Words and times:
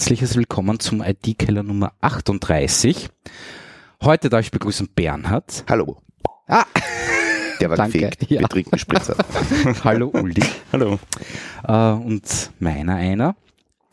herzliches 0.00 0.34
Willkommen 0.34 0.80
zum 0.80 1.02
IT-Keller 1.02 1.62
Nummer 1.62 1.92
38. 2.00 3.10
Heute 4.02 4.30
darf 4.30 4.40
ich 4.40 4.50
begrüßen 4.50 4.88
Bernhard. 4.94 5.62
Hallo. 5.68 6.00
Ah, 6.46 6.64
Der 7.60 7.68
war 7.68 7.76
Danke, 7.76 7.98
gefegt. 7.98 8.30
ja. 8.30 8.40
Wir 8.40 8.48
trinken 8.48 8.78
Spritzer. 8.78 9.14
hallo 9.84 10.08
Uli. 10.08 10.42
Hallo. 10.72 10.98
Äh, 11.68 11.72
und 12.02 12.50
meiner 12.60 12.94
einer. 12.94 13.36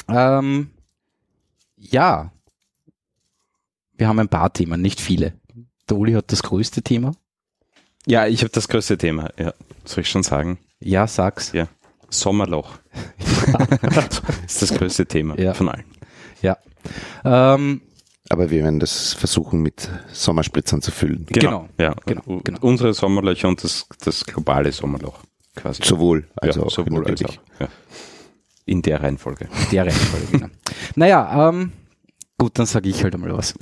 Ähm, 0.07 0.69
ja, 1.75 2.31
wir 3.97 4.07
haben 4.07 4.19
ein 4.19 4.29
paar 4.29 4.53
Themen, 4.53 4.81
nicht 4.81 5.01
viele. 5.01 5.33
Der 5.89 5.97
Uli 5.97 6.13
hat 6.13 6.31
das 6.31 6.41
größte 6.41 6.83
Thema. 6.83 7.11
Ja, 8.05 8.27
ich 8.27 8.43
habe 8.43 8.51
das 8.51 8.69
größte 8.69 8.97
Thema. 8.97 9.29
Ja, 9.37 9.53
soll 9.83 10.03
ich 10.03 10.09
schon 10.09 10.23
sagen? 10.23 10.57
Ja, 10.79 11.05
sag's. 11.05 11.51
Ja. 11.51 11.67
Sommerloch. 12.09 12.79
ist 14.47 14.61
das 14.61 14.73
größte 14.73 15.05
Thema 15.05 15.37
Ja. 15.37 15.53
von 15.53 15.67
allen. 15.67 15.83
Ja. 16.41 16.57
Ähm, 17.25 17.81
Aber 18.29 18.49
wir 18.49 18.63
werden 18.63 18.79
das 18.79 19.13
versuchen 19.13 19.61
mit 19.61 19.89
Sommerspritzern 20.11 20.81
zu 20.81 20.91
füllen. 20.91 21.25
Genau. 21.27 21.67
Ja. 21.79 21.95
Genau, 22.05 22.41
genau. 22.43 22.59
Unsere 22.61 22.93
Sommerlöcher 22.93 23.47
und 23.47 23.63
das, 23.63 23.87
das 23.99 24.25
globale 24.25 24.71
Sommerloch 24.71 25.19
quasi. 25.55 25.83
Sowohl 25.83 26.27
als 26.35 26.55
ja, 26.55 26.63
auch 26.63 26.71
sowohl 26.71 27.05
als 27.05 27.21
natürlich. 27.21 27.39
auch. 27.39 27.61
Ja. 27.61 27.67
In 28.65 28.81
der 28.81 29.01
Reihenfolge. 29.01 29.47
der 29.71 29.85
Reihenfolge, 29.85 30.27
genau. 30.31 30.47
Naja, 30.95 31.49
ähm, 31.49 31.71
gut, 32.37 32.59
dann 32.59 32.65
sage 32.65 32.89
ich 32.89 33.03
halt 33.03 33.15
einmal 33.15 33.35
was. 33.35 33.55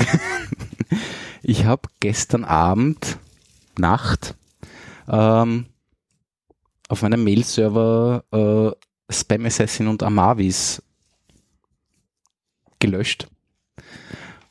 ich 1.44 1.66
habe 1.66 1.90
gestern 2.00 2.44
Abend, 2.44 3.18
Nacht, 3.78 4.36
ähm, 5.08 5.68
auf 6.88 7.02
meinem 7.02 7.23
Mail-Server 7.23 8.23
äh, 8.31 9.14
Spam 9.14 9.46
Assassin 9.46 9.88
und 9.88 10.02
Amavis 10.02 10.81
gelöscht 12.86 13.28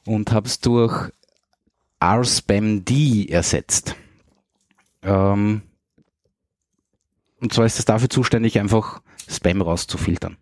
und 0.07 0.33
habe 0.33 0.47
es 0.47 0.61
durch 0.61 1.11
rspamd 2.03 2.91
ersetzt. 3.31 3.97
Ähm, 5.03 5.63
und 7.41 7.53
zwar 7.53 7.67
ist 7.67 7.79
es 7.79 7.85
dafür 7.85 8.11
zuständig, 8.11 8.59
einfach 8.59 9.01
Spam 9.29 9.63
rauszufiltern. 9.63 10.37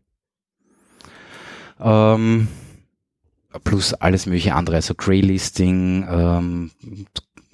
Ähm, 1.80 2.48
plus 3.64 3.94
alles 3.94 4.26
mögliche 4.26 4.54
andere, 4.54 4.76
also 4.76 4.94
Graylisting, 4.94 6.06
ähm, 6.08 6.70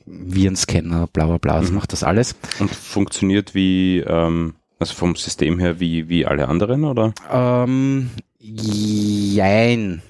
Virenscanner, 0.06 1.06
bla 1.06 1.26
bla 1.26 1.38
bla, 1.38 1.60
das 1.60 1.70
Mhm. 1.70 1.76
macht 1.76 1.92
das 1.92 2.02
alles. 2.02 2.34
Und 2.60 2.70
funktioniert 2.70 3.54
wie, 3.54 3.98
ähm, 4.00 4.54
also 4.78 4.94
vom 4.94 5.16
System 5.16 5.58
her 5.58 5.80
wie, 5.80 6.08
wie 6.08 6.24
alle 6.26 6.48
anderen, 6.48 6.84
oder? 6.84 7.12
Ähm, 7.30 8.10
jein. 8.38 10.02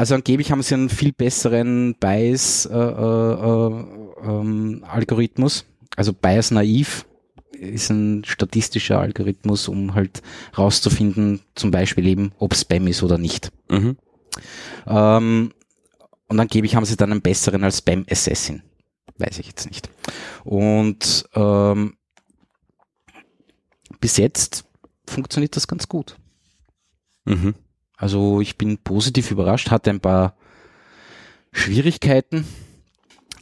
Also 0.00 0.14
angeblich 0.14 0.50
haben 0.50 0.62
sie 0.62 0.72
einen 0.72 0.88
viel 0.88 1.12
besseren 1.12 1.94
Bias 1.94 2.64
äh, 2.64 2.74
äh, 2.74 3.32
äh, 3.34 3.84
ähm, 4.24 4.82
Algorithmus. 4.88 5.66
Also 5.94 6.14
Bias 6.14 6.50
naiv 6.50 7.04
ist 7.52 7.90
ein 7.90 8.24
statistischer 8.24 8.98
Algorithmus, 8.98 9.68
um 9.68 9.94
halt 9.94 10.22
rauszufinden, 10.56 11.40
zum 11.54 11.70
Beispiel 11.70 12.06
eben, 12.06 12.32
ob 12.38 12.54
Spam 12.54 12.86
ist 12.86 13.02
oder 13.02 13.18
nicht. 13.18 13.52
Mhm. 13.68 13.98
Ähm, 14.86 15.52
und 16.28 16.40
angeblich 16.40 16.76
haben 16.76 16.86
sie 16.86 16.96
dann 16.96 17.12
einen 17.12 17.20
besseren 17.20 17.62
als 17.62 17.80
Spam 17.80 18.06
Assassin. 18.10 18.62
Weiß 19.18 19.38
ich 19.38 19.48
jetzt 19.48 19.66
nicht. 19.66 19.90
Und 20.44 21.28
ähm, 21.34 21.98
bis 24.00 24.16
jetzt 24.16 24.64
funktioniert 25.06 25.56
das 25.56 25.68
ganz 25.68 25.88
gut. 25.88 26.16
Mhm. 27.26 27.54
Also 28.00 28.40
ich 28.40 28.56
bin 28.56 28.78
positiv 28.78 29.30
überrascht, 29.30 29.70
hatte 29.70 29.90
ein 29.90 30.00
paar 30.00 30.34
Schwierigkeiten, 31.52 32.46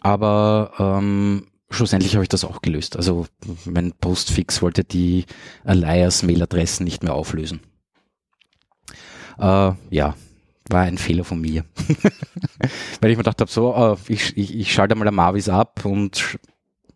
aber 0.00 0.72
ähm, 0.80 1.46
schlussendlich 1.70 2.14
habe 2.14 2.24
ich 2.24 2.28
das 2.28 2.44
auch 2.44 2.60
gelöst. 2.60 2.96
Also 2.96 3.26
mein 3.66 3.92
Postfix 3.92 4.60
wollte 4.60 4.82
die 4.82 5.26
Alias-Mailadressen 5.62 6.82
nicht 6.82 7.04
mehr 7.04 7.14
auflösen. 7.14 7.60
Äh, 9.38 9.72
ja, 9.90 10.16
war 10.68 10.80
ein 10.80 10.98
Fehler 10.98 11.22
von 11.22 11.40
mir. 11.40 11.64
Weil 13.00 13.12
ich 13.12 13.16
mir 13.16 13.22
gedacht 13.22 13.40
habe, 13.40 13.50
so, 13.50 13.74
äh, 13.74 14.12
ich, 14.12 14.36
ich, 14.36 14.56
ich 14.56 14.72
schalte 14.72 14.96
mal 14.96 15.06
Amavis 15.06 15.48
ab 15.48 15.84
und 15.84 16.36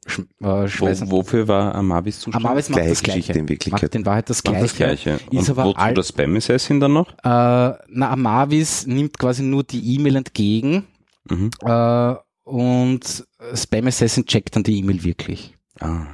sch, 0.06 0.20
sch, 0.20 0.80
äh, 0.82 1.00
Wo, 1.10 1.10
wofür 1.10 1.46
war 1.48 1.74
Amavis 1.74 2.20
zuständig? 2.20 2.44
Amavis 2.48 2.68
macht 2.68 2.76
Gleiche 2.78 2.90
das 2.90 3.02
Geschichte 3.02 3.26
Gleiche. 3.32 3.38
in 3.40 3.48
Wirklichkeit. 3.48 3.82
Macht 3.82 3.94
in 3.94 4.06
Wahrheit 4.06 4.30
das 4.30 4.42
Gleiche. 4.42 4.62
das 4.62 4.74
Gleiche. 4.76 5.10
Ist 5.10 5.22
Und 5.30 5.50
aber 5.50 5.64
wozu 5.66 5.78
all- 5.78 5.94
das 5.94 6.08
Spam 6.08 6.36
Assassin 6.36 6.80
dann 6.80 6.92
noch? 6.92 7.08
Äh, 7.10 7.18
na, 7.24 8.10
Amavis 8.10 8.86
nimmt 8.86 9.18
quasi 9.18 9.42
nur 9.42 9.62
die 9.64 9.94
E-Mail 9.94 10.16
entgegen 10.16 10.84
Mhm. 11.30 11.50
äh, 11.64 12.14
und 12.44 13.24
Spam 13.54 13.86
Assassin 13.86 14.26
checkt 14.26 14.56
dann 14.56 14.64
die 14.64 14.78
E-Mail 14.78 15.04
wirklich. 15.04 15.56
Ah. 15.80 16.06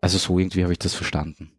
Also 0.00 0.18
so 0.18 0.38
irgendwie 0.38 0.62
habe 0.62 0.72
ich 0.72 0.78
das 0.78 0.94
verstanden. 0.94 1.50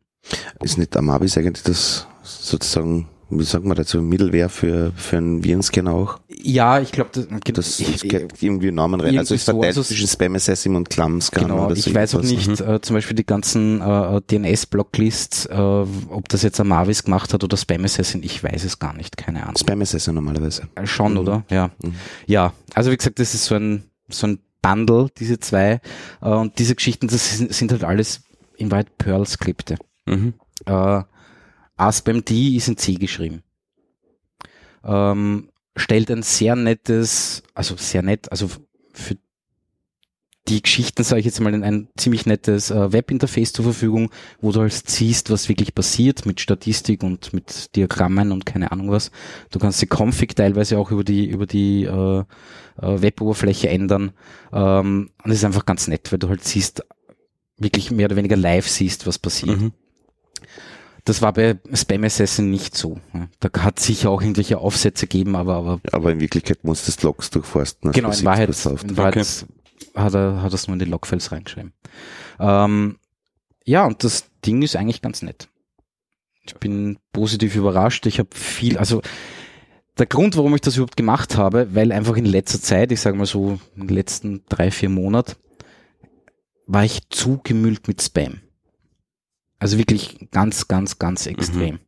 Ist 0.61 0.77
nicht 0.77 0.95
Amavis 0.95 1.37
eigentlich 1.37 1.63
das 1.63 2.07
sozusagen, 2.21 3.07
wie 3.39 3.43
sagt 3.43 3.65
man 3.65 3.75
dazu, 3.77 4.01
Mittelwehr 4.01 4.49
für, 4.49 4.91
für 4.95 5.17
einen 5.17 5.43
Virenscanner 5.43 5.91
auch? 5.93 6.19
Ja, 6.45 6.79
ich 6.79 6.91
glaube, 6.91 7.09
das, 7.13 7.27
Das, 7.53 7.79
ich, 7.79 7.91
das 7.91 8.01
geht 8.01 8.41
irgendwie 8.41 8.71
Namen 8.71 8.99
rein. 8.99 9.17
Also 9.17 9.33
es 9.35 9.43
verteilt 9.45 9.75
so, 9.75 9.83
zwischen 9.83 10.07
Spam 10.07 10.35
Assassin 10.35 10.75
und 10.75 10.89
Clam-Scanner 10.89 11.47
genau, 11.47 11.65
oder 11.67 11.75
ich 11.75 11.83
so 11.85 11.95
weiß 11.95 12.15
auch 12.15 12.21
nicht, 12.23 12.59
äh, 12.59 12.81
zum 12.81 12.95
Beispiel 12.95 13.15
die 13.15 13.25
ganzen 13.25 13.81
äh, 13.81 14.21
DNS-Blocklists, 14.29 15.45
äh, 15.47 15.55
ob 15.55 16.29
das 16.29 16.43
jetzt 16.43 16.59
Amavis 16.59 17.03
gemacht 17.03 17.33
hat 17.33 17.43
oder 17.43 17.57
Spam 17.57 17.83
Assassin, 17.85 18.23
ich 18.23 18.43
weiß 18.43 18.63
es 18.63 18.79
gar 18.79 18.93
nicht, 18.93 19.17
keine 19.17 19.43
Ahnung. 19.43 19.57
Spam 19.57 19.81
Assassin 19.81 20.15
normalerweise. 20.15 20.63
Äh, 20.75 20.85
Schon, 20.85 21.13
Mhm. 21.13 21.17
oder? 21.19 21.43
Ja. 21.49 21.69
Mhm. 21.83 21.95
Ja, 22.27 22.53
also 22.73 22.91
wie 22.91 22.97
gesagt, 22.97 23.19
das 23.19 23.33
ist 23.33 23.45
so 23.45 23.55
ein, 23.55 23.83
so 24.09 24.27
ein 24.27 24.39
Bundle, 24.61 25.07
diese 25.19 25.39
zwei. 25.39 25.81
Äh, 26.21 26.29
und 26.29 26.57
diese 26.59 26.75
Geschichten, 26.75 27.07
das 27.07 27.37
sind, 27.37 27.53
sind 27.53 27.71
halt 27.71 27.83
alles 27.83 28.21
in 28.57 28.71
Wahrheit 28.71 28.97
Perl-Skripte. 28.97 29.77
Mhm. 30.05 30.33
Äh, 30.65 31.01
ASPMD 31.77 32.31
ist 32.31 32.67
in 32.67 32.77
C 32.77 32.95
geschrieben. 32.95 33.43
Ähm, 34.83 35.49
stellt 35.75 36.11
ein 36.11 36.23
sehr 36.23 36.55
nettes, 36.55 37.43
also 37.53 37.75
sehr 37.77 38.01
nett, 38.01 38.31
also 38.31 38.49
für 38.93 39.17
die 40.49 40.61
Geschichten, 40.61 41.03
sage 41.03 41.21
ich 41.21 41.25
jetzt 41.25 41.39
mal, 41.39 41.53
ein, 41.53 41.87
ziemlich 41.95 42.25
nettes 42.25 42.69
äh, 42.69 42.91
Webinterface 42.91 43.53
zur 43.53 43.63
Verfügung, 43.63 44.09
wo 44.41 44.51
du 44.51 44.59
halt 44.59 44.73
siehst, 44.73 45.29
was 45.29 45.47
wirklich 45.47 45.73
passiert 45.73 46.25
mit 46.25 46.41
Statistik 46.41 47.01
und 47.01 47.31
mit 47.31 47.73
Diagrammen 47.77 48.33
und 48.33 48.45
keine 48.45 48.71
Ahnung 48.71 48.91
was. 48.91 49.09
Du 49.51 49.59
kannst 49.59 49.81
die 49.81 49.87
Config 49.87 50.35
teilweise 50.35 50.77
auch 50.77 50.91
über 50.91 51.05
die 51.05 51.27
über 51.27 51.45
die 51.45 51.85
äh, 51.85 52.19
äh, 52.19 52.23
Web-Oberfläche 53.01 53.69
ändern. 53.69 54.11
Ähm, 54.51 55.11
und 55.23 55.31
es 55.31 55.37
ist 55.37 55.45
einfach 55.45 55.65
ganz 55.65 55.87
nett, 55.87 56.11
weil 56.11 56.19
du 56.19 56.27
halt 56.27 56.43
siehst, 56.43 56.83
wirklich 57.57 57.91
mehr 57.91 58.07
oder 58.07 58.17
weniger 58.17 58.35
live 58.35 58.67
siehst, 58.67 59.07
was 59.07 59.19
passiert. 59.19 59.61
Mhm. 59.61 59.71
Das 61.05 61.21
war 61.21 61.33
bei 61.33 61.59
Spam 61.73 62.03
Assassin 62.05 62.49
nicht 62.49 62.77
so. 62.77 62.99
Da 63.41 63.49
hat 63.61 63.79
sicher 63.79 64.09
auch 64.09 64.21
irgendwelche 64.21 64.57
Aufsätze 64.59 65.05
gegeben, 65.07 65.35
aber, 65.35 65.55
aber 65.55 65.79
Aber 65.91 66.11
in 66.11 66.21
Wirklichkeit 66.21 66.63
muss 66.63 66.85
das 66.85 67.01
Logs 67.03 67.29
durchforsten. 67.29 67.91
genau, 67.91 68.11
du 68.11 68.17
in 68.17 68.25
Wahrheit, 68.25 68.49
in 68.83 68.97
Wahrheit 68.97 69.45
hat 69.95 70.13
er 70.15 70.41
hat 70.41 70.53
es 70.53 70.67
nur 70.67 70.73
in 70.75 70.79
die 70.79 70.85
Logfiles 70.85 71.31
reingeschrieben. 71.31 71.73
Ähm, 72.39 72.97
ja, 73.65 73.85
und 73.85 74.03
das 74.03 74.25
Ding 74.45 74.61
ist 74.61 74.75
eigentlich 74.75 75.01
ganz 75.01 75.21
nett. 75.21 75.49
Ich 76.45 76.55
bin 76.55 76.97
positiv 77.11 77.55
überrascht. 77.55 78.05
Ich 78.05 78.19
habe 78.19 78.29
viel, 78.33 78.77
also 78.77 79.01
der 79.97 80.05
Grund, 80.05 80.35
warum 80.37 80.55
ich 80.55 80.61
das 80.61 80.75
überhaupt 80.75 80.97
gemacht 80.97 81.37
habe, 81.37 81.73
weil 81.75 81.91
einfach 81.91 82.15
in 82.17 82.25
letzter 82.25 82.59
Zeit, 82.61 82.91
ich 82.91 82.99
sage 83.01 83.17
mal 83.17 83.25
so 83.25 83.59
in 83.75 83.87
den 83.87 83.95
letzten 83.95 84.43
drei, 84.49 84.71
vier 84.71 84.89
Monaten, 84.89 85.33
war 86.65 86.83
ich 86.83 87.01
zugemüllt 87.09 87.87
mit 87.87 88.01
Spam. 88.01 88.39
Also 89.63 89.77
wirklich 89.77 90.27
ganz, 90.31 90.67
ganz, 90.67 90.99
ganz 90.99 91.25
extrem. 91.25 91.79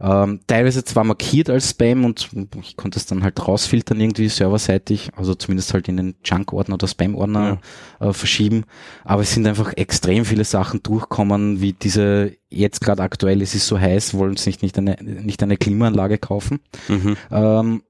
Ähm, 0.00 0.40
teilweise 0.46 0.82
zwar 0.82 1.04
markiert 1.04 1.50
als 1.50 1.68
Spam 1.68 2.06
und 2.06 2.30
ich 2.62 2.78
konnte 2.78 2.98
es 2.98 3.04
dann 3.04 3.22
halt 3.22 3.46
rausfiltern 3.46 4.00
irgendwie 4.00 4.28
serverseitig, 4.28 5.10
also 5.14 5.34
zumindest 5.34 5.74
halt 5.74 5.88
in 5.88 5.98
den 5.98 6.14
Junk-Ordner 6.24 6.76
oder 6.76 6.88
Spam-Ordner 6.88 7.60
äh, 8.00 8.14
verschieben, 8.14 8.64
aber 9.04 9.20
es 9.20 9.34
sind 9.34 9.46
einfach 9.46 9.74
extrem 9.76 10.24
viele 10.24 10.44
Sachen 10.44 10.82
durchkommen, 10.82 11.60
wie 11.60 11.74
diese, 11.74 12.32
jetzt 12.48 12.80
gerade 12.80 13.02
aktuell, 13.02 13.42
es 13.42 13.54
ist 13.54 13.66
so 13.66 13.78
heiß, 13.78 14.14
wollen 14.14 14.38
sie 14.38 14.48
nicht, 14.48 14.62
nicht, 14.62 14.78
eine, 14.78 14.96
nicht 15.02 15.42
eine 15.42 15.58
Klimaanlage 15.58 16.16
kaufen. 16.16 16.60
Mhm. 16.88 17.16
Ähm, 17.30 17.82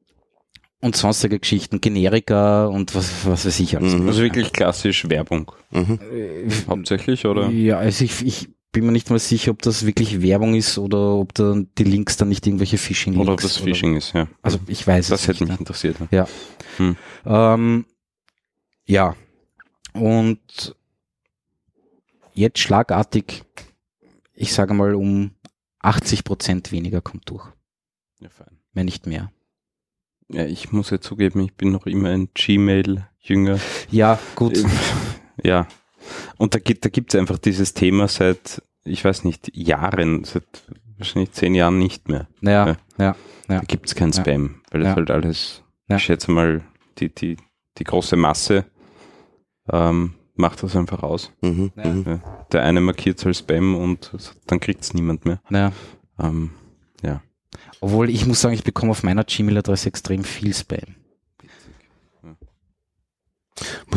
und 0.81 0.97
sonstige 0.97 1.39
Geschichten, 1.39 1.81
Generika 1.81 2.67
und 2.67 2.95
was, 2.95 3.27
was 3.27 3.47
weiß 3.47 3.61
ich 3.61 3.77
alles. 3.77 3.95
Mhm. 3.95 4.09
Also 4.09 4.23
wirklich 4.23 4.53
klassisch 4.53 5.09
Werbung. 5.09 5.53
Mhm. 5.71 6.01
Hauptsächlich, 6.69 7.27
oder? 7.27 7.51
Ja, 7.51 7.79
also 7.79 8.03
ich, 8.03 8.25
ich 8.25 8.49
bin 8.73 8.87
mir 8.87 8.93
nicht 8.93 9.11
mal 9.11 9.19
sicher, 9.19 9.51
ob 9.51 9.63
das 9.63 9.85
wirklich 9.87 10.23
Werbung 10.23 10.55
ist 10.55 10.79
oder 10.79 11.15
ob 11.15 11.35
da 11.35 11.55
die 11.79 11.85
Links 11.85 12.17
dann 12.17 12.29
nicht 12.29 12.47
irgendwelche 12.47 12.79
Phishing-Links 12.79 13.23
Oder 13.25 13.33
ob 13.35 13.41
das 13.41 13.57
Phishing 13.57 13.97
ist, 13.97 14.13
ja. 14.15 14.29
Also 14.43 14.59
ich 14.67 14.87
weiß 14.87 15.09
Das 15.09 15.23
es 15.23 15.29
hätte 15.29 15.43
nicht. 15.45 15.51
mich 15.51 15.61
interessiert. 15.61 15.97
ja. 16.01 16.07
Ja. 16.11 16.29
Hm. 16.77 16.97
Ähm, 17.27 17.87
ja. 18.87 19.17
Und 19.93 20.77
jetzt 22.33 22.59
schlagartig, 22.61 23.43
ich 24.35 24.53
sage 24.53 24.73
mal, 24.75 24.95
um 24.95 25.33
80 25.81 26.25
Prozent 26.25 26.71
weniger 26.73 27.01
kommt 27.01 27.29
durch, 27.29 27.47
Ja, 28.21 28.29
fein. 28.29 28.59
wenn 28.73 28.85
nicht 28.85 29.07
mehr. 29.07 29.33
Ja, 30.29 30.45
ich 30.47 30.71
muss 30.71 30.91
ja 30.91 31.01
zugeben, 31.01 31.41
ich 31.41 31.55
bin 31.55 31.73
noch 31.73 31.87
immer 31.87 32.11
ein 32.11 32.29
Gmail-Jünger. 32.35 33.59
Ja, 33.91 34.19
gut. 34.37 34.57
Ähm, 34.59 34.71
Ja. 35.43 35.67
Und 36.39 36.55
da 36.55 36.59
gibt 36.59 36.85
da 36.85 36.89
gibt's 36.89 37.15
einfach 37.15 37.39
dieses 37.39 37.75
Thema 37.75 38.09
seit, 38.09 38.63
ich 38.85 39.05
weiß 39.05 39.25
nicht, 39.25 39.51
Jahren, 39.57 40.25
seit 40.25 40.45
wahrscheinlich 40.99 41.33
zehn 41.33 41.55
Jahren 41.55 41.79
nicht 41.79 42.09
mehr. 42.09 42.29
Ja, 42.41 42.67
Ja. 42.69 42.77
ja. 42.99 43.17
Da 43.49 43.61
gibt's 43.61 43.95
kein 43.95 44.11
Ja. 44.13 44.21
Spam, 44.21 44.61
weil 44.71 44.83
Ja. 44.83 44.89
das 44.89 44.97
halt 44.97 45.11
alles, 45.11 45.63
Ja. 45.89 45.97
ich 45.97 46.03
schätze 46.05 46.31
mal, 46.31 46.63
die, 46.99 47.15
die, 47.15 47.37
die 47.79 47.85
große 47.85 48.17
Masse 48.17 48.65
ähm, 49.73 50.15
macht 50.35 50.63
das 50.63 50.77
einfach 50.77 51.03
aus. 51.03 51.33
Mhm. 51.43 51.73
Ja. 51.77 51.87
Mhm. 51.87 52.05
Ja. 52.07 52.21
Der 52.53 52.63
eine 52.65 52.81
markiert 52.81 53.19
es 53.19 53.27
als 53.27 53.39
Spam 53.39 53.75
und 53.77 54.11
dann 54.47 54.61
kriegt's 54.61 54.95
niemand 54.95 55.25
mehr. 55.25 55.41
ja. 55.51 55.73
Ähm, 56.19 56.51
ja. 57.03 57.23
Obwohl 57.81 58.11
ich 58.11 58.27
muss 58.27 58.41
sagen, 58.43 58.55
ich 58.55 58.63
bekomme 58.65 58.91
auf 58.91 59.03
meiner 59.03 59.25
Gmail-Adresse 59.25 59.89
extrem 59.89 60.23
viel 60.23 60.53
Spam. 60.55 60.97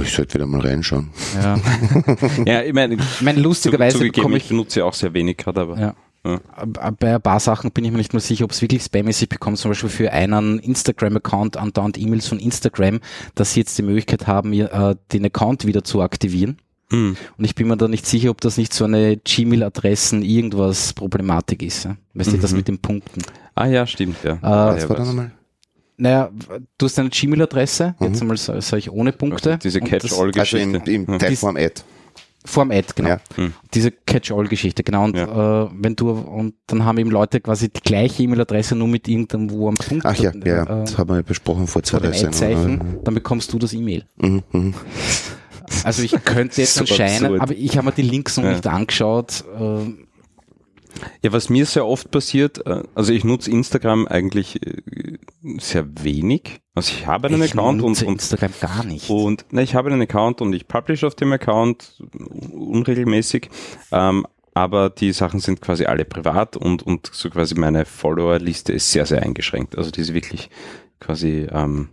Ich 0.01 0.13
sollte 0.13 0.33
wieder 0.35 0.45
mal 0.45 0.61
reinschauen. 0.61 1.09
Ja. 1.41 1.59
ja, 2.45 2.61
ich 2.63 2.73
meine, 2.73 2.95
Ich 2.95 3.21
meine, 3.21 3.37
zu, 3.37 3.43
lustigerweise 3.43 3.97
zugegeben, 3.97 4.15
bekomme 4.15 4.37
ich 4.37 4.43
ich, 4.43 4.49
benutze 4.49 4.79
ja 4.79 4.85
auch 4.85 4.93
sehr 4.93 5.13
wenig 5.13 5.37
gerade, 5.37 5.61
aber 5.61 5.77
Ja. 5.79 5.95
Ja. 6.25 6.35
Äh, 6.35 6.91
bei 6.97 7.15
ein 7.15 7.21
paar 7.21 7.39
Sachen 7.41 7.71
bin 7.71 7.83
ich 7.83 7.91
mir 7.91 7.97
nicht 7.97 8.13
mehr 8.13 8.21
sicher, 8.21 8.45
ob 8.45 8.51
es 8.51 8.61
wirklich 8.61 8.81
Spam 8.83 9.07
ist. 9.09 9.21
Ich 9.21 9.27
bekomme 9.27 9.57
zum 9.57 9.71
Beispiel 9.71 9.89
für 9.89 10.11
einen 10.13 10.59
Instagram-Account 10.59 11.57
andauernd 11.57 11.97
E-Mails 11.97 12.27
von 12.27 12.39
Instagram, 12.39 13.01
dass 13.35 13.53
sie 13.53 13.59
jetzt 13.59 13.77
die 13.77 13.81
Möglichkeit 13.83 14.25
haben, 14.25 14.53
ihr, 14.53 14.71
äh, 14.71 14.95
den 15.11 15.25
Account 15.25 15.65
wieder 15.65 15.83
zu 15.83 16.01
aktivieren. 16.01 16.59
Hm. 16.91 17.17
Und 17.37 17.43
ich 17.45 17.55
bin 17.55 17.67
mir 17.67 17.75
da 17.75 17.87
nicht 17.89 18.05
sicher, 18.05 18.29
ob 18.29 18.39
das 18.39 18.55
nicht 18.57 18.73
so 18.73 18.85
eine 18.85 19.17
Gmail-Adressen 19.17 20.21
irgendwas 20.21 20.93
Problematik 20.93 21.61
ist. 21.61 21.85
Ja? 21.85 21.97
Weißt 22.13 22.31
du, 22.31 22.37
das 22.37 22.51
Mhm. 22.51 22.57
mit 22.57 22.67
den 22.69 22.79
Punkten. 22.79 23.21
Ah 23.55 23.65
ja, 23.67 23.85
stimmt, 23.85 24.17
ja. 24.23 24.37
Ah, 24.41 24.75
Was 24.75 24.87
war 24.87 24.95
da 24.95 25.03
nochmal? 25.05 25.31
Naja, 26.03 26.29
du 26.77 26.85
hast 26.85 26.99
eine 26.99 27.09
Gmail-Adresse, 27.09 27.95
Mhm. 27.97 28.07
jetzt 28.07 28.21
einmal 28.21 28.35
sage 28.37 28.61
sag 28.61 28.77
ich 28.79 28.91
ohne 28.91 29.13
Punkte. 29.13 29.57
Diese 29.63 29.79
Und 29.79 29.93
Also 29.93 30.07
Catch-all-Geschichte. 30.09 30.91
im, 30.91 31.05
im 31.05 31.13
Ja. 31.13 31.17
Typeform 31.17 31.55
Ad. 31.55 31.75
Vorm 32.45 32.71
Ad, 32.71 32.87
genau. 32.93 33.07
Ja. 33.07 33.19
Hm. 33.35 33.53
Diese 33.73 33.89
Catch-all-Geschichte, 33.89 34.83
genau. 34.83 35.05
Und 35.05 35.15
äh, 35.15 35.25
wenn 35.27 35.95
du 35.95 36.09
und 36.11 36.55
dann 36.67 36.83
haben 36.83 36.97
eben 36.97 37.09
Leute 37.09 37.39
quasi 37.39 37.69
die 37.69 37.79
gleiche 37.79 38.21
E-Mail-Adresse 38.23 38.75
nur 38.75 38.89
mit 38.89 39.07
irgendwo 39.07 39.69
am 39.69 39.75
Punkt. 39.75 40.05
Ach 40.05 40.13
ja, 40.17 40.33
ja, 40.43 40.63
äh, 40.63 40.65
das 40.65 40.97
haben 40.97 41.09
wir 41.09 41.15
ja 41.15 41.21
besprochen 41.21 41.67
vor 41.67 41.83
zwei 41.83 41.99
Sendungen. 41.99 42.25
Ad-Zeichen, 42.25 42.81
dann 43.05 43.13
bekommst 43.13 43.53
du 43.53 43.59
das 43.59 43.71
E-Mail. 43.71 44.03
Mhm. 44.17 44.43
Mhm. 44.51 44.73
Also 45.85 46.03
ich 46.03 46.11
könnte 46.25 46.59
jetzt 46.59 46.73
So 46.75 46.81
anscheinend, 46.81 47.23
absurd. 47.23 47.41
aber 47.41 47.53
ich 47.55 47.77
habe 47.77 47.85
mir 47.85 47.93
die 47.93 48.01
Links 48.01 48.35
noch 48.35 48.43
Ja. 48.43 48.51
nicht 48.51 48.67
angeschaut. 48.67 49.45
Äh, 49.57 49.93
Ja, 51.23 51.31
was 51.31 51.49
mir 51.49 51.65
sehr 51.65 51.87
oft 51.87 52.11
passiert, 52.11 52.67
äh, 52.67 52.83
also 52.93 53.13
ich 53.13 53.23
nutze 53.23 53.49
Instagram 53.49 54.05
eigentlich 54.07 54.61
äh, 54.67 55.12
sehr 55.59 55.85
wenig. 56.03 56.61
Also 56.75 56.93
ich 56.97 57.05
habe 57.07 57.27
einen 57.27 57.41
ich 57.43 57.51
Account 57.53 57.81
und, 57.81 58.01
und, 58.01 58.07
Instagram 58.13 58.51
gar 58.61 58.83
nicht. 58.85 59.09
und 59.09 59.45
na, 59.51 59.61
ich 59.61 59.75
habe 59.75 59.91
einen 59.91 60.01
Account 60.01 60.41
und 60.41 60.53
ich 60.53 60.67
publish 60.67 61.03
auf 61.03 61.15
dem 61.15 61.31
Account 61.33 62.01
unregelmäßig. 62.51 63.49
Ähm, 63.91 64.25
aber 64.53 64.89
die 64.89 65.11
Sachen 65.13 65.39
sind 65.39 65.61
quasi 65.61 65.85
alle 65.85 66.05
privat 66.05 66.55
und, 66.57 66.83
und 66.83 67.09
so 67.11 67.29
quasi 67.29 67.55
meine 67.55 67.85
Follower-Liste 67.85 68.71
ist 68.73 68.91
sehr, 68.91 69.05
sehr 69.05 69.23
eingeschränkt. 69.23 69.77
Also 69.77 69.91
die 69.91 70.01
ist 70.01 70.13
wirklich 70.13 70.49
quasi 70.99 71.47
ähm, 71.51 71.89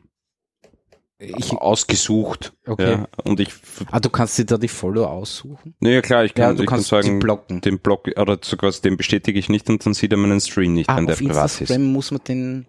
Ich, 1.19 1.53
ausgesucht. 1.53 2.53
Okay. 2.67 2.93
Ja, 2.93 3.09
und 3.25 3.41
ich, 3.41 3.53
ah, 3.91 3.99
du 4.01 4.11
kannst 4.11 4.39
dir 4.39 4.45
da 4.45 4.59
die 4.59 4.69
Follower 4.69 5.11
aussuchen? 5.11 5.75
naja 5.81 6.03
klar, 6.03 6.25
ich 6.25 6.33
Ja, 6.37 6.47
kann, 6.49 6.57
du 6.57 6.63
ich 6.63 6.69
kann 6.69 6.77
kannst 6.77 6.89
sagen, 6.91 7.07
sie 7.15 7.19
blocken. 7.19 7.61
den 7.63 7.79
Blog 7.79 8.09
oder 8.17 8.39
so 8.43 8.57
quasi 8.57 8.81
den 8.83 8.97
bestätige 8.97 9.39
ich 9.39 9.49
nicht 9.49 9.69
und 9.71 9.85
dann 9.85 9.95
sieht 9.95 10.13
er 10.13 10.19
meinen 10.19 10.41
Stream 10.41 10.75
nicht, 10.75 10.89
Ah, 10.91 10.97
wenn 10.99 11.07
der 11.07 11.17
privat 11.17 11.47
ist. 11.47 11.61
Instagram 11.63 11.93
muss 11.93 12.11
man 12.11 12.21
den 12.29 12.67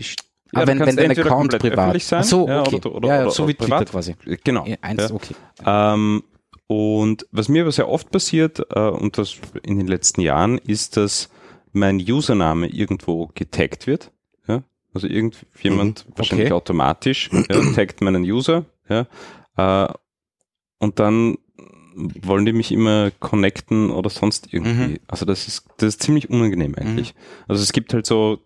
best- 0.00 0.24
Ja, 0.52 0.60
ah, 0.60 0.64
du 0.64 0.66
wenn, 0.68 0.80
wenn 0.80 0.96
dein 0.96 1.10
Account 1.12 1.58
privat 1.58 2.02
sein, 2.02 2.20
Ach 2.20 2.24
so, 2.24 2.48
ja, 2.48 2.60
okay. 2.62 2.76
oder- 2.76 2.94
oder- 2.94 3.08
ja, 3.08 3.14
ja, 3.16 3.22
oder- 3.22 3.30
so 3.30 3.46
wie 3.46 3.54
Twitter 3.54 3.76
privat. 3.76 3.90
quasi. 3.90 4.16
Genau. 4.42 4.66
Ja, 4.66 4.76
eins, 4.80 5.08
Ja. 5.08 5.14
okay. 5.14 5.34
Ähm, 5.64 6.22
und 6.66 7.26
was 7.30 7.48
mir 7.48 7.62
aber 7.62 7.72
sehr 7.72 7.88
oft 7.88 8.10
passiert, 8.10 8.60
äh, 8.74 8.80
und 8.80 9.16
das 9.18 9.36
in 9.62 9.78
den 9.78 9.86
letzten 9.86 10.20
Jahren, 10.22 10.58
ist, 10.58 10.96
dass 10.96 11.28
mein 11.72 11.98
Username 12.00 12.66
irgendwo 12.68 13.30
getaggt 13.34 13.86
wird. 13.86 14.10
Ja? 14.48 14.62
Also 14.92 15.06
irgendjemand 15.06 16.04
wahrscheinlich 16.16 16.46
okay. 16.46 16.54
automatisch 16.54 17.30
ja, 17.32 17.72
taggt 17.74 18.00
meinen 18.00 18.24
User. 18.24 18.64
Ja? 18.88 19.06
Äh, 19.56 19.92
und 20.78 20.98
dann 20.98 21.36
wollen 21.94 22.44
die 22.46 22.52
mich 22.52 22.72
immer 22.72 23.10
connecten 23.20 23.90
oder 23.90 24.10
sonst 24.10 24.52
irgendwie. 24.52 24.92
Mhm. 24.94 24.98
Also 25.06 25.26
das 25.26 25.46
ist, 25.48 25.64
das 25.76 25.88
ist 25.90 26.02
ziemlich 26.02 26.30
unangenehm 26.30 26.74
eigentlich. 26.76 27.14
Also 27.46 27.62
es 27.62 27.72
gibt 27.72 27.92
halt 27.94 28.06
so, 28.06 28.38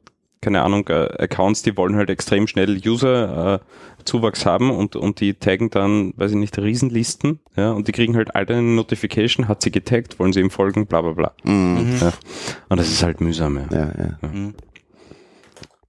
keine 0.44 0.62
Ahnung, 0.62 0.86
äh, 0.88 1.08
Accounts, 1.18 1.62
die 1.62 1.76
wollen 1.76 1.96
halt 1.96 2.10
extrem 2.10 2.46
schnell 2.46 2.80
User 2.84 3.54
äh, 3.54 3.58
haben 4.44 4.70
und, 4.70 4.96
und 4.96 5.20
die 5.20 5.32
taggen 5.34 5.70
dann, 5.70 6.12
weiß 6.16 6.32
ich 6.32 6.36
nicht, 6.36 6.58
Riesenlisten, 6.58 7.40
ja, 7.56 7.72
und 7.72 7.88
die 7.88 7.92
kriegen 7.92 8.14
halt 8.14 8.36
alle 8.36 8.48
eine 8.48 8.62
Notification, 8.62 9.48
hat 9.48 9.62
sie 9.62 9.70
getaggt, 9.70 10.18
wollen 10.18 10.34
sie 10.34 10.40
ihm 10.40 10.50
folgen, 10.50 10.86
bla 10.86 11.00
bla 11.00 11.12
bla. 11.12 11.32
Mhm. 11.42 11.96
Ja. 12.00 12.12
Und 12.68 12.78
das 12.78 12.88
ist 12.88 13.02
halt 13.02 13.22
mühsam, 13.22 13.56
ja. 13.56 13.66
Ja, 13.70 13.92
ja. 13.98 14.28
Mhm. 14.28 14.54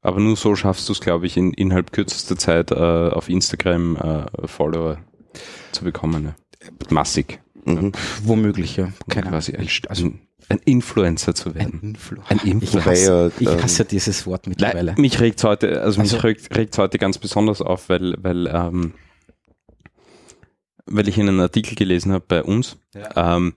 Aber 0.02 0.20
nur 0.20 0.38
so 0.38 0.56
schaffst 0.56 0.88
du 0.88 0.94
es, 0.94 1.02
glaube 1.02 1.26
ich, 1.26 1.36
in, 1.36 1.52
innerhalb 1.52 1.92
kürzester 1.92 2.38
Zeit 2.38 2.72
äh, 2.72 2.76
auf 2.76 3.28
Instagram 3.28 3.98
äh, 3.98 4.48
Follower 4.48 4.98
zu 5.72 5.84
bekommen. 5.84 6.26
Ja. 6.26 6.70
Massig. 6.90 7.42
Mhm. 7.66 7.92
Womöglich, 8.24 8.78
ja. 8.78 8.90
Keine 9.10 9.30
Quasi 9.30 9.56
ein. 9.56 9.68
Also 9.90 10.06
ein, 10.06 10.20
ein 10.50 10.60
Influencer 10.66 11.34
zu 11.36 11.50
ein 11.50 11.56
werden. 11.56 11.80
Influ. 11.82 12.22
Ein 12.30 12.38
Ich 12.44 12.52
Influencer. 12.52 12.80
Wobei 12.86 12.92
hasse, 12.92 13.32
ja, 13.44 13.56
ich 13.56 13.64
hasse 13.64 13.82
ähm, 13.84 13.88
dieses 13.92 14.26
Wort 14.28 14.46
Nein, 14.48 14.56
mittlerweile. 14.60 14.96
mich 14.98 15.20
regt 15.20 15.44
heute, 15.44 15.82
also 15.82 16.00
mich 16.02 16.14
Also- 16.14 16.26
regt, 16.28 16.56
regt 16.56 16.78
heute 16.78 16.98
ganz 16.98 17.18
besonders 17.18 17.62
auf, 17.62 17.90
weil, 17.90 18.16
weil, 18.22 18.48
ähm, 18.48 18.94
weil 20.86 21.08
ich 21.08 21.20
einen 21.20 21.40
Artikel 21.40 21.76
gelesen 21.76 22.12
habe 22.12 22.26
bei 22.28 22.44
uns, 22.44 22.78
ähm, 23.16 23.56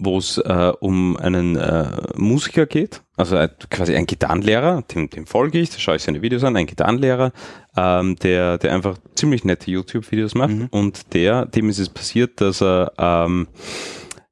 wo 0.00 0.16
es 0.18 0.38
äh, 0.38 0.72
um 0.80 1.16
einen 1.18 1.56
äh, 1.56 1.90
Musiker 2.16 2.66
geht, 2.66 3.02
also 3.16 3.36
äh, 3.36 3.48
quasi 3.70 3.94
ein 3.94 4.06
Gitarrenlehrer, 4.06 4.82
dem, 4.82 5.10
dem 5.10 5.26
folge 5.26 5.58
ich, 5.58 5.70
da 5.70 5.78
schaue 5.78 5.96
ich 5.96 6.02
seine 6.02 6.22
Videos 6.22 6.42
an, 6.42 6.56
ein 6.56 6.66
Gitarrenlehrer, 6.66 7.32
ähm, 7.76 8.16
der, 8.16 8.56
der 8.58 8.72
einfach 8.72 8.96
ziemlich 9.14 9.44
nette 9.44 9.70
YouTube-Videos 9.70 10.34
macht 10.34 10.54
Mhm. 10.54 10.68
und 10.70 11.12
der, 11.14 11.44
dem 11.44 11.68
ist 11.68 11.78
es 11.78 11.90
passiert, 11.90 12.40
dass 12.40 12.62
er 12.62 12.92
ähm, 12.98 13.48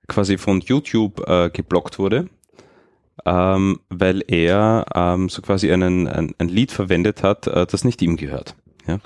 quasi 0.09 0.39
von 0.39 0.61
YouTube 0.61 1.23
äh, 1.29 1.51
geblockt 1.51 1.99
wurde, 1.99 2.29
ähm, 3.27 3.79
weil 3.91 4.25
er 4.27 4.87
ähm, 4.95 5.29
so 5.29 5.43
quasi 5.43 5.71
einen, 5.71 6.09
ein, 6.09 6.35
ein 6.39 6.49
Lied 6.49 6.73
verwendet 6.73 7.23
hat, 7.23 7.47
äh, 7.47 7.67
das 7.67 7.85
nicht 7.85 8.01
ihm 8.01 8.17
gehört. 8.17 8.57
Ja? 8.87 9.01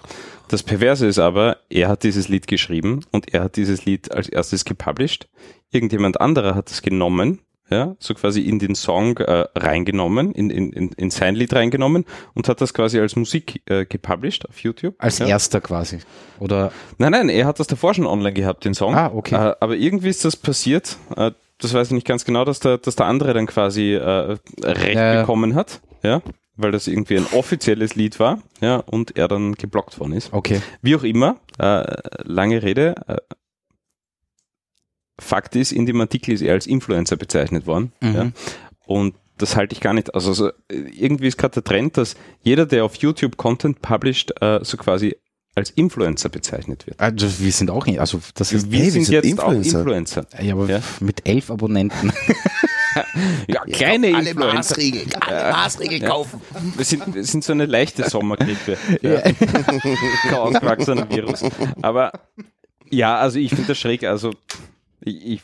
Das 0.53 0.63
Perverse 0.63 1.07
ist 1.07 1.19
aber, 1.19 1.57
er 1.71 1.89
hat 1.89 2.03
dieses 2.03 2.29
Lied 2.29 2.47
geschrieben 2.47 3.01
und 3.11 3.33
er 3.33 3.45
hat 3.45 3.57
dieses 3.57 3.87
Lied 3.87 4.13
als 4.13 4.29
erstes 4.29 4.67
gepublished. 4.67 5.27
Irgendjemand 5.71 6.21
anderer 6.21 6.55
hat 6.55 6.71
es 6.71 6.83
genommen, 6.83 7.39
ja, 7.71 7.97
so 7.99 8.13
quasi 8.13 8.43
in 8.43 8.59
den 8.59 8.75
Song 8.75 9.17
äh, 9.17 9.47
reingenommen, 9.57 10.31
in, 10.33 10.51
in, 10.51 10.75
in, 10.75 10.93
in 10.93 11.11
sein 11.11 11.37
Lied 11.37 11.55
reingenommen 11.55 12.05
und 12.35 12.51
hat 12.51 12.61
das 12.61 12.75
quasi 12.75 13.01
als 13.01 13.17
Musik 13.17 13.63
äh, 13.65 13.87
gepublished 13.87 14.47
auf 14.47 14.59
YouTube. 14.59 14.95
Als 14.99 15.21
ja. 15.21 15.27
erster 15.27 15.63
quasi. 15.63 16.01
Oder 16.39 16.71
Nein, 16.99 17.13
nein, 17.13 17.29
er 17.31 17.47
hat 17.47 17.59
das 17.59 17.67
davor 17.67 17.95
schon 17.95 18.07
online 18.07 18.35
gehabt, 18.35 18.67
den 18.67 18.75
Song. 18.75 18.95
Ah, 18.95 19.11
okay. 19.15 19.37
Äh, 19.37 19.55
aber 19.59 19.77
irgendwie 19.77 20.11
ist 20.11 20.23
das 20.27 20.37
passiert, 20.37 20.99
äh, 21.17 21.31
das 21.57 21.73
weiß 21.73 21.87
ich 21.87 21.95
nicht 21.95 22.07
ganz 22.07 22.27
genau, 22.27 22.45
dass 22.45 22.61
der, 22.61 22.77
dass 22.77 22.95
der 22.95 23.07
andere 23.07 23.33
dann 23.33 23.47
quasi 23.47 23.95
äh, 23.95 24.37
Recht 24.63 25.21
bekommen 25.21 25.55
hat, 25.55 25.81
ja, 26.03 26.21
weil 26.63 26.73
das 26.73 26.87
irgendwie 26.87 27.17
ein 27.17 27.27
offizielles 27.33 27.95
Lied 27.95 28.19
war, 28.21 28.41
ja, 28.61 28.77
und 28.77 29.17
er 29.17 29.29
dann 29.29 29.55
geblockt 29.55 29.99
worden 30.01 30.13
ist. 30.13 30.33
okay. 30.33 30.61
Wie 30.81 30.97
auch 30.97 31.03
immer, 31.03 31.37
äh, 31.59 31.85
lange 32.25 32.63
Rede. 32.63 32.95
Äh, 33.09 33.17
Fakt 35.21 35.55
ist, 35.57 35.73
in 35.73 35.87
dem 35.87 36.01
Artikel 36.01 36.33
ist 36.35 36.41
er 36.43 36.55
als 36.55 36.67
Influencer 36.67 37.17
bezeichnet 37.17 37.67
worden. 37.67 37.93
Mhm. 38.01 38.15
Ja, 38.15 38.31
und 38.87 39.15
das 39.39 39.57
halte 39.57 39.75
ich 39.75 39.81
gar 39.81 39.93
nicht. 39.95 40.15
Also 40.15 40.33
so, 40.33 40.49
äh, 40.49 40.53
irgendwie 40.71 41.29
ist 41.29 41.39
gerade 41.39 41.55
der 41.55 41.65
Trend, 41.65 41.97
dass 41.97 42.17
jeder, 42.43 42.67
der 42.67 42.85
auf 42.85 42.97
YouTube 42.97 43.37
Content 43.37 43.83
published, 43.83 44.33
äh, 44.41 44.61
so 44.63 44.77
quasi 44.77 45.17
als 45.55 45.71
Influencer 45.71 46.31
bezeichnet 46.31 46.87
wird. 46.87 46.99
Also 46.99 47.29
wir 47.41 47.53
sind 47.53 47.71
auch 47.71 47.87
also 47.99 48.21
das 48.35 48.53
ist, 48.55 48.71
Wir 48.73 48.79
Hey, 48.79 48.87
wir 48.87 48.93
sind 48.93 49.05
sind 49.05 49.15
jetzt 49.15 49.27
Influencer. 49.27 49.77
auch 49.77 49.81
Influencer. 49.83 50.27
ja, 50.41 50.55
aber 50.55 50.67
Ja. 50.69 50.81
mit 51.01 51.29
elf 51.29 51.51
Abonnenten. 51.51 52.11
Ja, 53.49 53.63
kleine 53.65 54.15
alle 54.15 54.31
Influencer. 54.31 54.55
Maßregeln, 54.55 55.11
alle 55.21 55.53
Maßregeln 55.53 56.03
kaufen. 56.03 56.41
Wir 56.77 56.85
sind, 56.85 57.15
wir 57.15 57.25
sind 57.25 57.45
so 57.45 57.53
eine 57.53 57.67
leichte 57.67 58.09
Sommergrippe. 58.09 58.77
Ja. 59.01 59.23
Ausgewachsener 60.37 61.09
Virus. 61.11 61.45
Aber 61.81 62.13
ja, 62.91 63.17
also 63.17 63.39
ich 63.39 63.51
finde 63.51 63.69
das 63.69 63.79
schräg. 63.79 64.05
Also 64.05 64.33
ich, 65.01 65.27
ich 65.27 65.43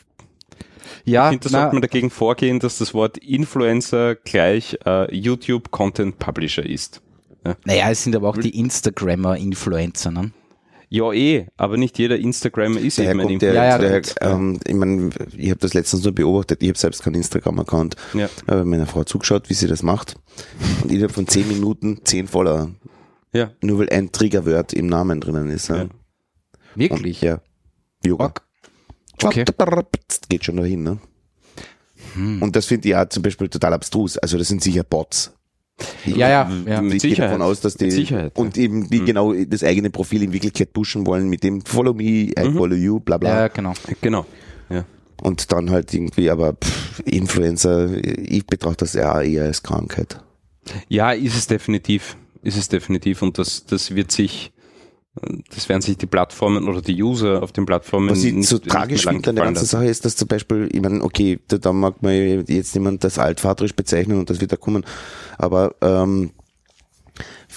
ja, 1.05 1.29
finde, 1.29 1.49
da 1.49 1.49
sollte 1.49 1.75
man 1.75 1.81
dagegen 1.81 2.09
vorgehen, 2.09 2.59
dass 2.59 2.77
das 2.77 2.93
Wort 2.93 3.17
Influencer 3.17 4.15
gleich 4.15 4.77
äh, 4.85 5.13
YouTube 5.15 5.71
Content 5.71 6.19
Publisher 6.19 6.65
ist. 6.65 7.01
naja, 7.65 7.89
es 7.89 8.03
sind 8.03 8.15
aber 8.15 8.29
auch 8.29 8.37
die 8.37 8.57
Instagrammer 8.57 9.37
Influencer, 9.37 10.11
ne? 10.11 10.31
Ja, 10.91 11.13
eh, 11.13 11.45
aber 11.55 11.77
nicht 11.77 11.99
jeder 11.99 12.17
Instagrammer 12.17 12.79
ist 12.79 12.97
Daher 12.97 13.11
eben 13.11 13.19
ein 13.21 13.39
der, 13.39 13.53
Influencer. 13.53 13.53
Ja, 13.53 13.69
ja, 13.69 13.77
der 13.77 14.21
ähm, 14.21 14.59
ich 14.65 14.73
meine, 14.73 15.09
ich 15.37 15.49
habe 15.51 15.59
das 15.59 15.75
letztens 15.75 16.03
nur 16.03 16.13
beobachtet, 16.13 16.63
ich 16.63 16.69
habe 16.69 16.79
selbst 16.79 17.03
keinen 17.03 17.15
Instagram-Account, 17.15 17.95
Ja. 18.15 18.27
habe 18.47 18.65
meiner 18.65 18.87
Frau 18.87 19.03
zugeschaut, 19.03 19.49
wie 19.49 19.53
sie 19.53 19.67
das 19.67 19.83
macht 19.83 20.15
und 20.81 20.91
innerhalb 20.91 21.11
von 21.11 21.27
zehn 21.27 21.47
Minuten 21.47 21.99
zehn 22.05 22.27
Follower. 22.27 22.71
Ja. 23.33 23.51
Nur 23.61 23.79
weil 23.79 23.89
ein 23.89 24.11
Triggerwort 24.11 24.73
im 24.73 24.87
Namen 24.87 25.21
drinnen 25.21 25.49
ist. 25.51 25.67
Ja. 25.67 25.75
Ja. 25.75 25.81
Und, 25.83 25.91
Wirklich? 26.75 27.21
ja. 27.21 27.39
Yoga. 28.03 28.25
Org. 28.25 28.41
Okay. 29.21 29.45
Geht 30.29 30.45
schon 30.45 30.57
dahin, 30.57 30.83
ne? 30.83 30.97
Hm. 32.13 32.41
Und 32.41 32.55
das 32.55 32.65
finde 32.65 32.87
ich 32.87 32.91
ja 32.93 33.07
zum 33.09 33.21
Beispiel 33.21 33.49
total 33.49 33.73
abstrus. 33.73 34.17
Also 34.17 34.37
das 34.37 34.47
sind 34.47 34.63
sicher 34.63 34.83
Bots. 34.83 35.33
Ja, 36.05 36.29
ja, 36.29 36.51
ja. 36.67 36.81
Mit 36.81 36.95
ich 36.95 37.01
gehe 37.01 37.09
Sicherheit. 37.11 37.31
davon 37.31 37.41
aus, 37.41 37.61
dass 37.61 37.75
die 37.75 38.07
und 38.33 38.57
eben 38.57 38.89
die 38.89 39.01
Mhm. 39.01 39.05
genau 39.05 39.33
das 39.33 39.63
eigene 39.63 39.89
Profil 39.89 40.23
in 40.23 40.33
Wirklichkeit 40.33 40.73
pushen 40.73 41.05
wollen 41.05 41.29
mit 41.29 41.43
dem 41.43 41.61
Follow 41.61 41.93
me, 41.93 42.03
I 42.03 42.33
follow 42.53 42.75
you, 42.75 42.99
bla 42.99 43.17
bla. 43.17 43.29
Ja, 43.41 43.47
genau. 43.47 43.73
Genau. 44.01 44.25
Ja. 44.69 44.85
Und 45.21 45.51
dann 45.51 45.69
halt 45.69 45.93
irgendwie, 45.93 46.29
aber 46.29 46.53
pff, 46.53 47.01
Influencer, 47.05 47.89
ich 48.03 48.45
betrachte 48.47 48.85
das 48.85 48.93
ja 48.93 49.21
eher 49.21 49.45
als 49.45 49.63
Krankheit. 49.63 50.21
Ja, 50.87 51.11
ist 51.11 51.35
es 51.35 51.47
definitiv. 51.47 52.15
Ist 52.41 52.57
es 52.57 52.69
definitiv. 52.69 53.21
Und 53.21 53.37
das, 53.37 53.65
das 53.65 53.95
wird 53.95 54.11
sich, 54.11 54.51
das 55.53 55.67
werden 55.67 55.81
sich 55.81 55.97
die 55.97 56.05
Plattformen 56.05 56.67
oder 56.67 56.81
die 56.81 57.01
User 57.01 57.41
auf 57.41 57.51
den 57.51 57.65
Plattformen 57.65 58.09
Was 58.09 58.23
ich 58.23 58.33
nicht, 58.33 58.47
so 58.47 58.59
tragisch 58.59 59.05
finde 59.05 59.31
an 59.31 59.35
der 59.35 59.45
ganzen. 59.45 59.65
Sache 59.65 59.85
ist, 59.85 60.05
dass 60.05 60.15
zum 60.15 60.27
Beispiel, 60.27 60.69
ich 60.71 60.81
meine, 60.81 61.03
okay, 61.03 61.39
da, 61.47 61.57
da 61.57 61.73
mag 61.73 62.01
man 62.01 62.45
jetzt 62.47 62.73
jemand 62.73 63.03
das 63.03 63.17
altvaterisch 63.17 63.75
bezeichnen 63.75 64.19
und 64.19 64.29
das 64.29 64.39
wird 64.39 64.51
da 64.51 64.55
kommen, 64.55 64.85
aber 65.37 65.75
ähm, 65.81 66.31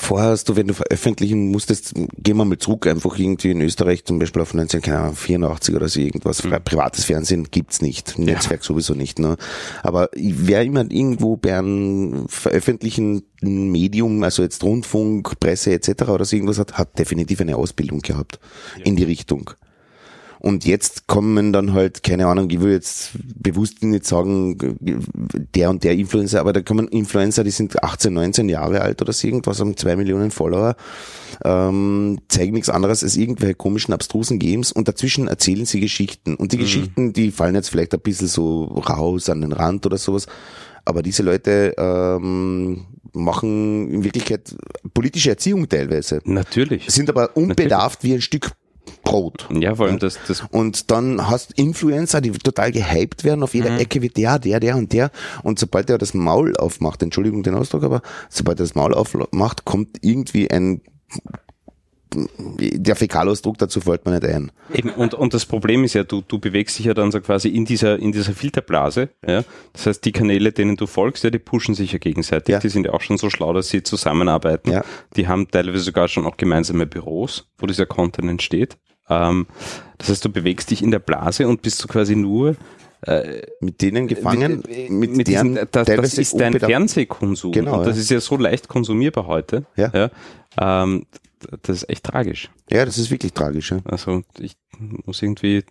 vorher 0.03 0.31
hast 0.31 0.49
du, 0.49 0.57
wenn 0.57 0.67
du 0.67 0.75
veröffentlichen 0.75 1.51
musstest, 1.51 1.95
gehen 1.95 2.37
wir 2.37 2.45
mal 2.45 2.59
zurück, 2.59 2.87
einfach 2.87 3.19
irgendwie 3.19 3.51
in 3.53 3.61
Österreich 3.61 4.05
zum 4.05 4.19
Beispiel 4.19 4.43
auf 4.43 4.53
1984 4.55 5.75
oder 5.75 5.89
so 5.89 6.01
irgendwas, 6.01 6.45
Mhm. 6.45 6.57
privates 6.65 7.05
Fernsehen 7.05 7.49
gibt's 7.51 7.81
nicht, 7.81 8.19
Netzwerk 8.19 8.65
sowieso 8.65 8.95
nicht. 8.95 9.19
Ne? 9.19 9.37
Aber 9.83 10.11
wer 10.15 10.63
immer 10.63 10.81
irgendwo 10.91 11.37
bei 11.37 11.57
einem 11.59 12.27
veröffentlichen 12.29 13.23
Medium, 13.41 14.23
also 14.23 14.43
jetzt 14.43 14.63
Rundfunk, 14.63 15.39
Presse 15.41 15.73
etc. 15.73 16.03
oder 16.09 16.25
so 16.25 16.37
irgendwas 16.37 16.59
hat, 16.59 16.75
hat 16.75 16.99
definitiv 16.99 17.41
eine 17.41 17.57
Ausbildung 17.57 18.01
gehabt 18.01 18.39
in 18.85 18.97
die 18.97 19.05
Richtung. 19.05 19.51
Und 20.43 20.65
jetzt 20.65 21.07
kommen 21.07 21.53
dann 21.53 21.73
halt, 21.73 22.03
keine 22.03 22.27
Ahnung, 22.27 22.51
ich 22.51 22.61
will 22.61 22.73
jetzt 22.73 23.11
bewusst 23.15 23.81
nicht 23.85 24.05
sagen, 24.05 24.59
der 25.55 25.71
und 25.71 25.85
der 25.85 25.93
Influencer, 25.93 26.41
aber 26.41 26.53
da 26.53 26.63
kommen 26.63 26.89
Influencer, 26.89 27.45
die 27.45 27.53
sind 27.53 27.81
18, 27.81 28.13
19 28.13 28.49
Jahre 28.49 28.81
alt 28.81 29.01
oder 29.01 29.13
so 29.13 29.29
irgendwas, 29.29 29.61
haben 29.61 29.77
zwei 29.77 29.95
Millionen 29.95 30.33
Follower, 30.33 30.75
ähm, 31.45 32.19
zeigen 32.27 32.55
nichts 32.55 32.71
anderes 32.71 33.05
als 33.05 33.17
irgendwelche 33.17 33.55
komischen, 33.55 33.95
abstrusen 33.95 34.41
Games 34.41 34.73
und 34.73 34.89
dazwischen 34.89 35.29
erzählen 35.29 35.65
sie 35.65 35.79
Geschichten. 35.79 36.35
Und 36.35 36.51
die 36.51 36.59
Geschichten, 36.59 37.13
die 37.13 37.31
fallen 37.31 37.55
jetzt 37.55 37.71
vielleicht 37.71 37.95
ein 37.95 38.01
bisschen 38.01 38.27
so 38.27 38.65
raus 38.65 39.29
an 39.29 39.43
den 39.43 39.53
Rand 39.53 39.87
oder 39.87 39.97
sowas, 39.97 40.27
aber 40.85 41.03
diese 41.03 41.23
Leute 41.23 41.73
ähm, 41.79 42.85
machen 43.13 43.93
in 43.93 44.03
Wirklichkeit 44.03 44.57
politische 44.93 45.31
Erziehung 45.31 45.69
teilweise, 45.69 46.21
Natürlich. 46.25 46.87
sind 46.89 47.09
aber 47.11 47.37
unbedarft 47.37 48.03
wie 48.03 48.15
ein 48.15 48.21
Stück 48.21 48.51
Brot. 49.05 49.49
Ja, 49.53 49.75
vor 49.75 49.87
allem 49.87 49.99
das, 49.99 50.19
das 50.27 50.45
Und 50.51 50.91
dann 50.91 51.29
hast 51.29 51.53
Influencer, 51.59 52.21
die 52.21 52.31
total 52.31 52.73
gehypt 52.73 53.25
werden, 53.25 53.43
auf 53.43 53.55
jeder 53.55 53.71
Mhm. 53.73 53.79
Ecke 53.79 54.03
wird 54.03 54.17
der, 54.17 54.39
der, 54.39 54.61
der 54.61 54.77
und 54.77 54.93
der. 54.93 55.11
Und 55.43 55.59
sobald 55.59 55.91
er 55.91 55.99
das 55.99 56.15
Maul 56.15 56.57
aufmacht, 56.57 57.03
Entschuldigung 57.03 57.43
den 57.43 57.55
Ausdruck, 57.55 57.83
aber 57.85 58.03
sobald 58.29 58.61
er 58.61 58.65
das 58.65 58.75
Maul 58.75 58.95
aufmacht, 58.95 59.65
kommt 59.65 59.99
irgendwie 60.03 60.51
ein, 60.51 60.81
der 62.15 62.97
Fäkalausdruck 62.97 63.59
dazu 63.59 63.81
fällt 63.81 64.05
mir 64.05 64.13
nicht 64.13 64.25
ein. 64.25 64.53
Eben, 64.73 64.91
und, 64.91 65.15
und 65.15 65.35
das 65.35 65.47
Problem 65.47 65.85
ist 65.85 65.95
ja, 65.95 66.05
du, 66.05 66.23
du 66.27 66.39
bewegst 66.39 66.79
dich 66.79 66.87
ja 66.87 66.95
dann 66.95 67.11
so 67.11 67.21
quasi 67.21 67.49
in 67.49 67.65
dieser, 67.65 67.99
in 67.99 68.13
dieser 68.13 68.33
Filterblase. 68.33 69.09
Ja? 69.27 69.45
Das 69.73 69.87
heißt, 69.87 70.05
die 70.05 70.13
Kanäle, 70.13 70.53
denen 70.53 70.77
du 70.77 70.87
folgst, 70.87 71.25
ja, 71.25 71.31
die 71.31 71.39
pushen 71.39 71.75
sich 71.75 71.93
ja 71.93 71.99
gegenseitig. 71.99 72.53
Ja. 72.53 72.59
Die 72.59 72.69
sind 72.69 72.87
ja 72.87 72.93
auch 72.93 73.01
schon 73.01 73.19
so 73.19 73.31
schlau, 73.31 73.53
dass 73.53 73.69
sie 73.69 73.83
zusammenarbeiten. 73.83 74.71
Ja. 74.71 74.85
Die 75.17 75.29
haben 75.29 75.51
teilweise 75.51 75.81
sogar 75.81 76.09
schon 76.09 76.27
auch 76.27 76.37
gemeinsame 76.37 76.87
Büros, 76.87 77.49
wo 77.59 77.67
dieser 77.67 77.87
Content 77.87 78.29
entsteht. 78.31 78.77
Ähm, 79.09 79.47
das 79.99 80.09
heißt, 80.09 80.25
du 80.25 80.29
bewegst 80.31 80.71
dich 80.71 80.83
in 80.83 80.91
der 80.91 81.01
Blase 81.01 81.49
und 81.49 81.63
bist 81.63 81.79
so 81.79 81.89
quasi 81.89 82.17
nur 82.17 82.57
Mit 83.59 83.83
denen 83.83 84.07
gefangen, 84.07 84.63
mit, 84.65 84.91
mit, 84.91 85.17
mit 85.17 85.27
deren 85.27 85.55
diesen, 85.55 85.69
das, 85.73 85.87
das 85.87 86.19
ist 86.19 86.39
dein 86.39 86.57
Fernsehkonsum. 86.61 87.51
Genau, 87.51 87.79
und 87.79 87.87
das 87.89 87.97
ja. 87.97 88.03
ist 88.03 88.11
ja 88.11 88.21
so 88.21 88.37
leicht 88.37 88.69
konsumierbar 88.69 89.27
heute. 89.27 89.65
Ja. 89.75 90.11
Ähm, 90.57 91.07
das 91.63 91.83
ist 91.83 91.89
echt 91.91 92.05
tragisch. 92.05 92.51
Ja, 92.71 92.85
das 92.85 92.99
ist 92.99 93.11
wirklich 93.11 93.33
tragisch. 93.33 93.71
Ja. 93.71 93.81
Also 93.85 94.23
ich 94.39 94.55
muss 95.05 95.23
irgendwie, 95.23 95.65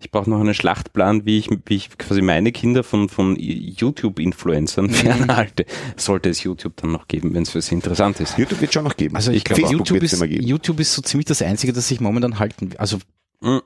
ich 0.00 0.10
brauche 0.10 0.30
noch 0.30 0.40
einen 0.40 0.54
Schlachtplan, 0.54 1.24
wie 1.24 1.38
ich, 1.38 1.50
wie 1.66 1.74
ich 1.74 1.96
quasi 1.98 2.22
meine 2.22 2.52
Kinder 2.52 2.84
von, 2.84 3.08
von 3.08 3.36
YouTube-Influencern 3.38 4.90
fernhalte. 4.90 5.66
Sollte 5.96 6.28
es 6.28 6.42
YouTube 6.42 6.76
dann 6.76 6.92
noch 6.92 7.08
geben, 7.08 7.34
wenn 7.34 7.42
es 7.42 7.50
für 7.50 7.60
sie 7.60 7.74
interessant 7.74 8.20
ist. 8.20 8.38
YouTube 8.38 8.60
wird 8.60 8.72
schon 8.72 8.84
noch 8.84 8.96
geben. 8.96 9.16
Also 9.16 9.32
ich 9.32 9.44
glaube, 9.44 9.62
YouTube 9.62 10.02
ist, 10.02 10.12
immer 10.14 10.28
geben. 10.28 10.44
YouTube 10.46 10.80
ist 10.80 10.94
so 10.94 11.02
ziemlich 11.02 11.26
das 11.26 11.42
Einzige, 11.42 11.72
das 11.72 11.88
sich 11.88 12.00
momentan 12.00 12.38
halten 12.38 12.70
will. 12.70 12.78
Also 12.78 12.98
Hm. 13.40 13.60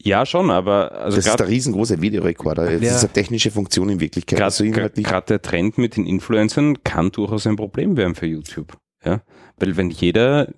Ja, 0.00 0.24
schon, 0.24 0.52
aber 0.52 0.92
also 0.92 1.16
das 1.16 1.26
ist 1.26 1.40
der 1.40 1.48
riesengroße 1.48 2.00
Videorekorder. 2.00 2.70
Das 2.70 2.80
Ja. 2.82 2.94
ist 2.94 3.02
eine 3.04 3.12
technische 3.12 3.50
Funktion 3.50 3.88
in 3.88 3.98
Wirklichkeit. 3.98 4.40
Also 4.40 4.62
gerade 4.62 4.92
inhaltlich, 5.00 5.06
der 5.26 5.42
Trend 5.42 5.78
mit 5.78 5.96
den 5.96 6.06
Influencern 6.06 6.84
kann 6.84 7.10
durchaus 7.10 7.44
ein 7.48 7.56
Problem 7.56 7.96
werden 7.96 8.14
für 8.14 8.26
YouTube. 8.26 8.76
Ja? 9.04 9.20
Weil 9.60 9.76
wenn 9.76 9.90
jeder, 9.90 10.48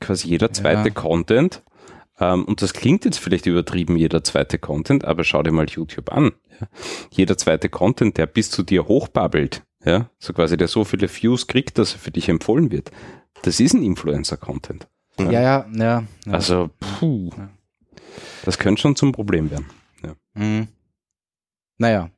quasi 0.00 0.28
jeder 0.28 0.52
zweite 0.52 0.88
Ja. 0.88 0.94
Content, 0.94 1.62
ähm, 2.18 2.44
und 2.46 2.62
das 2.62 2.72
klingt 2.74 3.04
jetzt 3.04 3.18
vielleicht 3.18 3.46
übertrieben, 3.46 3.96
jeder 3.96 4.24
zweite 4.24 4.58
Content, 4.58 5.04
aber 5.04 5.22
schau 5.22 5.42
dir 5.42 5.52
mal 5.52 5.66
YouTube 5.68 6.10
an. 6.10 6.32
Ja? 6.60 6.66
Jeder 7.10 7.36
zweite 7.38 7.68
Content, 7.68 8.16
der 8.18 8.26
bis 8.26 8.50
zu 8.50 8.62
dir 8.64 8.88
hochbabbelt, 8.88 9.62
ja, 9.84 10.10
so 10.18 10.32
quasi 10.32 10.56
der 10.56 10.66
so 10.66 10.82
viele 10.84 11.08
Views 11.08 11.46
kriegt, 11.46 11.78
dass 11.78 11.92
er 11.92 12.00
für 12.00 12.10
dich 12.10 12.28
empfohlen 12.28 12.72
wird, 12.72 12.90
das 13.42 13.60
ist 13.60 13.74
ein 13.74 13.84
Influencer-Content. 13.84 14.88
ja, 15.20 15.30
ja, 15.30 15.40
ja. 15.40 16.04
ja. 16.26 16.32
Also, 16.32 16.70
puh, 16.80 17.30
Ja. 17.36 17.50
das 18.44 18.58
könnte 18.58 18.80
schon 18.82 18.96
zum 18.96 19.12
Problem 19.12 19.50
werden. 19.52 19.66
Mhm. 20.34 20.68
Naja. 21.78 22.10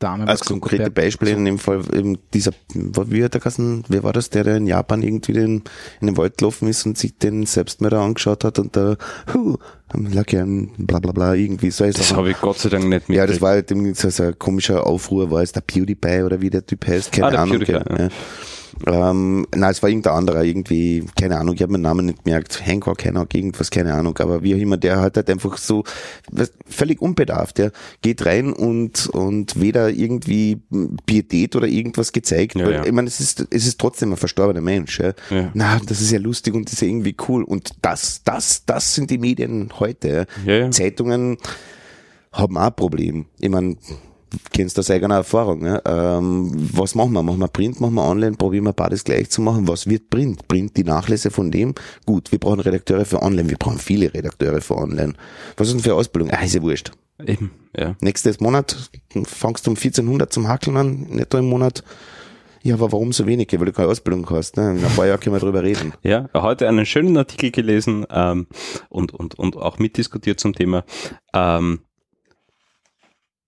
Dame 0.00 0.26
als 0.26 0.40
konkrete 0.40 0.90
Beispiele 0.90 1.32
in 1.32 1.44
dem 1.44 1.58
Fall 1.58 1.82
eben 1.94 2.18
dieser, 2.34 2.52
wie 2.74 3.22
hat 3.22 3.34
der 3.34 3.40
Kassen, 3.40 3.84
wer 3.88 4.02
war 4.02 4.12
das, 4.12 4.30
der, 4.30 4.44
der 4.44 4.56
in 4.56 4.66
Japan 4.66 5.02
irgendwie 5.02 5.34
den, 5.34 5.62
in 6.00 6.06
den 6.08 6.16
Wald 6.16 6.38
gelaufen 6.38 6.68
ist 6.68 6.86
und 6.86 6.98
sich 6.98 7.16
den 7.18 7.46
Selbstmörder 7.46 8.00
angeschaut 8.00 8.42
hat 8.44 8.58
und 8.58 8.74
da, 8.76 8.96
huh, 9.32 9.56
lag 9.92 10.32
ja 10.32 10.42
ein 10.42 10.70
bla 10.78 10.98
bla 11.00 11.12
bla, 11.12 11.34
irgendwie 11.34 11.70
so 11.70 11.84
ist 11.84 11.98
Das 11.98 12.14
habe 12.14 12.30
ich 12.30 12.40
Gott 12.40 12.58
sei 12.58 12.70
Dank 12.70 12.88
nicht 12.88 13.08
Ja, 13.10 13.26
das 13.26 13.40
war 13.40 13.50
halt 13.50 13.70
irgendwie 13.70 13.94
so 13.94 14.22
ein 14.22 14.38
komischer 14.38 14.86
Aufruhr, 14.86 15.30
war 15.30 15.42
es 15.42 15.52
der 15.52 15.60
PewDiePie 15.60 16.22
oder 16.22 16.40
wie 16.40 16.50
der 16.50 16.64
Typ 16.64 16.86
heißt, 16.86 17.12
keine 17.12 17.38
Ah, 17.38 17.42
Ahnung. 17.42 17.58
PewDiePie, 17.58 17.84
gell, 17.84 17.98
ja. 17.98 18.08
Ähm, 18.86 19.46
nein, 19.54 19.70
es 19.70 19.82
war 19.82 19.88
irgendein 19.88 20.14
anderer, 20.14 20.44
irgendwie, 20.44 21.04
keine 21.18 21.38
Ahnung, 21.38 21.54
ich 21.54 21.62
habe 21.62 21.72
meinen 21.72 21.82
Namen 21.82 22.06
nicht 22.06 22.24
gemerkt, 22.24 22.64
Hancock, 22.64 23.04
Hancock, 23.04 23.34
irgendwas, 23.34 23.70
keine 23.70 23.94
Ahnung, 23.94 24.16
aber 24.18 24.42
wie 24.42 24.54
auch 24.54 24.58
immer, 24.58 24.76
der 24.76 25.00
hat 25.00 25.16
halt 25.16 25.30
einfach 25.30 25.56
so, 25.58 25.84
was, 26.30 26.52
völlig 26.66 27.00
unbedarft, 27.00 27.58
der 27.58 27.72
geht 28.02 28.24
rein 28.26 28.52
und, 28.52 29.08
und 29.08 29.60
weder 29.60 29.90
irgendwie 29.90 30.60
Pietät 31.06 31.56
oder 31.56 31.66
irgendwas 31.66 32.12
gezeigt, 32.12 32.56
Ja, 32.56 32.64
weil, 32.66 32.72
ja. 32.72 32.84
ich 32.86 32.92
meine, 32.92 33.08
es 33.08 33.20
ist, 33.20 33.46
es 33.50 33.66
ist 33.66 33.78
trotzdem 33.80 34.12
ein 34.12 34.16
verstorbener 34.16 34.60
Mensch, 34.60 35.00
ja. 35.00 35.12
Ja. 35.30 35.50
Na, 35.54 35.80
das 35.84 36.00
ist 36.00 36.10
ja 36.10 36.18
lustig 36.18 36.54
und 36.54 36.66
das 36.66 36.74
ist 36.74 36.82
ja 36.82 36.88
irgendwie 36.88 37.16
cool 37.28 37.44
und 37.44 37.70
das, 37.82 38.22
das, 38.24 38.64
das 38.64 38.94
sind 38.94 39.10
die 39.10 39.18
Medien 39.18 39.70
heute, 39.78 40.26
Ja, 40.44 40.52
ja. 40.54 40.70
Zeitungen 40.70 41.36
haben 42.32 42.56
auch 42.56 42.66
ein 42.66 42.74
Problem. 42.74 43.26
Ich 43.40 43.48
meine, 43.48 43.76
kennst 44.52 44.76
du 44.76 44.80
aus 44.80 44.90
eigener 44.90 45.16
Erfahrung. 45.16 45.60
Ne? 45.60 45.82
Ähm, 45.84 46.50
was 46.72 46.94
machen 46.94 47.12
wir? 47.12 47.22
Machen 47.22 47.38
wir 47.38 47.48
Print, 47.48 47.80
machen 47.80 47.94
wir 47.94 48.04
online, 48.04 48.36
probieren 48.36 48.64
wir 48.64 48.72
beides 48.72 49.04
gleich 49.04 49.30
zu 49.30 49.42
machen. 49.42 49.68
Was 49.68 49.86
wird 49.86 50.10
Print? 50.10 50.46
Print 50.48 50.76
die 50.76 50.84
Nachlässe 50.84 51.30
von 51.30 51.50
dem? 51.50 51.74
Gut, 52.06 52.32
wir 52.32 52.38
brauchen 52.38 52.60
Redakteure 52.60 53.04
für 53.04 53.22
online, 53.22 53.48
wir 53.50 53.58
brauchen 53.58 53.78
viele 53.78 54.12
Redakteure 54.12 54.60
für 54.60 54.76
online. 54.76 55.14
Was 55.56 55.68
ist 55.68 55.74
denn 55.74 55.82
für 55.82 55.94
Ausbildung? 55.94 56.30
Ah, 56.30 56.44
ist 56.44 56.54
ja 56.54 56.62
wurscht. 56.62 56.92
Eben, 57.26 57.50
ja. 57.76 57.96
Nächstes 58.00 58.40
Monat 58.40 58.90
fangst 59.24 59.66
du 59.66 59.70
um 59.70 59.76
1400 59.76 60.32
zum 60.32 60.48
Hackeln 60.48 60.76
an, 60.76 61.06
netto 61.10 61.38
im 61.38 61.48
Monat. 61.48 61.84
Ja, 62.62 62.74
aber 62.74 62.92
warum 62.92 63.12
so 63.12 63.26
wenig? 63.26 63.48
Weil 63.52 63.66
du 63.66 63.72
keine 63.72 63.88
Ausbildung 63.88 64.28
hast. 64.30 64.56
Ne? 64.56 64.72
In 64.72 64.84
ein 64.84 64.94
paar 64.94 65.06
Jahren 65.06 65.20
können 65.20 65.34
wir 65.34 65.40
drüber 65.40 65.62
reden. 65.62 65.94
Ja, 66.02 66.28
heute 66.34 66.68
einen 66.68 66.84
schönen 66.84 67.16
Artikel 67.16 67.50
gelesen 67.50 68.06
ähm, 68.10 68.46
und, 68.90 69.14
und, 69.14 69.38
und 69.38 69.56
auch 69.56 69.78
mitdiskutiert 69.78 70.40
zum 70.40 70.52
Thema, 70.52 70.84
ähm, 71.32 71.80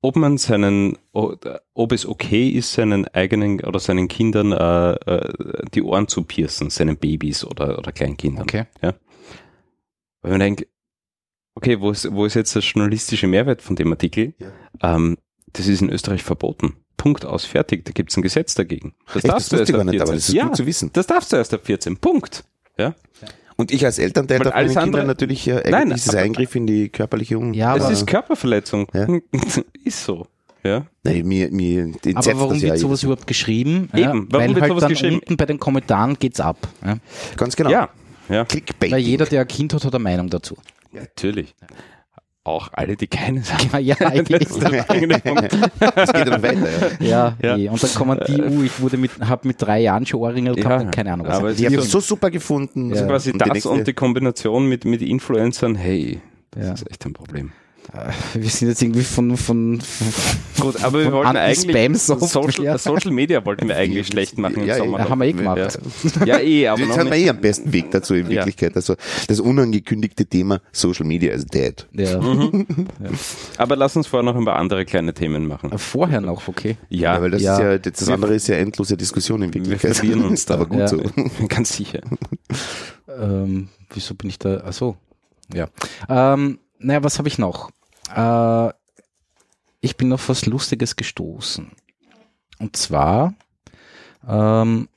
ob 0.02 0.16
man 0.16 0.36
seinen, 0.36 0.98
ob 1.12 1.92
es 1.92 2.06
okay 2.06 2.48
ist, 2.48 2.72
seinen 2.72 3.06
eigenen 3.08 3.60
oder 3.60 3.78
seinen 3.78 4.08
Kindern 4.08 4.52
äh, 4.52 4.92
äh, 4.94 5.64
die 5.72 5.82
Ohren 5.82 6.08
zu 6.08 6.24
piercen, 6.24 6.70
seinen 6.70 6.96
Babys 6.96 7.44
oder, 7.44 7.78
oder 7.78 7.92
Kleinkindern. 7.92 8.42
Okay. 8.42 8.64
Ja. 8.82 8.94
Weil 10.20 10.32
man 10.32 10.40
denkt, 10.40 10.66
okay, 11.54 11.80
wo 11.80 11.92
ist, 11.92 12.12
wo 12.12 12.26
ist 12.26 12.34
jetzt 12.34 12.54
der 12.54 12.62
journalistische 12.62 13.28
Mehrwert 13.28 13.62
von 13.62 13.76
dem 13.76 13.92
Artikel? 13.92 14.34
Ähm, 14.82 15.18
das 15.52 15.68
ist 15.68 15.80
in 15.80 15.90
Österreich 15.90 16.24
verboten. 16.24 16.76
Punkt 16.96 17.24
aus, 17.24 17.44
fertig. 17.44 17.84
Da 17.84 17.92
gibt 17.92 18.10
es 18.10 18.16
ein 18.16 18.22
Gesetz 18.22 18.54
dagegen. 18.54 18.94
Das 19.06 19.16
Echt, 19.16 19.24
das 19.24 19.30
darfst 19.30 19.52
du 19.52 19.58
wusste 19.58 19.72
erst 19.72 19.80
ab 19.80 19.86
nicht, 19.86 19.92
14. 19.92 20.02
aber 20.02 20.14
das 20.14 20.28
ist 20.28 20.34
ja, 20.34 20.46
gut 20.46 20.56
zu 20.56 20.66
wissen. 20.66 20.90
Das 20.92 21.06
darfst 21.06 21.32
du 21.32 21.36
erst 21.36 21.54
ab 21.54 21.60
14. 21.64 21.96
Punkt. 21.96 22.44
Ja. 22.76 22.94
Und 23.56 23.70
ich 23.70 23.84
als 23.84 23.98
Elternteil 23.98 24.38
darf 24.38 24.46
meinen 24.54 24.54
alles 24.56 24.72
Kindern 24.72 24.84
andere- 24.88 25.06
natürlich 25.06 25.46
ja, 25.46 25.60
Nein, 25.68 25.90
ist 25.90 26.06
es 26.06 26.10
aber- 26.14 26.22
Eingriff 26.24 26.54
in 26.56 26.66
die 26.66 26.88
körperliche 26.88 27.38
Um. 27.38 27.52
Ja, 27.54 27.76
Es 27.76 27.88
ist 27.90 28.06
Körperverletzung. 28.06 28.86
Ja. 28.94 29.06
ist 29.84 30.04
so. 30.04 30.26
Ja. 30.64 30.86
Nein, 31.02 31.26
mir, 31.26 31.50
mir 31.50 31.92
Aber 32.14 32.26
warum 32.38 32.54
das 32.54 32.62
ja 32.62 32.68
wird 32.68 32.78
sowas 32.78 33.00
jedes- 33.00 33.02
überhaupt 33.02 33.26
geschrieben? 33.26 33.88
Eben, 33.92 33.98
Ja, 33.98 34.08
warum 34.12 34.28
weil 34.30 34.48
wird 34.50 34.60
halt 34.60 34.68
sowas 34.70 34.80
dann 34.82 34.90
geschrieben? 34.90 35.14
unten 35.16 35.36
bei 35.36 35.46
den 35.46 35.58
Kommentaren 35.58 36.16
geht's 36.18 36.40
ab. 36.40 36.56
Ja? 36.84 36.98
Ganz 37.36 37.56
genau. 37.56 37.70
Ja, 37.70 37.88
ja, 38.28 38.44
Clickbait. 38.44 38.92
Weil 38.92 39.00
jeder, 39.00 39.26
der 39.26 39.40
ein 39.40 39.48
Kind 39.48 39.74
hat, 39.74 39.84
hat 39.84 39.94
eine 39.94 40.02
Meinung 40.04 40.30
dazu. 40.30 40.56
natürlich. 40.92 41.54
Auch 42.44 42.70
alle, 42.72 42.96
die 42.96 43.06
keine 43.06 43.40
sagen. 43.44 43.68
Ja, 43.72 43.78
ja, 43.78 43.96
eigentlich. 44.00 44.48
Das 44.48 44.50
ist 44.56 44.62
der 44.72 44.90
eigene 44.90 45.18
Punkt. 45.20 45.56
Das 45.78 46.12
geht 46.12 46.26
ja 46.26 46.36
noch 46.36 46.42
weiter. 46.42 46.68
Ja. 47.00 47.36
Ja, 47.40 47.48
Ja. 47.50 47.56
eh. 47.56 47.68
und 47.68 47.80
dann 47.82 47.94
kommen 47.94 48.18
die, 48.26 48.42
uh, 48.42 48.62
ich 48.64 48.80
wurde 48.80 48.96
mit, 48.96 49.12
hab 49.20 49.44
mit 49.44 49.62
drei 49.62 49.80
Jahren 49.80 50.04
schon 50.06 50.20
Ohrringe 50.20 50.50
Ja, 50.50 50.54
gehabt, 50.56 50.92
keine 50.92 51.12
Ahnung 51.12 51.26
was. 51.28 51.38
aber 51.38 51.52
Die 51.52 51.66
haben 51.66 51.80
so 51.80 52.00
super 52.00 52.30
gefunden. 52.30 52.92
Ja. 52.92 53.06
Quasi 53.06 53.30
Und 53.30 53.46
das 53.46 53.64
und 53.66 53.86
die 53.86 53.92
Kombination 53.92 54.68
mit, 54.68 54.84
mit 54.84 55.02
Influencern, 55.02 55.76
hey, 55.76 56.20
das 56.50 56.66
Ja. 56.66 56.72
ist 56.74 56.90
echt 56.90 57.06
ein 57.06 57.12
Problem. 57.12 57.52
Wir 58.34 58.48
sind 58.48 58.68
jetzt 58.68 58.80
irgendwie 58.82 59.02
von, 59.02 59.36
von, 59.36 59.80
von 59.80 60.12
Gut, 60.60 60.82
aber 60.82 61.00
wir 61.00 61.12
wollten 61.12 61.36
eigentlich. 61.36 62.00
Social, 62.02 62.78
Social 62.78 63.10
Media 63.10 63.44
wollten 63.44 63.68
wir 63.68 63.76
eigentlich 63.76 64.06
schlecht 64.06 64.38
machen 64.38 64.62
im 64.62 64.66
Ja, 64.66 64.78
Sommer. 64.78 64.98
ja, 65.00 65.08
haben 65.10 65.18
wir 65.20 65.26
eh 65.26 65.32
gemacht. 65.32 65.78
Ja, 66.20 66.24
ja 66.26 66.38
eh, 66.40 66.68
aber 66.68 66.80
Jetzt 66.80 66.88
noch 66.88 66.98
haben 66.98 67.10
wir 67.10 67.16
eh 67.18 67.28
am 67.28 67.40
besten 67.40 67.72
Weg 67.72 67.90
dazu 67.90 68.14
in 68.14 68.26
Ja. 68.30 68.36
Wirklichkeit. 68.36 68.76
Also 68.76 68.94
das 69.28 69.40
unangekündigte 69.40 70.24
Thema 70.26 70.60
Social 70.72 71.04
Media 71.06 71.32
is 71.32 71.44
dead. 71.44 71.86
ja. 71.92 72.18
Mhm. 72.20 72.66
Aber 73.58 73.76
lass 73.76 73.96
uns 73.96 74.06
vorher 74.06 74.24
noch 74.24 74.38
ein 74.38 74.44
paar 74.44 74.56
andere 74.56 74.84
kleine 74.84 75.12
Themen 75.12 75.46
machen. 75.46 75.76
Vorher 75.78 76.20
noch, 76.20 76.48
okay. 76.48 76.76
Ja, 76.88 77.14
Ja, 77.16 77.22
weil 77.22 77.30
das 77.32 77.42
ja. 77.42 77.54
ist 77.54 77.84
ja, 77.86 77.90
das 77.90 78.08
andere 78.08 78.34
ist 78.34 78.46
ja 78.48 78.56
endlose 78.56 78.96
Diskussion 78.96 79.42
in 79.42 79.52
Wirklichkeit. 79.52 79.96
verlieren 79.96 80.24
uns 80.24 80.46
da. 80.46 80.54
Aber 80.54 80.66
gut 80.66 80.78
Ja. 80.78 80.88
so. 80.88 80.98
ganz 81.48 81.76
sicher. 81.76 82.00
Ähm, 83.08 83.68
wieso 83.92 84.14
bin 84.14 84.30
ich 84.30 84.38
da? 84.38 84.62
Ach 84.64 84.72
so. 84.72 84.96
Ja. 85.52 85.68
Ähm, 86.08 86.58
naja, 86.82 87.02
was 87.02 87.18
habe 87.18 87.28
ich 87.28 87.38
noch? 87.38 87.70
Äh, 88.14 88.72
ich 89.80 89.96
bin 89.96 90.12
auf 90.12 90.28
was 90.28 90.46
Lustiges 90.46 90.96
gestoßen. 90.96 91.72
Und 92.58 92.76
zwar 92.76 93.34
ähm, 94.26 94.88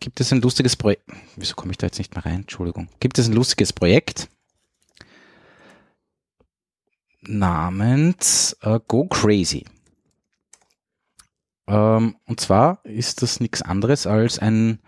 gibt 0.00 0.20
es 0.20 0.32
ein 0.32 0.40
lustiges 0.40 0.76
Projekt. 0.76 1.04
Wieso 1.36 1.54
komme 1.54 1.72
ich 1.72 1.78
da 1.78 1.86
jetzt 1.86 1.98
nicht 1.98 2.14
mehr 2.14 2.24
rein? 2.24 2.42
Entschuldigung. 2.42 2.88
Gibt 3.00 3.18
es 3.18 3.28
ein 3.28 3.32
lustiges 3.32 3.72
Projekt 3.72 4.28
namens 7.22 8.56
äh, 8.62 8.80
Go 8.86 9.06
Crazy. 9.06 9.64
Ähm, 11.66 12.16
und 12.26 12.40
zwar 12.40 12.84
ist 12.84 13.22
das 13.22 13.40
nichts 13.40 13.62
anderes 13.62 14.06
als 14.06 14.38
ein 14.38 14.80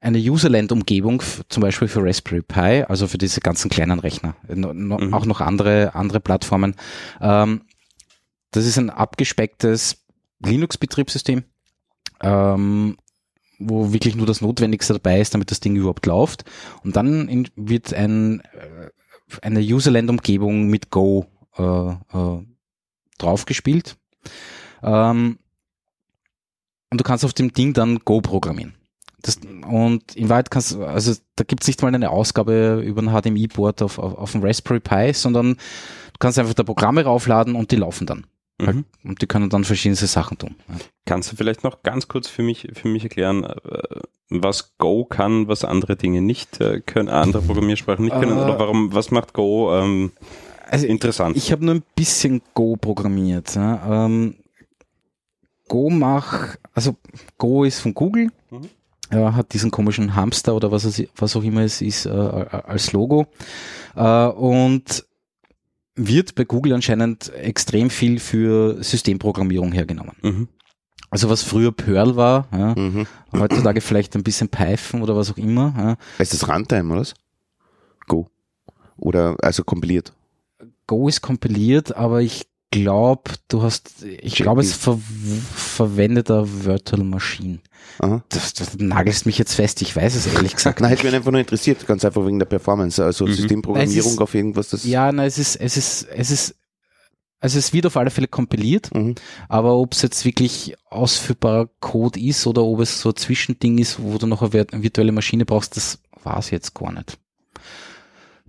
eine 0.00 0.18
Userland-Umgebung, 0.18 1.22
zum 1.48 1.60
Beispiel 1.60 1.88
für 1.88 2.02
Raspberry 2.02 2.42
Pi, 2.42 2.84
also 2.88 3.06
für 3.06 3.18
diese 3.18 3.40
ganzen 3.40 3.70
kleinen 3.70 3.98
Rechner, 3.98 4.34
no, 4.48 4.72
no, 4.72 4.98
Mhm. 4.98 5.14
auch 5.14 5.26
noch 5.26 5.40
andere, 5.40 5.94
andere 5.94 6.20
Plattformen. 6.20 6.74
Ähm, 7.20 7.62
das 8.50 8.64
ist 8.66 8.78
ein 8.78 8.90
abgespecktes 8.90 9.98
Linux-Betriebssystem, 10.42 11.44
ähm, 12.22 12.96
wo 13.58 13.92
wirklich 13.92 14.16
nur 14.16 14.26
das 14.26 14.40
Notwendigste 14.40 14.94
dabei 14.94 15.20
ist, 15.20 15.34
damit 15.34 15.50
das 15.50 15.60
Ding 15.60 15.76
überhaupt 15.76 16.06
läuft. 16.06 16.44
Und 16.82 16.96
dann 16.96 17.28
in, 17.28 17.48
wird 17.56 17.92
ein, 17.92 18.40
äh, 18.40 18.88
eine 19.42 19.60
Userland-Umgebung 19.60 20.66
mit 20.68 20.90
Go 20.90 21.26
äh, 21.58 21.62
äh, 21.62 22.46
draufgespielt. 23.18 23.96
Ähm, 24.82 25.38
und 26.90 27.00
du 27.00 27.04
kannst 27.04 27.24
auf 27.24 27.34
dem 27.34 27.52
Ding 27.52 27.74
dann 27.74 27.98
Go 27.98 28.22
programmieren. 28.22 28.74
Das, 29.22 29.38
und 29.70 30.16
in 30.16 30.28
Wahrheit 30.28 30.50
kannst 30.50 30.72
du, 30.72 30.84
also 30.84 31.14
da 31.36 31.44
gibt 31.44 31.62
es 31.62 31.68
nicht 31.68 31.82
mal 31.82 31.94
eine 31.94 32.10
Ausgabe 32.10 32.82
über 32.84 33.02
ein 33.02 33.08
HDMI-Board 33.10 33.82
auf, 33.82 33.98
auf, 33.98 34.14
auf 34.16 34.32
dem 34.32 34.42
Raspberry 34.42 34.80
Pi, 34.80 35.12
sondern 35.12 35.54
du 35.54 36.18
kannst 36.18 36.38
einfach 36.38 36.54
da 36.54 36.62
Programme 36.62 37.04
raufladen 37.04 37.54
und 37.54 37.70
die 37.70 37.76
laufen 37.76 38.06
dann. 38.06 38.26
Halt, 38.62 38.76
Mhm. 38.76 38.84
und 39.04 39.22
die 39.22 39.26
können 39.26 39.48
dann 39.48 39.64
verschiedenste 39.64 40.06
Sachen 40.06 40.36
tun. 40.36 40.54
Ja. 40.68 40.74
Kannst 41.06 41.32
du 41.32 41.36
vielleicht 41.36 41.64
noch 41.64 41.82
ganz 41.82 42.08
kurz 42.08 42.28
für 42.28 42.42
mich, 42.42 42.68
für 42.74 42.88
mich 42.88 43.04
erklären, 43.04 43.44
äh, 43.44 44.00
was 44.28 44.76
Go 44.76 45.06
kann, 45.06 45.48
was 45.48 45.64
andere 45.64 45.96
Dinge 45.96 46.20
nicht 46.20 46.60
äh, 46.60 46.80
können, 46.80 47.08
andere 47.08 47.40
Programmiersprachen 47.42 48.04
nicht 48.04 48.14
können? 48.14 48.36
Äh, 48.36 48.42
Oder 48.42 48.58
warum, 48.58 48.92
was 48.92 49.10
macht 49.10 49.32
Go 49.32 49.74
ähm, 49.74 50.12
Also 50.68 50.86
interessant? 50.86 51.38
Ich 51.38 51.50
habe 51.52 51.64
nur 51.64 51.74
ein 51.76 51.82
bisschen 51.96 52.42
Go 52.52 52.76
programmiert. 52.76 53.54
Ja. 53.54 54.04
Ähm, 54.06 54.36
Go 55.68 55.88
mach, 55.88 56.56
also 56.74 56.96
Go 57.38 57.64
ist 57.64 57.80
von 57.80 57.94
Google, 57.94 58.28
Mhm. 58.50 58.68
Ja, 59.12 59.34
hat 59.34 59.52
diesen 59.54 59.70
komischen 59.70 60.14
Hamster 60.14 60.54
oder 60.54 60.70
was, 60.70 60.84
es, 60.84 61.02
was 61.16 61.36
auch 61.36 61.42
immer 61.42 61.62
es 61.62 61.80
ist 61.82 62.06
äh, 62.06 62.10
als 62.10 62.92
Logo 62.92 63.26
äh, 63.96 64.26
und 64.26 65.04
wird 65.96 66.34
bei 66.34 66.44
Google 66.44 66.72
anscheinend 66.74 67.32
extrem 67.34 67.90
viel 67.90 68.20
für 68.20 68.82
Systemprogrammierung 68.82 69.72
hergenommen. 69.72 70.16
mhm. 70.22 70.48
Also 71.12 71.28
was 71.28 71.42
früher 71.42 71.72
Perl 71.72 72.14
war, 72.14 72.46
ja, 72.52 72.72
Mhm. 72.76 73.04
heutzutage 73.32 73.80
vielleicht 73.80 74.14
ein 74.14 74.22
bisschen 74.22 74.48
Python 74.48 75.02
oder 75.02 75.16
was 75.16 75.32
auch 75.32 75.36
immer. 75.38 75.74
Ja. 75.76 75.96
Ist 76.22 76.32
das 76.32 76.48
Runtime, 76.48 76.92
oder? 76.92 77.00
was? 77.00 77.14
Go. 78.06 78.28
Oder 78.96 79.36
also 79.42 79.64
kompiliert. 79.64 80.12
Go 80.86 81.08
ist 81.08 81.20
kompiliert, 81.20 81.96
aber 81.96 82.20
ich 82.22 82.46
glaube, 82.70 83.32
du 83.48 83.62
hast, 83.62 84.04
ich 84.04 84.36
glaube, 84.36 84.60
es 84.60 84.74
ver 84.74 84.98
verwendet 85.54 86.30
eine 86.30 86.64
Virtual 86.64 87.02
Machine. 87.04 87.58
Aha. 87.98 88.22
Das, 88.28 88.54
das 88.54 88.76
nagelst 88.78 89.26
mich 89.26 89.38
jetzt 89.38 89.54
fest, 89.54 89.82
ich 89.82 89.94
weiß 89.94 90.14
es 90.14 90.26
ehrlich 90.26 90.54
gesagt. 90.54 90.80
Nein, 90.80 90.90
hätte 90.90 91.04
mich 91.06 91.14
einfach 91.14 91.30
nur 91.32 91.40
interessiert, 91.40 91.86
ganz 91.86 92.04
einfach 92.04 92.24
wegen 92.26 92.38
der 92.38 92.46
Performance, 92.46 93.04
also 93.04 93.26
Mhm. 93.26 93.32
Systemprogrammierung 93.34 94.12
ist- 94.12 94.20
auf 94.20 94.34
irgendwas, 94.34 94.68
das 94.70 94.84
ja, 94.84 95.10
na, 95.12 95.26
es 95.26 95.38
ist, 95.38 95.56
es 95.56 95.76
ist, 95.76 96.04
es 96.14 96.30
ist, 96.30 96.54
also 97.40 97.58
es 97.58 97.72
wird 97.72 97.86
auf 97.86 97.96
alle 97.96 98.10
Fälle 98.10 98.28
kompiliert, 98.28 98.94
Mhm. 98.94 99.14
aber 99.48 99.76
ob 99.76 99.92
es 99.94 100.02
jetzt 100.02 100.24
wirklich 100.24 100.76
ausführbarer 100.88 101.68
Code 101.80 102.20
ist 102.20 102.46
oder 102.46 102.62
ob 102.62 102.80
es 102.80 103.00
so 103.00 103.10
ein 103.10 103.16
Zwischending 103.16 103.78
ist, 103.78 104.00
wo 104.00 104.16
du 104.18 104.26
noch 104.26 104.42
eine 104.42 104.50
vir- 104.52 104.82
virtuelle 104.82 105.12
Maschine 105.12 105.44
brauchst, 105.44 105.76
das 105.76 105.98
war 106.22 106.38
es 106.38 106.50
jetzt 106.50 106.74
gar 106.74 106.92
nicht. 106.92 107.18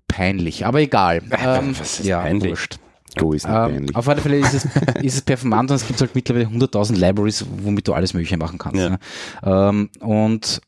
Peinlich, 0.07 0.65
aber 0.65 0.79
egal. 0.81 1.21
Ähm, 1.31 1.75
was 1.79 1.99
ist 2.01 2.05
ja, 2.05 2.21
peinlich? 2.21 2.51
wurscht. 2.51 2.79
Go 3.17 3.33
ist 3.33 3.45
nicht 3.45 3.53
Ähm, 3.53 3.71
peinlich. 3.71 3.95
auf 3.95 4.07
alle 4.07 4.21
Fälle 4.21 4.37
ist 4.37 4.53
es, 4.53 4.65
ist 5.03 5.15
es 5.15 5.21
performant 5.21 5.69
und 5.71 5.75
es 5.77 5.87
gibt 5.87 5.99
halt 6.01 6.15
mittlerweile 6.15 6.45
100.000 6.47 6.95
Libraries, 6.95 7.45
womit 7.63 7.87
du 7.87 7.93
alles 7.93 8.13
Mögliche 8.13 8.37
machen 8.37 8.57
kannst. 8.57 8.79
Ja. 8.79 8.89
Ne? 8.91 8.99
Ähm, 9.43 9.89
und, 9.99 10.61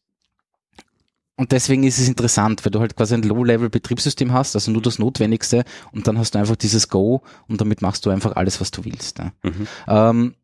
und 1.35 1.51
deswegen 1.51 1.83
ist 1.83 1.99
es 1.99 2.07
interessant, 2.07 2.63
weil 2.65 2.71
du 2.71 2.79
halt 2.79 2.95
quasi 2.95 3.13
ein 3.15 3.23
Low-Level-Betriebssystem 3.23 4.31
hast, 4.33 4.55
also 4.55 4.71
nur 4.71 4.81
das 4.81 4.99
Notwendigste 4.99 5.63
und 5.91 6.07
dann 6.07 6.17
hast 6.17 6.35
du 6.35 6.39
einfach 6.39 6.55
dieses 6.55 6.89
Go 6.89 7.23
und 7.47 7.59
damit 7.61 7.81
machst 7.81 8.05
du 8.05 8.09
einfach 8.09 8.35
alles, 8.35 8.61
was 8.61 8.71
du 8.71 8.85
willst. 8.85 9.19
Ne? 9.19 9.31
Mhm. 9.43 9.67
Ähm, 9.87 10.35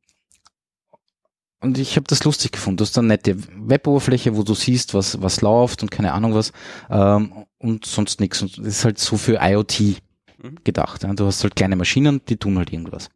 und 1.61 1.77
ich 1.77 1.97
habe 1.97 2.05
das 2.07 2.23
lustig 2.23 2.53
gefunden. 2.53 2.77
Du 2.77 2.85
hast 2.85 2.97
eine 2.97 3.09
nette 3.09 3.35
Web-Oberfläche, 3.57 4.37
wo 4.37 4.43
du 4.43 4.53
siehst, 4.53 4.93
was, 4.93 5.21
was 5.21 5.41
läuft 5.41 5.83
und 5.83 5.91
keine 5.91 6.13
Ahnung 6.13 6.33
was 6.33 6.53
ähm, 6.89 7.33
und 7.57 7.85
sonst 7.85 8.21
nichts. 8.21 8.41
Und 8.41 8.57
das 8.57 8.65
ist 8.65 8.85
halt 8.85 8.97
so 8.97 9.17
für 9.17 9.39
IoT 9.41 9.97
Mhm. 10.41 10.59
gedacht. 10.63 11.03
Du 11.03 11.25
hast 11.25 11.43
halt 11.43 11.55
kleine 11.55 11.75
Maschinen, 11.75 12.21
die 12.27 12.37
tun 12.37 12.57
halt 12.57 12.71
irgendwas. 12.71 13.09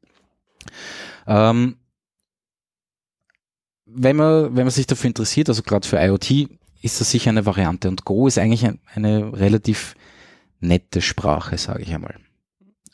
Ähm, 1.27 1.77
wenn 3.85 4.15
man, 4.15 4.55
wenn 4.55 4.63
man 4.63 4.71
sich 4.71 4.87
dafür 4.87 5.09
interessiert, 5.09 5.49
also 5.49 5.61
gerade 5.61 5.87
für 5.87 5.97
IoT, 5.97 6.49
ist 6.81 6.99
das 6.99 7.11
sicher 7.11 7.29
eine 7.29 7.45
Variante. 7.45 7.87
Und 7.87 8.05
Go 8.05 8.27
ist 8.27 8.37
eigentlich 8.37 8.65
ein, 8.65 8.79
eine 8.93 9.33
relativ 9.33 9.95
nette 10.59 11.01
Sprache, 11.01 11.57
sage 11.57 11.83
ich 11.83 11.93
einmal. 11.93 12.15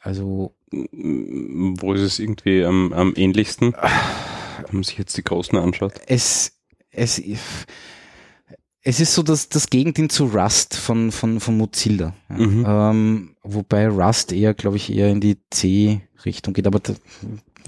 Also 0.01 0.55
Wo 0.71 1.93
ist 1.93 2.01
es 2.01 2.19
irgendwie 2.19 2.63
am, 2.63 2.93
am 2.93 3.13
ähnlichsten? 3.15 3.73
Wenn 3.73 4.75
man 4.75 4.83
sich 4.83 4.97
jetzt 4.97 5.17
die 5.17 5.23
Großen 5.23 5.57
anschaut. 5.57 5.93
es, 6.07 6.59
es, 6.91 7.21
es 8.81 8.99
ist 8.99 9.13
so 9.13 9.23
das, 9.23 9.49
das 9.49 9.69
Gegenteil 9.69 10.09
zu 10.09 10.25
Rust 10.25 10.75
von, 10.75 11.11
von, 11.11 11.39
von 11.39 11.57
Mozilla. 11.57 12.13
Ja. 12.29 12.35
Mhm. 12.37 12.65
Ähm, 12.67 13.35
wobei 13.43 13.87
Rust 13.87 14.31
eher, 14.31 14.53
glaube 14.53 14.77
ich, 14.77 14.91
eher 14.93 15.09
in 15.09 15.19
die 15.21 15.37
C-Richtung 15.49 16.53
geht, 16.53 16.67
aber 16.67 16.79
da, 16.79 16.93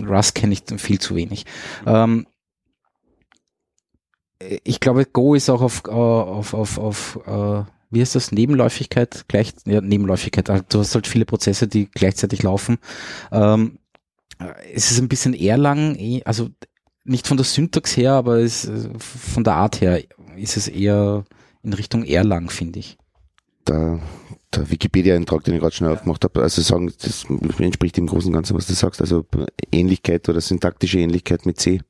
Rust 0.02 0.36
kenne 0.36 0.54
ich 0.54 0.64
viel 0.78 1.00
zu 1.00 1.16
wenig. 1.16 1.46
Ähm, 1.86 2.28
ich 4.64 4.80
glaube, 4.80 5.06
Go 5.06 5.36
ist 5.36 5.50
auch 5.50 5.62
auf, 5.62 5.84
äh, 5.88 5.92
auf, 5.92 6.54
auf, 6.54 6.78
auf 6.78 7.20
äh, 7.28 7.64
wie 7.92 8.00
heißt 8.00 8.16
das, 8.16 8.32
Nebenläufigkeit, 8.32 9.26
gleich, 9.28 9.54
ja, 9.66 9.82
Nebenläufigkeit, 9.82 10.50
also 10.50 10.64
du 10.70 10.80
hast 10.80 10.96
halt 10.96 11.08
viele 11.08 11.26
Prozesse, 11.26 11.68
die 11.68 11.88
gleichzeitig 11.92 12.42
laufen. 12.42 12.78
Ähm, 13.32 13.80
es 14.74 14.92
ist 14.92 15.00
ein 15.00 15.10
bisschen 15.10 15.34
Erlang, 15.34 15.96
eh- 15.96 16.24
also 16.24 16.50
nicht 17.04 17.28
von 17.28 17.38
der 17.38 17.44
Syntax 17.44 17.98
her, 17.98 18.14
aber 18.14 18.38
es, 18.38 18.66
äh, 18.66 18.90
von 18.98 19.44
der 19.44 19.56
Art 19.56 19.82
her 19.82 20.02
ist 20.42 20.58
es 20.58 20.68
eher 20.68 21.24
in 21.64 21.74
Richtung 21.74 22.04
Erlang, 22.04 22.50
finde 22.50 22.80
ich. 22.80 22.98
der, 23.68 24.00
der 24.54 24.70
Wikipedia-Eintrag, 24.70 25.44
den 25.44 25.56
ich 25.56 25.62
gerade 25.62 25.76
schon 25.76 25.88
aufgemacht 25.88 26.24
habe, 26.24 26.42
also 26.42 26.62
sagen, 26.62 26.92
das 27.02 27.26
entspricht 27.60 27.98
im 27.98 28.08
Großen 28.08 28.28
und 28.30 28.34
Ganzen, 28.34 28.58
was 28.58 28.68
du 28.68 28.74
sagst, 28.74 29.02
also 29.02 29.26
Ähnlichkeit 29.72 30.28
oder 30.28 30.42
syntaktische 30.42 31.00
Ähnlichkeit 31.00 31.46
mit 31.46 31.60
C. 31.60 31.82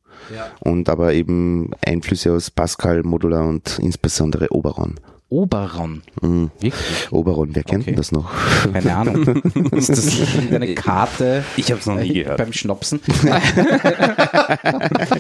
Und 0.60 0.90
aber 0.90 1.14
eben 1.14 1.72
Einflüsse 1.84 2.34
aus 2.34 2.52
Pascal, 2.52 3.02
Modular 3.04 3.48
und 3.48 3.80
insbesondere 3.82 4.52
Oberon. 4.52 5.00
Oberon. 5.30 6.04
Mhm. 6.22 6.52
Wirklich? 6.60 7.08
Oberon, 7.12 7.56
wer 7.56 7.64
kennt 7.64 7.84
Okay. 7.84 7.92
denn 7.92 7.96
das 7.96 8.12
noch? 8.12 8.30
Keine 8.74 8.94
Ahnung. 8.96 9.26
Ist 9.72 9.90
das 9.90 10.12
eine 10.52 10.76
Karte 10.76 11.46
Ich 11.56 11.72
habe 11.72 11.80
es 11.80 11.88
noch 11.88 11.96
nie 11.96 12.10
äh, 12.10 12.24
gehört. 12.24 12.38
beim 12.38 12.52
Schnopsen? 12.52 13.00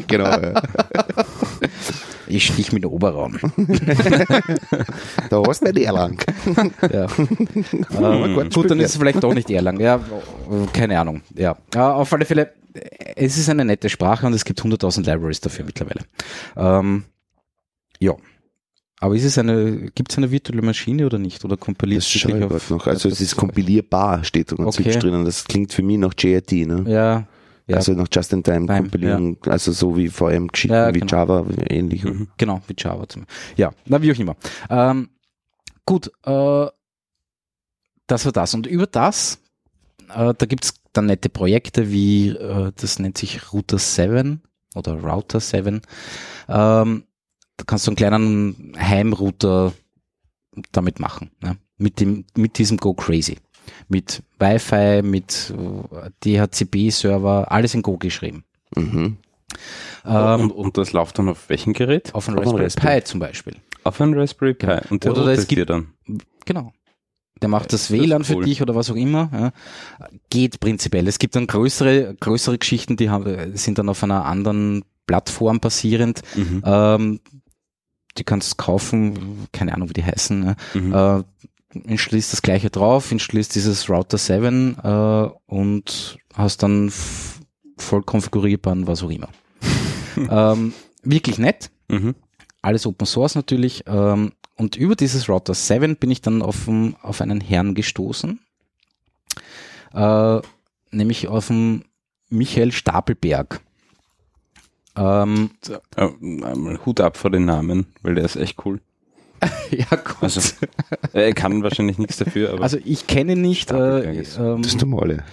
genau. 0.08 0.26
Ja. 0.26 0.62
Ich 2.32 2.46
stich 2.48 2.72
mit 2.72 2.86
Oberon. 2.86 3.40
Da 5.30 5.42
hast 5.48 5.62
du 5.62 5.72
nicht 5.72 5.86
Erlang. 5.86 6.22
Ja. 6.92 7.08
ähm, 7.20 8.50
gut, 8.54 8.70
dann 8.72 8.80
ist 8.80 8.92
es 8.92 8.98
vielleicht 8.98 9.24
doch 9.24 9.34
nicht 9.34 9.50
Erlang. 9.50 9.80
Ja, 9.80 10.00
keine 10.74 11.00
Ahnung. 11.00 11.22
Ja, 11.36 11.58
auf 11.76 12.12
alle 12.14 12.26
Fälle, 12.26 12.52
es 13.16 13.38
ist 13.38 13.50
eine 13.50 13.66
nette 13.66 13.90
Sprache 13.90 14.26
und 14.26 14.34
es 14.34 14.46
gibt 14.46 14.62
100.000 14.62 15.06
Libraries 15.06 15.42
dafür 15.42 15.66
mittlerweile. 15.66 16.02
Ähm, 16.56 17.04
ja. 18.00 18.14
Aber 19.00 19.16
ist 19.16 19.24
es 19.24 19.38
eine, 19.38 19.90
gibt 19.96 20.12
es 20.12 20.18
eine 20.18 20.30
virtuelle 20.30 20.62
Maschine 20.62 21.06
oder 21.08 21.18
nicht? 21.18 21.44
Oder 21.44 21.58
kompiliert 21.58 22.04
Das 22.04 22.14
es 22.16 22.22
gerade 22.22 22.62
noch. 22.70 22.86
Also 22.88 23.10
es 23.10 23.20
ist 23.20 23.36
kompilierbar, 23.36 24.24
steht 24.24 24.52
da 24.52 24.56
ganz 24.56 24.78
Okay. 24.78 24.90
hübsch 24.90 25.00
drinnen. 25.00 25.26
Das 25.26 25.46
klingt 25.46 25.74
für 25.74 25.82
mich 25.82 25.98
nach 25.98 26.14
JIT, 26.18 26.52
ne? 26.68 26.84
Ja, 26.88 27.28
ja 27.72 27.78
Also 27.78 27.94
nach 27.94 28.08
Just-in-Time 28.12 28.66
Time, 28.68 28.82
kompilieren, 28.82 29.38
also 29.46 29.72
so 29.72 29.96
wie 29.98 30.08
VM-Geschichten 30.10 30.74
Ja, 30.76 30.94
wie 30.94 31.00
genau. 31.00 31.12
Java, 31.12 31.46
ähnlich. 31.70 32.04
genau, 32.38 32.62
mit 32.68 32.82
Java. 32.84 33.08
Zum, 33.08 33.26
ja, 33.58 33.72
na 33.86 34.02
wie 34.02 34.12
auch 34.12 34.20
immer. 34.20 34.36
Ähm, 34.70 35.10
gut, 35.86 36.08
äh, 36.26 36.68
das 38.08 38.26
war 38.26 38.32
das. 38.32 38.54
Und 38.54 38.68
über 38.68 38.88
das, 38.88 39.40
äh, 40.10 40.34
da 40.38 40.46
gibt 40.46 40.66
es 40.66 40.74
dann 40.94 41.06
nette 41.06 41.30
Projekte 41.30 41.92
wie, 41.92 42.30
äh, 42.30 42.72
das 42.76 43.00
nennt 43.00 43.18
sich 43.18 43.54
Router 43.54 43.78
7 43.80 44.42
oder 44.76 44.94
Router 45.02 45.40
7. 45.40 45.82
Ähm, 46.50 47.04
da 47.58 47.64
kannst 47.66 47.88
du 47.88 47.92
einen 47.92 47.96
kleinen 47.96 48.74
Heimrouter 48.78 49.74
damit 50.72 51.00
machen. 51.00 51.32
Ne? 51.42 51.58
Mit, 51.78 52.00
dem, 52.00 52.26
mit 52.36 52.58
diesem 52.58 52.78
Go 52.78 52.94
Crazy. 52.94 53.38
Mit 53.90 54.24
Wi-Fi, 54.40 55.02
mit 55.04 55.54
äh, 55.58 56.10
DHCP-Server, 56.24 57.52
alles 57.52 57.74
in 57.74 57.82
Go 57.82 57.98
geschrieben. 57.98 58.44
Mhm. 58.76 59.18
Ähm, 60.06 60.42
und, 60.42 60.52
und 60.52 60.78
das 60.78 60.94
läuft 60.94 61.20
dann 61.20 61.30
auf 61.30 61.50
welchem 61.50 61.74
Gerät? 61.74 62.14
auf 62.16 62.28
einem 62.28 62.40
Raspberry 62.40 62.64
Raspberry. 62.64 63.00
Pi 63.02 63.04
zum 63.04 63.20
Beispiel. 63.20 63.56
Auf 63.84 64.00
einem 64.00 64.14
Raspberry 64.14 64.54
Pi. 64.54 64.78
Und 64.90 65.04
der 65.04 65.12
Oder 65.12 65.28
es 65.28 65.48
gibt- 65.48 65.60
dir 65.60 65.66
dann. 65.66 65.88
Genau. 66.46 66.74
Der 67.42 67.50
macht 67.50 67.74
das 67.74 67.88
Das 67.88 67.92
WLAN 67.92 68.22
cool. 68.22 68.26
für 68.26 68.42
dich 68.46 68.62
oder 68.62 68.76
was 68.76 68.92
auch 68.92 68.96
immer. 68.96 69.30
Ja. 69.34 69.52
Geht 70.30 70.60
prinzipiell. 70.60 71.08
Es 71.08 71.18
gibt 71.18 71.36
dann 71.36 71.48
größere, 71.48 72.16
größere 72.20 72.60
Geschichten, 72.60 72.98
die 72.98 73.10
haben, 73.10 73.58
sind 73.58 73.80
dann 73.80 73.90
auf 73.90 74.04
einer 74.04 74.26
anderen 74.26 74.84
Plattform 75.08 75.60
basierend. 75.60 76.22
Mhm. 76.36 76.62
Ähm, 76.64 77.20
die 78.18 78.24
kannst 78.24 78.52
du 78.54 78.56
kaufen, 78.58 79.48
keine 79.52 79.74
Ahnung, 79.74 79.90
wie 79.90 79.94
die 79.94 80.04
heißen. 80.06 80.44
Ja. 80.46 80.56
Mhm. 80.80 80.94
Äh, 80.94 81.24
installierst 81.74 82.34
das 82.34 82.42
gleiche 82.42 82.70
drauf, 82.70 83.12
installierst 83.12 83.56
dieses 83.56 83.90
Router 83.90 84.18
7 84.18 84.78
äh, 84.84 85.30
und 85.48 86.18
hast 86.34 86.64
dann 86.64 86.92
voll 87.78 88.04
konfigurierbaren, 88.04 88.88
was 88.88 89.04
auch 89.04 89.10
immer. 89.10 89.30
ähm, 90.30 90.74
wirklich 91.04 91.38
nett 91.38 91.72
Mhm. 91.92 92.16
alles 92.62 92.86
Open 92.88 93.06
Source 93.06 93.36
natürlich. 93.36 93.84
Ähm, 93.86 94.32
und 94.56 94.76
über 94.76 94.96
dieses 94.96 95.28
Router 95.28 95.54
7 95.54 95.98
bin 95.98 96.10
ich 96.10 96.22
dann 96.22 96.42
auf, 96.42 96.70
auf 97.02 97.22
einen 97.22 97.42
Herrn 97.42 97.76
gestoßen, 97.76 98.40
äh, 99.94 100.40
nämlich 100.92 101.28
auf 101.28 101.48
den 101.48 101.86
Michael 102.30 102.72
Stapelberg. 102.72 103.62
Ähm, 104.96 105.52
äh, 105.68 106.04
einmal 106.46 106.86
Hut 106.86 107.02
ab 107.02 107.18
vor 107.18 107.30
den 107.30 107.46
Namen, 107.46 107.88
weil 108.02 108.16
der 108.16 108.26
ist 108.26 108.36
echt 108.36 108.66
cool. 108.66 108.82
ja, 109.72 109.86
gut. 109.96 110.18
Also, 110.22 110.40
Also, 110.40 110.56
Er 111.14 111.34
kann 111.34 111.64
wahrscheinlich 111.64 111.98
nichts 111.98 112.18
dafür, 112.18 112.54
aber 112.54 112.70
ich 112.86 113.08
kenne 113.08 113.36
nicht. 113.36 113.72
Äh, 113.72 114.22
ähm, 114.38 114.62
Das 114.62 114.74
ist 114.74 114.82
normale. 114.82 115.24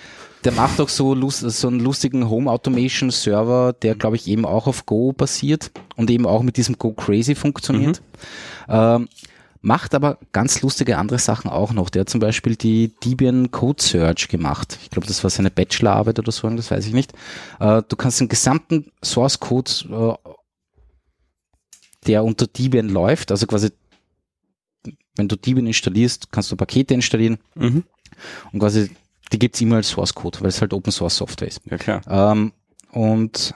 der 0.44 0.53
macht 0.53 0.81
auch 0.81 0.88
so, 0.88 1.14
lust, 1.14 1.40
so 1.40 1.68
einen 1.68 1.81
lustigen 1.81 2.29
Home 2.31 2.51
Automation 2.51 3.11
Server, 3.11 3.73
der 3.73 3.94
glaube 3.94 4.16
ich 4.16 4.27
eben 4.29 4.44
auch 4.47 4.66
auf 4.66 4.87
Go 4.87 5.12
basiert 5.12 5.71
und 5.97 6.11
eben 6.11 6.27
auch 6.27 6.42
mit 6.42 6.57
diesem 6.57 6.79
Go 6.79 6.92
Crazy 6.92 7.35
funktioniert. 7.35 8.01
Ähm, 8.68 9.09
macht 9.61 9.94
aber 9.94 10.18
ganz 10.33 10.62
lustige 10.62 10.97
andere 10.99 11.18
Sachen 11.18 11.51
auch 11.51 11.73
noch. 11.73 11.90
Der 11.90 12.01
hat 12.03 12.09
zum 12.09 12.21
Beispiel 12.21 12.55
die 12.55 12.94
Debian 13.05 13.51
Code 13.51 13.83
Search 13.83 14.29
gemacht. 14.29 14.79
Ich 14.83 14.90
glaube, 14.90 15.09
das 15.09 15.23
war 15.25 15.31
seine 15.31 15.51
Bachelorarbeit 15.51 16.18
oder 16.21 16.31
so, 16.33 16.49
das 16.51 16.71
weiß 16.71 16.87
ich 16.87 16.92
nicht. 16.92 17.12
Äh, 17.59 17.83
du 17.88 17.97
kannst 17.97 18.21
den 18.21 18.29
gesamten 18.29 18.90
Source 19.05 19.40
Code, 19.40 19.71
äh, 19.90 20.31
der 22.07 22.25
unter 22.25 22.47
Debian 22.47 22.88
läuft, 22.88 23.33
also 23.33 23.47
quasi 23.47 23.71
wenn 25.18 25.28
du 25.28 25.37
Debian 25.37 25.66
installierst, 25.66 26.31
kannst 26.33 26.50
du 26.50 26.57
Pakete 26.57 26.94
installieren 26.94 27.38
mhm. 27.54 27.85
und 28.52 28.61
quasi 28.61 28.90
die 29.33 29.38
gibt's 29.38 29.61
immer 29.61 29.76
als 29.76 29.88
Source 29.90 30.14
Code, 30.14 30.40
weil 30.40 30.48
es 30.48 30.61
halt 30.61 30.72
Open 30.72 30.90
Source 30.92 31.16
Software 31.16 31.48
ist. 31.48 31.61
ja 31.70 31.76
klar. 31.76 32.00
Ähm, 32.09 32.52
und 32.92 33.52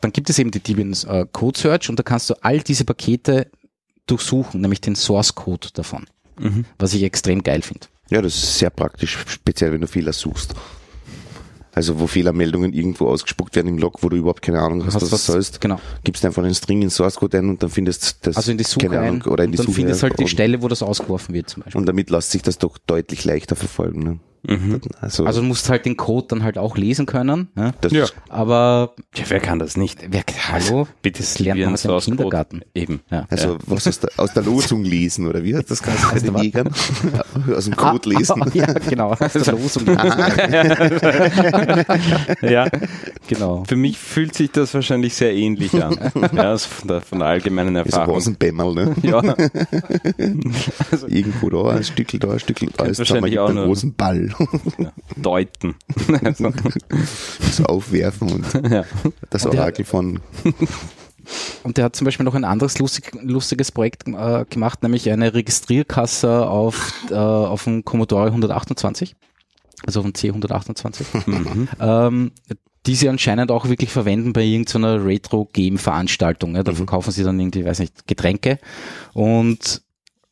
dann 0.00 0.12
gibt 0.12 0.28
es 0.30 0.38
eben 0.38 0.50
die 0.50 0.60
Debian 0.60 0.92
äh, 1.06 1.26
Code 1.30 1.58
Search 1.58 1.88
und 1.88 1.98
da 1.98 2.02
kannst 2.02 2.30
du 2.30 2.34
all 2.42 2.60
diese 2.60 2.84
Pakete 2.84 3.50
durchsuchen, 4.06 4.60
nämlich 4.60 4.80
den 4.80 4.96
Source 4.96 5.34
Code 5.34 5.68
davon, 5.74 6.06
Mhm. 6.38 6.64
was 6.78 6.92
ich 6.94 7.02
extrem 7.02 7.42
geil 7.42 7.62
finde. 7.62 7.86
Ja, 8.10 8.22
das 8.22 8.34
ist 8.36 8.58
sehr 8.58 8.70
praktisch, 8.70 9.16
speziell 9.26 9.72
wenn 9.72 9.80
du 9.80 9.86
Fehler 9.88 10.12
suchst. 10.12 10.54
Also 11.76 12.00
wo 12.00 12.06
Fehlermeldungen 12.06 12.72
irgendwo 12.72 13.06
ausgespuckt 13.06 13.54
werden 13.54 13.68
im 13.68 13.76
Log, 13.78 14.02
wo 14.02 14.08
du 14.08 14.16
überhaupt 14.16 14.40
keine 14.40 14.60
Ahnung 14.60 14.84
hast, 14.86 14.94
was 14.94 15.10
das 15.10 15.26
sollst, 15.26 15.60
Genau. 15.60 15.78
gibst 16.04 16.24
einfach 16.24 16.42
einen 16.42 16.54
String 16.54 16.80
in 16.80 16.88
Source 16.88 17.16
Code 17.16 17.36
ein 17.38 17.50
und 17.50 17.62
dann 17.62 17.68
findest 17.70 18.02
du 18.24 18.30
das 18.30 18.36
Also 18.38 18.50
in 18.50 18.56
die 18.58 18.64
Suche 18.64 18.86
keine 18.86 18.98
ein 19.00 19.08
Ahnung, 19.20 19.22
oder 19.30 19.44
in 19.44 19.52
die 19.52 19.58
und 19.58 19.66
dann 19.66 19.66
Suche 19.66 19.76
findest 19.82 20.02
du 20.02 20.08
halt 20.08 20.18
die 20.18 20.26
Stelle, 20.26 20.62
wo 20.62 20.68
das 20.68 20.82
ausgeworfen 20.82 21.34
wird 21.34 21.50
zum 21.50 21.62
Beispiel. 21.62 21.78
und 21.78 21.86
damit 21.86 22.08
lässt 22.10 22.30
sich 22.30 22.40
das 22.42 22.56
doch 22.58 22.78
deutlich 22.86 23.24
leichter 23.26 23.56
verfolgen. 23.56 24.00
Ne? 24.02 24.18
Mhm. 24.48 24.80
Also, 25.00 25.24
Also 25.26 25.40
du 25.40 25.46
musst 25.48 25.68
halt 25.68 25.86
den 25.86 25.96
Code 25.96 26.26
dann 26.30 26.42
halt 26.42 26.56
auch 26.58 26.76
lesen 26.76 27.04
können, 27.06 27.48
ja? 27.56 27.72
das 27.80 27.92
Ja. 27.92 28.06
aber 28.28 28.94
ja, 29.14 29.24
wer 29.28 29.40
kann 29.40 29.58
das 29.58 29.76
nicht? 29.76 30.00
wer, 30.10 30.22
hallo, 30.48 30.86
Bitte 31.02 31.18
das 31.22 31.38
lernt 31.38 31.60
man 31.60 31.70
Debian 31.70 31.70
halt 31.70 31.84
im 31.84 31.90
Source 31.90 32.04
Code. 32.04 32.16
Kindergarten. 32.16 32.60
Eben. 32.74 33.00
Ja. 33.10 33.26
Also 33.30 33.58
was 33.66 33.86
aus 33.88 34.00
der, 34.00 34.10
aus 34.16 34.32
der 34.32 34.42
Losung 34.44 34.84
lesen, 34.84 35.26
oder 35.26 35.42
wie 35.42 35.56
hat 35.56 35.70
das 35.70 35.82
geheißen 35.82 36.10
bei 36.10 36.18
den 36.20 36.34
was? 36.34 36.42
Jägern? 36.42 36.68
Aus 37.56 37.64
dem 37.64 37.76
Code 37.76 38.08
lesen. 38.10 38.42
Ah, 38.42 38.48
ja, 38.54 38.66
genau. 38.72 39.10
Aus 39.12 39.32
der 39.32 39.52
Losung. 39.54 39.84
Ja, 42.42 42.68
genau. 43.26 43.64
für 43.66 43.76
mich 43.76 43.98
fühlt 43.98 44.34
sich 44.34 44.50
das 44.50 44.74
wahrscheinlich 44.74 45.14
sehr 45.14 45.34
ähnlich 45.34 45.72
an. 45.82 45.96
ja, 46.34 46.50
also 46.50 46.68
von, 46.68 46.88
der, 46.88 47.00
von 47.00 47.18
der 47.18 47.28
allgemeinen 47.28 47.74
Das 47.74 47.86
Erfahrung. 47.86 48.14
Rosenbämmerl, 48.14 48.74
ne? 48.74 48.94
Ja, 49.02 49.22
Irgendwo 51.08 51.50
da, 51.50 51.70
ein 51.76 51.84
Stückel 51.84 52.18
da, 52.20 52.30
ein 52.32 52.40
Stückel 52.40 52.68
da, 52.76 52.84
ist 52.84 52.98
wahrscheinlich 52.98 53.38
auch 53.38 53.48
einen 53.48 53.56
nur- 53.56 53.66
Rosenball. 54.38 54.92
deuten. 55.16 55.74
Das 57.40 57.60
Aufwerfen 57.64 58.32
und 58.32 58.46
ja. 58.70 58.84
das 59.30 59.46
Orakel 59.46 59.84
von 59.84 60.20
Und 61.64 61.76
der 61.76 61.84
hat 61.86 61.96
zum 61.96 62.04
Beispiel 62.04 62.24
noch 62.24 62.34
ein 62.36 62.44
anderes 62.44 62.78
lustig, 62.78 63.10
lustiges 63.20 63.72
Projekt 63.72 64.06
äh, 64.06 64.44
gemacht, 64.48 64.82
nämlich 64.84 65.10
eine 65.10 65.34
Registrierkasse 65.34 66.46
auf, 66.48 66.92
äh, 67.10 67.14
auf 67.14 67.64
dem 67.64 67.84
Commodore 67.84 68.26
128, 68.26 69.16
also 69.84 70.00
auf 70.00 70.06
dem 70.06 70.12
C128, 70.12 71.04
Mhm. 71.26 71.68
ähm, 71.80 72.32
die 72.86 72.94
sie 72.94 73.08
anscheinend 73.08 73.50
auch 73.50 73.68
wirklich 73.68 73.90
verwenden 73.90 74.32
bei 74.32 74.44
irgendeiner 74.44 75.04
Retro-Game-Veranstaltung. 75.04 76.54
Ja. 76.54 76.62
Da 76.62 76.72
verkaufen 76.72 77.10
sie 77.10 77.24
dann 77.24 77.40
irgendwie, 77.40 77.64
weiß 77.64 77.80
nicht, 77.80 78.06
Getränke. 78.06 78.60
Und 79.12 79.82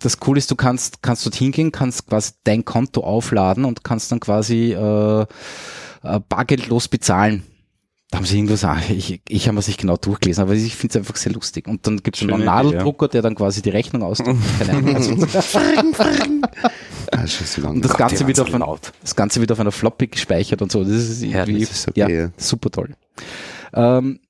das 0.05 0.21
Coole 0.21 0.39
ist, 0.39 0.51
du 0.51 0.57
kannst, 0.57 1.03
kannst 1.03 1.25
dort 1.25 1.35
hingehen, 1.35 1.73
kannst 1.73 2.07
quasi 2.07 2.33
dein 2.45 2.65
Konto 2.65 3.03
aufladen 3.03 3.65
und 3.65 3.85
kannst 3.85 4.13
dann 4.13 4.21
quasi 4.21 4.73
äh, 4.73 5.23
äh, 5.23 6.21
bargeldlos 6.29 6.89
bezahlen. 6.89 7.45
Da 8.11 8.19
haben 8.19 8.27
sie 8.27 8.37
irgendwas, 8.37 8.65
ich, 8.91 9.23
ich 9.29 9.49
habe 9.49 9.59
es 9.59 9.67
nicht 9.67 9.81
genau 9.81 9.97
durchgelesen, 9.97 10.43
aber 10.43 10.53
ich 10.53 10.77
finde 10.77 10.93
es 10.93 10.97
einfach 10.99 11.17
sehr 11.17 11.33
lustig. 11.33 11.67
Und 11.67 11.87
dann 11.87 11.97
gibt 12.03 12.17
es 12.17 12.23
einen 12.23 12.45
Nadeldrucker, 12.45 13.09
der 13.09 13.23
dann 13.23 13.35
quasi 13.35 13.61
die 13.61 13.71
Rechnung 13.71 14.03
ausdruckt. 14.03 14.39
Also, 17.11 17.43
ah, 17.67 17.69
und 17.69 17.85
das 17.85 17.91
Gott, 17.91 17.99
Ganze, 17.99 18.27
wird 18.27 18.41
auf 18.41 18.49
so 18.49 18.55
ein, 18.55 18.61
laut. 18.61 18.93
das 19.03 19.15
Ganze 19.15 19.41
wird 19.41 19.53
auf 19.53 19.61
einer 19.61 19.73
Floppy 19.73 20.07
gespeichert 20.09 20.63
und 20.63 20.73
so. 20.73 20.83
Das 20.83 20.93
ist 20.93 21.23
irgendwie, 21.23 21.61
das 21.61 21.71
ist 21.71 21.89
okay, 21.89 22.01
ja, 22.01 22.09
ja. 22.09 22.31
super 22.37 22.71
toll. 22.71 22.95
Ähm, 23.73 24.21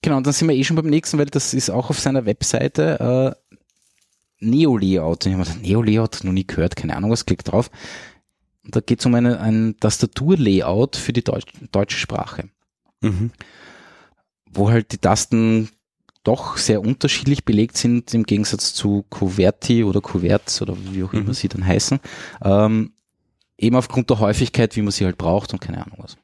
genau, 0.00 0.16
und 0.18 0.26
dann 0.26 0.32
sind 0.32 0.48
wir 0.48 0.54
eh 0.54 0.64
schon 0.64 0.76
beim 0.76 0.86
nächsten, 0.86 1.18
weil 1.18 1.26
das 1.26 1.54
ist 1.54 1.70
auch 1.70 1.90
auf 1.90 1.98
seiner 1.98 2.24
Webseite 2.24 3.36
äh, 3.49 3.49
Neo-Layout. 4.40 5.26
Ich 5.26 5.32
habe 5.32 5.38
mir 5.42 5.44
gedacht, 5.48 5.62
Neo-Layout 5.62 6.24
noch 6.24 6.32
nie 6.32 6.46
gehört, 6.46 6.76
keine 6.76 6.96
Ahnung 6.96 7.10
was, 7.10 7.26
klick 7.26 7.44
drauf. 7.44 7.70
Und 8.64 8.76
da 8.76 8.80
geht 8.80 9.00
es 9.00 9.06
um 9.06 9.14
eine, 9.14 9.40
ein 9.40 9.76
Tastatur-Layout 9.80 10.96
für 10.96 11.12
die 11.12 11.24
Deutsch, 11.24 11.52
deutsche 11.72 11.98
Sprache, 11.98 12.48
Mhm. 13.00 13.30
wo 14.50 14.70
halt 14.70 14.92
die 14.92 14.98
Tasten 14.98 15.68
doch 16.22 16.58
sehr 16.58 16.82
unterschiedlich 16.82 17.44
belegt 17.46 17.78
sind 17.78 18.12
im 18.12 18.24
Gegensatz 18.24 18.74
zu 18.74 19.04
Kuverti 19.08 19.84
oder 19.84 20.00
Kuverts 20.02 20.60
oder 20.60 20.76
wie 20.92 21.02
auch 21.02 21.12
immer 21.14 21.28
Mhm. 21.30 21.34
sie 21.34 21.48
dann 21.48 21.64
heißen. 21.66 21.98
Ähm, 22.42 22.92
eben 23.56 23.76
aufgrund 23.76 24.10
der 24.10 24.18
Häufigkeit, 24.18 24.76
wie 24.76 24.82
man 24.82 24.90
sie 24.92 25.06
halt 25.06 25.16
braucht 25.16 25.52
und 25.54 25.60
keine 25.60 25.82
Ahnung 25.84 25.98
was. 26.02 26.18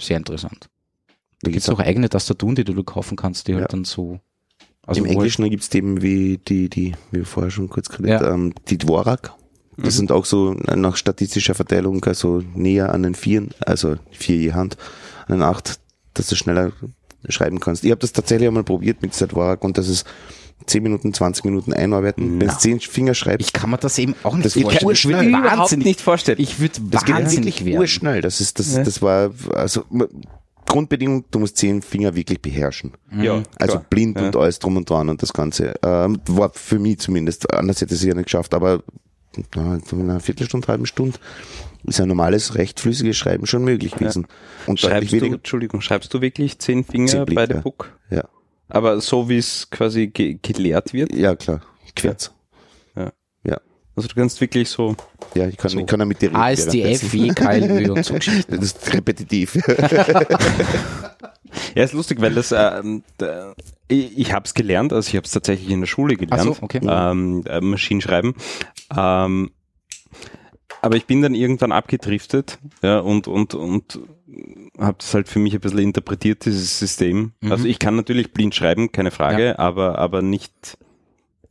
Sehr 0.00 0.16
interessant. 0.16 0.68
Da 1.42 1.50
gibt 1.50 1.62
es 1.62 1.68
auch 1.68 1.78
eigene 1.78 2.08
Tastaturen, 2.08 2.54
die 2.56 2.64
du 2.64 2.82
kaufen 2.82 3.16
kannst, 3.16 3.46
die 3.46 3.52
halt 3.54 3.62
Ja. 3.62 3.68
dann 3.68 3.84
so 3.84 4.18
Also 4.86 5.00
Im 5.00 5.06
wo- 5.08 5.12
Englischen 5.12 5.48
gibt's 5.48 5.68
Themen 5.68 6.02
wie 6.02 6.38
die, 6.38 6.68
die, 6.68 6.94
wie 7.10 7.18
wir 7.18 7.26
vorher 7.26 7.50
schon 7.50 7.68
kurz 7.68 7.88
geredet, 7.88 8.20
Ja. 8.22 8.32
ähm, 8.32 8.52
die 8.68 8.78
Dvorak. 8.78 9.32
Das 9.78 9.96
sind 9.96 10.12
auch 10.12 10.26
so 10.26 10.52
nach 10.52 10.96
statistischer 10.96 11.54
Verteilung, 11.54 12.04
also 12.04 12.42
näher 12.54 12.92
an 12.92 13.02
den 13.04 13.14
Vieren, 13.14 13.50
also 13.64 13.96
vier 14.10 14.36
je 14.36 14.52
Hand, 14.52 14.76
an 15.26 15.38
den 15.38 15.42
Acht, 15.42 15.80
dass 16.14 16.26
du 16.26 16.36
schneller 16.36 16.72
schreiben 17.28 17.58
kannst. 17.58 17.82
Ich 17.84 17.90
habe 17.90 18.00
das 18.00 18.12
tatsächlich 18.12 18.48
einmal 18.48 18.64
probiert 18.64 19.00
mit 19.00 19.14
dieser 19.14 19.28
Dvorak 19.28 19.64
und 19.64 19.78
das 19.78 19.88
ist 19.88 20.06
10 20.66 20.82
Minuten, 20.82 21.14
20 21.14 21.44
Minuten 21.46 21.72
einarbeiten. 21.72 22.38
Wenn 22.38 22.48
du 22.48 22.56
10 22.58 22.80
Finger 22.80 23.14
schreibst, 23.14 23.48
Ich 23.48 23.52
kann 23.52 23.70
mir 23.70 23.78
das 23.78 23.98
eben 23.98 24.14
auch 24.24 24.34
nicht 24.36 24.44
Das 24.44 24.52
vorstellen. 24.54 24.92
Ich 24.92 25.04
würde. 25.08 25.28
Überhaupt 25.28 25.58
wahnsinnig, 25.58 25.86
nicht 25.86 26.00
vorstellen. 26.02 26.38
ich 26.40 26.60
würde 26.60 26.80
das 26.90 27.04
geht 27.04 27.14
wahnsinnig 27.16 27.46
wirklich 27.46 27.64
werden. 27.66 27.78
urschnell. 27.80 28.20
Das 28.20 28.40
ist, 28.40 28.58
das, 28.58 28.74
das 28.74 29.00
war, 29.02 29.30
also, 29.54 29.84
Grundbedingung, 30.72 31.24
du 31.30 31.38
musst 31.38 31.56
10 31.58 31.82
Finger 31.82 32.14
wirklich 32.14 32.40
beherrschen. 32.42 32.92
Ja, 33.20 33.42
Also 33.58 33.74
klar. 33.74 33.86
blind 33.90 34.18
Ja. 34.18 34.26
und 34.26 34.36
alles 34.36 34.58
drum 34.58 34.76
und 34.76 34.88
dran 34.88 35.08
und 35.08 35.22
das 35.22 35.32
Ganze. 35.32 35.74
Ähm, 35.84 36.18
war 36.26 36.50
für 36.54 36.78
mich 36.78 36.98
zumindest, 36.98 37.52
anders 37.52 37.80
hätte 37.80 37.94
ich 37.94 38.00
es 38.00 38.06
ja 38.06 38.14
nicht 38.14 38.24
geschafft, 38.26 38.54
aber 38.54 38.82
na, 39.54 39.78
in 39.90 40.00
einer 40.02 40.20
Viertelstunde, 40.20 40.66
halben 40.68 40.86
Stunde 40.86 41.18
ist 41.84 42.00
ein 42.00 42.08
normales, 42.08 42.54
recht 42.54 42.80
flüssiges 42.80 43.16
Schreiben 43.16 43.46
schon 43.46 43.64
möglich 43.64 43.92
gewesen. 43.94 44.26
Und 44.66 44.82
deutlich 44.82 44.90
Schreibst 44.90 45.12
du, 45.12 45.16
weniger. 45.16 45.34
Entschuldigung, 45.36 45.80
schreibst 45.80 46.12
du 46.14 46.20
wirklich 46.20 46.58
zehn 46.58 46.84
Finger 46.84 47.06
Zehn 47.08 47.24
Blinker. 47.26 47.42
bei 47.42 47.46
der 47.54 47.60
Book? 47.60 47.98
Ja, 48.10 48.24
Aber 48.68 49.00
so 49.00 49.28
wie 49.28 49.38
es 49.38 49.68
quasi 49.70 50.06
ge 50.08 50.38
gelehrt 50.42 50.92
wird? 50.92 51.12
ja 51.14 51.34
klar, 51.36 51.60
querz. 51.96 52.32
Also 53.94 54.08
du 54.08 54.14
kannst 54.14 54.40
wirklich 54.40 54.68
so, 54.70 54.96
Ja, 55.34 55.46
ich 55.48 55.56
kann, 55.56 55.78
ich 55.78 55.86
kann 55.86 55.98
damit 55.98 56.22
direkt 56.22 56.38
ASDF, 56.38 57.12
WKLÖ 57.12 57.92
und 57.92 58.04
so 58.04 58.14
Geschichten. 58.22 58.56
Das 58.56 58.64
ist 58.64 58.92
repetitiv. 58.94 59.58
Ja, 61.74 61.84
ist 61.84 61.92
lustig, 61.92 62.20
weil 62.20 62.34
das, 62.34 62.48
da, 62.48 62.82
ich, 63.88 64.18
ich 64.18 64.32
habe 64.32 64.46
es 64.46 64.54
gelernt, 64.54 64.92
also 64.92 65.06
ich 65.08 65.16
habe 65.16 65.26
es 65.26 65.32
tatsächlich 65.32 65.70
in 65.70 65.80
der 65.80 65.86
Schule 65.86 66.16
gelernt, 66.16 66.56
so, 66.56 66.62
okay. 66.62 66.80
ähm, 66.82 67.44
äh, 67.46 67.60
Maschinenschreiben. 67.60 68.34
Ähm, 68.96 69.50
aber 70.80 70.96
ich 70.96 71.04
bin 71.06 71.20
dann 71.22 71.34
irgendwann 71.34 71.70
abgedriftet 71.72 72.58
ja, 72.82 73.00
und, 73.00 73.28
und, 73.28 73.54
und 73.54 74.00
habe 74.78 74.96
das 74.98 75.12
halt 75.14 75.28
für 75.28 75.38
mich 75.38 75.54
ein 75.54 75.60
bisschen 75.60 75.78
interpretiert, 75.80 76.44
dieses 76.44 76.78
System. 76.78 77.32
Mhm. 77.40 77.52
Also 77.52 77.66
ich 77.66 77.78
kann 77.78 77.96
natürlich 77.96 78.32
blind 78.32 78.54
schreiben, 78.54 78.90
keine 78.90 79.10
Frage, 79.10 79.48
Ja. 79.48 79.58
aber, 79.58 79.98
aber 79.98 80.22
nicht, 80.22 80.78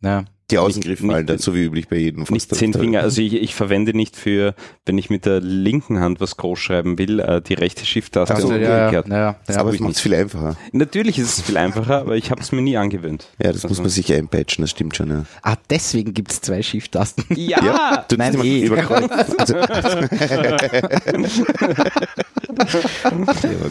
Ja. 0.02 0.26
Die 0.52 0.58
Außengriffe 0.58 1.04
nicht- 1.06 1.12
fallen 1.28 1.38
so 1.40 1.56
wie 1.56 1.64
üblich 1.64 1.88
bei 1.88 1.96
jedem. 1.98 2.20
nicht 2.30 2.50
fast. 2.50 2.56
zehn 2.56 2.74
Finger. 2.74 3.02
Also 3.02 3.22
ich, 3.22 3.34
ich 3.34 3.56
verwende 3.56 3.94
nicht 3.96 4.16
für, 4.16 4.54
wenn 4.86 4.98
ich 4.98 5.10
mit 5.10 5.26
der 5.26 5.40
linken 5.40 6.00
Hand 6.00 6.20
was 6.22 6.38
groß 6.38 6.60
schreiben 6.60 6.98
will, 7.00 7.20
äh, 7.20 7.42
die 7.42 7.54
rechte 7.56 7.86
Shift-Taste 7.86 8.34
Ach 8.36 8.40
so, 8.40 8.48
und 8.50 8.56
okay. 8.56 8.64
ja, 8.64 8.70
ja, 8.70 8.86
umgekehrt. 8.86 9.08
ja, 9.08 9.18
ja. 9.50 9.60
Aber 9.60 9.70
es 9.70 9.76
ich 9.76 9.82
macht 9.82 9.88
nicht. 9.90 9.98
es 9.98 10.02
viel 10.02 10.14
einfacher. 10.14 10.56
Natürlich 10.74 11.18
ist 11.18 11.38
es 11.40 11.42
viel 11.46 11.58
einfacher, 11.58 12.00
aber 12.02 12.16
ich 12.16 12.30
habe 12.32 12.42
es 12.42 12.52
mir 12.52 12.62
nie 12.62 12.78
angewöhnt. 12.78 13.28
Ja, 13.42 13.52
das 13.52 13.64
muss 13.64 13.72
Also- 13.72 13.82
man 13.84 13.90
sich 13.90 14.14
einpatchen, 14.14 14.62
das 14.64 14.72
stimmt 14.72 14.96
schon. 14.96 15.10
Ja, 15.10 15.26
Ah, 15.42 15.56
deswegen 15.70 16.14
gibt's 16.14 16.42
zwei 16.42 16.62
Shift-Tasten. 16.62 17.26
Ja, 17.36 18.06
Du 18.08 18.18
Nein, 18.18 18.34
immer 18.34 18.44
eh. 18.44 18.66
überkreuzt. 18.66 19.12
Also, 19.42 19.56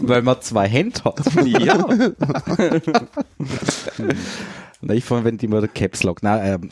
Weil 0.02 0.22
man 0.22 0.40
zwei 0.40 0.66
Hände 0.68 1.02
hat. 1.04 1.20
ja. 1.44 1.86
Na, 4.82 4.94
ich 4.94 5.04
verwende 5.04 5.44
immer 5.44 5.66
Caps 5.68 6.02
Lock. 6.04 6.22
Na, 6.22 6.42
ähm, 6.42 6.70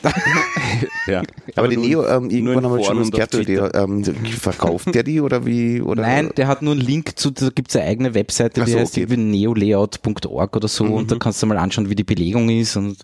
ja. 1.07 1.21
aber 1.55 1.67
die 1.67 1.77
Neo, 1.77 2.07
ähm, 2.07 2.29
irgendwann 2.31 2.65
haben 2.65 2.77
wir 2.77 2.83
schon 2.83 2.97
auf 2.99 3.07
oder 3.13 3.43
die, 3.43 3.53
ähm, 3.53 4.03
verkauft 4.03 4.95
der 4.95 5.03
die 5.03 5.21
oder 5.21 5.45
wie? 5.45 5.79
Oder? 5.81 6.01
Nein, 6.01 6.31
der 6.35 6.47
hat 6.47 6.63
nur 6.63 6.73
einen 6.73 6.81
Link 6.81 7.19
zu, 7.19 7.29
da 7.29 7.49
gibt's 7.49 7.75
eine 7.75 7.85
eigene 7.85 8.15
Webseite, 8.15 8.61
Ach 8.61 8.65
die 8.65 8.71
so, 8.71 8.79
heißt 8.79 8.93
okay. 8.93 9.01
irgendwie 9.01 9.21
neolayout.org 9.21 10.55
oder 10.55 10.67
so 10.67 10.85
und 10.85 11.11
da 11.11 11.15
Mhm. 11.15 11.19
kannst 11.19 11.43
du 11.43 11.45
mal 11.47 11.57
anschauen, 11.59 11.89
wie 11.89 11.95
die 11.95 12.03
Belegung 12.03 12.49
ist 12.49 12.75
und 12.77 12.97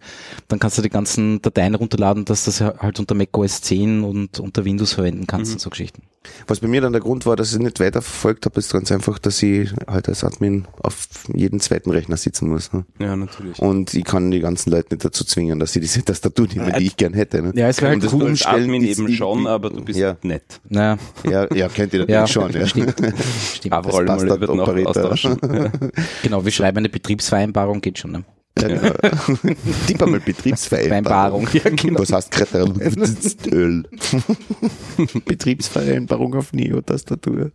dann 0.48 0.58
kannst 0.58 0.80
du 0.80 0.82
die 0.82 0.90
ganzen 0.90 1.40
Dateien 1.42 1.76
runterladen, 1.76 2.26
dass 2.26 2.46
du 2.46 2.50
das 2.52 2.62
halt 2.62 3.00
unter 3.00 3.14
Mac 3.14 3.38
OS 3.38 3.62
10 3.62 4.04
und 4.04 4.40
unter 4.40 4.66
Windows 4.66 4.94
verwenden 4.94 5.28
kannst 5.28 5.52
Mhm. 5.52 5.56
und 5.56 5.60
so 5.62 5.70
Geschichten. 5.70 6.02
Was 6.48 6.60
bei 6.60 6.68
mir 6.68 6.82
dann 6.82 6.94
der 6.94 7.02
Grund 7.02 7.26
war, 7.26 7.36
dass 7.36 7.54
ich 7.54 7.60
nicht 7.60 7.80
weiterverfolgt 7.80 8.46
habe, 8.46 8.60
ist 8.60 8.72
ganz 8.72 8.92
einfach, 8.92 9.20
dass 9.20 9.42
ich 9.44 9.72
halt 9.88 10.08
als 10.10 10.24
Admin 10.24 10.66
auf 10.82 11.08
jedem 11.34 11.60
zweiten 11.60 11.92
Rechner 11.92 12.18
sitzen 12.18 12.50
muss. 12.50 12.72
Ne? 12.74 12.86
ja, 13.00 13.16
natürlich. 13.16 13.60
Und 13.60 13.94
ich 13.94 14.04
kann 14.04 14.32
die 14.32 14.40
ganzen 14.40 14.72
Leute 14.72 14.94
nicht 14.96 15.06
dazu 15.06 15.24
zwingen, 15.24 15.60
dass 15.60 15.74
sie 15.74 15.80
diese 15.80 16.04
Tastatur 16.04 16.48
nehmen, 16.48 16.74
die 16.78 16.86
ich 16.88 16.98
gern 16.98 17.14
hätte. 17.14 17.42
Ne? 17.42 17.52
Ja, 17.56 17.68
es 17.68 17.82
wäre 17.82 17.92
halt 17.92 18.04
das 18.04 18.14
cool. 18.14 18.20
Du 18.22 18.26
als 18.28 18.46
Admin 18.46 18.84
eben 18.84 19.12
schon, 19.12 19.48
aber 19.48 19.70
du 19.70 19.84
bist 19.84 20.00
Ja. 20.00 20.16
nett. 20.22 20.60
Naja, 20.70 20.98
Ja, 21.24 21.48
ja, 21.54 21.68
kennt 21.70 21.94
ihr 21.94 22.00
natürlich 22.00 22.10
ja, 22.10 22.28
schon. 22.28 22.52
Ja. 22.52 22.68
stimmt. 22.68 22.96
stimmt. 23.56 23.74
Aber 23.74 23.88
Das 23.88 23.96
Rollen 23.96 24.08
passt 24.08 24.28
wird 24.28 24.56
noch 24.56 24.68
austauschen. 24.68 25.38
Genau, 26.24 26.44
wir 26.46 26.52
schreiben 26.52 26.78
eine 26.80 26.90
Betriebsvereinbarung, 26.90 27.82
geht 27.82 28.00
schon. 28.00 28.12
Ne? 28.12 28.24
Ja, 28.60 28.68
genau. 28.70 28.94
Tipp 29.88 30.02
einmal 30.02 30.20
Betriebsvereinbarung. 30.22 31.46
Vereinbarung. 31.46 31.50
Ja, 31.54 31.70
genau. 31.70 32.00
Was 32.00 32.12
heißt 32.14 32.32
gerade 32.32 33.52
Öl? 33.52 33.84
Betriebsvereinbarung 35.26 36.34
auf 36.36 36.54
Neo-Tastatur. 36.54 37.52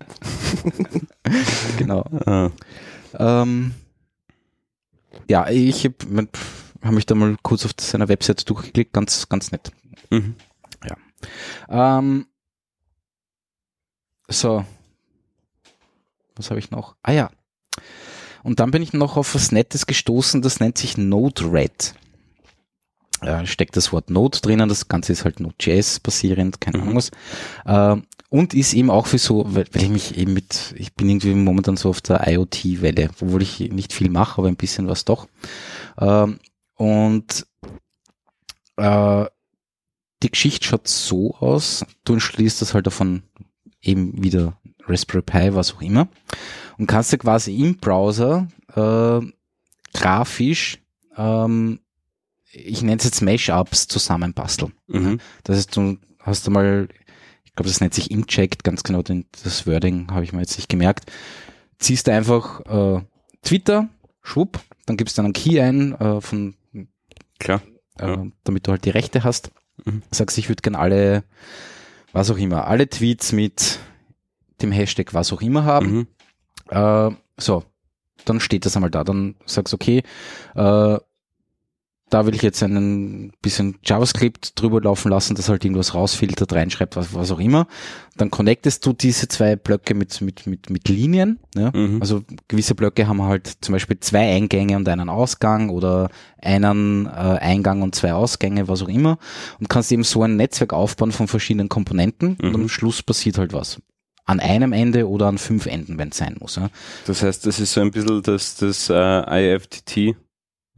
genau. 1.78 2.02
Ah, 2.26 2.50
Ähm, 3.18 3.72
ja, 5.28 5.48
ich 5.48 5.84
habe 5.84 6.28
hab 6.82 6.92
mich 6.92 7.06
da 7.06 7.14
mal 7.14 7.36
kurz 7.42 7.64
auf 7.64 7.72
seiner 7.80 8.08
Webseite 8.08 8.44
durchgeklickt, 8.44 8.92
ganz, 8.92 9.28
ganz 9.28 9.52
nett. 9.52 9.72
mhm. 10.10 10.34
Ähm, 11.68 12.26
so. 14.28 14.64
Was 16.36 16.50
habe 16.50 16.58
ich 16.60 16.70
noch? 16.70 16.96
Ah 17.02 17.12
ja. 17.12 17.30
Und 18.42 18.60
dann 18.60 18.70
bin 18.70 18.82
ich 18.82 18.92
noch 18.92 19.16
auf 19.16 19.34
was 19.34 19.52
Nettes 19.52 19.86
gestoßen, 19.86 20.42
das 20.42 20.60
nennt 20.60 20.78
sich 20.78 20.96
Node-RED. 20.96 21.94
Äh, 23.22 23.44
steckt 23.46 23.76
das 23.76 23.92
Wort 23.92 24.08
Node 24.08 24.38
drinnen, 24.40 24.68
das 24.68 24.88
Ganze 24.88 25.12
ist 25.12 25.24
halt 25.24 25.40
Node.js 25.40 26.00
basierend, 26.00 26.60
keine 26.60 26.78
Mhm. 26.78 26.82
Ahnung 26.82 26.96
was. 26.96 27.10
Ähm, 27.66 28.04
und 28.30 28.54
ist 28.54 28.72
eben 28.74 28.90
auch 28.90 29.06
für 29.06 29.18
so, 29.18 29.44
weil, 29.54 29.66
weil 29.72 29.82
ich 29.82 29.88
mich 29.90 30.16
eben 30.16 30.32
mit, 30.32 30.74
ich 30.78 30.94
bin 30.94 31.08
irgendwie 31.10 31.34
momentan 31.34 31.76
so 31.76 31.90
auf 31.90 32.00
der 32.00 32.26
IoT-Welle, 32.28 33.10
obwohl 33.20 33.42
ich 33.42 33.58
nicht 33.60 33.92
viel 33.92 34.08
mache, 34.08 34.38
aber 34.38 34.48
ein 34.48 34.56
bisschen 34.56 34.88
was 34.88 35.04
doch. 35.04 35.26
Ähm, 35.98 36.38
und 36.76 37.46
äh, 38.76 39.24
die 40.22 40.30
Geschichte 40.30 40.66
schaut 40.66 40.88
so 40.88 41.34
aus, 41.36 41.84
du 42.04 42.14
entschließt 42.14 42.62
das 42.62 42.72
halt 42.72 42.86
davon 42.86 43.22
eben 43.82 44.22
wieder 44.22 44.58
Raspberry 44.90 45.22
Pi, 45.22 45.54
was 45.54 45.74
auch 45.74 45.82
immer, 45.82 46.08
und 46.78 46.86
kannst 46.86 47.12
dir 47.12 47.18
quasi 47.18 47.54
im 47.56 47.76
Browser 47.78 48.48
äh, 48.74 49.20
grafisch, 49.94 50.78
ähm, 51.16 51.80
ich 52.52 52.82
nenne 52.82 52.96
es 52.98 53.04
jetzt 53.04 53.22
Mashups, 53.22 53.86
zusammenbasteln. 53.86 54.72
Mhm. 54.88 55.20
Das 55.44 55.56
heißt, 55.56 55.76
du 55.76 55.98
hast 56.20 56.46
einmal, 56.46 56.88
ich 57.44 57.54
glaube, 57.54 57.68
das 57.68 57.80
nennt 57.80 57.94
sich 57.94 58.10
Inject, 58.10 58.64
ganz 58.64 58.82
genau, 58.82 59.02
den, 59.02 59.26
das 59.44 59.66
Wording 59.66 60.10
habe 60.10 60.24
ich 60.24 60.32
mir 60.32 60.40
jetzt 60.40 60.56
nicht 60.56 60.68
gemerkt, 60.68 61.10
ziehst 61.78 62.06
du 62.06 62.12
einfach 62.12 62.60
äh, 62.66 63.02
Twitter, 63.42 63.88
schwupp, 64.22 64.60
dann 64.86 64.96
gibst 64.96 65.16
du 65.18 65.22
einen 65.22 65.32
Key 65.32 65.60
ein 65.60 65.94
äh, 66.00 66.20
von 66.20 66.54
Klar. 67.38 67.62
äh, 67.98 68.06
Ja. 68.08 68.26
damit 68.44 68.66
du 68.66 68.72
halt 68.72 68.84
die 68.84 68.90
Rechte 68.90 69.22
hast. 69.24 69.50
Mhm. 69.84 70.02
Sagst, 70.10 70.36
ich 70.38 70.48
würde 70.48 70.62
gerne 70.62 70.78
alle, 70.78 71.24
was 72.12 72.30
auch 72.30 72.36
immer, 72.36 72.66
alle 72.66 72.88
Tweets 72.88 73.32
mit 73.32 73.78
dem 74.62 74.72
Hashtag 74.72 75.14
was 75.14 75.32
auch 75.32 75.42
immer 75.42 75.64
haben. 75.64 75.92
Mhm. 75.92 76.06
Äh, 76.70 77.10
so, 77.38 77.64
dann 78.24 78.40
steht 78.40 78.66
das 78.66 78.76
einmal 78.76 78.90
da. 78.90 79.04
Dann 79.04 79.34
sagst 79.46 79.74
okay, 79.74 80.02
äh, 80.54 80.98
da 82.10 82.26
will 82.26 82.34
ich 82.34 82.42
jetzt 82.42 82.60
einen 82.64 83.32
bisschen 83.40 83.78
JavaScript 83.84 84.60
drüber 84.60 84.80
laufen 84.80 85.10
lassen, 85.12 85.36
das 85.36 85.48
halt 85.48 85.64
irgendwas 85.64 85.94
rausfiltert, 85.94 86.52
reinschreibt, 86.52 86.96
was, 86.96 87.14
was 87.14 87.30
auch 87.30 87.38
immer. 87.38 87.68
Dann 88.16 88.32
connectest 88.32 88.84
du 88.84 88.92
diese 88.92 89.28
zwei 89.28 89.54
Blöcke 89.54 89.94
mit, 89.94 90.20
mit, 90.20 90.44
mit, 90.44 90.70
mit 90.70 90.88
Linien. 90.88 91.38
Ja? 91.54 91.70
Mhm. 91.72 91.98
Also 92.00 92.22
gewisse 92.48 92.74
Blöcke 92.74 93.06
haben 93.06 93.22
halt 93.22 93.46
zum 93.60 93.74
Beispiel 93.74 94.00
zwei 94.00 94.34
Eingänge 94.34 94.76
und 94.76 94.88
einen 94.88 95.08
Ausgang 95.08 95.70
oder 95.70 96.10
einen 96.42 97.06
äh, 97.06 97.10
Eingang 97.10 97.80
und 97.82 97.94
zwei 97.94 98.12
Ausgänge, 98.12 98.66
was 98.66 98.82
auch 98.82 98.88
immer. 98.88 99.18
Und 99.60 99.68
kannst 99.68 99.92
eben 99.92 100.02
so 100.02 100.24
ein 100.24 100.34
Netzwerk 100.34 100.72
aufbauen 100.72 101.12
von 101.12 101.28
verschiedenen 101.28 101.68
Komponenten 101.68 102.36
und 102.42 102.48
Mhm. 102.48 102.54
am 102.56 102.68
Schluss 102.68 103.04
passiert 103.04 103.38
halt 103.38 103.52
was. 103.52 103.80
An 104.24 104.40
einem 104.40 104.72
Ende 104.72 105.08
oder 105.08 105.26
an 105.26 105.38
fünf 105.38 105.66
Enden, 105.66 105.98
wenn 105.98 106.10
es 106.10 106.18
sein 106.18 106.36
muss. 106.38 106.56
Ja. 106.56 106.70
Das 107.06 107.22
heißt, 107.22 107.46
das 107.46 107.58
ist 107.58 107.72
so 107.72 107.80
ein 107.80 107.90
bisschen 107.90 108.22
das, 108.22 108.56
das 108.56 108.88
äh, 108.90 109.54
IFTT 109.54 110.16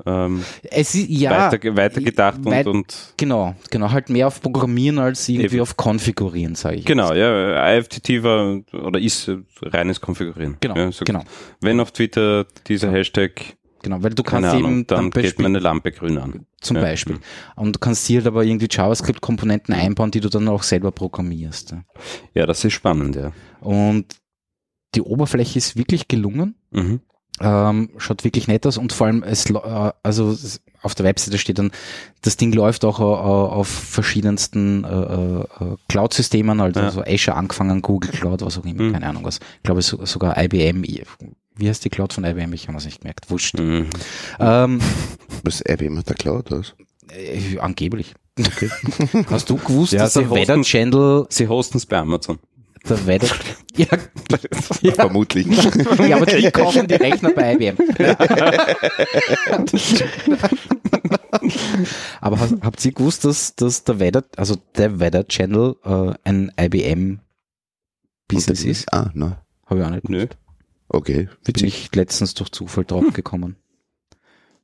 ähm, 0.04 0.42
Es 0.62 0.94
ist, 0.94 1.08
ja, 1.08 1.52
weiter, 1.52 1.76
weitergedacht 1.76 2.44
weit- 2.44 2.66
und, 2.66 2.76
und 2.76 3.14
genau, 3.16 3.54
genau, 3.70 3.90
halt 3.90 4.10
mehr 4.10 4.26
auf 4.26 4.40
Programmieren 4.40 4.98
als 4.98 5.28
irgendwie 5.28 5.56
Eben. 5.56 5.62
auf 5.62 5.76
Konfigurieren, 5.76 6.54
sage 6.54 6.76
ich. 6.76 6.84
genau, 6.84 7.12
ja, 7.12 7.76
IFTT 7.76 8.22
war 8.22 8.60
oder 8.72 8.98
ist 8.98 9.30
reines 9.62 10.00
Konfigurieren. 10.00 10.56
Genau, 10.60 10.76
ja, 10.76 10.90
so 10.90 11.04
genau, 11.04 11.22
Wenn 11.60 11.78
auf 11.78 11.92
Twitter 11.92 12.46
dieser 12.66 12.90
Hashtag, 12.90 13.56
genau, 13.82 14.02
weil 14.02 14.10
du 14.14 14.22
keine 14.22 14.46
kannst 14.46 14.56
Ahnung, 14.56 14.70
eben 14.78 14.86
dann 14.86 14.98
am 14.98 15.10
geht 15.10 15.38
meine 15.38 15.58
Lampe 15.58 15.92
grün 15.92 16.18
an. 16.18 16.46
zum 16.60 16.76
Ja. 16.76 16.82
Beispiel. 16.82 17.18
Und 17.56 17.76
du 17.76 17.78
kannst 17.80 18.06
hier 18.06 18.18
halt 18.20 18.26
aber 18.28 18.44
irgendwie 18.44 18.68
JavaScript-Komponenten 18.70 19.74
einbauen, 19.74 20.10
die 20.10 20.20
du 20.20 20.28
dann 20.28 20.48
auch 20.48 20.62
selber 20.62 20.92
programmierst. 20.92 21.74
ja. 22.34 22.46
Das 22.46 22.64
ist 22.64 22.72
spannend, 22.72 23.16
ja. 23.16 23.32
Und 23.60 24.06
die 24.94 25.02
Oberfläche 25.02 25.58
ist 25.58 25.76
wirklich 25.76 26.08
gelungen. 26.08 26.54
Mhm. 26.70 27.00
Ähm, 27.40 27.90
schaut 27.96 28.24
wirklich 28.24 28.46
nett 28.46 28.66
aus 28.66 28.76
und 28.76 28.92
vor 28.92 29.06
allem 29.06 29.22
es, 29.22 29.48
äh, 29.50 29.54
also 30.02 30.36
auf 30.82 30.94
der 30.94 31.06
Webseite 31.06 31.38
steht 31.38 31.58
dann, 31.58 31.72
das 32.20 32.36
Ding 32.36 32.52
läuft 32.52 32.84
auch 32.84 33.00
äh, 33.00 33.02
auf 33.02 33.68
verschiedensten 33.68 34.84
äh, 34.84 35.40
äh, 35.64 35.76
Cloud-Systemen, 35.88 36.60
also 36.60 36.80
Ja. 36.80 36.90
so 36.90 37.02
Azure 37.02 37.36
angefangen, 37.36 37.80
Google 37.80 38.10
Cloud, 38.12 38.42
was 38.42 38.58
auch 38.58 38.64
immer, 38.66 38.82
Mhm. 38.82 38.92
keine 38.92 39.06
Ahnung 39.06 39.24
was. 39.24 39.40
Ich 39.56 39.62
glaube 39.62 39.80
so, 39.82 40.04
sogar 40.04 40.36
IBM, 40.40 40.84
wie 41.56 41.68
heißt 41.68 41.84
die 41.84 41.90
Cloud 41.90 42.12
von 42.12 42.24
IBM? 42.24 42.52
Ich 42.52 42.68
habe 42.68 42.78
es 42.78 42.84
nicht 42.84 43.00
gemerkt. 43.00 43.30
Wurscht. 43.30 43.58
Mhm. 43.58 43.88
Ähm, 44.40 44.80
Was 45.44 45.60
IBM 45.66 45.98
hat 45.98 46.08
der 46.08 46.16
Cloud 46.16 46.52
aus? 46.52 46.74
äh, 47.10 47.58
angeblich. 47.58 48.14
Hast 49.30 49.50
du 49.50 49.56
gewusst, 49.56 49.92
Ja, 49.92 50.04
dass 50.04 50.14
der 50.14 50.30
Weather 50.30 50.56
hosten- 50.56 50.62
Channel, 50.64 51.26
Sie 51.28 51.46
hosten 51.48 51.76
es 51.78 51.84
bei 51.86 51.98
Amazon. 51.98 52.38
der 52.88 53.06
Weather, 53.06 53.28
ja, 53.76 53.86
ja, 54.80 54.92
Vermutlich. 54.94 55.46
ja, 56.08 56.16
aber 56.16 56.26
die 56.26 56.50
kaufen 56.50 56.86
die 56.88 56.94
Rechner 56.94 57.30
bei 57.32 57.52
IBM. 57.54 57.76
aber 62.20 62.38
has- 62.40 62.54
habt 62.62 62.84
ihr 62.84 62.92
gewusst, 62.92 63.24
dass, 63.24 63.54
dass 63.56 63.84
der 63.84 64.00
Weather, 64.00 64.24
also 64.36 64.56
der 64.76 64.98
Weather 65.00 65.26
Channel 65.26 65.76
äh, 65.84 66.12
ein 66.24 66.52
IBM 66.58 67.20
Business 68.28 68.64
ist? 68.64 68.92
Ah, 68.92 69.10
na. 69.14 69.42
Habe 69.66 69.80
ich 69.80 69.86
auch 69.86 69.90
nicht. 69.90 70.08
Nö. 70.08 70.26
Okay. 70.92 71.28
Bin 71.44 71.66
ich 71.66 71.94
letztens 71.94 72.34
durch 72.34 72.50
Zufall 72.50 72.84
drauf 72.84 73.04
gekommen. 73.12 73.56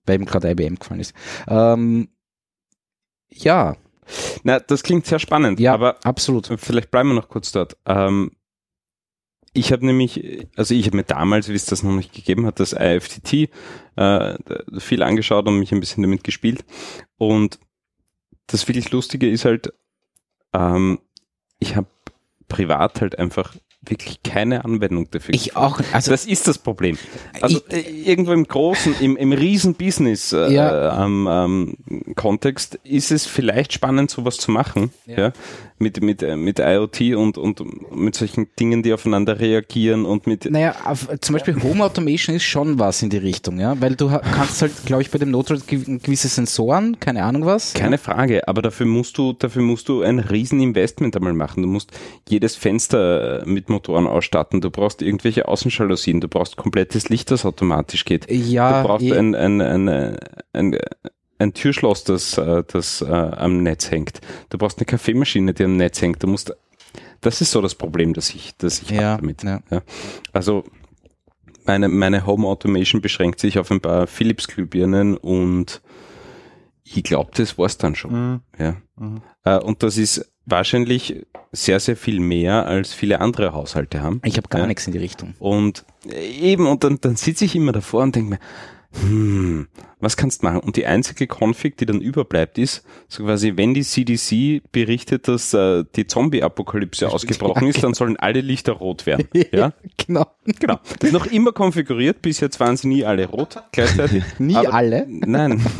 Weil 0.06 0.16
eben 0.16 0.26
gerade 0.26 0.50
IBM 0.50 0.76
gefallen 0.76 1.00
ist. 1.00 1.14
Ähm, 1.48 2.08
ja, 3.30 3.76
Na, 4.42 4.58
das 4.58 4.82
klingt 4.82 5.06
sehr 5.06 5.18
spannend, 5.18 5.60
ja, 5.60 5.74
aber 5.74 5.98
absolut. 6.04 6.46
vielleicht 6.58 6.90
bleiben 6.90 7.10
wir 7.10 7.14
noch 7.14 7.28
kurz 7.28 7.52
dort. 7.52 7.76
Ähm, 7.86 8.32
ich 9.52 9.72
habe 9.72 9.84
nämlich, 9.84 10.46
also 10.56 10.74
ich 10.74 10.86
habe 10.86 10.96
mir 10.96 11.04
damals, 11.04 11.48
wie 11.48 11.54
es 11.54 11.66
das 11.66 11.82
noch 11.82 11.94
nicht 11.94 12.12
gegeben 12.12 12.46
hat, 12.46 12.60
das 12.60 12.72
IFTT 12.72 13.50
äh, 13.96 14.36
viel 14.78 15.02
angeschaut 15.02 15.46
und 15.46 15.58
mich 15.58 15.72
ein 15.72 15.80
bisschen 15.80 16.02
damit 16.02 16.24
gespielt. 16.24 16.64
Und 17.16 17.58
das 18.46 18.68
wirklich 18.68 18.90
Lustige 18.92 19.28
ist 19.28 19.44
halt, 19.44 19.72
ähm, 20.54 21.00
ich 21.58 21.76
habe 21.76 21.88
privat 22.48 23.00
halt 23.00 23.18
einfach 23.18 23.54
wirklich 23.82 24.22
keine 24.22 24.64
Anwendung 24.64 25.08
dafür. 25.10 25.34
Ich 25.34 25.56
auch, 25.56 25.80
also 25.92 26.10
das 26.10 26.26
ist 26.26 26.46
das 26.48 26.58
Problem. 26.58 26.98
Also 27.40 27.60
Ich- 27.70 27.86
äh, 27.86 28.10
irgendwo 28.10 28.32
im 28.32 28.44
großen, 28.44 28.94
im, 29.00 29.16
im 29.16 29.32
riesen 29.32 29.74
Business 29.74 30.32
äh, 30.32 30.52
Ja. 30.52 31.04
ähm, 31.04 31.28
ähm, 31.30 32.14
Kontext 32.14 32.74
ist 32.84 33.10
es 33.12 33.24
vielleicht 33.26 33.72
spannend, 33.72 34.10
sowas 34.10 34.36
zu 34.36 34.50
machen, 34.50 34.90
ja, 35.06 35.18
Ja. 35.18 35.32
Mit 35.80 36.02
mit 36.02 36.22
äh, 36.22 36.36
mit 36.36 36.58
IoT 36.58 37.14
und 37.16 37.38
und 37.38 37.62
mit 37.96 38.14
solchen 38.14 38.48
Dingen, 38.58 38.82
die 38.82 38.92
aufeinander 38.92 39.38
reagieren 39.40 40.04
und 40.04 40.26
mit 40.26 40.50
Naja, 40.50 40.74
auf, 40.84 41.08
zum 41.20 41.34
Beispiel 41.34 41.62
Home 41.62 41.84
Automation 41.84 42.36
ist 42.36 42.44
schon 42.44 42.78
was 42.78 43.02
in 43.02 43.10
die 43.10 43.18
Richtung, 43.18 43.60
ja, 43.60 43.80
weil 43.80 43.94
du 43.94 44.08
kannst 44.08 44.62
halt, 44.62 44.72
glaube 44.86 45.02
ich, 45.02 45.10
bei 45.10 45.18
dem 45.18 45.32
gew- 45.34 45.98
gewisse 46.02 46.28
Sensoren, 46.28 46.98
keine 47.00 47.24
Ahnung 47.24 47.44
was. 47.46 47.74
keine 47.74 47.98
Frage, 47.98 48.46
aber 48.48 48.62
dafür 48.62 48.86
musst 48.86 49.18
du 49.18 49.32
dafür 49.32 49.62
musst 49.62 49.88
du 49.88 50.02
ein 50.02 50.18
riesen 50.18 50.60
Investment 50.60 51.16
einmal 51.16 51.32
machen. 51.32 51.62
Du 51.62 51.68
musst 51.68 51.92
jedes 52.28 52.56
Fenster 52.56 53.42
äh, 53.42 53.46
mit 53.46 53.68
Motoren 53.68 54.06
ausstatten. 54.06 54.60
Du 54.60 54.70
brauchst 54.70 55.02
irgendwelche 55.02 55.48
Außenjalousien. 55.48 56.20
Du 56.20 56.28
brauchst 56.28 56.56
komplettes 56.56 57.08
Licht, 57.08 57.30
das 57.30 57.44
automatisch 57.44 58.04
geht. 58.04 58.30
Ja, 58.30 58.82
du 58.82 58.88
brauchst 58.88 59.06
eh. 59.06 59.16
ein, 59.16 59.34
ein, 59.34 59.60
ein, 59.60 59.88
äh, 59.88 60.16
ein, 60.52 60.76
ein 61.38 61.54
Türschloss, 61.54 62.04
das, 62.04 62.36
äh, 62.38 62.64
das 62.66 63.00
äh, 63.02 63.06
am 63.06 63.62
Netz 63.62 63.90
hängt. 63.90 64.20
Du 64.50 64.58
brauchst 64.58 64.78
eine 64.78 64.86
Kaffeemaschine, 64.86 65.54
die 65.54 65.64
am 65.64 65.76
Netz 65.76 66.00
hängt. 66.02 66.22
Du 66.22 66.26
musst, 66.26 66.54
das 67.20 67.40
ist 67.40 67.50
so 67.52 67.60
das 67.60 67.74
Problem, 67.74 68.12
das 68.14 68.30
ich, 68.30 68.56
das 68.58 68.82
ich 68.82 68.90
Ja, 68.90 69.12
habe 69.12 69.22
damit. 69.34 69.42
ja. 69.44 69.82
Also 70.32 70.64
meine, 71.64 71.88
meine 71.88 72.26
Home 72.26 72.46
Automation 72.46 73.00
beschränkt 73.00 73.40
sich 73.40 73.58
auf 73.58 73.70
ein 73.70 73.80
paar 73.80 74.06
Philips 74.06 74.48
Glühbirnen 74.48 75.16
und 75.16 75.82
ich 76.84 77.02
glaube, 77.02 77.30
das 77.34 77.58
war's 77.58 77.76
dann 77.76 77.94
schon. 77.94 78.12
Mhm. 78.32 78.40
Ja. 78.58 78.76
Mhm. 78.96 79.20
Äh, 79.44 79.58
und 79.58 79.82
das 79.82 79.98
ist 79.98 80.32
wahrscheinlich 80.46 81.26
sehr, 81.52 81.78
sehr 81.78 81.96
viel 81.96 82.20
mehr, 82.20 82.66
als 82.66 82.94
viele 82.94 83.20
andere 83.20 83.52
Haushalte 83.52 84.00
haben. 84.02 84.20
Ich 84.24 84.38
habe 84.38 84.48
gar 84.48 84.62
Ja. 84.62 84.66
nichts 84.66 84.86
in 84.86 84.92
die 84.94 84.98
Richtung. 84.98 85.34
Und 85.38 85.84
eben, 86.10 86.66
und 86.66 86.84
dann, 86.84 86.98
dann 87.00 87.16
sitze 87.16 87.44
ich 87.44 87.54
immer 87.54 87.72
davor 87.72 88.02
und 88.02 88.16
denke 88.16 88.30
mir, 88.30 88.38
hm, 89.02 89.68
was 90.00 90.16
kannst 90.16 90.42
du 90.42 90.46
machen? 90.46 90.60
Und 90.60 90.76
die 90.76 90.86
einzige 90.86 91.26
Config, 91.26 91.76
die 91.76 91.86
dann 91.86 92.00
überbleibt, 92.00 92.58
ist, 92.58 92.84
so 93.08 93.24
quasi, 93.24 93.54
wenn 93.56 93.74
die 93.74 93.82
CDC 93.82 94.62
berichtet, 94.72 95.28
dass 95.28 95.52
äh, 95.54 95.84
die 95.96 96.06
Zombie-Apokalypse 96.06 97.08
ausgebrochen 97.10 97.66
ist, 97.68 97.82
dann 97.82 97.94
sollen 97.94 98.16
alle 98.16 98.40
Lichter 98.40 98.72
rot 98.72 99.06
werden. 99.06 99.28
Ja, 99.52 99.72
Genau. 100.06 100.26
genau. 100.60 100.78
Das 101.00 101.08
ist 101.08 101.12
noch 101.12 101.26
immer 101.26 101.52
konfiguriert, 101.52 102.22
bis 102.22 102.40
jetzt 102.40 102.60
waren 102.60 102.76
sie 102.76 102.88
nie 102.88 103.04
alle 103.04 103.26
rot 103.26 103.56
gleichzeitig. 103.72 104.22
Nie 104.38 104.54
Aber- 104.56 104.74
alle. 104.74 105.06
Nein. 105.08 105.60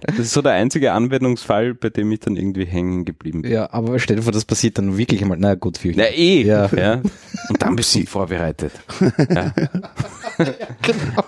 das 0.00 0.18
ist 0.18 0.32
so 0.32 0.42
der 0.42 0.52
einzige 0.52 0.92
Anwendungsfall, 0.92 1.74
bei 1.74 1.90
dem 1.90 2.10
ich 2.12 2.20
dann 2.20 2.36
irgendwie 2.36 2.64
hängen 2.66 3.04
geblieben 3.04 3.42
bin. 3.42 3.52
Ja, 3.52 3.72
aber 3.72 3.98
stell 3.98 4.16
dir 4.16 4.22
vor, 4.22 4.32
das 4.32 4.44
passiert 4.44 4.78
dann 4.78 4.96
wirklich 4.96 5.22
einmal. 5.22 5.38
Na 5.38 5.54
gut, 5.54 5.78
für 5.78 5.92
Na 5.96 6.04
eh. 6.04 6.42
Ja. 6.42 6.68
Ja. 6.74 7.00
Und 7.48 7.62
dann 7.62 7.76
bist 7.76 7.94
du 7.94 8.04
vorbereitet. 8.06 8.72
Ja. 9.30 9.52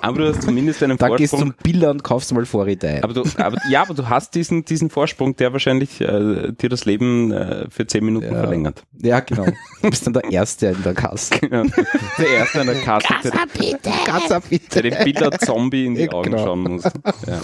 Aber 0.00 0.18
du 0.18 0.28
hast 0.28 0.42
zumindest 0.42 0.82
einen 0.82 0.96
Da 0.98 1.08
gehst 1.16 1.32
du 1.32 1.38
Vorsprung. 1.38 1.54
zum 1.58 1.62
Biller 1.72 1.90
und 1.90 2.02
kaufst 2.04 2.32
mal 2.32 2.44
Vorräte 2.46 2.88
ein. 2.88 3.04
Aber 3.04 3.12
du, 3.14 3.22
aber, 3.38 3.56
ja, 3.70 3.82
aber 3.82 3.94
du 3.94 4.08
hast 4.08 4.34
diesen, 4.34 4.64
diesen 4.64 4.90
Vorsprung, 4.90 5.36
der 5.36 5.52
wahrscheinlich 5.52 6.00
äh, 6.00 6.52
dir 6.52 6.68
das 6.68 6.84
Leben 6.84 7.32
äh, 7.32 7.66
für 7.70 7.86
zehn 7.86 8.04
Minuten 8.04 8.26
Ja. 8.32 8.40
verlängert. 8.40 8.82
Ja, 9.00 9.20
genau. 9.20 9.46
Du 9.82 9.90
bist 9.90 10.06
dann 10.06 10.12
der 10.14 10.24
Erste 10.30 10.66
in 10.68 10.82
der 10.82 10.94
Kasse. 10.94 11.34
Ja. 11.50 11.62
Der 12.18 12.28
erste 12.30 12.60
an 12.62 12.66
der 12.66 12.76
Kasse, 12.80 13.06
der, 13.22 13.80
Kassa, 14.04 14.40
der 14.40 14.48
bitte. 14.48 14.82
dem 14.82 14.94
Bilder-Zombie 15.04 15.86
in 15.86 15.94
die 15.94 16.02
Ja, 16.02 16.12
Augen 16.12 16.30
genau. 16.32 16.44
schauen 16.44 16.60
muss. 16.62 16.82
Ja. 17.26 17.40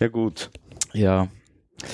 ja 0.00 0.08
gut. 0.08 0.50
Ja. 0.92 1.28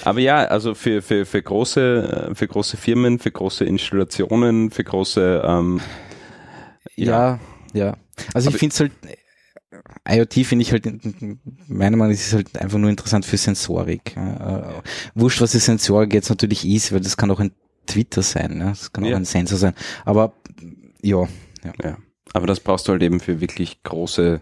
Aber 0.04 0.20
ja, 0.20 0.36
also 0.44 0.74
für, 0.74 1.02
für, 1.02 1.26
für, 1.26 1.42
große, 1.42 2.28
äh, 2.30 2.34
für 2.34 2.46
große 2.46 2.76
Firmen, 2.76 3.18
für 3.18 3.30
große 3.30 3.64
Installationen, 3.64 4.70
für 4.70 4.84
große 4.84 5.42
ähm, 5.44 5.80
Ja, 6.96 7.04
ja. 7.06 7.38
Also 8.34 8.48
Aber- 8.48 8.54
ich 8.54 8.58
finde 8.58 8.74
es 8.74 8.80
halt, 8.80 8.92
äh, 10.06 10.18
IoT 10.18 10.44
finde 10.46 10.62
ich 10.62 10.72
halt, 10.72 10.84
meiner 11.68 11.96
Meinung 11.96 12.08
nach 12.08 12.14
ist 12.14 12.26
es 12.28 12.32
halt 12.34 12.58
einfach 12.58 12.78
nur 12.78 12.90
interessant 12.90 13.24
für 13.24 13.36
Sensorik. 13.38 14.16
Äh, 14.16 14.62
wurscht, 15.14 15.40
was 15.40 15.52
die 15.52 15.58
Sensorik 15.58 16.12
jetzt 16.14 16.28
natürlich 16.28 16.66
ist, 16.68 16.92
weil 16.92 17.00
das 17.00 17.16
kann 17.16 17.30
auch 17.30 17.40
ein 17.40 17.52
Twitter 17.86 18.22
sein, 18.22 18.58
ne? 18.58 18.64
das 18.66 18.92
kann 18.92 19.04
auch 19.04 19.08
Ja. 19.08 19.16
ein 19.16 19.24
Sensor 19.24 19.58
sein. 19.58 19.74
Aber 20.04 20.34
ja, 21.02 21.26
Ja. 21.82 21.96
Aber 22.34 22.46
das 22.46 22.60
brauchst 22.60 22.88
du 22.88 22.92
halt 22.92 23.02
eben 23.02 23.20
für 23.20 23.40
wirklich 23.42 23.82
große, 23.82 24.40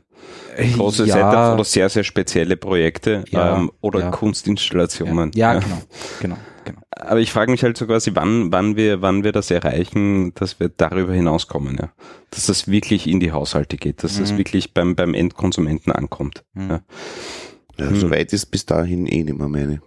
große 0.77 1.07
ja, 1.07 1.15
Setups 1.15 1.55
oder 1.55 1.65
sehr, 1.65 1.89
sehr 1.89 2.05
spezielle 2.05 2.57
Projekte 2.57 3.25
Ja, 3.31 3.57
ähm, 3.57 3.73
oder 3.81 4.01
ja. 4.01 4.11
Kunstinstallationen. 4.11 5.33
Ja, 5.35 5.55
ja, 5.55 5.59
genau, 5.61 5.83
genau. 6.21 6.37
Aber 6.93 7.21
ich 7.21 7.31
frage 7.33 7.51
mich 7.53 7.63
halt 7.63 7.77
so 7.77 7.87
quasi, 7.87 8.11
wann, 8.15 8.51
wann 8.53 8.75
wir, 8.77 9.01
wann 9.01 9.23
wir 9.23 9.31
das 9.33 9.51
erreichen, 9.51 10.35
dass 10.35 10.59
wir 10.59 10.69
darüber 10.69 11.13
hinauskommen, 11.13 11.77
ja. 11.81 11.93
Dass 12.31 12.47
das 12.47 12.67
wirklich 12.69 13.07
in 13.07 13.21
die 13.21 13.31
Haushalte 13.33 13.77
geht, 13.77 14.03
dass 14.03 14.19
das 14.19 14.33
Mhm. 14.33 14.39
wirklich 14.39 14.75
beim, 14.75 14.97
beim 14.97 15.15
Endkonsumenten 15.15 15.93
ankommt. 15.93 16.45
Mhm. 16.55 16.71
Ja. 16.71 16.81
Ja, 17.79 17.89
Hm. 17.91 18.01
Soweit 18.01 18.33
ist 18.33 18.47
bis 18.47 18.67
dahin 18.67 19.07
eh 19.07 19.23
nicht 19.23 19.39
mehr 19.39 19.49
meine. 19.49 19.81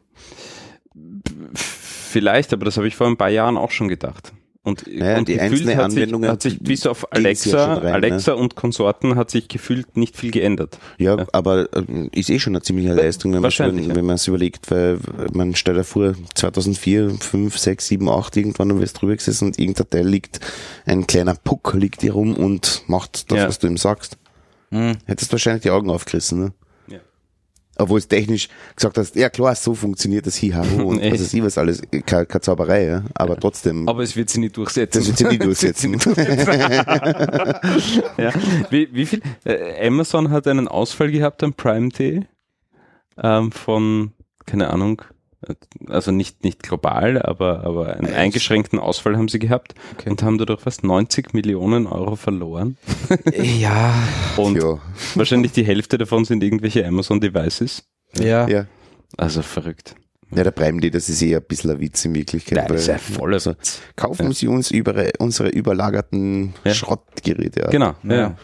Vielleicht, 1.53 2.53
aber 2.53 2.65
das 2.65 2.77
habe 2.77 2.87
ich 2.87 2.95
vor 2.95 3.07
ein 3.07 3.17
paar 3.17 3.29
Jahren 3.29 3.57
auch 3.57 3.71
schon 3.71 3.87
gedacht. 3.87 4.33
Und, 4.65 4.86
Naja, 4.88 5.17
und 5.17 5.28
die 5.28 5.41
einzelnen 5.41 5.76
hat 5.76 5.91
sich, 5.91 5.99
Anwendungen 5.99 6.30
hat 6.30 6.41
sich 6.41 6.58
bis 6.60 6.88
auf 6.88 7.12
Alexa, 7.12 7.73
rein, 7.73 7.84
ne? 7.84 7.93
Alexa 7.93 8.32
und 8.32 8.56
Konsorten 8.56 9.17
hat 9.17 9.30
sich 9.30 9.49
gefühlt 9.49 9.97
nicht 9.97 10.15
viel 10.15 10.32
geändert. 10.32 10.80
Ja, 10.97 11.17
Ja. 11.17 11.26
aber 11.34 11.68
äh, 11.76 12.07
ist 12.14 12.30
eh 12.30 12.39
schon 12.39 12.53
eine 12.55 12.61
ziemliche 12.61 12.93
Leistung, 12.93 13.34
wenn 13.34 13.41
man 13.41 13.51
ja. 13.51 13.95
wenn 13.95 14.05
man 14.05 14.16
es 14.16 14.26
überlegt, 14.26 14.72
weil 14.72 14.99
man 15.34 15.53
stellt 15.55 15.78
da 15.80 15.84
vor, 15.84 16.14
2004, 16.36 17.09
5, 17.20 17.57
6, 17.57 17.88
7, 17.88 18.07
8 18.07 18.38
irgendwann 18.38 18.70
du 18.70 18.80
wirst 18.80 19.01
drüber 19.01 19.18
gesessen 19.18 19.47
und 19.47 19.59
irgendein 19.59 19.89
Teil 19.89 20.07
liegt, 20.07 20.39
ein 20.86 21.07
kleiner 21.07 21.36
Puck 21.36 21.74
liegt 21.74 21.99
hier 22.01 22.14
rum 22.14 22.34
und 22.34 22.84
macht 22.88 23.30
das, 23.32 23.38
Ja. 23.38 23.47
was 23.49 23.59
du 23.59 23.68
ihm 23.68 23.76
sagst. 23.76 24.18
Mhm. 24.70 24.93
Hättest 25.05 25.30
wahrscheinlich 25.34 25.64
die 25.64 25.72
Augen 25.72 25.89
aufgerissen, 25.89 26.39
ne? 26.39 26.53
Obwohl 27.78 27.97
es 27.97 28.07
technisch 28.07 28.49
gesagt 28.76 28.97
hast, 28.99 29.15
ja 29.15 29.30
klar, 29.30 29.55
so 29.55 29.74
funktioniert 29.74 30.28
das 30.28 30.36
Hihahu 30.36 30.84
und 30.89 31.01
was 31.01 31.21
ist 31.21 31.43
was 31.43 31.57
alles, 31.57 31.82
keine, 32.05 32.26
keine 32.28 32.41
Zauberei, 32.41 32.86
ja? 32.86 33.03
aber 33.15 33.36
trotzdem, 33.38 33.89
Aber 33.89 34.03
es 34.03 34.15
wird 34.15 34.30
sie 34.30 34.39
nicht 34.39 34.55
durchsetzen. 34.57 34.99
das 34.99 35.07
wird 35.07 35.17
sie 35.17 35.26
nie 35.26 35.38
durchsetzen. 35.43 35.93
ja. 38.17 38.32
wie, 38.69 38.89
wie 38.93 39.05
viel? 39.05 39.21
Äh, 39.43 39.88
Amazon 39.88 40.30
hat 40.30 40.47
einen 40.47 40.67
Ausfall 40.67 41.11
gehabt 41.11 41.41
am 41.43 41.53
Prime 41.53 41.89
Day 41.89 42.28
ähm, 43.17 43.51
von, 43.51 44.13
keine 44.45 44.69
Ahnung, 44.69 45.01
also 45.87 46.11
nicht, 46.11 46.43
nicht 46.43 46.63
global, 46.63 47.21
aber, 47.21 47.63
aber 47.63 47.95
einen 47.97 48.13
eingeschränkten 48.13 48.79
Ausfall 48.79 49.17
haben 49.17 49.27
sie 49.27 49.39
gehabt 49.39 49.75
Okay. 49.97 50.09
und 50.09 50.23
haben 50.23 50.37
dadurch 50.37 50.61
fast 50.61 50.83
90 50.83 51.33
Millionen 51.33 51.87
Euro 51.87 52.15
verloren. 52.15 52.77
Ja, 53.33 53.93
Und 54.37 54.55
ja, 54.61 54.79
wahrscheinlich 55.15 55.51
die 55.51 55.65
Hälfte 55.65 55.97
davon 55.97 56.25
sind 56.25 56.43
irgendwelche 56.43 56.85
Amazon 56.87 57.19
Devices. 57.21 57.83
ja. 58.13 58.47
ja. 58.47 58.65
Also 59.17 59.43
verrückt. 59.43 59.95
Ja, 60.35 60.43
der 60.43 60.49
Prime 60.49 60.81
Day, 60.81 60.89
das 60.89 61.07
ist 61.07 61.21
eher 61.21 61.37
ein 61.37 61.43
bisschen 61.47 61.69
ein 61.69 61.79
Witz 61.79 62.03
in 62.05 62.15
Wirklichkeit. 62.15 62.57
Nein, 62.57 62.67
das 62.69 62.81
ist 62.81 62.87
weil- 62.87 62.95
ja 62.95 62.99
voller 62.99 63.33
also, 63.35 63.53
Kaufen 63.95 64.31
Sie 64.33 64.47
uns 64.47 64.71
über 64.71 64.95
unsere 65.19 65.49
überlagerten 65.49 66.55
Ja. 66.63 66.73
Schrottgeräte. 66.73 67.61
Ja. 67.61 67.69
Genau. 67.69 67.93
Ja. 68.01 68.15
Ja. 68.15 68.37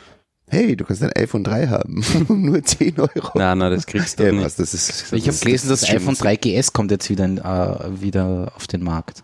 Hey, 0.49 0.75
du 0.75 0.83
kannst 0.83 1.03
ein 1.03 1.11
iPhone 1.13 1.43
3 1.43 1.67
haben. 1.67 2.03
Nur 2.27 2.63
10 2.63 2.99
Euro. 2.99 3.31
Nein, 3.37 3.57
nein, 3.59 3.71
das 3.71 3.85
kriegst 3.85 4.19
du 4.19 4.23
Ja, 4.25 4.31
nicht. 4.31 4.43
was, 4.43 4.55
das 4.55 4.73
ist, 4.73 5.13
Ich 5.13 5.27
habe 5.27 5.37
gelesen, 5.37 5.69
das, 5.69 5.83
ist 5.83 5.89
iPhone 5.91 6.15
schlimm. 6.15 6.31
3GS 6.33 6.73
kommt 6.73 6.91
jetzt 6.91 7.09
wieder, 7.09 7.25
in, 7.25 7.37
äh, 7.37 8.01
wieder 8.01 8.51
auf 8.55 8.65
den 8.67 8.83
Markt. 8.83 9.23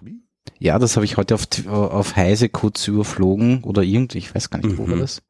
Wie? 0.00 0.20
Ja, 0.58 0.78
das 0.78 0.96
habe 0.96 1.04
ich 1.04 1.16
heute 1.16 1.34
auf, 1.34 1.46
auf 1.66 2.14
Heise 2.16 2.48
kurz 2.48 2.86
überflogen 2.86 3.64
oder 3.64 3.82
irgendwie, 3.82 4.18
ich 4.18 4.34
weiß 4.34 4.50
gar 4.50 4.58
nicht, 4.58 4.78
wo 4.78 4.86
Mhm. 4.86 4.90
war 4.92 4.98
das? 4.98 5.22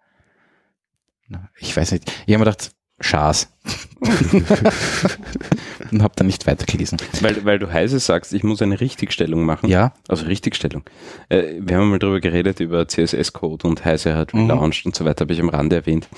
Ich 1.59 1.77
weiß 1.77 1.93
nicht. 1.93 2.11
Ich 2.27 2.35
habe 2.35 2.45
mir 2.45 2.51
gedacht, 2.51 2.73
Schaß. 3.03 3.49
Und 5.91 6.03
habe 6.03 6.13
dann 6.17 6.27
nicht 6.27 6.47
weitergelesen. 6.47 6.99
Weil, 7.21 7.45
weil 7.45 7.59
du 7.59 7.71
heiße 7.71 7.99
sagst, 7.99 8.33
ich 8.33 8.43
muss 8.43 8.63
eine 8.63 8.81
Richtigstellung 8.81 9.45
machen. 9.45 9.69
Ja, 9.69 9.93
Also 10.09 10.27
Richtigstellung. 10.27 10.83
Äh, 11.29 11.55
wir 11.59 11.77
haben 11.77 11.91
mal 11.91 11.99
drüber 11.99 12.21
geredet 12.21 12.61
über 12.61 12.87
CSS-Code 12.89 13.67
und 13.67 13.85
Heise 13.85 14.15
hat 14.17 14.33
Mhm. 14.35 14.51
relaunched 14.51 14.87
und 14.87 14.95
so 14.95 15.05
weiter, 15.05 15.25
habe 15.25 15.33
ich 15.33 15.41
am 15.41 15.49
Rande 15.49 15.77
erwähnt. 15.77 16.09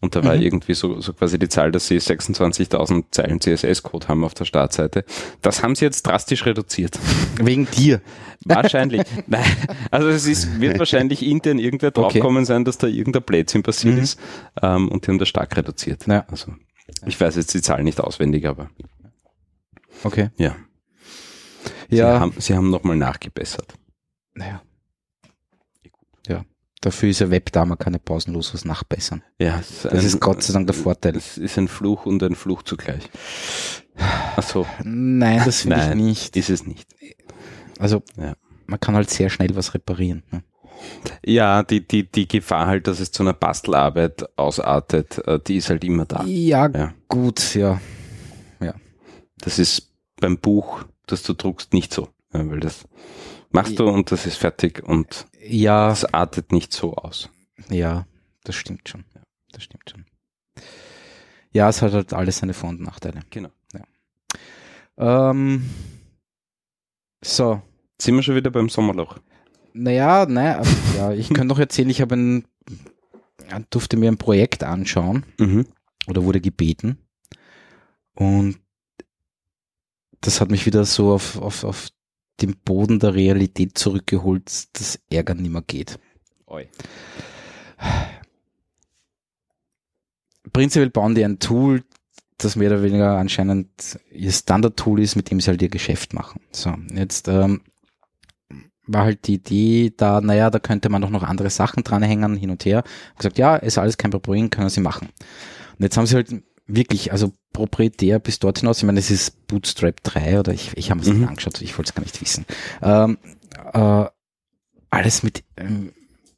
Und 0.00 0.14
da 0.16 0.24
war 0.24 0.36
Mhm. 0.36 0.42
irgendwie 0.42 0.74
so, 0.74 1.00
so 1.00 1.12
quasi 1.12 1.38
die 1.38 1.48
Zahl, 1.48 1.72
dass 1.72 1.86
sie 1.88 1.98
26.000 2.00 3.04
Zeilen 3.10 3.40
CSS-Code 3.40 4.08
haben 4.08 4.24
auf 4.24 4.34
der 4.34 4.44
Startseite. 4.44 5.04
Das 5.42 5.62
haben 5.62 5.74
sie 5.74 5.84
jetzt 5.84 6.06
drastisch 6.06 6.46
reduziert. 6.46 6.98
wegen 7.38 7.66
dir. 7.70 8.00
Wahrscheinlich. 8.44 9.02
Nein. 9.26 9.44
Also 9.90 10.08
es 10.08 10.26
ist, 10.26 10.60
wird 10.60 10.78
wahrscheinlich 10.78 11.24
intern 11.26 11.58
irgendwer 11.58 11.88
Okay. 11.94 12.00
draufkommen 12.20 12.44
sein, 12.44 12.64
dass 12.64 12.78
da 12.78 12.86
irgendein 12.86 13.22
Blödsinn 13.22 13.62
passiert 13.62 13.96
Mhm. 13.96 14.02
ist. 14.02 14.18
Ähm, 14.62 14.88
und 14.88 15.06
die 15.06 15.10
haben 15.10 15.18
das 15.18 15.28
stark 15.28 15.54
reduziert. 15.56 16.06
Ja. 16.06 16.24
Also 16.30 16.52
ich 17.06 17.20
weiß 17.20 17.36
jetzt 17.36 17.52
die 17.54 17.62
Zahl 17.62 17.82
nicht 17.82 18.00
auswendig, 18.00 18.46
aber 18.46 18.70
Okay. 20.04 20.30
ja. 20.36 20.56
Sie 21.88 21.96
Ja. 21.96 22.20
haben, 22.20 22.34
sie 22.38 22.54
haben 22.54 22.70
nochmal 22.70 22.96
nachgebessert. 22.96 23.74
Naja. 24.34 24.62
Ja. 26.26 26.44
Dafür 26.80 27.08
ist 27.08 27.20
ja 27.20 27.30
Web 27.30 27.50
da, 27.52 27.64
man 27.64 27.78
kann 27.78 27.92
ja 27.94 27.98
pausenlos 27.98 28.52
was 28.54 28.64
nachbessern. 28.64 29.22
Ja, 29.40 29.58
es 29.60 29.82
Das 29.82 29.92
ein- 29.92 30.04
ist 30.06 30.20
Gott 30.20 30.42
sei 30.42 30.52
Dank 30.52 30.66
der 30.66 30.74
Vorteil. 30.74 31.16
Es 31.16 31.38
ist 31.38 31.56
ein 31.58 31.68
Fluch 31.68 32.06
und 32.06 32.22
ein 32.22 32.34
Fluch 32.34 32.62
zugleich. 32.62 33.08
Ach 33.96 34.42
so, 34.42 34.66
Nein, 34.84 35.42
das 35.44 35.62
finde 35.62 35.88
ich 35.88 35.94
nicht. 35.94 36.36
ist 36.36 36.50
es 36.50 36.66
nicht. 36.66 36.86
Also 37.78 38.02
Ja. 38.16 38.36
man 38.66 38.78
kann 38.80 38.94
halt 38.94 39.08
sehr 39.10 39.30
schnell 39.30 39.54
was 39.56 39.72
reparieren. 39.74 40.22
Ne? 40.30 40.42
Ja, 41.24 41.62
die, 41.62 41.86
die, 41.86 42.10
die 42.10 42.26
Gefahr 42.28 42.66
halt, 42.66 42.86
dass 42.86 43.00
es 43.00 43.10
zu 43.12 43.22
einer 43.22 43.32
Bastelarbeit 43.32 44.28
ausartet, 44.38 45.18
äh, 45.26 45.38
die 45.40 45.56
ist 45.56 45.70
halt 45.70 45.84
immer 45.84 46.04
da. 46.04 46.24
Ja, 46.24 46.68
Ja. 46.68 46.94
gut, 47.08 47.54
ja. 47.54 47.80
Das 49.38 49.58
ist 49.58 49.92
beim 50.18 50.38
Buch, 50.38 50.84
das 51.06 51.22
du 51.22 51.34
druckst, 51.34 51.74
nicht 51.74 51.92
so. 51.92 52.08
Ja, 52.32 52.48
weil 52.48 52.58
das 52.60 52.84
machst 53.50 53.78
du 53.78 53.86
und 53.86 54.10
das 54.10 54.24
ist 54.24 54.38
fertig 54.38 54.82
und 54.82 55.26
Ja, 55.46 55.90
das 55.90 56.06
artet 56.06 56.52
nicht 56.52 56.72
so 56.72 56.94
aus. 56.94 57.28
ja, 57.68 58.06
das 58.44 58.54
stimmt 58.56 58.88
schon. 58.88 59.04
Das 59.52 59.62
stimmt 59.62 59.90
schon. 59.90 60.06
Ja, 61.52 61.68
es 61.68 61.82
hat 61.82 61.92
halt 61.92 62.14
alles 62.14 62.38
seine 62.38 62.54
Vor- 62.54 62.70
und 62.70 62.80
Nachteile. 62.80 63.20
Genau. 63.28 63.50
Ähm, 64.96 65.68
so, 67.22 67.60
Sind 68.00 68.14
wir 68.16 68.22
schon 68.22 68.36
wieder 68.36 68.50
beim 68.50 68.70
Sommerloch? 68.70 69.18
Naja, 69.76 70.26
naja, 70.26 70.62
ja, 70.96 71.12
ich 71.12 71.28
könnte 71.28 71.46
noch 71.46 71.58
erzählen, 71.58 71.90
ich 71.90 72.00
habe 72.00 72.16
ein, 72.16 72.44
durfte 73.70 73.96
mir 73.96 74.10
ein 74.10 74.18
Projekt 74.18 74.64
anschauen 74.64 75.24
Mhm. 75.38 75.66
oder 76.08 76.24
wurde 76.24 76.40
gebeten 76.40 76.98
und 78.14 78.58
das 80.20 80.40
hat 80.40 80.50
mich 80.50 80.66
wieder 80.66 80.84
so 80.84 81.12
auf, 81.12 81.40
auf, 81.40 81.62
auf 81.64 81.88
den 82.40 82.56
Boden 82.56 82.98
der 82.98 83.14
Realität 83.14 83.78
zurückgeholt, 83.78 84.50
dass 84.78 84.98
Ärgern 85.10 85.38
nicht 85.38 85.52
mehr 85.52 85.62
geht. 85.66 85.98
Oi. 86.46 86.68
prinzipiell 90.52 90.90
bauen 90.90 91.14
die 91.14 91.24
ein 91.24 91.38
Tool, 91.38 91.82
das 92.38 92.56
mehr 92.56 92.70
oder 92.70 92.82
weniger 92.82 93.16
anscheinend 93.18 93.68
ihr 94.10 94.32
Standard-Tool 94.32 95.00
ist, 95.00 95.16
mit 95.16 95.30
dem 95.30 95.40
sie 95.40 95.48
halt 95.48 95.62
ihr 95.62 95.68
Geschäft 95.68 96.12
machen. 96.14 96.40
So, 96.50 96.74
jetzt 96.94 97.28
ähm, 97.28 97.62
war 98.86 99.04
halt 99.04 99.26
die 99.26 99.34
Idee 99.34 99.92
da, 99.96 100.20
naja, 100.20 100.50
da 100.50 100.58
könnte 100.58 100.88
man 100.88 101.02
doch 101.02 101.10
noch 101.10 101.22
andere 101.22 101.50
Sachen 101.50 101.84
dranhängen, 101.84 102.36
hin 102.36 102.50
und 102.50 102.64
her. 102.64 102.78
Hab 103.10 103.18
gesagt, 103.18 103.38
ja, 103.38 103.56
ist 103.56 103.78
alles 103.78 103.96
kein 103.98 104.10
Problem, 104.10 104.50
können 104.50 104.68
sie 104.68 104.80
machen. 104.80 105.08
Und 105.78 105.82
jetzt 105.82 105.96
haben 105.96 106.06
sie 106.06 106.14
halt 106.16 106.34
wirklich, 106.66 107.12
also 107.12 107.32
proprietär 107.52 108.18
bis 108.18 108.38
dort 108.38 108.58
hinaus, 108.58 108.78
ich 108.78 108.84
meine, 108.84 108.98
es 108.98 109.10
ist 109.10 109.46
Bootstrap 109.46 110.02
3 110.02 110.40
oder 110.40 110.52
ich, 110.52 110.76
ich 110.76 110.90
habe 110.90 111.00
es 111.00 111.08
Mhm. 111.08 111.20
nicht 111.20 111.28
angeschaut, 111.28 111.60
ich 111.62 111.76
wollte 111.78 111.90
es 111.90 111.94
gar 111.94 112.02
nicht 112.02 112.20
wissen. 112.20 112.44
Ähm, 112.82 113.18
äh, 113.72 114.04
alles 114.90 115.22
mit, 115.22 115.44
ähm, 115.56 115.92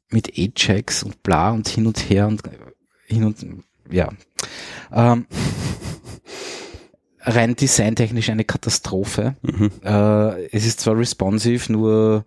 mit 0.09 0.33
Ajax 0.37 1.03
und 1.03 1.21
bla 1.23 1.51
und 1.51 1.67
hin 1.67 1.87
und 1.87 2.09
her 2.09 2.27
und 2.27 2.41
hin 3.05 3.23
und 3.23 3.63
ja. 3.91 4.09
Ähm, 4.91 5.25
rein 7.21 7.55
designtechnisch 7.55 8.29
eine 8.29 8.45
Katastrophe. 8.45 9.35
Mhm. 9.41 9.71
Äh, 9.83 10.45
es 10.55 10.65
ist 10.65 10.79
zwar 10.79 10.97
responsive, 10.97 11.71
nur 11.71 12.25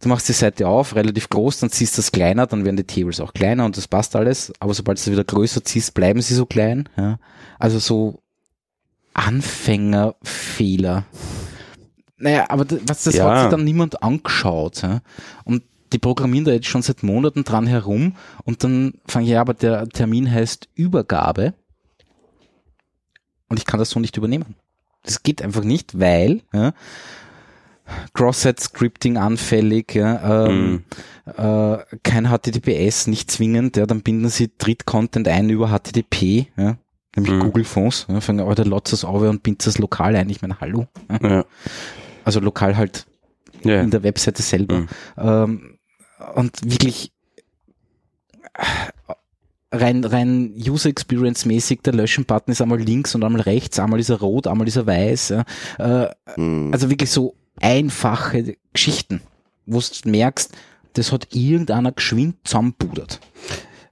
du 0.00 0.08
machst 0.08 0.28
die 0.28 0.32
Seite 0.32 0.66
auf, 0.68 0.94
relativ 0.94 1.28
groß, 1.28 1.60
dann 1.60 1.70
ziehst 1.70 1.96
du 1.96 2.00
das 2.00 2.12
kleiner, 2.12 2.46
dann 2.46 2.64
werden 2.64 2.76
die 2.76 2.84
Tables 2.84 3.20
auch 3.20 3.32
kleiner 3.32 3.64
und 3.64 3.76
das 3.76 3.88
passt 3.88 4.14
alles, 4.16 4.52
aber 4.60 4.74
sobald 4.74 4.98
du 4.98 5.00
es 5.00 5.10
wieder 5.10 5.24
größer 5.24 5.64
ziehst, 5.64 5.94
bleiben 5.94 6.20
sie 6.22 6.34
so 6.34 6.46
klein. 6.46 6.88
Ja? 6.96 7.18
Also 7.58 7.78
so 7.78 8.20
Anfängerfehler. 9.14 11.04
Naja, 12.16 12.46
aber 12.48 12.66
was, 12.86 13.04
das 13.04 13.14
Ja. 13.14 13.30
hat 13.30 13.42
sich 13.42 13.50
dann 13.50 13.64
niemand 13.64 14.02
angeschaut. 14.02 14.82
Ja? 14.82 15.00
Und 15.44 15.62
die 15.92 15.98
programmieren 15.98 16.44
da 16.44 16.52
jetzt 16.52 16.66
schon 16.66 16.82
seit 16.82 17.02
Monaten 17.02 17.44
dran 17.44 17.66
herum 17.66 18.14
und 18.44 18.62
dann 18.62 18.94
fange 19.06 19.26
ich, 19.26 19.32
ja, 19.32 19.40
aber 19.40 19.54
der 19.54 19.88
Termin 19.88 20.30
heißt 20.30 20.68
Übergabe 20.74 21.54
und 23.48 23.58
ich 23.58 23.64
kann 23.64 23.78
das 23.78 23.90
so 23.90 24.00
nicht 24.00 24.16
übernehmen. 24.16 24.54
Das 25.04 25.22
geht 25.22 25.42
einfach 25.42 25.64
nicht, 25.64 25.98
weil 25.98 26.42
ja, 26.52 26.72
Cross-Site-Scripting 28.12 29.16
anfällig, 29.16 29.94
ja, 29.94 30.46
ähm, 30.48 30.84
äh, 31.24 31.78
kein 32.02 32.26
HTTPS, 32.28 33.06
nicht 33.06 33.30
zwingend, 33.30 33.76
ja, 33.76 33.86
dann 33.86 34.02
binden 34.02 34.28
sie 34.28 34.50
Dritt-Content 34.58 35.26
ein 35.28 35.48
über 35.48 35.68
HTTP, 35.68 36.48
ja, 36.56 36.76
nämlich 37.16 37.32
Mhm. 37.32 37.40
Google 37.40 37.64
Fonts, 37.64 38.06
ja, 38.08 38.20
fangen 38.20 38.46
Alter, 38.46 38.64
lotst 38.66 38.92
das 38.92 39.04
auf 39.04 39.22
und 39.22 39.42
bindet 39.42 39.66
das 39.66 39.78
lokal 39.78 40.14
ein, 40.16 40.28
ich 40.28 40.42
meine, 40.42 40.60
hallo. 40.60 40.86
Ja. 41.10 41.28
Ja. 41.30 41.44
Also 42.24 42.40
lokal 42.40 42.76
halt 42.76 43.06
Ja. 43.64 43.80
in 43.80 43.90
der 43.90 44.02
Webseite 44.02 44.42
selber. 44.42 44.80
Mhm. 44.80 44.88
Ähm, 45.16 45.78
und 46.34 46.58
wirklich 46.64 47.12
rein, 49.70 50.04
rein 50.04 50.54
User 50.56 50.88
Experience 50.88 51.44
mäßig, 51.44 51.82
der 51.82 51.94
Löschen-Button 51.94 52.52
ist 52.52 52.60
einmal 52.60 52.80
links 52.80 53.14
und 53.14 53.24
einmal 53.24 53.42
rechts, 53.42 53.78
einmal 53.78 54.00
ist 54.00 54.08
er 54.08 54.20
rot, 54.20 54.46
einmal 54.46 54.66
ist 54.68 54.76
er 54.76 54.86
weiß. 54.86 55.28
Ja. 55.30 55.44
Äh, 56.06 56.14
Hm. 56.34 56.70
also 56.72 56.90
wirklich 56.90 57.10
so 57.10 57.34
einfache 57.60 58.56
Geschichten, 58.72 59.20
wo 59.66 59.80
du 59.80 60.08
merkst, 60.10 60.56
das 60.94 61.12
hat 61.12 61.28
irgendeiner 61.34 61.92
geschwind 61.92 62.36
zusammenpudert. 62.44 63.20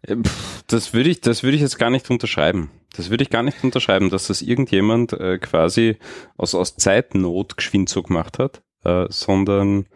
Äh, 0.02 0.16
Das 0.68 0.92
würde 0.94 1.10
ich, 1.10 1.20
das 1.20 1.42
würde 1.42 1.56
ich 1.56 1.62
jetzt 1.62 1.78
gar 1.78 1.90
nicht 1.90 2.10
unterschreiben. 2.10 2.70
Das 2.96 3.10
würde 3.10 3.22
ich 3.24 3.30
gar 3.30 3.42
nicht 3.42 3.62
unterschreiben, 3.62 4.08
dass 4.08 4.28
das 4.28 4.40
irgendjemand 4.40 5.12
äh, 5.12 5.38
quasi 5.38 5.98
aus, 6.38 6.54
aus 6.54 6.76
Zeitnot 6.76 7.56
geschwind 7.58 7.88
so 7.90 8.02
gemacht 8.02 8.38
hat, 8.38 8.62
äh, 8.84 9.06
sondern 9.10 9.86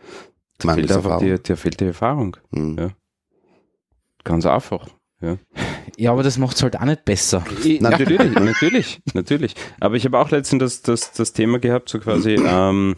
da 0.58 0.74
fehlt 0.74 0.92
einfach 0.92 1.18
die, 1.20 1.28
Erfahrung. 1.30 1.42
der 1.44 1.56
fehlt 1.56 1.80
die 1.80 1.84
Erfahrung. 1.86 2.36
Hm. 2.52 2.76
Ja. 2.78 2.90
Ganz 4.24 4.44
einfach. 4.44 4.86
Ja, 5.96 6.12
aber 6.12 6.22
das 6.22 6.38
macht's 6.38 6.62
halt 6.62 6.78
auch 6.78 6.84
nicht 6.84 7.04
besser. 7.04 7.44
Natürlich, 7.80 8.34
natürlich, 8.34 9.00
natürlich. 9.12 9.54
Aber 9.80 9.96
ich 9.96 10.04
habe 10.04 10.18
auch 10.18 10.30
letztens 10.30 10.60
das, 10.60 10.82
das, 10.82 11.12
das 11.12 11.32
Thema 11.32 11.58
gehabt, 11.58 11.88
so 11.88 11.98
quasi, 11.98 12.34
ähm, 12.46 12.96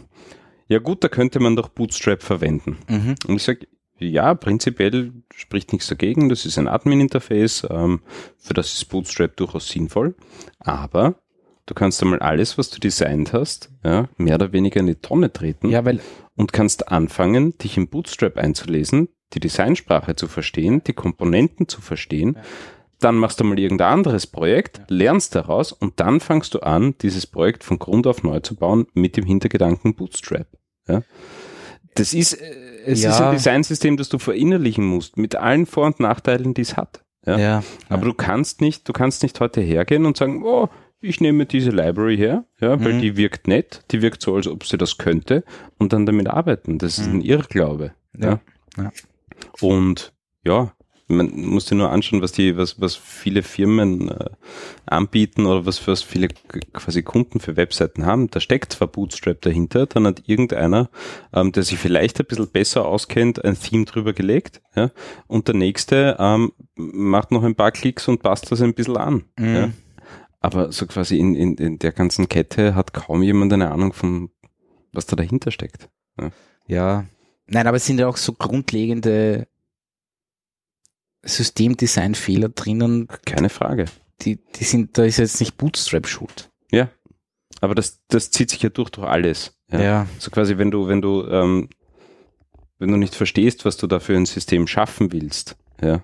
ja 0.68 0.78
gut, 0.78 1.02
da 1.02 1.08
könnte 1.08 1.40
man 1.40 1.56
doch 1.56 1.68
Bootstrap 1.68 2.22
verwenden. 2.22 2.78
Mhm. 2.88 3.14
Und 3.26 3.36
ich 3.36 3.42
sage, 3.42 3.66
ja, 3.98 4.34
prinzipiell 4.34 5.12
spricht 5.34 5.72
nichts 5.72 5.88
dagegen. 5.88 6.28
Das 6.28 6.44
ist 6.44 6.58
ein 6.58 6.68
Admin-Interface. 6.68 7.66
Ähm, 7.70 8.00
für 8.38 8.54
das 8.54 8.72
ist 8.74 8.84
Bootstrap 8.86 9.36
durchaus 9.36 9.68
sinnvoll. 9.68 10.14
Aber 10.58 11.16
du 11.66 11.74
kannst 11.74 12.02
einmal 12.02 12.18
alles, 12.20 12.58
was 12.58 12.70
du 12.70 12.80
designt 12.80 13.32
hast, 13.32 13.70
ja, 13.84 14.08
mehr 14.16 14.36
oder 14.36 14.52
weniger 14.52 14.80
in 14.80 14.86
die 14.86 14.96
Tonne 14.96 15.32
treten 15.32 15.68
Ja, 15.70 15.84
weil 15.84 16.00
und 16.34 16.52
kannst 16.52 16.88
anfangen, 16.88 17.56
dich 17.58 17.76
in 17.76 17.88
Bootstrap 17.88 18.38
einzulesen, 18.38 19.08
die 19.35 19.41
Designsprache 19.41 20.16
zu 20.16 20.28
verstehen, 20.28 20.83
die 20.85 20.93
Komponenten 20.93 21.68
zu 21.68 21.80
verstehen. 21.80 22.37
Dann 23.01 23.16
machst 23.16 23.41
du 23.41 23.45
mal 23.45 23.59
irgendein 23.59 23.93
anderes 23.93 24.26
Projekt, 24.28 24.80
lernst 24.89 25.35
daraus 25.35 25.72
und 25.72 25.99
dann 25.99 26.20
fangst 26.20 26.55
du 26.55 26.61
an, 26.61 26.95
dieses 27.03 27.26
Projekt 27.26 27.64
von 27.64 27.78
Grund 27.80 28.07
auf 28.07 28.22
neu 28.22 28.39
zu 28.41 28.55
bauen 28.55 28.87
mit 28.95 29.16
dem 29.16 29.24
Hintergedanken 29.24 29.95
Bootstrap. 29.95 30.47
Ja? 30.87 31.03
Das 31.95 32.14
ist, 32.14 32.35
äh, 32.35 32.47
es 32.87 33.03
Ja. 33.03 33.11
ist 33.11 33.20
ein 33.20 33.33
Designsystem, 33.33 33.97
das 33.97 34.09
du 34.09 34.18
verinnerlichen 34.18 34.85
musst, 34.85 35.16
mit 35.16 35.35
allen 35.35 35.66
Vor- 35.66 35.87
und 35.87 36.01
Nachteilen, 36.01 36.55
die 36.55 36.62
es 36.62 36.76
hat. 36.76 37.03
Ja? 37.26 37.39
ja, 37.39 37.62
Aber 37.89 38.05
du 38.07 38.14
kannst 38.14 38.61
nicht, 38.61 38.89
du 38.89 38.93
kannst 38.93 39.22
nicht 39.24 39.39
heute 39.41 39.61
hergehen 39.61 40.07
und 40.07 40.16
sagen, 40.16 40.43
oh, 40.45 40.68
ich 41.01 41.20
nehme 41.20 41.47
diese 41.47 41.70
Library 41.70 42.16
her, 42.16 42.45
ja, 42.61 42.83
weil 42.83 42.95
Mhm. 42.95 43.01
die 43.01 43.16
wirkt 43.16 43.49
nett, 43.49 43.83
die 43.91 44.03
wirkt 44.03 44.22
so, 44.22 44.37
als 44.37 44.47
ob 44.47 44.64
sie 44.64 44.78
das 44.78 44.99
könnte 44.99 45.43
und 45.78 45.93
dann 45.93 46.07
damit 46.07 46.28
arbeiten. 46.28 46.78
Das 46.78 46.99
ist 46.99 47.09
ein 47.09 47.20
Irrglaube. 47.20 47.93
Ja. 48.16 48.37
Mhm. 48.76 48.85
Ja. 48.85 48.93
Und 49.61 50.12
ja, 50.45 50.72
man 51.12 51.30
muss 51.47 51.66
dir 51.66 51.74
nur 51.74 51.90
anschauen, 51.90 52.22
was 52.22 52.32
die, 52.32 52.57
was, 52.57 52.80
was 52.80 52.97
viele 52.97 53.43
Firmen 53.43 54.09
äh, 54.09 54.30
anbieten 54.86 55.47
oder 55.47 55.66
was, 55.66 55.86
was 55.86 56.03
viele 56.03 56.28
quasi 56.72 57.03
Kunden 57.03 57.40
für 57.40 57.57
Webseiten 57.57 58.07
haben. 58.07 58.30
Da 58.30 58.40
steckt 58.40 58.72
zwar 58.72 58.88
Bootstrap 58.88 59.40
dahinter, 59.40 59.86
dann 59.86 60.07
hat 60.07 60.22
irgendeiner, 60.26 60.90
ähm, 61.32 61.53
der 61.53 61.62
sich 61.62 61.78
vielleicht 61.78 62.18
ein 62.20 62.26
bisschen 62.26 62.51
besser 62.51 62.86
auskennt, 62.86 63.45
ein 63.45 63.59
Theme 63.59 63.84
drüber 63.84 64.12
gelegt, 64.12 64.62
ja, 64.74 64.90
und 65.26 65.49
der 65.49 65.55
nächste 65.55 66.16
ähm, 66.18 66.53
macht 66.74 67.30
noch 67.30 67.43
ein 67.43 67.55
paar 67.55 67.72
Klicks 67.72 68.09
und 68.09 68.22
passt 68.22 68.51
das 68.51 68.62
ein 68.62 68.74
bisschen 68.74 68.97
an. 68.97 69.24
Mhm. 69.38 69.55
Ja. 69.55 69.70
Aber 70.40 70.72
so 70.72 70.86
quasi 70.86 71.18
in, 71.18 71.36
in, 71.36 71.55
in 71.55 71.78
der 71.78 71.93
ganzen 71.93 72.28
Kette 72.28 72.74
hat 72.74 72.93
kaum 72.93 73.22
jemand 73.22 73.53
eine 73.53 73.70
Ahnung 73.70 73.93
von, 73.93 74.30
was 74.93 75.07
da 75.07 75.14
dahinter 75.14 75.53
steckt. 75.53 75.88
Ja. 76.66 77.05
Nein, 77.53 77.66
aber 77.66 77.76
es 77.76 77.86
sind 77.86 77.98
ja 78.00 78.09
auch 78.09 78.16
so 78.16 78.32
grundlegende 78.32 79.46
Systemdesign-Fehler 81.24 82.48
drinnen, 82.48 83.09
Keine 83.24 83.48
Frage. 83.48 83.86
die, 84.22 84.36
die 84.57 84.64
sind, 84.64 84.96
da 84.98 85.05
ist 85.05 85.18
jetzt 85.18 85.40
nicht 85.40 85.57
Bootstrap 85.57 86.07
schuld. 86.07 86.50
Ja. 86.70 86.90
Aber 87.61 87.74
das, 87.74 88.00
das 88.09 88.30
zieht 88.30 88.50
sich 88.50 88.62
ja 88.62 88.70
durch, 88.70 88.90
durch 88.90 89.07
alles. 89.07 89.57
Ja. 89.70 90.07
So 90.18 90.30
quasi, 90.30 90.59
wenn 90.59 90.70
du, 90.70 90.88
wenn 90.88 91.00
du, 91.00 91.26
ähm, 91.28 91.68
wenn 92.78 92.90
du 92.90 92.96
nicht 92.96 93.14
verstehst, 93.14 93.64
was 93.64 93.76
du 93.76 93.86
da 93.86 94.00
für 94.00 94.16
ein 94.16 94.26
System 94.26 94.66
schaffen 94.66 95.12
willst, 95.12 95.57
ja, 95.80 96.03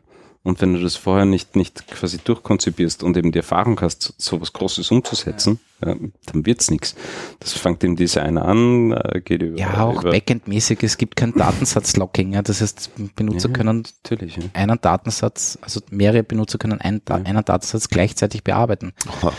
und 0.49 0.63
wenn 0.63 0.73
du 0.73 0.81
das 0.81 0.97
vorher 0.97 1.27
nicht, 1.27 1.57
nicht 1.57 1.87
quasi 1.89 2.17
durchkonzipierst 2.25 3.03
und 3.03 3.19
eben 3.19 3.33
die 3.33 3.39
Erfahrung 3.39 3.79
hast, 3.83 4.15
so 4.17 4.41
was 4.41 4.55
Großes 4.55 4.91
umzusetzen, 4.91 5.61
ja. 5.85 5.95
dann 6.25 6.47
wird's 6.47 6.71
nix. 6.71 6.95
Das 7.39 7.53
fängt 7.53 7.85
im 7.85 7.97
Design 7.97 8.39
an, 8.39 8.93
äh, 8.93 9.21
geht 9.21 9.43
über. 9.43 9.59
Ja, 9.59 9.85
auch 9.85 10.03
Backend-mäßig, 10.03 10.83
es 10.83 10.97
gibt 10.97 11.17
kein 11.17 11.35
Datensatz-Locking, 11.35 12.33
ja, 12.33 12.41
das 12.41 12.63
heißt, 12.63 12.91
Benutzer 13.15 13.49
Ja. 13.49 13.55
können 13.55 13.85
Natürlich, 14.03 14.39
einen 14.55 14.81
Datensatz, 14.81 15.59
also 15.61 15.81
mehrere 15.91 16.23
Benutzer 16.23 16.57
können 16.57 16.81
einen, 16.81 17.03
einen 17.07 17.45
Datensatz 17.45 17.91
gleichzeitig 17.91 18.43
bearbeiten. 18.43 18.95
Ha, 19.23 19.33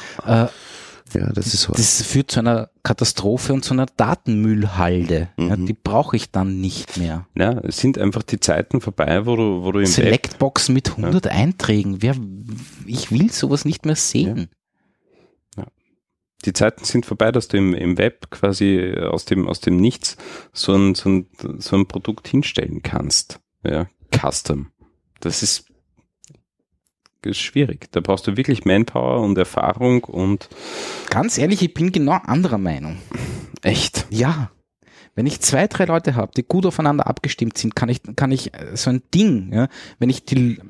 Äh, 0.44 0.48
Ja, 1.14 1.32
das 1.34 1.54
ist 1.54 1.62
so. 1.64 1.74
das 1.74 2.02
führt 2.04 2.32
zu 2.32 2.40
einer 2.40 2.70
Katastrophe 2.84 3.54
und 3.54 3.64
zu 3.64 3.74
einer 3.74 3.86
Datenmüllhalde. 3.86 5.30
Ja, 5.38 5.56
Mhm. 5.58 5.66
die 5.66 5.74
brauche 5.74 6.16
ich 6.16 6.32
dann 6.32 6.60
nicht 6.62 6.98
mehr. 6.98 7.28
Ja, 7.36 7.60
es 7.64 7.78
sind 7.78 7.98
einfach 7.98 8.24
die 8.24 8.40
Zeiten 8.40 8.82
vorbei, 8.82 9.26
wo 9.26 9.36
du, 9.36 9.64
wo 9.64 9.72
du 9.72 9.80
im 9.80 9.86
Web, 9.86 9.92
Selectbox 9.94 10.70
mit 10.70 10.90
100 10.92 11.28
Einträgen. 11.28 12.02
Wer, 12.02 12.16
ich 12.86 13.12
will 13.12 13.32
sowas 13.32 13.66
nicht 13.66 13.86
mehr 13.86 13.96
sehen. 13.96 14.50
die 16.46 16.54
Zeiten 16.54 16.86
sind 16.86 17.06
vorbei, 17.06 17.32
dass 17.34 17.50
du 17.50 17.58
im, 17.58 17.74
im 17.74 17.98
Web 17.98 18.30
quasi 18.32 18.94
aus 18.98 19.26
dem, 19.26 19.48
aus 19.48 19.60
dem 19.60 19.76
Nichts 19.78 20.16
so 20.54 20.74
ein, 20.74 20.96
so 20.96 21.10
ein, 21.10 21.28
so 21.58 21.76
ein 21.76 21.86
Produkt 21.88 22.28
hinstellen 22.30 22.82
kannst. 22.82 23.40
Ja, 23.66 23.88
custom. 24.16 24.72
Das 25.20 25.44
ist, 25.44 25.66
ist 27.26 27.40
schwierig. 27.40 27.88
Da 27.92 28.00
brauchst 28.00 28.28
du 28.28 28.38
wirklich 28.38 28.66
Manpower 28.66 29.22
und 29.22 29.38
Erfahrung 29.38 30.04
und 30.04 30.50
Ganz 31.10 31.38
ehrlich, 31.38 31.62
ich 31.62 31.74
bin 31.74 31.92
genau 31.92 32.14
anderer 32.24 32.58
Meinung. 32.58 32.98
echt. 33.62 34.06
Ja. 34.10 34.52
Wenn 35.16 35.26
ich 35.26 35.42
zwei, 35.42 35.68
drei 35.68 35.86
Leute 35.86 36.16
habe, 36.16 36.32
die 36.36 36.44
gut 36.44 36.66
aufeinander 36.66 37.08
abgestimmt 37.08 37.58
sind, 37.58 37.76
kann 37.76 37.90
ich, 37.90 38.02
kann 38.16 38.32
ich 38.32 38.54
äh, 38.54 38.76
so 38.78 38.90
ein 38.90 39.02
Ding, 39.14 39.52
ja, 39.54 39.68
wenn 39.98 40.10
ich 40.10 40.24
die, 40.24 40.62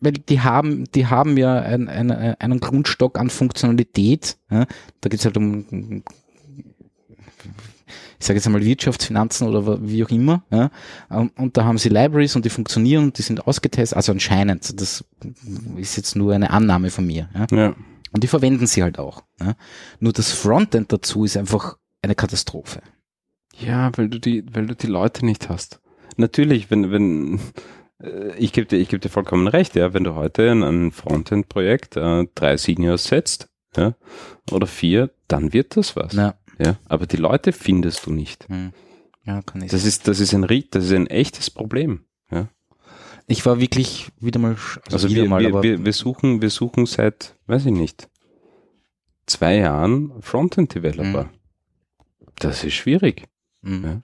weil 0.00 0.12
die 0.12 0.40
haben, 0.40 0.84
die 0.94 1.06
haben 1.06 1.36
ja 1.38 1.58
ein, 1.58 1.88
ein, 1.88 2.10
einen 2.10 2.60
Grundstock 2.60 3.18
an 3.18 3.30
Funktionalität. 3.30 4.36
Ja, 4.50 4.66
da 5.00 5.08
geht 5.08 5.20
es 5.20 5.24
halt 5.24 5.36
um, 5.36 6.02
ich 8.18 8.26
sage 8.26 8.38
jetzt 8.38 8.46
einmal 8.46 8.64
Wirtschaftsfinanzen 8.64 9.48
oder 9.48 9.78
wie 9.82 10.04
auch 10.04 10.10
immer. 10.10 10.42
Ja, 10.50 10.70
und, 11.08 11.36
und 11.38 11.56
da 11.56 11.64
haben 11.64 11.78
sie 11.78 11.88
Libraries 11.88 12.34
und 12.36 12.44
die 12.44 12.50
funktionieren 12.50 13.04
und 13.04 13.18
die 13.18 13.22
sind 13.22 13.46
ausgetestet, 13.46 13.96
also 13.96 14.12
anscheinend. 14.12 14.80
Das 14.80 15.04
ist 15.76 15.96
jetzt 15.96 16.16
nur 16.16 16.34
eine 16.34 16.50
Annahme 16.50 16.90
von 16.90 17.06
mir. 17.06 17.28
Ja. 17.34 17.46
Ja. 17.56 17.74
Und 18.12 18.24
die 18.24 18.28
verwenden 18.28 18.66
sie 18.66 18.82
halt 18.82 18.98
auch. 18.98 19.22
Ja. 19.40 19.54
Nur 20.00 20.12
das 20.12 20.32
Frontend 20.32 20.92
dazu 20.92 21.24
ist 21.24 21.36
einfach 21.36 21.76
eine 22.02 22.14
Katastrophe. 22.14 22.80
Ja, 23.56 23.90
weil 23.96 24.08
du 24.08 24.18
die, 24.18 24.44
weil 24.52 24.66
du 24.66 24.74
die 24.74 24.86
Leute 24.86 25.24
nicht 25.24 25.48
hast. 25.48 25.80
Natürlich, 26.16 26.70
wenn, 26.70 26.90
wenn, 26.90 27.40
äh, 28.02 28.36
ich 28.36 28.52
gebe 28.52 28.66
dir, 28.66 28.78
ich 28.78 28.88
gebe 28.88 29.00
dir 29.00 29.08
vollkommen 29.08 29.46
recht, 29.46 29.74
ja, 29.74 29.94
wenn 29.94 30.04
du 30.04 30.14
heute 30.14 30.44
in 30.44 30.62
ein 30.62 30.92
Frontend-Projekt 30.92 31.96
äh, 31.96 32.26
drei 32.34 32.56
Seniors 32.56 33.04
setzt, 33.04 33.48
ja, 33.76 33.94
oder 34.50 34.66
vier, 34.66 35.10
dann 35.28 35.52
wird 35.52 35.76
das 35.76 35.94
was. 35.96 36.14
Ja, 36.14 36.34
Ja, 36.58 36.76
aber 36.86 37.06
die 37.06 37.16
Leute 37.16 37.52
findest 37.52 38.06
du 38.06 38.12
nicht. 38.12 38.48
hm. 38.48 38.72
ja 39.24 39.42
kann 39.42 39.62
ich. 39.62 39.70
Das 39.70 39.84
ist, 39.84 40.08
das 40.08 40.20
ist 40.20 40.34
ein, 40.34 40.46
das 40.70 40.84
ist 40.84 40.92
ein 40.92 41.06
echtes 41.06 41.50
Problem. 41.50 42.04
ich 43.26 43.44
war 43.44 43.60
wirklich 43.60 44.08
wieder 44.20 44.38
mal, 44.40 44.52
also, 44.52 44.78
Also 44.90 45.08
wieder 45.10 45.22
wir, 45.22 45.28
mal, 45.28 45.40
wir, 45.42 45.62
wir, 45.62 45.84
wir 45.84 45.92
suchen, 45.92 46.40
wir 46.40 46.50
suchen 46.50 46.86
seit, 46.86 47.36
weiß 47.46 47.66
ich 47.66 47.72
nicht, 47.72 48.08
zwei 49.26 49.56
Jahren 49.56 50.12
Frontend-Developer. 50.22 51.24
Mhm. 51.24 51.30
Das 52.38 52.64
ist 52.64 52.74
schwierig. 52.74 53.28
hm. 53.62 53.84
Ja. 53.84 54.02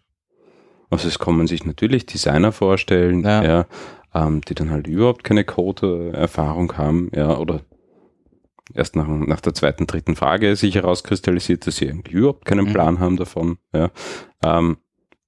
Also 0.91 1.09
es 1.09 1.19
kommen 1.19 1.47
sich 1.49 1.65
natürlich 1.65 2.07
Designer 2.07 2.53
vorstellen, 2.53 3.25
Ja. 3.25 3.43
ja, 3.43 3.67
ähm, 4.15 4.43
die 4.43 4.55
dann 4.55 4.71
halt 4.71 4.87
überhaupt 4.87 5.25
keine 5.25 5.45
Code-Erfahrung 5.45 6.77
haben, 6.77 7.11
ja, 7.15 7.37
oder 7.37 7.63
erst 8.73 8.97
nach, 8.97 9.07
nach 9.07 9.41
der 9.41 9.55
zweiten, 9.55 9.87
dritten 9.87 10.17
Frage 10.17 10.57
sich 10.57 10.75
herauskristallisiert, 10.77 11.67
dass 11.67 11.77
sie 11.77 11.89
eigentlich 11.89 12.15
überhaupt 12.15 12.45
keinen 12.45 12.67
Mhm. 12.67 12.73
Plan 12.73 12.99
haben 13.01 13.17
davon, 13.17 13.59
ja. 13.75 13.91
Ähm, 14.43 14.79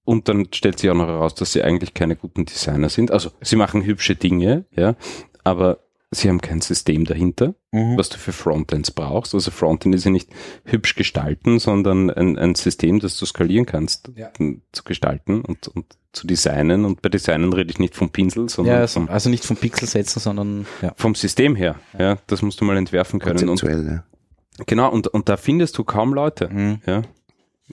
und 0.05 0.29
dann 0.29 0.47
stellt 0.53 0.79
sich 0.79 0.89
auch 0.89 0.95
noch 0.95 1.09
heraus, 1.09 1.35
dass 1.35 1.53
sie 1.53 1.63
eigentlich 1.63 1.93
keine 1.93 2.15
guten 2.15 2.45
Designer 2.45 2.89
sind. 2.89 3.11
Also 3.11 3.31
sie 3.41 3.57
machen 3.57 3.85
hübsche 3.85 4.15
Dinge, 4.15 4.65
ja, 4.71 4.95
aber 5.43 5.81
sie 6.11 6.29
haben 6.29 6.41
kein 6.41 6.61
System 6.61 7.05
dahinter 7.05 7.55
Mhm. 7.73 7.99
was 7.99 8.09
du 8.09 8.17
für 8.17 8.33
Frontends 8.33 8.91
brauchst. 8.91 9.35
Also 9.35 9.51
Frontend 9.51 9.95
ist 9.95 10.05
ja 10.05 10.11
nicht 10.11 10.31
hübsch 10.65 10.95
gestalten, 10.95 11.59
sondern 11.59 12.11
ein, 12.11 12.39
ein 12.39 12.55
System, 12.55 13.01
das 13.01 13.19
du 13.19 13.27
skalieren 13.27 13.67
kannst, 13.67 14.11
Ja. 14.15 14.31
zu 14.73 14.83
gestalten 14.85 15.43
und, 15.43 15.69
und 15.69 15.85
zu 16.13 16.27
designen. 16.27 16.87
Und 16.87 17.03
bei 17.03 17.11
Designen 17.11 17.53
rede 17.53 17.71
ich 17.71 17.79
nicht 17.79 17.95
vom 17.95 18.09
Pinsel, 18.11 18.49
sondern 18.49 18.75
ja, 18.77 18.81
also, 18.81 19.01
vom, 19.01 19.09
also 19.11 19.29
nicht 19.29 19.45
vom 19.45 19.57
Pixel 19.59 19.87
setzen, 19.87 20.21
sondern 20.21 20.67
ja. 20.81 20.95
vom 20.97 21.15
System 21.15 21.55
her. 21.55 21.77
Ja. 21.99 22.17
das 22.29 22.41
musst 22.41 22.61
du 22.61 22.65
mal 22.65 22.77
entwerfen 22.79 23.21
können. 23.21 23.49
Und, 23.49 23.61
ja. 23.63 24.05
genau, 24.67 24.91
und, 24.91 25.09
und 25.09 25.29
da 25.29 25.37
findest 25.37 25.77
du 25.77 25.85
kaum 25.85 26.15
Leute. 26.15 26.49
Mhm. 26.49 26.81
Ja. 26.87 27.03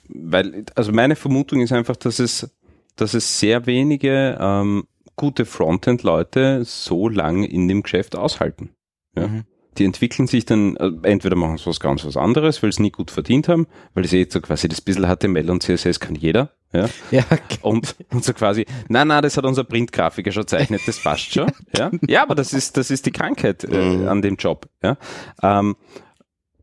Weil, 0.08 0.66
also 0.74 0.92
meine 0.92 1.16
Vermutung 1.16 1.60
ist 1.62 1.72
einfach, 1.72 1.96
dass 1.96 2.18
es, 2.18 2.50
dass 2.96 3.14
es 3.14 3.38
sehr 3.40 3.64
wenige 3.64 4.36
ähm, 4.38 4.84
gute 5.16 5.44
Frontend-Leute 5.44 6.64
so 6.64 7.08
lang 7.08 7.44
in 7.44 7.68
dem 7.68 7.82
Geschäft 7.82 8.16
aushalten. 8.16 8.70
Ja. 9.16 9.28
Mhm. 9.28 9.44
Die 9.78 9.84
entwickeln 9.84 10.28
sich 10.28 10.44
dann, 10.46 10.76
äh, 10.76 10.90
entweder 11.02 11.34
machen 11.34 11.58
sie 11.58 11.66
was 11.66 11.80
ganz 11.80 12.04
was 12.04 12.16
anderes, 12.16 12.62
weil 12.62 12.72
sie 12.72 12.82
nie 12.82 12.90
gut 12.92 13.10
verdient 13.10 13.48
haben, 13.48 13.66
weil 13.94 14.04
sie 14.04 14.18
jetzt 14.18 14.32
so 14.32 14.40
quasi 14.40 14.68
das 14.68 14.80
bisschen 14.80 15.04
HTML 15.04 15.50
und 15.50 15.64
CSS 15.64 15.98
kann 15.98 16.14
jeder, 16.14 16.50
ja. 16.72 16.88
Ja, 17.10 17.24
Und, 17.60 17.96
und 18.12 18.24
so 18.24 18.32
quasi, 18.34 18.66
na, 18.88 19.04
na, 19.04 19.20
das 19.20 19.36
hat 19.36 19.44
unser 19.44 19.64
Printgrafiker 19.64 20.30
schon 20.30 20.46
zeichnet, 20.46 20.82
das 20.86 21.02
passt 21.02 21.32
schon, 21.34 21.50
ja. 21.76 21.90
Ja, 22.06 22.22
aber 22.22 22.36
das 22.36 22.52
ist, 22.52 22.76
das 22.76 22.92
ist 22.92 23.04
die 23.06 23.10
Krankheit 23.12 23.64
äh, 23.64 23.96
Mhm. 23.96 24.06
an 24.08 24.22
dem 24.22 24.36
Job, 24.36 24.68
ja. 24.82 24.96
Ähm, 25.42 25.74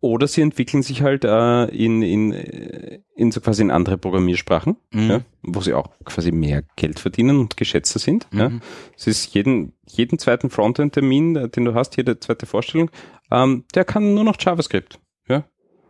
oder 0.01 0.27
sie 0.27 0.41
entwickeln 0.41 0.81
sich 0.83 1.01
halt 1.03 1.23
äh, 1.23 1.65
in, 1.65 2.01
in, 2.01 2.33
äh, 2.33 2.99
in 3.15 3.31
so 3.31 3.39
quasi 3.39 3.61
in 3.61 3.71
andere 3.71 3.97
Programmiersprachen, 3.97 4.75
Mhm. 4.91 5.09
ja, 5.09 5.21
wo 5.43 5.61
sie 5.61 5.73
auch 5.73 5.89
quasi 6.03 6.31
mehr 6.31 6.63
Geld 6.75 6.99
verdienen 6.99 7.39
und 7.39 7.55
geschätzter 7.55 7.99
sind. 7.99 8.27
Ja. 8.33 8.49
Mhm. 8.49 8.61
Es 8.97 9.07
ist 9.07 9.33
jeden, 9.35 9.73
jeden 9.87 10.17
zweiten 10.19 10.49
Frontend-Termin, 10.49 11.35
äh, 11.35 11.49
den 11.49 11.65
du 11.65 11.73
hast, 11.75 11.95
jede 11.97 12.19
zweite 12.19 12.45
Vorstellung, 12.47 12.89
ähm, 13.31 13.63
der 13.75 13.85
kann 13.85 14.13
nur 14.15 14.23
noch 14.23 14.35
JavaScript. 14.39 14.99
Ja. 15.29 15.43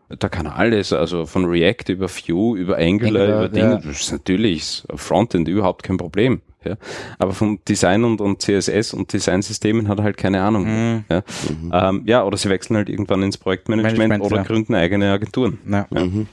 Da 0.09 0.27
kann 0.27 0.45
er 0.45 0.57
alles, 0.57 0.91
also 0.91 1.25
von 1.25 1.45
React 1.45 1.93
über 1.93 2.09
Vue, 2.09 2.59
über 2.59 2.77
Angular, 2.77 3.21
Angular, 3.23 3.39
über 3.45 3.49
Dinge. 3.49 3.71
ja. 3.71 3.75
Das 3.77 4.01
ist 4.01 4.11
natürlich 4.11 4.83
Frontend 4.93 5.47
überhaupt 5.47 5.83
kein 5.83 5.95
Problem. 5.97 6.41
Ja. 6.63 6.77
Aber 7.17 7.33
vom 7.33 7.59
Design 7.67 8.03
und, 8.03 8.21
und 8.21 8.41
CSS 8.41 8.93
und 8.93 9.11
Designsystemen 9.13 9.87
hat 9.87 9.99
er 9.99 10.03
halt 10.03 10.17
keine 10.17 10.41
Ahnung. 10.41 10.65
Mhm. 10.65 11.03
Ja. 11.09 11.23
Mhm. 11.49 11.71
Ähm, 11.73 12.03
ja, 12.05 12.23
oder 12.23 12.37
sie 12.37 12.49
wechseln 12.49 12.77
halt 12.77 12.89
irgendwann 12.89 13.23
ins 13.23 13.37
Projektmanagement 13.37 13.97
Management, 13.97 14.31
oder 14.31 14.37
ja. 14.37 14.43
gründen 14.43 14.75
eigene 14.75 15.11
Agenturen. 15.11 15.59
Ja. 15.69 15.87
Mhm. 15.89 16.27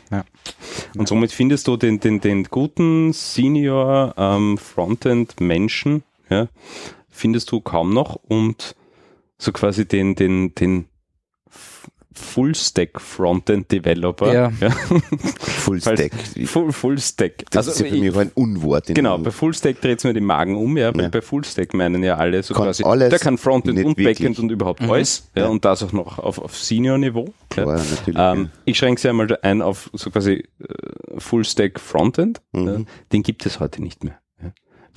Und 0.96 1.08
somit 1.08 1.32
findest 1.32 1.66
du 1.66 1.76
den, 1.76 2.00
den, 2.00 2.20
den 2.20 2.44
guten 2.44 3.12
Senior 3.12 4.14
ähm, 4.16 4.58
Frontend-Menschen, 4.58 6.02
ja, 6.28 6.48
findest 7.08 7.50
du 7.50 7.60
kaum 7.60 7.94
noch 7.94 8.16
und 8.16 8.74
so 9.38 9.52
quasi 9.52 9.86
den, 9.86 10.14
den, 10.14 10.54
den 10.54 10.86
Full-Stack 12.18 13.00
Frontend-Developer. 13.00 14.32
Ja. 14.32 14.50
Fullstack. 15.40 16.12
Full, 16.46 16.72
Full-Stack. 16.72 17.44
Das 17.50 17.66
ist 17.66 17.80
ja 17.80 17.86
für 17.86 17.96
mich 17.96 18.12
auch 18.14 18.18
ein 18.18 18.30
Unwort. 18.34 18.88
in- 18.88 18.94
Genau, 18.94 19.18
bei 19.18 19.30
Fullstack 19.30 19.80
dreht 19.80 19.98
es 19.98 20.04
mir 20.04 20.14
den 20.14 20.24
Magen 20.24 20.56
um, 20.56 20.76
ja, 20.76 20.94
weil 20.94 21.04
Ja. 21.04 21.08
bei 21.08 21.20
Fullstack 21.22 21.74
meinen 21.74 22.02
ja 22.02 22.16
alle 22.16 22.42
so 22.42 22.54
Kann 22.54 22.64
quasi, 22.64 22.84
alles, 22.84 23.10
der 23.10 23.18
kann 23.18 23.38
Frontend 23.38 23.78
und 23.84 23.96
Backend 23.96 24.20
wirklich. 24.20 24.38
und 24.38 24.50
überhaupt 24.50 24.82
Mhm. 24.82 24.90
alles, 24.90 25.28
ja, 25.34 25.42
Ja. 25.44 25.48
und 25.48 25.64
das 25.64 25.82
auch 25.82 25.92
noch 25.92 26.18
auf, 26.18 26.38
auf 26.38 26.56
Senior-Niveau. 26.56 27.32
Ja. 27.56 27.78
Klar. 28.04 28.34
Ähm, 28.34 28.50
ich 28.64 28.78
schränke 28.78 29.00
sie 29.00 29.08
einmal 29.08 29.36
ein 29.42 29.62
auf 29.62 29.90
so 29.92 30.10
quasi 30.10 30.32
äh, 30.34 30.44
Full-Stack 31.18 31.80
Frontend. 31.80 32.40
Mhm. 32.52 32.66
Ja. 32.66 32.76
Den 33.12 33.22
gibt 33.22 33.46
es 33.46 33.60
heute 33.60 33.82
nicht 33.82 34.04
mehr. 34.04 34.18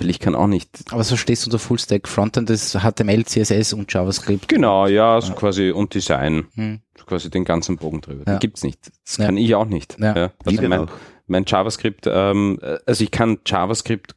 Ja. 0.02 0.04
Weil 0.04 0.10
ich 0.10 0.20
kann 0.20 0.36
auch 0.36 0.48
nicht. 0.48 0.70
Aber 0.92 1.04
so 1.04 1.16
stehst 1.18 1.46
du 1.46 1.48
unter 1.48 1.60
Fullstack 1.60 2.08
Frontend, 2.08 2.50
das 2.50 2.74
HTML, 2.74 3.26
CSS 3.26 3.74
und 3.74 3.92
JavaScript. 3.94 4.48
Genau, 4.48 4.88
ja, 4.88 5.20
so 5.22 5.34
quasi 5.34 5.72
und 5.72 5.94
Design. 5.94 6.48
Hm. 6.56 6.82
So 6.98 7.06
quasi 7.06 7.30
den 7.30 7.46
ganzen 7.46 7.78
Bogen 7.78 8.02
drüber. 8.02 8.24
Ja. 8.26 8.34
Den 8.36 8.40
gibt's 8.40 8.64
nicht. 8.64 8.92
Das 9.06 9.18
Ja. 9.18 9.26
kann 9.26 9.38
ich 9.38 9.56
auch 9.56 9.66
nicht. 9.66 9.98
Ja. 10.00 10.16
Ja. 10.16 10.32
Also 10.46 10.62
mein, 10.68 10.80
auch? 10.82 10.92
mein 11.28 11.46
JavaScript, 11.46 12.06
ähm, 12.08 12.60
äh, 12.62 12.78
also 12.86 13.04
ich 13.04 13.12
kann 13.12 13.40
JavaScript 13.46 14.16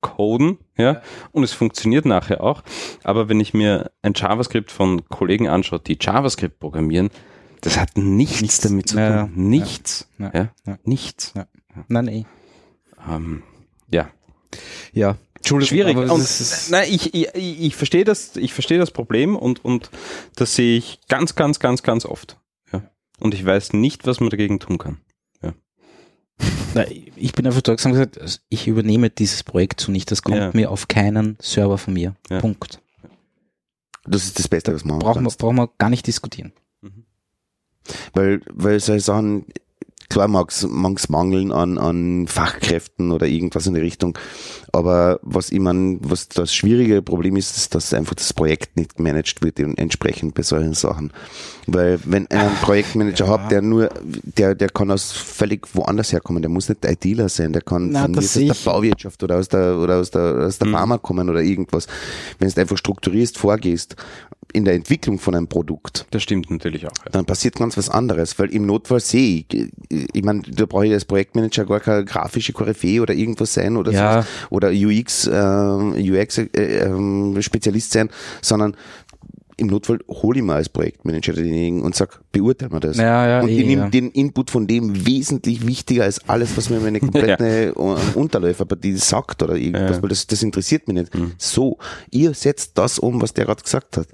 coden, 0.00 0.58
ja, 0.76 1.00
und 1.30 1.44
es 1.44 1.52
funktioniert 1.52 2.04
nachher 2.06 2.42
auch. 2.42 2.62
Aber 3.04 3.28
wenn 3.28 3.38
ich 3.38 3.54
mir 3.54 3.92
ein 4.02 4.14
JavaScript 4.16 4.72
von 4.72 5.08
Kollegen 5.08 5.48
anschaue, 5.48 5.78
die 5.78 5.96
JavaScript 6.00 6.58
programmieren, 6.58 7.10
das 7.60 7.78
hat 7.78 7.96
nichts, 7.96 8.60
damit 8.60 8.88
zu 8.88 8.96
tun. 8.96 9.04
Ja, 9.04 9.10
ja. 9.14 9.28
nichts. 9.32 10.08
Ja. 10.18 10.30
Ja. 10.34 10.48
Ja. 10.66 10.78
Nichts. 10.82 11.34
Nein, 11.86 12.08
eh. 12.08 12.24
Ähm, 13.08 13.44
ja. 13.88 14.08
Ja. 14.92 15.16
Schwierig. 15.44 15.96
Und, 15.96 16.20
ist, 16.20 16.70
nein, 16.70 16.86
ich, 16.88 17.14
ich, 17.14 17.34
ich 17.34 17.76
verstehe 17.76 18.04
das, 18.04 18.36
ich 18.36 18.52
verstehe 18.52 18.78
das 18.78 18.92
Problem 18.92 19.34
und, 19.34 19.64
und 19.64 19.90
das 20.36 20.54
sehe 20.54 20.78
ich 20.78 21.00
ganz, 21.08 21.34
ganz, 21.34 21.58
ganz, 21.58 21.82
ganz 21.82 22.06
oft. 22.06 22.38
Ja. 22.72 22.82
Und 23.18 23.34
ich 23.34 23.44
weiß 23.44 23.72
nicht, 23.72 24.06
was 24.06 24.20
man 24.20 24.30
dagegen 24.30 24.60
tun 24.60 24.78
kann. 24.78 25.00
na, 26.74 26.84
ich 27.16 27.32
bin 27.32 27.46
einfach 27.46 27.62
gesagt, 27.62 27.82
gesagt, 27.82 28.20
also 28.20 28.38
ich 28.48 28.68
übernehme 28.68 29.10
dieses 29.10 29.42
Projekt 29.42 29.80
so 29.80 29.90
nicht. 29.90 30.10
Das 30.10 30.22
kommt 30.22 30.36
Ja. 30.36 30.50
mir 30.52 30.70
auf 30.70 30.86
keinen 30.86 31.36
Server 31.40 31.76
von 31.78 31.94
mir. 31.94 32.14
Ja. 32.30 32.40
Punkt. 32.40 32.80
Das 34.04 34.24
ist 34.24 34.38
das 34.38 34.48
Beste, 34.48 34.72
was 34.74 34.84
man 34.84 34.98
machen 34.98 35.04
Brauchen 35.04 35.24
wir, 35.24 35.30
brauchen 35.30 35.56
wir 35.56 35.70
gar 35.78 35.90
nicht 35.90 36.06
diskutieren. 36.06 36.52
Weil, 38.12 38.40
weil 38.48 38.78
solche 38.80 39.04
Sachen, 39.04 39.46
klar 40.08 40.28
mag's, 40.28 40.66
mag's 40.68 41.08
mangeln 41.08 41.52
an, 41.52 41.78
an 41.78 42.26
Fachkräften 42.26 43.12
oder 43.12 43.26
irgendwas 43.26 43.66
in 43.66 43.74
die 43.74 43.80
Richtung. 43.80 44.18
Aber 44.72 45.20
was 45.22 45.52
ich 45.52 45.60
mein, 45.60 45.98
was 46.02 46.28
das 46.28 46.54
schwierige 46.54 47.02
Problem 47.02 47.36
ist, 47.36 47.56
ist, 47.56 47.74
dass 47.74 47.92
einfach 47.92 48.14
das 48.14 48.32
Projekt 48.32 48.76
nicht 48.76 48.96
gemanagt 48.96 49.42
wird 49.42 49.58
entsprechend 49.58 50.34
bei 50.34 50.42
solchen 50.42 50.74
Sachen. 50.74 51.12
Weil 51.66 52.00
wenn 52.04 52.26
einen 52.30 52.54
Projektmanager 52.62 53.26
ja. 53.26 53.30
hat, 53.30 53.50
der 53.50 53.62
nur, 53.62 53.90
der, 54.02 54.54
der 54.54 54.68
kann 54.70 54.90
aus 54.90 55.12
völlig 55.12 55.68
woanders 55.74 56.12
herkommen, 56.12 56.42
der 56.42 56.50
muss 56.50 56.68
nicht 56.68 56.84
ITler 56.84 57.28
sein, 57.28 57.52
der 57.52 57.62
kann 57.62 57.90
Na, 57.90 58.02
von 58.02 58.18
aus 58.18 58.32
der 58.32 58.56
Bauwirtschaft 58.64 59.22
oder 59.22 59.38
aus 59.38 59.48
der, 59.48 59.78
oder 59.78 59.96
aus 59.96 60.10
der, 60.10 60.46
aus 60.46 60.58
der 60.58 60.72
Mhm. 60.72 60.72
Pharma 60.72 60.98
kommen 60.98 61.28
oder 61.28 61.42
irgendwas. 61.42 61.86
Wenn 62.38 62.48
du 62.48 62.60
einfach 62.60 62.76
strukturierst 62.76 63.38
vorgehst 63.38 63.96
in 64.52 64.64
der 64.64 64.74
Entwicklung 64.74 65.18
von 65.18 65.34
einem 65.34 65.48
Produkt, 65.48 66.06
Das 66.10 66.22
stimmt 66.22 66.50
natürlich 66.50 66.86
auch. 66.86 66.92
Ja. 67.04 67.10
dann 67.12 67.24
passiert 67.24 67.56
ganz 67.56 67.76
was 67.76 67.88
anderes, 67.88 68.38
weil 68.38 68.50
im 68.50 68.66
Notfall 68.66 69.00
sehe 69.00 69.44
ich, 69.48 69.70
ich 69.90 70.24
meine, 70.24 70.42
da 70.42 70.66
brauche 70.66 70.86
ich 70.86 70.92
als 70.92 71.04
Projektmanager 71.04 71.64
gar 71.66 71.80
keine 71.80 72.04
grafische 72.04 72.52
Koryphäe 72.52 73.00
oder 73.00 73.14
irgendwas 73.14 73.54
sein 73.54 73.76
oder 73.76 73.92
Ja. 73.92 74.22
so, 74.22 74.28
oder 74.50 74.70
UX, 74.70 75.26
äh, 75.26 75.32
UX 75.32 76.38
äh, 76.38 76.48
ähm, 76.54 77.36
Spezialist 77.40 77.92
sein, 77.92 78.10
sondern 78.40 78.76
im 79.56 79.68
Notfall 79.68 80.00
hole 80.08 80.38
ich 80.38 80.44
mir 80.44 80.54
als 80.54 80.68
Projektmanager 80.68 81.34
denjenigen 81.34 81.82
und 81.82 81.94
sag, 81.94 82.20
beurteil 82.32 82.68
mir 82.70 82.80
das. 82.80 82.96
Ja, 82.96 83.26
ja, 83.28 83.40
und 83.42 83.48
eh, 83.48 83.60
ich 83.60 83.66
nehme 83.66 83.82
ja. 83.82 83.88
den 83.90 84.10
Input 84.10 84.50
von 84.50 84.66
dem 84.66 85.06
wesentlich 85.06 85.66
wichtiger 85.66 86.04
als 86.04 86.28
alles, 86.28 86.56
was 86.56 86.70
mir 86.70 86.80
meine 86.80 87.00
komplette 87.00 87.72
ja. 87.76 87.96
Unterläuferpartie 88.14 88.96
sagt 88.96 89.42
oder 89.42 89.54
irgendwas, 89.54 90.02
weil 90.02 90.08
das, 90.08 90.26
das 90.26 90.42
interessiert 90.42 90.88
mich 90.88 90.96
nicht. 90.96 91.12
So, 91.38 91.78
ihr 92.10 92.34
setzt 92.34 92.76
das 92.78 92.98
um, 92.98 93.20
was 93.22 93.34
der 93.34 93.44
gerade 93.44 93.62
gesagt 93.62 93.96
hat. 93.98 94.08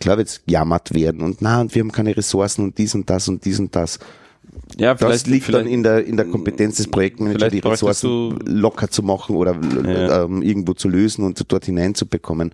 Klar 0.00 0.16
wird's 0.18 0.40
jammert 0.46 0.94
werden 0.94 1.20
und 1.22 1.42
na, 1.42 1.60
und 1.60 1.74
wir 1.74 1.80
haben 1.80 1.92
keine 1.92 2.16
Ressourcen 2.16 2.62
und 2.64 2.78
dies 2.78 2.94
und 2.94 3.08
das 3.10 3.28
und 3.28 3.44
dies 3.44 3.58
und 3.58 3.74
das. 3.74 3.98
Ja, 4.78 4.94
Das 4.94 5.26
liegt 5.26 5.52
dann 5.52 5.66
in 5.66 5.82
der, 5.82 6.04
in 6.06 6.16
der 6.16 6.24
Kompetenz 6.26 6.76
des 6.76 6.88
Projektmanagers, 6.88 7.42
vielleicht 7.50 7.64
die 7.64 7.68
Ressourcen 7.68 8.08
du- 8.08 8.38
locker 8.46 8.88
zu 8.88 9.02
machen 9.02 9.36
oder 9.36 9.54
Ja. 9.84 10.24
ähm, 10.24 10.40
irgendwo 10.42 10.72
zu 10.72 10.88
lösen 10.88 11.24
und 11.24 11.42
dort 11.52 11.66
hineinzubekommen. 11.66 12.52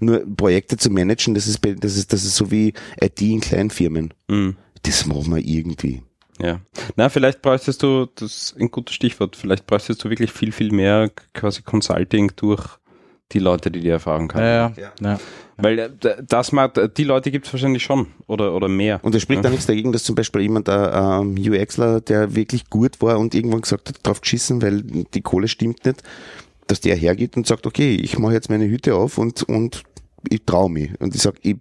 Nur 0.00 0.24
Projekte 0.36 0.76
zu 0.76 0.90
managen, 0.90 1.34
das 1.34 1.46
ist, 1.46 1.60
das 1.80 1.96
ist, 1.96 2.12
das 2.12 2.24
ist 2.24 2.36
so 2.36 2.50
wie 2.50 2.72
IT 3.00 3.20
in 3.20 3.40
Kleinfirmen. 3.40 4.14
Mhm. 4.28 4.56
Das 4.82 5.06
machen 5.06 5.34
wir 5.34 5.44
irgendwie. 5.44 6.02
Ja. 6.40 6.60
Na, 6.96 7.08
vielleicht 7.08 7.42
bräuchtest 7.42 7.82
du, 7.82 8.06
das 8.14 8.32
ist 8.52 8.56
ein 8.60 8.70
gutes 8.70 8.94
Stichwort, 8.94 9.36
vielleicht 9.36 9.66
bräuchtest 9.66 10.04
du 10.04 10.10
wirklich 10.10 10.32
viel, 10.32 10.52
viel 10.52 10.70
mehr 10.72 11.10
quasi 11.34 11.62
Consulting 11.62 12.32
durch 12.36 12.64
die 13.32 13.38
Leute, 13.38 13.70
die 13.70 13.80
die 13.80 13.88
Erfahrung 13.88 14.32
haben. 14.32 14.42
Ja, 14.42 14.72
ja. 14.76 14.92
ja. 15.00 15.20
Weil 15.56 15.78
äh, 15.78 15.90
das 16.26 16.52
macht, 16.52 16.78
die 16.98 17.04
Leute 17.04 17.30
gibt 17.30 17.46
es 17.46 17.52
wahrscheinlich 17.52 17.82
schon 17.82 18.08
oder, 18.26 18.54
oder 18.54 18.68
mehr. 18.68 19.00
Und 19.02 19.14
es 19.14 19.22
spricht 19.22 19.44
da 19.44 19.48
nichts 19.50 19.66
dagegen, 19.66 19.92
dass 19.92 20.04
zum 20.04 20.14
Beispiel 20.14 20.42
jemand, 20.42 20.68
ein 20.68 21.36
ähm, 21.36 21.52
UXler, 21.52 22.00
der 22.00 22.34
wirklich 22.34 22.68
gut 22.68 23.00
war 23.00 23.18
und 23.18 23.34
irgendwann 23.34 23.62
gesagt 23.62 23.88
hat, 23.88 24.06
drauf 24.06 24.20
geschissen, 24.20 24.60
weil 24.62 24.82
die 24.82 25.22
Kohle 25.22 25.48
stimmt 25.48 25.84
nicht, 25.86 26.02
dass 26.66 26.80
der 26.80 26.94
hergeht 26.96 27.36
und 27.36 27.46
sagt, 27.46 27.66
okay, 27.66 27.94
ich 27.96 28.18
mache 28.18 28.34
jetzt 28.34 28.50
meine 28.50 28.66
Hüte 28.66 28.94
auf 28.94 29.18
und, 29.18 29.42
und 29.44 29.82
ich 30.28 30.44
traue 30.44 30.70
mich. 30.70 30.90
Und 31.00 31.14
ich 31.14 31.22
sage, 31.22 31.38
ich 31.42 31.56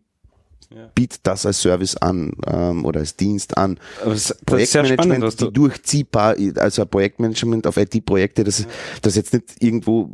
Ja. 0.75 0.89
biete 0.93 1.19
das 1.23 1.45
als 1.45 1.61
Service 1.61 1.95
an 1.95 2.33
ähm, 2.47 2.83
oder 2.83 2.99
als 2.99 3.15
Dienst 3.15 3.57
an. 3.57 3.79
Das 4.03 4.31
ist 4.31 4.71
sehr 4.71 4.83
spannend, 4.85 5.21
was 5.21 5.35
Projektmanagement, 5.35 5.39
die 5.39 5.45
du, 5.45 5.51
durchziehbar, 5.51 6.35
also 6.57 6.81
ein 6.81 6.89
Projektmanagement 6.89 7.67
auf 7.67 7.77
IT-Projekte, 7.77 8.43
das, 8.43 8.67
das 9.01 9.15
jetzt 9.15 9.33
nicht 9.33 9.45
irgendwo 9.61 10.09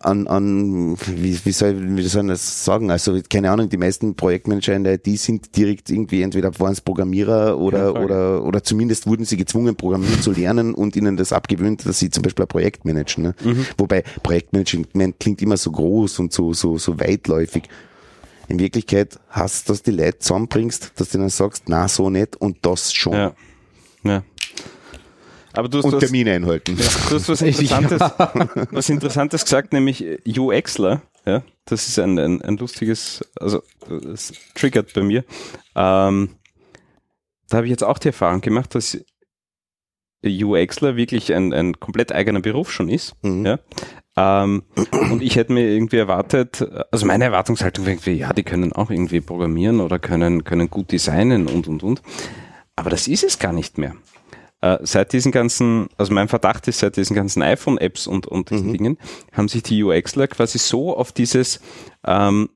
an, 0.00 0.26
an 0.26 0.96
wie, 1.06 1.38
wie, 1.44 1.52
soll, 1.52 1.96
wie 1.96 2.02
soll 2.02 2.24
ich 2.24 2.30
das 2.30 2.64
sagen? 2.64 2.90
Also 2.90 3.18
keine 3.30 3.50
Ahnung, 3.50 3.68
die 3.68 3.76
meisten 3.76 4.14
Projektmanager 4.14 4.74
in 4.74 4.84
der 4.84 4.94
IT 4.94 5.06
sind 5.18 5.56
direkt 5.56 5.90
irgendwie 5.90 6.22
entweder 6.22 6.58
waren 6.58 6.72
es 6.72 6.80
Programmierer 6.80 7.58
oder, 7.58 8.00
oder, 8.02 8.44
oder 8.44 8.62
zumindest 8.62 9.06
wurden 9.06 9.24
sie 9.24 9.36
gezwungen, 9.36 9.76
Programmieren 9.76 10.20
zu 10.20 10.32
lernen 10.32 10.74
und 10.74 10.96
ihnen 10.96 11.16
das 11.16 11.32
abgewöhnt, 11.32 11.86
dass 11.86 11.98
sie 11.98 12.10
zum 12.10 12.22
Beispiel 12.22 12.44
ein 12.44 12.48
Projekt 12.48 12.84
managen. 12.84 13.24
Ne? 13.24 13.34
Mhm. 13.44 13.66
Wobei 13.78 14.02
Projektmanagement 14.22 15.20
klingt 15.20 15.42
immer 15.42 15.56
so 15.56 15.70
groß 15.70 16.18
und 16.18 16.32
so, 16.32 16.52
so, 16.52 16.78
so 16.78 16.98
weitläufig. 16.98 17.64
In 18.48 18.58
Wirklichkeit 18.58 19.18
hast 19.28 19.68
du, 19.68 19.72
dass 19.72 19.82
die 19.82 19.92
Leute 19.92 20.18
zusammenbringst, 20.18 20.92
dass 20.96 21.10
du 21.10 21.18
dann 21.18 21.28
sagst, 21.28 21.64
na 21.68 21.88
so 21.88 22.10
nicht 22.10 22.36
und 22.36 22.58
das 22.62 22.92
schon. 22.92 23.14
ja. 23.14 23.34
ja. 24.04 24.22
Aber 25.54 25.68
du 25.68 25.78
hast, 25.78 25.84
Und 25.84 25.90
du 25.92 25.96
hast, 25.96 26.04
Termine 26.04 26.32
einhalten. 26.32 26.76
du 26.76 26.82
hast 26.82 27.28
was 27.28 27.42
Interessantes, 27.42 28.00
was 28.70 28.88
Interessantes 28.88 29.44
gesagt, 29.44 29.72
nämlich 29.72 30.04
UXler. 30.26 31.02
Ja, 31.24 31.42
das 31.66 31.88
ist 31.88 31.98
ein, 31.98 32.18
ein, 32.18 32.42
ein 32.42 32.56
lustiges, 32.56 33.24
also 33.38 33.62
es 34.12 34.32
triggert 34.54 34.92
bei 34.94 35.02
mir. 35.02 35.24
Ähm, 35.76 36.30
da 37.48 37.58
habe 37.58 37.66
ich 37.66 37.70
jetzt 37.70 37.84
auch 37.84 37.98
die 37.98 38.08
Erfahrung 38.08 38.40
gemacht, 38.40 38.74
dass 38.74 38.98
UXler 40.24 40.96
wirklich 40.96 41.32
ein, 41.34 41.52
ein 41.52 41.78
komplett 41.78 42.12
eigener 42.12 42.40
Beruf 42.40 42.72
schon 42.72 42.88
ist. 42.88 43.14
Mhm. 43.22 43.46
Ja. 43.46 43.58
Ähm, 44.16 44.64
und 45.10 45.22
ich 45.22 45.36
hätte 45.36 45.52
mir 45.52 45.68
irgendwie 45.68 45.96
erwartet, 45.96 46.66
also 46.90 47.06
meine 47.06 47.24
Erwartungshaltung 47.24 47.86
wäre 47.86 47.94
irgendwie, 47.94 48.12
ja, 48.12 48.32
die 48.32 48.42
können 48.42 48.72
auch 48.72 48.90
irgendwie 48.90 49.20
programmieren 49.20 49.80
oder 49.80 49.98
können, 49.98 50.44
können 50.44 50.68
gut 50.70 50.92
designen 50.92 51.46
und, 51.46 51.66
und, 51.66 51.82
und. 51.82 52.02
Aber 52.76 52.90
das 52.90 53.08
ist 53.08 53.24
es 53.24 53.38
gar 53.38 53.52
nicht 53.52 53.78
mehr. 53.78 53.94
Äh, 54.62 54.78
seit 54.82 55.12
diesen 55.12 55.32
ganzen, 55.32 55.88
also 55.98 56.14
mein 56.14 56.28
Verdacht 56.28 56.66
ist, 56.68 56.78
seit 56.78 56.96
diesen 56.96 57.14
ganzen 57.14 57.42
iPhone-Apps 57.42 58.06
und, 58.06 58.26
und 58.26 58.48
diesen 58.50 58.68
Mhm. 58.68 58.72
Dingen, 58.72 58.98
haben 59.32 59.48
sich 59.48 59.62
die 59.64 59.82
UXler 59.82 60.28
quasi 60.28 60.58
so 60.58 60.96
auf 60.96 61.12
dieses, 61.12 61.60
ähm, 62.06 62.48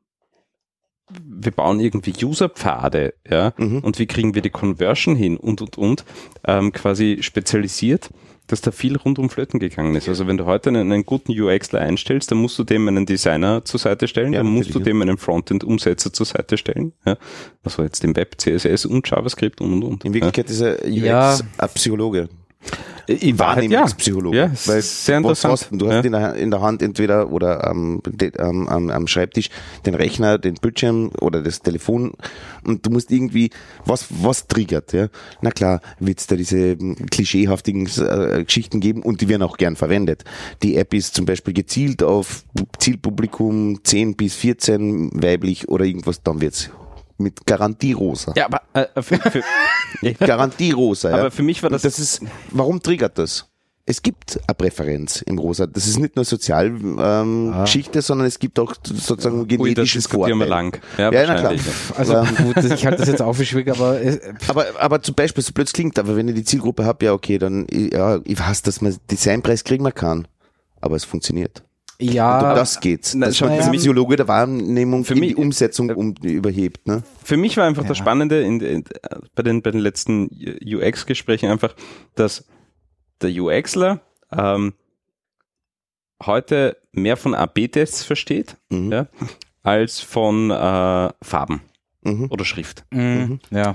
wir 1.20 1.52
bauen 1.52 1.78
irgendwie 1.80 2.12
Userpfade, 2.24 3.14
ja, 3.28 3.52
Mhm. 3.59 3.80
und 3.80 3.98
wie 3.98 4.07
kriegen 4.07 4.34
wir 4.34 4.42
die 4.42 4.50
Conversion 4.50 5.14
hin 5.16 5.36
und, 5.36 5.61
und, 5.62 5.78
und, 5.78 6.04
ähm, 6.46 6.72
quasi 6.72 7.18
spezialisiert, 7.20 8.11
dass 8.47 8.61
da 8.61 8.70
viel 8.70 8.97
rundum 8.97 9.28
flöten 9.30 9.59
gegangen 9.61 9.94
ist. 9.97 10.09
Also 10.09 10.26
wenn 10.26 10.36
du 10.36 10.44
heute 10.47 10.68
einen, 10.70 10.92
einen 10.92 11.05
guten 11.05 11.32
UXler 11.32 11.80
einstellst, 11.80 12.30
dann 12.30 12.38
musst 12.38 12.59
du 12.59 12.64
dem 12.64 12.86
einen 12.88 13.07
Designer 13.07 13.64
zur 13.64 13.80
Seite 13.80 14.07
stellen, 14.09 14.32
Ja, 14.32 14.40
dann 14.42 14.53
musst 14.53 14.74
du 14.74 14.78
dem 14.78 15.03
einen 15.03 15.18
Frontend-Umsetzer 15.18 16.12
zur 16.12 16.26
Seite 16.26 16.57
stellen, 16.57 16.92
ja, 17.05 17.16
also 17.64 17.82
jetzt 17.82 18.05
im 18.05 18.14
Web, 18.16 18.34
CSS 18.38 18.86
und 18.86 19.09
JavaScript 19.09 19.61
und, 19.61 19.72
und, 19.72 19.82
und. 19.84 20.05
In 20.05 20.14
Wirklichkeit 20.14 20.51
ist 20.51 20.61
er 20.61 20.74
UX 20.84 21.03
Ja. 21.03 21.38
ein 21.59 21.68
Psychologe. 21.74 22.28
ja. 22.62 22.68
In 23.07 23.36
ja. 23.36 23.38
Wahrnehmungspsychologe. 23.38 24.36
Ja, 24.36 24.50
es 24.52 24.66
Weil 24.68 24.82
sehr 24.82 25.22
was 25.24 25.44
interessant. 25.44 25.52
hast 25.52 25.70
du? 25.72 25.76
Du 25.78 25.86
hast 25.88 25.94
Ja. 25.94 26.00
in, 26.02 26.12
der, 26.12 26.34
in 26.34 26.50
der 26.50 26.61
Hand 26.61 26.82
entweder 26.82 27.30
oder 27.32 27.66
am, 27.66 28.00
de, 28.07 28.36
am, 28.38 28.68
am, 28.68 28.90
am 28.90 29.07
Schreibtisch 29.07 29.48
den 29.84 29.94
Rechner, 29.94 30.38
den 30.38 30.54
Bildschirm 30.54 31.11
oder 31.20 31.42
das 31.42 31.62
Telefon 31.62 32.12
und 32.64 32.84
du 32.84 32.90
musst 32.90 33.11
irgendwie, 33.12 33.50
was, 33.84 34.07
was 34.11 34.46
triggert, 34.48 34.92
ja? 34.92 35.09
Na 35.40 35.50
klar, 35.50 35.80
wird 36.00 36.18
es 36.20 36.26
da 36.26 36.36
diese 36.36 36.59
ähm, 36.59 36.96
klischeehaftigen 37.11 37.86
äh, 37.86 38.44
Geschichten 38.44 38.80
geben 38.80 39.02
und 39.02 39.20
die 39.20 39.28
werden 39.28 39.42
auch 39.42 39.57
gern 39.57 39.76
verwendet. 39.76 40.24
Die 40.62 40.76
App 40.76 40.92
ist 40.94 41.14
zum 41.14 41.26
Beispiel 41.26 41.54
gezielt 41.54 42.02
auf 42.02 42.44
Zielpublikum 42.78 43.80
10 43.84 44.16
bis 44.16 44.34
14 44.34 45.11
weiblich 45.22 45.68
oder 45.68 45.84
irgendwas, 45.84 46.22
dann 46.22 46.40
wird's 46.40 46.70
mit 47.18 47.46
Garantie 47.46 47.92
rosa. 47.92 48.32
Ja, 48.36 48.46
aber 48.46 48.62
äh, 48.74 49.02
für, 49.02 49.16
für, 49.18 49.42
Garantie 50.26 50.72
rosa. 50.72 51.10
ja. 51.10 51.16
Aber 51.16 51.30
für 51.30 51.42
mich 51.42 51.62
war 51.62 51.70
das- 51.70 51.82
Und 51.84 51.92
das 51.92 51.98
ist, 51.98 52.20
warum 52.50 52.82
triggert 52.82 53.18
das? 53.18 53.46
Es 53.88 54.02
gibt 54.02 54.40
eine 54.48 54.54
Präferenz 54.56 55.22
im 55.22 55.38
Rosa. 55.38 55.64
Das 55.68 55.86
ist 55.86 56.00
nicht 56.00 56.16
nur 56.16 56.24
Sozialgeschichte, 56.24 56.96
ähm, 57.00 57.54
Geschichte, 57.60 58.02
sondern 58.02 58.26
es 58.26 58.40
gibt 58.40 58.58
auch 58.58 58.74
sozusagen 58.82 59.42
Ui, 59.42 59.46
das 59.46 59.58
genetisches 59.58 60.02
diskutieren 60.04 60.40
wir 60.40 60.46
Vorteil. 60.48 60.64
lang. 60.64 60.80
Ja, 60.98 61.12
Ja, 61.12 61.26
na 61.28 61.34
klar. 61.38 61.52
ja. 61.54 61.60
Also 61.96 62.14
gut, 62.42 62.56
das- 62.56 62.64
ich 62.72 62.84
halte 62.84 62.98
das 62.98 63.08
jetzt 63.08 63.22
auch 63.22 63.32
für 63.34 63.44
schwierig, 63.44 63.70
aber 63.70 64.00
es, 64.02 64.18
Aber, 64.48 64.66
aber 64.80 65.02
zum 65.02 65.14
Beispiel, 65.14 65.40
so 65.44 65.52
blöd 65.52 65.72
klingt, 65.72 66.00
aber 66.00 66.16
wenn 66.16 66.26
ich 66.26 66.34
die 66.34 66.42
Zielgruppe 66.42 66.84
habe, 66.84 67.04
ja 67.04 67.12
okay, 67.12 67.38
dann, 67.38 67.68
ja, 67.70 68.18
ich 68.24 68.40
weiß, 68.40 68.62
dass 68.62 68.80
man 68.80 68.96
Designpreis 69.08 69.62
kriegen 69.62 69.84
wir 69.84 69.92
kann. 69.92 70.26
aber 70.80 70.96
es 70.96 71.04
funktioniert. 71.04 71.62
Ja, 71.99 72.51
Und 72.51 72.57
das 72.57 72.80
geht's. 72.80 73.14
Na, 73.14 73.26
Dass 73.26 73.36
schau, 73.38 73.47
man 73.47 73.57
für 73.62 73.70
die 73.70 73.76
Physiologie 73.78 74.16
der 74.16 74.28
Wahrnehmung 74.28 75.05
für 75.05 75.14
mich- 75.14 75.30
die 75.30 75.36
Umsetzung 75.36 75.90
um, 75.90 76.14
überhebt. 76.22 76.86
Ne? 76.86 77.03
Für 77.24 77.36
mich 77.36 77.57
war 77.57 77.64
einfach 77.66 77.84
das 77.86 77.97
Ja. 77.99 78.05
Spannende 78.05 78.42
in, 78.42 78.61
in, 78.61 78.84
bei, 79.34 79.42
den, 79.42 79.62
bei 79.62 79.70
den 79.70 79.80
letzten 79.80 80.28
UX-Gesprächen 80.64 81.51
einfach, 81.51 81.74
dass 82.14 82.44
der 83.22 83.30
UXler 83.30 84.01
ähm, 84.30 84.74
heute 86.24 86.76
mehr 86.92 87.16
von 87.16 87.34
AB-Tests 87.34 88.03
versteht 88.05 88.57
Mhm. 88.70 88.92
ja, 88.92 89.07
als 89.62 90.01
von 90.01 90.51
äh, 90.51 91.11
Farben 91.22 91.62
Mhm. 92.03 92.26
oder 92.30 92.44
Schrift. 92.44 92.84
Mhm. 92.90 93.40
ja, 93.51 93.74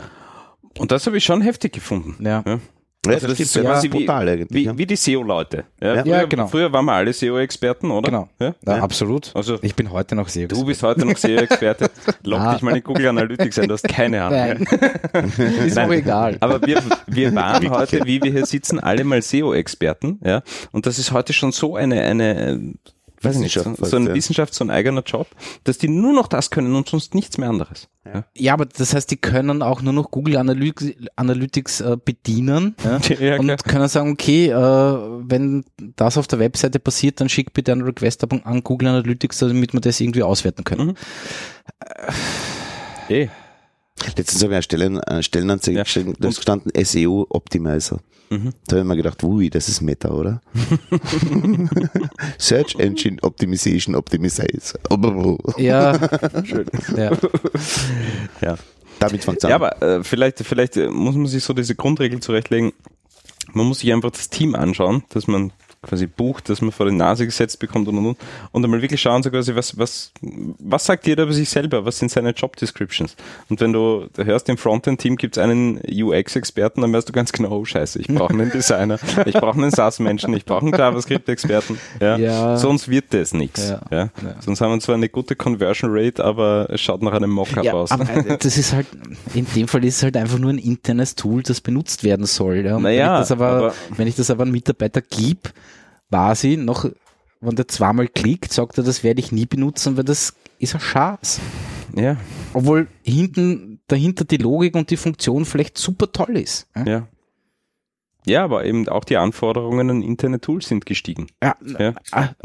Und 0.78 0.92
das 0.92 1.06
habe 1.06 1.18
ich 1.18 1.24
schon 1.26 1.42
heftig 1.42 1.74
gefunden. 1.74 2.24
ja. 2.26 2.44
Ja. 2.46 2.60
Ja, 3.04 3.14
Also 3.14 3.26
das 3.28 3.36
stimmt, 3.38 3.46
ist 3.48 3.56
ja, 3.56 3.62
quasi 3.64 3.88
wie- 3.92 3.98
brutal 4.06 4.30
eigentlich. 4.30 4.48
Wie, 4.52 4.64
ja. 4.66 4.78
wie 4.78 4.86
die 4.86 4.96
SEO-Leute. 4.96 5.64
Ja, 5.82 5.96
Ja. 5.96 6.02
früher, 6.04 6.12
Ja, 6.18 6.26
genau. 6.26 6.48
früher 6.48 6.72
waren 6.72 6.86
wir 6.86 6.94
alle 6.94 7.12
SEO-Experten, 7.12 7.90
oder? 7.90 8.10
Genau. 8.12 8.30
Ja? 8.40 8.54
Ja, 8.64 8.78
Ja. 8.78 8.84
absolut. 8.84 9.32
Also 9.36 9.58
Ich 9.64 9.74
bin 9.74 9.92
heute 9.92 10.14
noch 10.16 10.28
sehr 10.28 10.48
du 10.48 10.64
bist 10.66 10.84
heute 10.84 11.06
noch 11.08 11.18
SEO-Experte. 11.18 11.90
Log 12.24 12.40
Ah. 12.42 12.54
dich 12.54 12.62
mal 12.62 12.76
in 12.78 12.84
Google 12.84 13.08
Analytics 13.08 13.58
ein, 13.58 13.68
du 13.70 13.74
hast 13.74 13.88
keine 13.88 14.24
Ahnung. 14.24 14.68
Nein. 15.14 15.34
ist 15.66 15.80
auch 15.80 15.90
egal. 15.92 16.38
Aber 16.42 16.62
wir, 16.62 16.80
wir 17.08 17.34
waren 17.34 17.68
heute, 17.72 18.02
wie 18.06 18.22
wir 18.22 18.32
hier 18.32 18.46
sitzen, 18.46 18.80
alle 18.80 19.04
mal 19.04 19.22
SEO-Experten, 19.24 20.20
ja. 20.24 20.44
Und 20.72 20.86
das 20.86 21.00
ist 21.00 21.12
heute 21.12 21.34
schon 21.34 21.52
so 21.52 21.76
eine, 21.76 22.02
eine, 22.04 22.74
weiß 23.24 23.36
ich 23.36 23.42
nicht, 23.42 23.54
so, 23.54 23.62
so 23.62 23.68
eine 23.70 23.76
fast, 23.78 23.94
ja. 23.94 24.14
Wissenschaft, 24.14 24.54
so 24.54 24.64
ein 24.64 24.70
eigener 24.70 25.04
Job, 25.04 25.28
dass 25.64 25.78
die 25.78 25.88
nur 25.88 26.14
noch 26.14 26.28
das 26.28 26.50
können 26.50 26.76
und 26.76 26.88
sonst 26.90 27.14
nichts 27.16 27.38
mehr 27.38 27.50
anderes. 27.50 27.88
Ja. 28.06 28.26
Ja, 28.36 28.54
aber 28.54 28.66
das 28.66 28.94
heißt, 28.94 29.12
die 29.12 29.18
können 29.18 29.62
auch 29.62 29.82
nur 29.82 29.94
noch 29.94 30.10
Google 30.12 30.38
Analy 30.38 30.74
Analytics 31.16 31.82
äh, 31.82 31.98
bedienen 32.04 32.76
ja, 32.84 33.00
Ja, 33.20 33.40
und 33.40 33.46
klar. 33.46 33.58
können 33.58 33.88
sagen, 33.88 34.12
okay, 34.12 34.48
äh, 34.48 34.54
wenn 34.56 35.64
das 35.96 36.18
auf 36.18 36.28
der 36.28 36.40
Webseite 36.40 36.80
passiert, 36.80 37.22
dann 37.22 37.30
schick 37.30 37.54
bitte 37.54 37.72
einen 37.72 37.84
Request 37.84 38.24
ab 38.24 38.34
an 38.44 38.64
Google 38.64 38.88
Analytics, 38.90 39.40
damit 39.40 39.74
wir 39.74 39.82
das 39.82 40.00
irgendwie 40.02 40.24
auswerten 40.24 40.64
können. 40.64 40.88
Mhm. 40.88 40.96
Eh. 43.10 43.28
Letztens 44.18 44.42
habe 44.44 44.54
ich 44.54 44.56
eine 44.56 44.64
Stellen, 44.64 45.00
eine 45.00 45.24
Stellenanzeige 45.24 45.78
Ja. 45.78 45.84
gestellt, 45.84 46.16
da 46.20 46.30
ist 46.30 46.38
gestanden 46.38 46.72
SEO 46.84 47.28
Optimizer. 47.30 48.00
Mhm. 48.32 48.54
Da 48.66 48.78
habe 48.78 48.82
ich 48.82 48.88
mir 48.88 48.96
gedacht, 48.96 49.22
ui, 49.26 49.50
das 49.50 49.68
ist 49.68 49.82
Meta, 49.82 50.10
oder? 50.10 50.42
Search 52.38 52.76
Engine 52.76 53.18
Optimization 53.24 53.94
Optimizer. 53.94 54.46
Ja, 55.58 56.00
ja. 56.96 57.12
Ja. 58.42 58.58
Damit 59.00 59.24
fängt 59.26 59.40
es 59.40 59.46
an. 59.46 59.50
Ja, 59.50 59.56
aber 59.58 59.82
äh, 59.82 60.04
vielleicht, 60.04 60.40
vielleicht 60.40 60.78
muss 60.78 61.16
man 61.16 61.28
sich 61.28 61.44
so 61.44 61.54
diese 61.54 61.76
Grundregel 61.76 62.22
zurechtlegen. 62.22 62.72
Man 63.52 63.66
muss 63.68 63.80
sich 63.80 63.92
einfach 63.92 64.12
das 64.12 64.30
Team 64.30 64.56
anschauen, 64.56 65.04
dass 65.10 65.28
man 65.28 65.52
quasi 65.84 66.06
bucht, 66.06 66.48
dass 66.48 66.62
man 66.62 66.72
vor 66.72 66.86
die 66.86 66.96
Nase 66.96 67.26
gesetzt 67.26 67.58
bekommt 67.58 67.88
und 67.88 67.98
und 67.98 68.06
und 68.06 68.18
und 68.52 68.64
einmal 68.64 68.84
wirklich 68.84 69.02
schauen, 69.02 69.24
so 69.24 69.32
quasi, 69.32 69.56
was, 69.56 69.78
was, 69.80 70.12
was 70.60 70.86
sagt 70.86 71.08
jeder 71.08 71.24
über 71.24 71.34
sich 71.34 71.50
selber, 71.50 71.84
was 71.86 71.98
sind 71.98 72.12
seine 72.12 72.32
Job 72.32 72.56
Descriptions? 72.56 73.16
Und 73.50 73.60
wenn 73.62 73.74
du, 73.74 74.06
hörst, 74.18 74.48
im 74.50 74.58
Frontend-Team 74.58 75.16
gibt 75.16 75.38
es 75.38 75.44
einen 75.44 75.82
UX-Experten, 75.92 76.82
dann 76.82 76.94
weißt 76.94 77.10
du 77.10 77.14
ganz 77.14 77.32
genau, 77.32 77.50
oh 77.50 77.66
scheiße, 77.66 78.00
ich 78.00 78.08
brauche 78.08 78.32
einen 78.34 78.52
Designer, 78.52 79.00
ich 79.26 79.34
brauche 79.34 79.58
einen 79.60 79.72
SAS-Menschen, 79.72 80.36
ich 80.36 80.46
brauche 80.46 80.66
einen 80.68 80.74
JavaScript-Experten. 80.78 81.80
Ja. 82.00 82.18
Ja. 82.18 82.58
Sonst 82.58 82.88
wird 82.88 83.06
das 83.16 83.34
nichts. 83.34 83.68
Ja. 83.70 83.82
Ja. 83.90 84.10
Sonst 84.40 84.62
haben 84.62 84.72
wir 84.74 84.80
zwar 84.82 84.96
eine 84.96 85.10
gute 85.10 85.36
Conversion 85.36 85.90
Rate, 85.92 86.24
aber 86.24 86.68
es 86.70 86.80
schaut 86.82 87.02
nach 87.02 87.14
einem 87.14 87.32
Mockup 87.32 87.64
ja 87.64 87.74
aus. 87.74 87.90
aber 87.92 88.08
äh, 88.08 88.38
das 88.38 88.56
ist 88.58 88.74
halt, 88.74 88.86
in 89.34 89.48
dem 89.56 89.68
Fall 89.68 89.84
ist 89.84 89.98
es 89.98 90.04
halt 90.04 90.16
einfach 90.16 90.38
nur 90.38 90.52
ein 90.52 90.60
internes 90.60 91.16
Tool, 91.16 91.42
das 91.42 91.60
benutzt 91.60 92.04
werden 92.04 92.28
soll. 92.28 92.58
Ja. 92.66 92.76
Und 92.76 92.84
wenn, 92.84 92.92
Naja, 92.96 93.16
ich 93.16 93.20
das 93.22 93.32
aber, 93.32 93.48
aber- 93.48 93.74
wenn 93.98 94.08
ich 94.08 94.16
das 94.16 94.30
aber 94.30 94.44
einem 94.44 94.52
Mitarbeiter 94.52 95.02
gebe, 95.02 95.50
quasi 96.12 96.58
noch, 96.58 96.90
wenn 97.40 97.56
der 97.56 97.68
zweimal 97.68 98.08
klickt, 98.08 98.52
sagt 98.54 98.78
er, 98.78 98.84
das 98.84 99.04
werde 99.04 99.22
ich 99.22 99.32
nie 99.32 99.46
benutzen, 99.46 99.98
weil 99.98 100.04
das 100.04 100.34
ist 100.60 100.76
ein 100.76 100.82
Schatz. 100.82 101.40
ja. 101.96 102.18
Obwohl 102.54 102.88
hinten, 103.02 103.80
dahinter 103.88 104.26
die 104.26 104.38
Logik 104.38 104.76
und 104.76 104.90
die 104.90 104.98
Funktion 104.98 105.46
vielleicht 105.46 105.78
super 105.78 106.12
toll 106.12 106.38
ist. 106.38 106.68
Ja, 106.76 106.86
Ja. 106.86 107.08
Ja, 108.28 108.44
aber 108.44 108.66
eben 108.66 108.88
auch 108.88 109.04
die 109.04 109.18
Anforderungen 109.18 109.90
an 109.90 110.02
interne 110.04 110.40
Tools 110.40 110.68
sind 110.68 110.86
gestiegen. 110.86 111.26
ja, 111.42 111.56
Ja. 111.80 111.96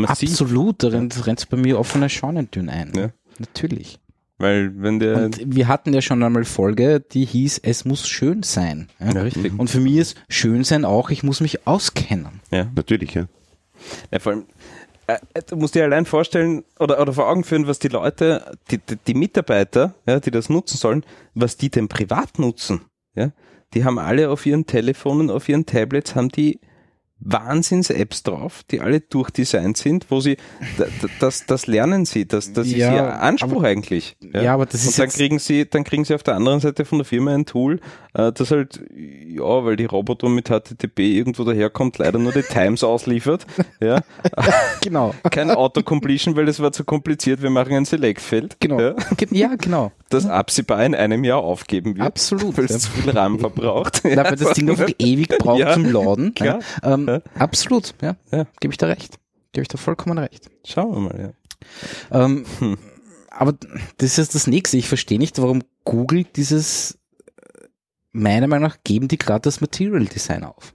absolut. 0.07 0.83
Da 0.83 0.89
rennt 0.89 1.15
es 1.39 1.45
bei 1.45 1.59
mir 1.59 1.79
offene 1.79 2.09
Scheunentüren 2.09 2.71
ein. 2.71 2.93
Ja. 2.97 3.11
Natürlich. 3.39 3.99
Weil 4.39 4.73
wenn 4.81 4.99
der 5.01 5.25
Und 5.25 5.39
wir 5.45 5.69
hatten 5.69 5.93
ja 5.93 6.01
schon 6.01 6.23
einmal 6.23 6.45
Folge, 6.45 7.01
die 7.01 7.27
hieß, 7.27 7.59
es 7.63 7.85
muss 7.85 8.09
schön 8.09 8.43
sein. 8.43 8.89
Ja? 9.01 9.13
ja, 9.13 9.21
richtig. 9.23 9.59
Und 9.59 9.69
für 9.69 9.81
mich 9.81 9.97
ist 9.97 10.17
schön 10.31 10.65
sein 10.65 10.87
auch, 10.87 11.11
ich 11.11 11.23
muss 11.23 11.41
mich 11.43 11.67
auskennen. 11.67 12.41
Ja. 12.51 12.71
Natürlich, 12.75 13.13
ja. 13.13 13.27
Ja, 14.11 14.19
vor 14.19 14.33
allem, 14.33 14.47
äh, 15.07 15.19
du 15.47 15.57
musst 15.57 15.75
dir 15.75 15.85
allein 15.85 16.07
vorstellen 16.07 16.65
oder, 16.79 17.01
oder 17.01 17.13
vor 17.13 17.29
Augen 17.29 17.45
führen, 17.45 17.67
was 17.67 17.79
die 17.79 17.89
Leute, 17.89 18.57
die, 18.71 18.79
die, 18.79 18.97
die 18.97 19.15
Mitarbeiter, 19.15 19.95
ja, 20.07 20.21
die 20.21 20.31
das 20.31 20.49
nutzen 20.49 20.77
sollen, 20.77 21.05
was 21.35 21.57
die 21.57 21.71
denn 21.71 21.89
privat 21.89 22.39
nutzen. 22.39 22.83
Ja? 23.15 23.33
Die 23.75 23.85
haben 23.85 23.99
alle 23.99 24.31
auf 24.31 24.47
ihren 24.47 24.67
Telefonen, 24.67 25.31
auf 25.31 25.49
ihren 25.49 25.67
Tablets, 25.67 26.15
haben 26.15 26.29
die 26.29 26.61
Wahnsinns-Apps 27.21 28.23
drauf, 28.23 28.63
die 28.71 28.81
alle 28.81 29.01
durchdesignt 29.01 29.77
sind, 29.77 30.07
wo 30.11 30.21
sie, 30.21 30.37
das, 31.19 31.47
das 31.47 31.67
lernen 31.67 32.05
sie, 32.05 32.27
das, 32.27 32.53
das 32.53 32.67
ist 32.67 32.77
Ja, 32.77 32.95
ihr 32.95 33.21
Anspruch 33.23 33.59
aber- 33.59 33.69
eigentlich. 33.69 34.17
ja, 34.35 34.53
aber 34.55 34.67
das 34.67 34.83
ist 34.83 34.89
Und 34.89 34.99
dann 34.99 35.09
kriegen 35.09 35.39
sie, 35.39 35.69
dann 35.69 35.85
kriegen 35.85 36.05
sie 36.05 36.15
auf 36.15 36.23
der 36.23 36.35
anderen 36.37 36.61
Seite 36.61 36.85
von 36.85 36.99
der 36.99 37.05
Firma 37.07 37.33
ein 37.35 37.47
Tool, 37.47 37.81
äh, 38.15 38.33
das 38.33 38.51
halt, 38.51 38.81
ja, 38.95 39.65
weil 39.65 39.77
die 39.77 39.87
Roboter 39.87 40.29
mit 40.29 40.49
HTTP 40.49 41.01
irgendwo 41.17 41.45
daherkommt, 41.45 41.99
leider 41.99 42.19
nur 42.19 42.33
die 42.33 42.43
Times 42.43 42.85
ausliefert, 42.85 43.47
ja. 43.81 44.01
Genau. 44.83 45.15
Kein 45.33 45.51
Autocompletion, 45.51 46.37
weil 46.37 46.47
das 46.47 46.61
war 46.61 46.71
zu 46.71 46.85
kompliziert, 46.85 47.43
wir 47.43 47.51
machen 47.51 47.75
ein 47.75 47.85
Select-Feld. 47.85 48.57
Genau. 48.61 48.81
Ja, 48.81 48.95
Ja, 49.31 49.55
genau. 49.57 49.91
das 50.11 50.27
absehbar 50.27 50.85
in 50.85 50.95
einem 50.95 51.25
Jahr 51.25 51.41
aufgeben 51.41 51.97
wird. 51.97 52.07
Absolut. 52.07 52.57
Weil 52.57 52.67
es 52.67 52.71
Ja. 52.73 52.79
zu 52.79 52.91
viel 52.93 53.11
RAM 53.11 53.41
verbraucht. 53.41 54.03
Na, 54.05 54.25
weil 54.25 54.37
das 54.37 54.53
Ding 54.53 54.71
einfach 54.71 54.89
ewig 54.99 55.29
braucht 55.39 55.59
Ja, 55.59 55.73
zum 55.73 55.91
Laden. 55.91 56.35
klar. 56.35 56.61
Ja. 56.85 56.95
Ähm, 56.95 57.16
Absolut, 57.39 57.95
ja. 58.03 58.17
Ja. 58.33 58.47
Gebe 58.61 58.73
ich 58.73 58.79
da 58.79 58.87
recht. 58.87 59.19
Gebe 59.53 59.63
ich 59.63 59.69
da 59.69 59.79
vollkommen 59.79 60.19
recht. 60.19 60.51
Schauen 60.65 60.93
wir 60.93 61.01
mal, 61.01 61.35
ja. 62.11 62.25
Ähm, 62.25 62.45
Hm. 62.59 62.79
Aber 63.31 63.55
das 63.99 64.19
ist 64.19 64.35
das 64.35 64.47
Nächste. 64.47 64.77
Ich 64.79 64.89
verstehe 64.89 65.19
nicht, 65.19 65.39
warum 65.41 65.63
Google 65.85 66.25
dieses, 66.25 66.99
äh, 67.37 67.67
meiner 68.13 68.47
Meinung 68.47 68.69
nach, 68.69 68.79
geben 68.83 69.09
die 69.09 69.19
gerade 69.19 69.43
das 69.43 69.61
Material 69.61 70.05
Design 70.07 70.45
auf. 70.45 70.75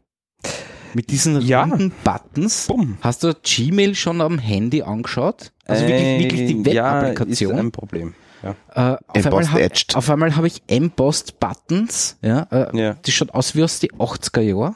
Mit 0.94 1.10
diesen 1.10 1.42
Ja. 1.42 1.64
runden 1.64 1.92
Buttons. 2.04 2.68
Bumm. 2.68 2.98
Hast 3.02 3.24
du 3.24 3.34
Gmail 3.34 3.96
schon 3.96 4.20
am 4.22 4.38
Handy 4.40 4.82
angeschaut? 4.84 5.54
Also 5.66 5.88
wirklich, 5.88 6.20
wirklich 6.24 6.48
die 6.64 6.70
Äh, 6.70 6.74
Ja, 6.74 7.00
ist 7.00 7.08
Web-Applikation. 7.10 7.56
ein 7.60 7.72
Problem. 7.72 8.14
Ja. 8.44 8.56
Äh, 8.74 8.98
auf, 9.08 9.26
einmal 9.26 9.52
hab, 9.52 9.62
auf 9.96 10.10
einmal 10.10 10.36
habe 10.36 10.48
ich 10.48 10.62
Embossed 10.68 11.40
Buttons, 11.40 12.18
ja, 12.22 12.48
äh, 12.52 12.78
Ja. 12.78 12.94
die 13.06 13.12
schaut 13.12 13.32
aus 13.34 13.56
wie 13.56 13.64
aus 13.64 13.80
die 13.80 13.92
80er 13.92 14.42
Jahre. 14.42 14.76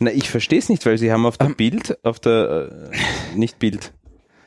Na, 0.00 0.10
ich 0.10 0.28
verstehe 0.30 0.58
es 0.58 0.68
nicht, 0.68 0.84
weil 0.86 0.98
sie 0.98 1.12
haben 1.12 1.24
auf 1.26 1.38
der 1.38 1.48
Ähm. 1.48 1.56
Bild, 1.56 1.98
auf 2.04 2.18
der, 2.20 2.70
äh, 2.92 3.36
nicht 3.36 3.58
Bild, 3.58 3.92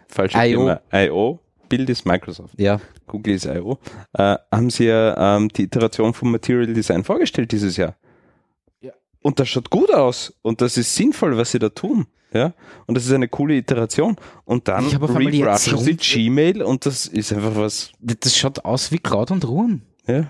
falsche 0.07 0.38
I.O. 0.38 0.76
I.O., 0.93 1.39
Bild 1.70 1.89
ist 1.89 2.05
Microsoft, 2.05 2.53
Ja. 2.59 2.80
Google 3.07 3.36
ist 3.36 3.45
I.O., 3.45 3.78
äh, 4.13 4.36
haben 4.51 4.70
sie 4.70 4.86
ja 4.86 5.38
ähm, 5.38 5.49
die 5.49 5.63
Iteration 5.63 6.13
vom 6.13 6.32
Material 6.32 6.74
Design 6.74 7.03
vorgestellt 7.03 7.51
dieses 7.51 7.78
Jahr. 7.78 7.95
Ja. 8.82 8.91
Und 9.22 9.39
das 9.39 9.47
schaut 9.49 9.70
gut 9.70 9.93
aus 9.93 10.34
und 10.41 10.61
das 10.61 10.78
ist 10.78 10.93
sinnvoll, 10.95 11.38
was 11.38 11.51
sie 11.51 11.59
da 11.59 11.70
tun. 11.70 12.07
Ja, 12.34 12.53
und 12.88 12.95
das 12.95 13.05
ist 13.05 13.13
eine 13.13 13.28
coole 13.30 13.55
Iteration. 13.55 14.17
Und 14.45 14.67
dann 14.67 14.86
rebrushen 14.88 15.78
sie 15.78 15.95
Gmail 15.95 16.61
und 16.61 16.86
das 16.86 17.05
ist 17.05 17.32
einfach 17.32 17.55
was, 17.55 17.91
Das 17.99 18.36
schaut 18.38 18.65
aus 18.65 18.91
wie 18.91 18.99
Kraut 18.99 19.32
und 19.32 19.47
Ruhen. 19.47 19.82
ja. 20.07 20.25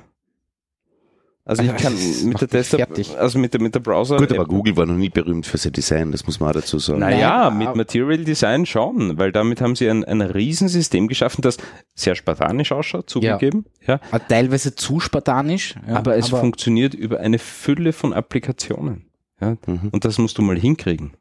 Also 1.50 1.64
ich 1.64 1.72
Also, 1.72 1.82
kann 1.86 1.94
das 1.96 2.24
mit 2.24 2.42
der 2.42 2.48
Desktop, 2.50 2.78
fertig. 2.82 3.18
also 3.18 3.40
mit 3.40 3.54
der, 3.54 3.62
mit 3.62 3.74
der 3.74 3.80
Browser. 3.80 4.18
Gut, 4.18 4.34
aber 4.34 4.46
Google 4.46 4.76
war 4.76 4.86
noch 4.86 4.96
nie 4.98 5.08
berühmt 5.08 5.46
für 5.46 5.58
sein 5.58 5.72
Design, 5.72 6.12
das 6.12 6.26
muss 6.26 6.42
man 6.42 6.50
auch 6.50 6.54
dazu 6.54 6.78
sagen. 6.78 7.00
Naja, 7.00 7.50
mit 7.52 7.70
aber- 7.70 7.78
Material 7.78 8.18
Design 8.26 8.66
schon, 8.66 9.18
weil 9.18 9.32
damit 9.32 9.62
haben 9.62 9.74
sie 9.78 9.90
ein, 9.90 10.04
ein 10.04 10.20
Riesensystem 10.20 11.08
geschaffen, 11.08 11.42
das 11.42 11.56
sehr 11.96 12.16
spartanisch 12.16 12.74
ausschaut, 12.74 13.10
zugegeben. 13.10 13.64
Ja. 13.88 14.02
Äh, 14.12 14.20
Teilweise 14.28 14.76
zu 14.76 15.00
spartanisch. 15.00 15.76
Ja, 15.88 15.96
aber 15.96 16.18
es 16.18 16.28
funktioniert 16.28 16.94
über 16.94 17.22
eine 17.22 17.40
Fülle 17.40 17.94
von 17.94 18.12
Applikationen. 18.12 19.06
Ja. 19.40 19.56
Mhm. 19.68 19.88
Und 19.94 20.04
das 20.04 20.18
musst 20.18 20.38
du 20.38 20.42
mal 20.42 20.60
hinkriegen. 20.60 21.12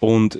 Und 0.00 0.38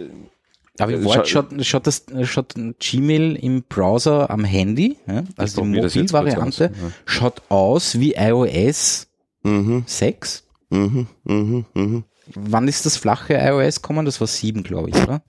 aber 0.78 0.92
äh, 0.92 0.96
in 0.96 1.04
Wahrheit 1.04 1.28
schau- 1.28 1.42
schaut, 1.50 1.66
schaut, 1.66 1.86
das, 1.86 2.04
schaut 2.22 2.54
Gmail 2.78 3.36
im 3.36 3.62
Browser 3.64 4.30
am 4.30 4.44
Handy, 4.44 4.96
ja, 5.06 5.24
also 5.36 5.62
die 5.64 5.80
das 5.80 5.94
Mobilvariante, 5.94 6.64
ja. 6.74 6.90
schaut 7.04 7.42
aus 7.48 7.98
wie 8.00 8.14
iOS 8.14 9.06
Mhm, 9.42 9.84
6. 9.86 10.44
mhm, 10.70 11.06
mhm, 11.24 11.64
mhm. 11.74 12.04
Wann 12.34 12.68
ist 12.68 12.84
das 12.86 12.96
flache 12.96 13.34
iOS 13.34 13.80
gekommen? 13.82 14.04
Das 14.06 14.20
war 14.20 14.26
7, 14.26 14.62
glaube 14.62 14.90
ich, 14.90 14.96
oder? 14.96 15.22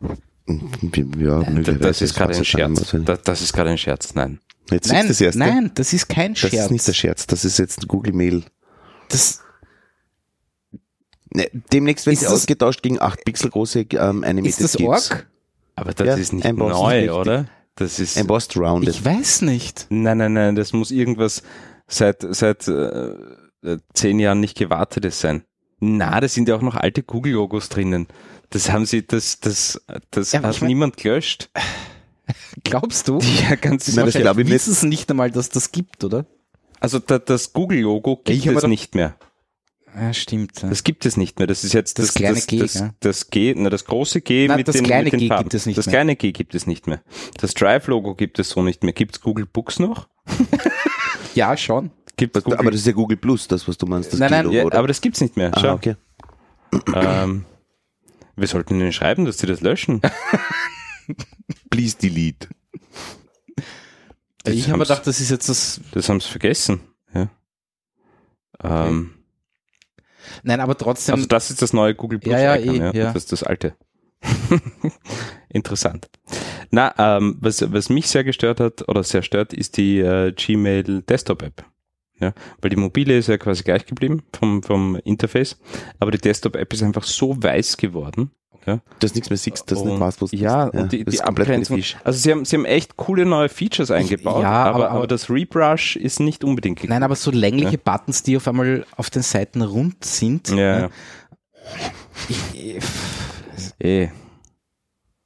Ja, 0.48 1.40
möglicherweise 1.50 1.80
das 1.80 2.02
ist 2.02 2.14
gerade 2.16 2.36
ein 2.36 2.44
Scherz. 2.46 2.94
Das, 3.06 3.22
das 3.24 3.42
ist 3.42 3.54
gerade 3.54 3.70
ein 3.70 3.78
Scherz, 3.78 4.14
nein. 4.16 4.40
Jetzt 4.70 4.90
Nein, 4.90 5.02
ist 5.02 5.10
das 5.10 5.22
erste. 5.22 5.40
nein, 5.40 5.72
das 5.76 5.92
ist 5.94 6.08
kein 6.08 6.34
das 6.34 6.40
Scherz. 6.40 6.54
ist 6.66 6.72
nicht 6.72 6.88
der 6.88 6.94
Scherz, 6.94 7.28
das 7.28 7.44
ist 7.46 7.58
jetzt 7.58 7.88
Google 7.88 8.14
Mail. 8.14 8.44
Das, 9.10 9.42
Ne, 11.34 11.50
demnächst 11.72 12.06
wird 12.06 12.14
Ist 12.16 12.20
sie 12.22 12.26
das- 12.26 12.34
ausgetauscht 12.34 12.82
gegen 12.84 13.00
8 13.02 13.24
Pixel 13.24 13.50
große 13.50 13.82
ähm, 13.92 14.24
Animated 14.24 14.60
ist 14.60 14.76
das. 14.76 14.82
Org? 14.82 15.28
Aber 15.76 15.94
das 15.94 16.08
Ja, 16.08 16.16
ist 16.16 16.34
nicht 16.34 16.46
Embossed 16.46 16.74
ist 16.76 16.82
neu, 16.82 16.96
richtig. 16.96 17.12
oder? 17.12 17.46
Das 17.76 18.00
ist. 18.00 18.18
Embossed 18.18 18.58
Rounded. 18.58 18.90
Ich 18.94 19.06
weiß 19.06 19.42
nicht. 19.44 19.88
Nein, 19.90 20.18
nein, 20.18 20.34
nein, 20.34 20.56
das 20.56 20.74
muss 20.74 20.92
irgendwas 20.92 21.42
seit, 21.88 22.26
seit 22.36 22.68
äh, 22.68 23.14
äh, 23.64 23.78
zehn 23.94 24.20
Jahren 24.20 24.42
nicht 24.42 24.58
gewartetes 24.58 25.22
sein. 25.22 25.44
Na, 25.80 26.20
da 26.20 26.28
sind 26.28 26.48
ja 26.50 26.56
auch 26.56 26.62
noch 26.62 26.76
alte 26.76 27.02
Google-Logos 27.02 27.70
drinnen. 27.70 28.08
Das 28.50 28.70
haben 28.70 28.86
sie, 28.86 29.08
das, 29.08 29.40
das, 29.40 29.82
das 30.12 30.34
Ja, 30.34 30.44
hat 30.44 30.54
ich 30.56 30.62
mein- 30.62 30.68
niemand 30.68 30.98
gelöscht. 30.98 31.50
Glaubst 32.64 33.08
du? 33.08 33.20
Ja, 33.20 33.56
ganz 33.56 33.88
Nein, 33.88 34.06
das 34.06 34.14
sicher. 34.14 34.24
glaub 34.24 34.38
ich 34.38 34.44
nicht. 34.46 34.54
wissen 34.54 34.74
es 34.74 34.84
nicht 34.84 35.10
einmal, 35.10 35.32
dass 35.32 35.50
das 35.50 35.72
gibt, 35.72 36.04
oder? 36.04 36.26
Also 36.80 37.00
da, 37.00 37.20
das 37.20 37.54
Google-Logo 37.54 38.18
gibt 38.18 38.30
Ich 38.30 38.46
es 38.46 38.64
nicht 38.68 38.96
mehr. 38.96 39.16
Ja, 39.96 40.14
stimmt. 40.14 40.62
ja. 40.62 40.70
Das 40.70 40.84
gibt 40.84 41.06
es 41.06 41.18
nicht 41.18 41.38
mehr. 41.40 41.48
Das 41.48 41.64
ist 41.64 41.74
jetzt 41.74 42.00
Das 42.00 42.08
das, 42.08 42.16
kleine 42.16 42.36
das, 42.36 42.48
G, 42.48 42.60
das, 42.60 42.74
ja. 42.76 42.94
das 43.02 43.30
G, 43.30 43.54
na, 43.58 43.70
das 43.70 43.84
große 43.86 44.22
G 44.22 44.48
Nein, 44.48 44.58
mit 44.58 44.68
das 44.68 44.76
den, 44.78 44.86
kleine 44.86 45.04
mit 45.06 45.14
den 45.14 45.20
G 45.20 45.28
Farben. 45.28 45.44
gibt 45.44 45.54
es 45.54 45.66
nicht 45.66 45.78
das 45.78 45.86
mehr. 45.88 45.94
kleine 45.94 46.16
G 46.16 46.32
gibt 46.32 46.56
es 46.56 46.66
nicht 46.68 46.88
mehr. 46.88 47.02
Das 47.40 47.54
Drive-Logo 47.54 48.16
gibt 48.16 48.40
es 48.40 48.50
so 48.50 48.62
nicht 48.64 48.84
mehr. 48.84 48.94
Gibt 48.94 49.16
es 49.16 49.22
Google 49.22 49.46
Books 49.46 49.80
noch? 49.80 50.08
Ja, 51.34 51.56
schon. 51.56 51.92
Gibt 52.18 52.36
es 52.36 52.44
Google 52.44 52.60
aber 52.60 52.72
das 52.72 52.82
ist 52.82 52.88
ja 52.88 52.92
Google 52.92 53.16
Plus, 53.16 53.48
das, 53.48 53.66
was 53.66 53.78
du 53.78 53.86
meinst. 53.86 54.12
Das 54.12 54.20
Nein, 54.20 54.32
nein, 54.32 54.52
ja, 54.52 54.66
oder? 54.66 54.78
aber 54.80 54.90
das 54.90 55.00
gibt's 55.00 55.22
nicht 55.22 55.38
mehr. 55.38 55.52
ah, 55.56 55.60
Schau. 55.62 55.74
okay. 55.76 55.96
Ähm, 56.94 57.46
wir 58.36 58.48
sollten 58.48 58.76
ihnen 58.80 58.92
schreiben, 58.92 59.24
dass 59.24 59.38
sie 59.38 59.48
das 59.48 59.62
löschen. 59.62 60.02
Please 61.70 61.96
delete. 61.98 62.50
Das 64.44 64.54
ich 64.56 64.70
habe 64.70 64.80
gedacht, 64.80 65.08
das 65.08 65.22
ist 65.22 65.30
jetzt 65.30 65.48
das. 65.48 65.80
Das 65.94 66.10
haben 66.10 66.20
sie 66.20 66.28
vergessen. 66.30 66.82
Ja. 67.14 67.30
Ähm, 68.64 69.14
Nein, 70.44 70.60
aber 70.60 70.78
trotzdem. 70.78 71.16
also 71.16 71.28
das 71.28 71.50
ist 71.50 71.62
das 71.62 71.74
neue 71.74 71.96
Google 71.96 72.20
Plus 72.20 72.34
Ja, 72.34 72.40
ja, 72.40 72.56
Icon, 72.56 72.76
eh, 72.76 72.80
ja. 72.80 72.92
ja. 72.94 73.06
Das 73.06 73.16
ist 73.16 73.32
das 73.32 73.44
alte. 73.44 73.76
Interessant. 75.50 76.10
Na, 76.70 76.94
ähm, 76.98 77.38
was, 77.40 77.72
was 77.72 77.90
mich 77.90 78.08
sehr 78.08 78.24
gestört 78.24 78.60
hat 78.60 78.88
oder 78.88 79.04
sehr 79.04 79.24
stört, 79.24 79.54
ist 79.54 79.78
die 79.78 80.00
äh, 80.00 80.32
Gmail 80.32 81.02
Desktop 81.02 81.42
App. 81.42 81.66
Ja, 82.20 82.34
weil 82.62 82.70
die 82.70 82.76
mobile 82.76 83.18
ist 83.18 83.28
ja 83.28 83.38
quasi 83.40 83.64
gleich 83.64 83.88
geblieben 83.88 84.22
vom, 84.32 84.62
vom 84.62 84.96
Interface, 84.98 85.60
aber 86.00 86.12
die 86.12 86.20
Desktop 86.20 86.56
App 86.56 86.72
ist 86.72 86.84
einfach 86.84 87.04
so 87.04 87.42
weiß 87.42 87.78
geworden. 87.78 88.30
Ja, 88.68 88.80
Das 89.00 89.16
nichts 89.16 89.30
mehr 89.32 89.38
siehst, 89.38 89.72
das 89.72 89.80
Und- 89.80 89.88
nicht 89.90 90.00
weißt, 90.00 90.22
was 90.22 90.30
du 90.32 90.36
ja, 90.38 90.66
bist. 90.68 90.84
und 90.84 90.92
die, 90.92 91.04
die 91.04 91.22
Abgrenzung. 91.22 91.82
Also 92.04 92.20
sie 92.20 92.32
haben, 92.32 92.46
sie 92.46 92.56
haben 92.58 92.66
echt 92.66 92.96
coole 92.96 93.26
neue 93.26 93.50
Features 93.50 93.90
eingebaut, 93.90 94.44
ja, 94.44 94.52
aber, 94.66 94.76
aber- 94.76 94.92
aber, 94.92 95.08
das 95.08 95.30
Rebrush 95.32 95.96
ist 95.96 96.20
nicht 96.20 96.44
unbedingt 96.44 96.78
gekommen. 96.80 96.94
Nein, 96.94 97.04
aber 97.04 97.16
so 97.16 97.32
längliche 97.32 97.80
Buttons, 97.80 98.22
die 98.22 98.38
auf 98.38 98.48
einmal 98.48 98.86
auf 98.98 99.10
den 99.10 99.24
Seiten 99.24 99.64
rund 99.64 100.06
sind. 100.06 100.50
ja, 100.50 100.56
ne, 100.56 100.80
ja. 100.82 100.90
Ich, 102.30 102.80
Eh. 103.80 104.10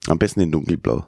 Am 0.07 0.17
besten 0.19 0.41
in 0.41 0.51
dunkelblau. 0.51 1.05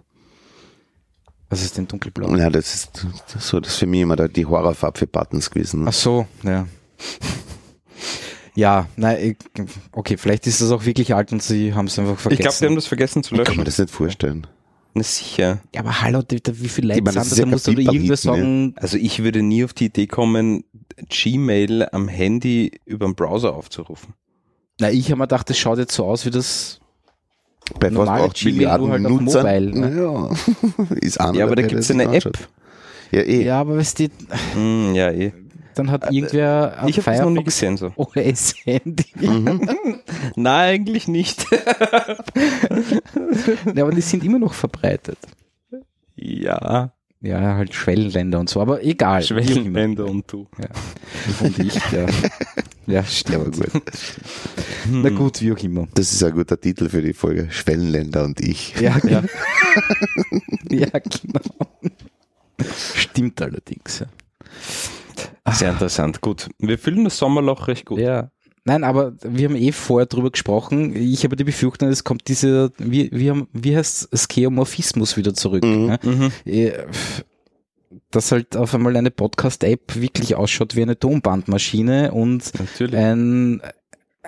was 1.49 1.61
ist 1.63 1.77
denn 1.77 1.87
dunkelblau? 1.87 2.35
Ja, 2.35 2.49
das 2.49 2.73
ist 2.73 3.07
so, 3.37 3.59
das 3.59 3.73
ist 3.73 3.77
für 3.79 3.85
mich 3.85 4.01
immer 4.01 4.15
die 4.27 4.45
Horrorfarbe 4.45 4.99
für 4.99 5.07
Buttons 5.07 5.49
gewesen. 5.49 5.87
Ach 5.87 5.93
so, 5.93 6.27
ja. 6.43 6.65
Ja, 8.57 8.87
nein, 8.95 9.17
ich, 9.21 9.65
okay, 9.91 10.17
vielleicht 10.17 10.47
ist 10.47 10.61
das 10.61 10.71
auch 10.71 10.83
wirklich 10.83 11.13
alt 11.13 11.31
und 11.31 11.43
sie 11.43 11.75
haben 11.75 11.85
es 11.85 11.99
einfach 11.99 12.15
Ich 12.15 12.21
vergessen. 12.21 12.41
glaube, 12.41 12.55
sie 12.57 12.65
haben 12.65 12.75
das 12.75 12.87
vergessen 12.87 13.21
zu 13.23 13.35
Ich 13.35 13.37
kann 13.37 13.45
löschen. 13.45 13.59
mir 13.59 13.65
das 13.65 13.77
nicht 13.77 13.91
vorstellen. 13.91 14.47
Na 14.95 15.03
sicher. 15.03 15.59
ja, 15.75 15.81
aber 15.81 16.01
hallo, 16.01 16.23
die- 16.23 16.41
die- 16.41 16.59
wie 16.59 16.67
viele 16.67 16.93
Ich 16.93 16.99
Leute 16.99 17.03
meine, 17.03 17.15
das 17.17 17.29
sind 17.29 17.37
da? 17.37 17.43
ja 17.43 17.51
musst 17.51 17.67
du 17.67 17.71
irgendwer 17.71 17.93
Pipalit, 17.93 18.19
sagen, 18.19 18.73
Also 18.77 18.97
ich 18.97 19.21
würde 19.23 19.43
nie 19.43 19.63
auf 19.63 19.73
die 19.73 19.85
Idee 19.85 20.07
kommen, 20.07 20.63
Gmail 21.07 21.87
am 21.91 22.07
Handy 22.07 22.71
über 22.85 23.05
den 23.05 23.13
Browser 23.13 23.53
aufzurufen. 23.53 24.15
na, 24.79 24.89
ich 24.89 25.05
habe 25.11 25.17
mir 25.19 25.25
gedacht, 25.25 25.49
das 25.51 25.57
schaut 25.59 25.77
jetzt 25.77 25.93
so 25.93 26.05
aus 26.05 26.25
wie 26.25 26.31
das, 26.31 26.79
Bei 27.79 27.91
Normale 27.91 28.23
fast 28.23 28.31
8 28.31 28.39
Gmail, 28.39 28.53
Milliarden 28.55 28.87
nur 28.87 28.93
halt 28.95 29.05
auf 29.05 29.21
Nutzern. 29.21 29.65
Mobile, 29.65 29.79
ne? 29.79 30.01
Ja, 30.01 30.95
ist 31.01 31.17
Ja, 31.19 31.45
aber 31.45 31.55
da 31.55 31.61
gibt 31.61 31.79
es 31.79 31.91
eine 31.91 32.11
App. 32.11 32.37
Ja, 33.11 33.21
eh. 33.21 33.43
ja, 33.45 33.61
aber 33.61 33.77
weißt 33.77 33.99
du, 33.99 34.07
Hm, 34.55 34.95
ja, 34.95 35.11
eh. 35.11 35.31
Dann 35.77 35.91
hat 35.91 36.11
irgendwer 36.11 36.79
ein 36.79 36.87
Ich 36.89 37.05
habe 37.05 37.21
noch 37.21 37.29
nie 37.29 37.43
gesehen 37.43 37.77
so. 37.77 37.91
OS-Handy. 37.95 39.05
Mhm. 39.15 39.69
Nein, 40.35 40.67
eigentlich 40.67 41.07
nicht. 41.07 41.45
ja, 43.75 43.83
aber 43.83 43.91
die 43.91 44.01
sind 44.01 44.23
immer 44.23 44.39
noch 44.39 44.53
verbreitet. 44.53 45.17
ja, 46.15 46.91
Ja, 47.21 47.55
halt 47.55 47.73
Schwellenländer 47.73 48.39
und 48.39 48.49
so, 48.49 48.61
aber 48.61 48.83
egal. 48.83 49.23
Schwellenländer 49.23 50.05
und 50.05 50.31
du. 50.31 50.47
Und 51.39 51.59
ich, 51.59 51.75
ja. 51.91 52.05
Ja, 52.87 53.03
stimmt. 53.03 53.57
Na 54.89 55.09
gut, 55.09 55.41
wie 55.41 55.51
auch 55.51 55.57
immer. 55.57 55.89
Das 55.93 56.13
ist 56.13 56.23
ein 56.23 56.31
guter 56.31 56.59
Titel 56.59 56.87
für 56.87 57.01
die 57.01 57.13
Folge. 57.13 57.49
Schwellenländer 57.51 58.23
und 58.23 58.39
ich. 58.39 58.79
Ja, 58.79 58.97
ja. 59.03 59.23
ja 60.69 60.87
genau. 60.87 61.41
Stimmt 62.95 63.41
allerdings. 63.41 63.99
Ja. 63.99 64.05
Sehr 65.53 65.71
interessant. 65.71 66.21
Gut. 66.21 66.49
Wir 66.59 66.77
füllen 66.77 67.03
das 67.03 67.17
Sommerloch 67.17 67.67
recht 67.67 67.85
gut. 67.85 67.99
ja. 67.99 68.31
Nein, 68.65 68.83
aber 68.83 69.13
wir 69.23 69.47
haben 69.47 69.55
eh 69.55 69.71
vorher 69.71 70.07
drüber 70.07 70.29
gesprochen. 70.29 70.93
Ich 70.93 71.23
habe 71.23 71.37
die 71.37 71.45
Befürchtung, 71.45 71.87
es 71.87 72.03
kommt 72.03 72.27
diese, 72.27 72.73
wie, 72.77 73.09
wie, 73.13 73.29
haben, 73.29 73.47
wie 73.53 73.77
heißt 73.77 74.09
Skeomorphismus 74.13 75.15
wieder 75.15 75.33
zurück. 75.33 75.63
Mhm. 75.63 75.85
Ne? 75.85 75.99
Mhm. 76.03 76.31
Eh, 76.43 76.73
Dass 78.11 78.33
halt 78.33 78.57
auf 78.57 78.75
einmal 78.75 78.97
eine 78.97 79.09
Podcast-App 79.09 79.95
wirklich 79.95 80.35
ausschaut 80.35 80.75
wie 80.75 80.81
eine 80.81 80.99
Tonbandmaschine 80.99 82.11
und 82.11 82.51
Natürlich. 82.59 82.99
ein 82.99 83.61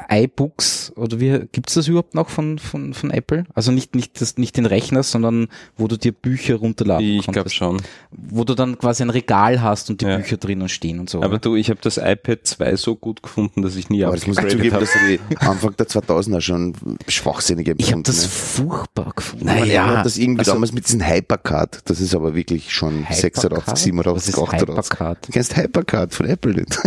iBooks 0.10 0.94
oder 0.96 1.20
wie 1.20 1.40
gibt's 1.52 1.74
das 1.74 1.88
überhaupt 1.88 2.16
noch 2.16 2.30
von, 2.30 2.60
von, 2.60 2.94
von 2.94 3.12
Apple? 3.12 3.46
Also 3.54 3.72
nicht, 3.72 3.96
nicht, 3.96 4.20
das, 4.22 4.38
nicht 4.38 4.58
den 4.58 4.66
Rechner, 4.66 5.04
sondern 5.04 5.48
wo 5.78 5.88
du 5.88 5.98
dir 5.98 6.12
Bücher 6.12 6.56
runterladen 6.56 7.06
ich 7.06 7.28
glaube 7.28 7.50
schon. 7.50 7.82
Wo 8.12 8.44
du 8.44 8.56
dann 8.56 8.78
quasi 8.78 9.04
ein 9.04 9.10
Regal 9.10 9.62
hast 9.62 9.90
und 9.90 10.02
die 10.02 10.06
Ja. 10.06 10.18
Bücher 10.18 10.38
drinnen 10.38 10.70
stehen 10.70 11.00
und 11.00 11.10
so. 11.10 11.20
Aber 11.20 11.30
oder? 11.34 11.40
du, 11.40 11.56
ich 11.56 11.70
habe 11.70 11.80
das 11.82 11.98
iPad 11.98 12.40
2 12.44 12.76
so 12.76 12.96
gut 12.96 13.22
gefunden, 13.24 13.62
dass 13.62 13.76
ich 13.76 13.90
nie 13.90 14.04
Aber 14.04 14.16
das 14.16 14.28
muss 14.28 14.38
ich 14.38 14.48
zugeben, 14.50 14.80
dass 14.80 14.90
ich 14.96 15.20
Anfang 15.42 15.76
der 15.78 15.88
2000er 15.88 16.42
schon 16.42 16.74
schwachsinnig 17.08 17.68
empfunden. 17.68 17.84
ich 17.84 17.92
habe 17.92 18.04
das 18.04 18.22
ne? 18.24 18.30
furchtbar 18.30 19.12
gefunden. 19.16 19.46
Naja, 19.46 19.66
ich 19.66 19.80
habe 19.80 20.04
das 20.04 20.18
irgendwie 20.18 20.40
also- 20.40 20.54
damals 20.54 20.72
mit 20.72 20.86
diesem 20.88 21.06
Hypercard, 21.06 21.82
das 21.90 22.00
ist 22.00 22.16
aber 22.16 22.36
wirklich 22.36 22.72
schon 22.74 23.06
86, 23.10 23.76
87, 23.76 24.16
Was 24.16 24.28
ist 24.30 24.38
88. 24.38 24.70
Hypercard? 25.00 25.28
Du 25.28 25.32
kennst 25.32 25.58
Hypercard 25.58 26.14
von 26.14 26.26
Apple 26.26 26.54
nicht? 26.54 26.78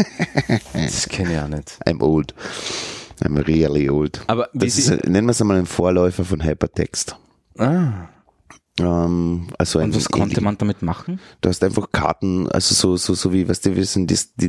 Das 0.72 1.08
kenne 1.08 1.32
ich 1.34 1.38
auch 1.40 1.48
nicht. 1.48 1.78
I'm 1.86 2.00
old. 2.02 2.34
I'm 3.20 3.36
really 3.46 3.88
old. 3.90 4.20
Aber 4.26 4.48
Das 4.54 4.78
ist, 4.78 4.86
sie, 4.86 4.96
nennen 5.08 5.26
wir 5.26 5.32
es 5.32 5.40
einmal 5.40 5.56
einen 5.58 5.66
Vorläufer 5.66 6.24
von 6.24 6.42
Hypertext. 6.44 7.16
ah, 7.58 8.08
Ähm, 8.80 9.48
also 9.58 9.80
ein 9.80 9.90
Und 9.90 9.96
was 9.96 10.08
konnte 10.08 10.40
man 10.40 10.56
damit 10.56 10.80
machen? 10.80 11.20
Du 11.42 11.50
hast 11.50 11.62
einfach 11.62 11.92
Karten, 11.92 12.48
also 12.48 12.74
so, 12.74 12.96
so, 12.96 13.12
so 13.12 13.30
wie, 13.30 13.46
weißt 13.46 13.66
du, 13.66 13.76
wie 13.76 13.84
sind 13.84 14.10
das, 14.10 14.34
die, 14.34 14.48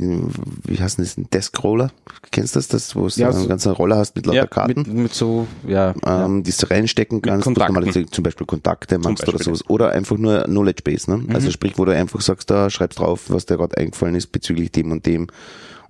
wie 0.64 0.78
heißt 0.80 0.98
das, 0.98 1.18
ein 1.18 1.28
Deskroller? 1.30 1.90
Kennst 2.30 2.54
du 2.56 2.58
das, 2.58 2.68
das, 2.68 2.96
wo 2.96 3.06
du 3.06 3.20
Ja, 3.20 3.28
einen 3.28 3.42
so- 3.42 3.48
ganzen 3.48 3.72
Roller 3.72 3.98
hast 3.98 4.16
mit 4.16 4.24
lauter 4.24 4.38
Ja, 4.38 4.46
Karten? 4.46 4.80
Mit, 4.80 4.94
mit 4.94 5.14
so, 5.14 5.46
ja. 5.68 5.94
ähm, 6.06 6.42
die 6.42 6.52
du 6.52 6.70
reinstecken 6.70 7.20
kannst, 7.20 7.46
normale, 7.50 8.06
zum 8.10 8.24
Beispiel 8.24 8.46
Kontakte 8.46 8.96
machst 8.98 9.28
oder 9.28 9.38
sowas. 9.38 9.68
Oder 9.68 9.90
einfach 9.92 10.16
nur 10.16 10.44
Knowledge 10.44 10.82
Base, 10.84 11.10
ne? 11.10 11.18
Mhm. 11.18 11.34
Also 11.34 11.50
sprich, 11.50 11.74
wo 11.76 11.84
du 11.84 11.94
einfach 11.94 12.22
sagst, 12.22 12.48
da 12.50 12.70
schreibst 12.70 13.00
drauf, 13.00 13.24
was 13.28 13.44
dir 13.44 13.58
gerade 13.58 13.76
eingefallen 13.76 14.14
ist 14.14 14.28
bezüglich 14.32 14.72
dem 14.72 14.90
und 14.90 15.04
dem. 15.04 15.26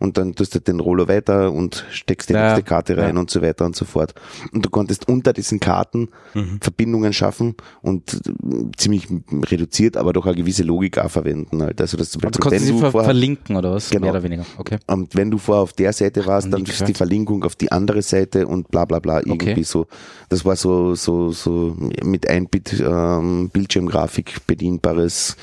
Und 0.05 0.16
dann 0.18 0.34
tust 0.34 0.55
du 0.55 0.61
den 0.61 0.78
Roller 0.80 1.09
weiter 1.09 1.50
und 1.50 1.84
steckst 1.90 2.28
die 2.28 2.34
Ja, 2.34 2.42
nächste 2.48 2.62
Karte 2.62 2.96
rein 2.96 3.14
ja. 3.16 3.20
und 3.20 3.30
so 3.30 3.42
weiter 3.42 3.64
und 3.64 3.74
so 3.74 3.84
fort. 3.84 4.14
Und 4.52 4.64
du 4.64 4.70
konntest 4.70 5.09
unter 5.09 5.32
diesen 5.32 5.59
Karten 5.61 6.09
Mhm. 6.34 6.59
Verbindungen 6.61 7.12
schaffen 7.12 7.55
und 7.82 8.14
äh, 8.14 8.70
ziemlich 8.76 9.09
reduziert, 9.32 9.96
aber 9.96 10.12
doch 10.12 10.26
eine 10.26 10.36
gewisse 10.36 10.62
Logik 10.62 10.98
auch 10.98 11.11
verwenden. 11.11 11.62
Halt. 11.62 11.80
Also, 11.80 11.96
dass 11.96 12.11
zum 12.11 12.22
Also 12.24 12.38
Beispiel, 12.38 12.42
konntest 12.42 12.62
wenn 12.66 12.68
du 12.68 12.74
sie 12.76 12.80
du 12.80 12.84
ver 12.86 12.92
vorher, 12.92 13.07
verlinken 13.09 13.57
oder 13.57 13.72
was? 13.72 13.90
Genau. 13.90 14.02
Mehr 14.02 14.11
oder 14.12 14.22
weniger. 14.22 14.44
Okay. 14.59 14.78
und 14.86 15.14
wenn 15.16 15.30
du 15.30 15.38
vorher 15.38 15.62
auf 15.62 15.72
der 15.72 15.92
Seite 15.92 16.24
warst, 16.26 16.52
dann 16.52 16.64
ist 16.64 16.86
die. 16.86 16.94
Verlinkung 16.94 17.42
auf 17.44 17.57
die 17.57 17.72
andere 17.72 18.02
Seite 18.02 18.46
und 18.46 18.68
bla 18.70 18.84
bla 18.84 18.98
bla 19.00 19.18
irgendwie 19.18 19.50
Okay. 19.52 19.62
so. 19.62 19.86
Das 20.28 20.44
war 20.44 20.55
so 20.57 20.94
so 20.94 21.32
so 21.32 21.76
mit 22.05 22.28
ein 22.28 22.46
Bit 22.46 22.80
ähm, 22.86 23.48
Bildschirmgrafik 23.52 24.46
bedienbares 24.46 25.36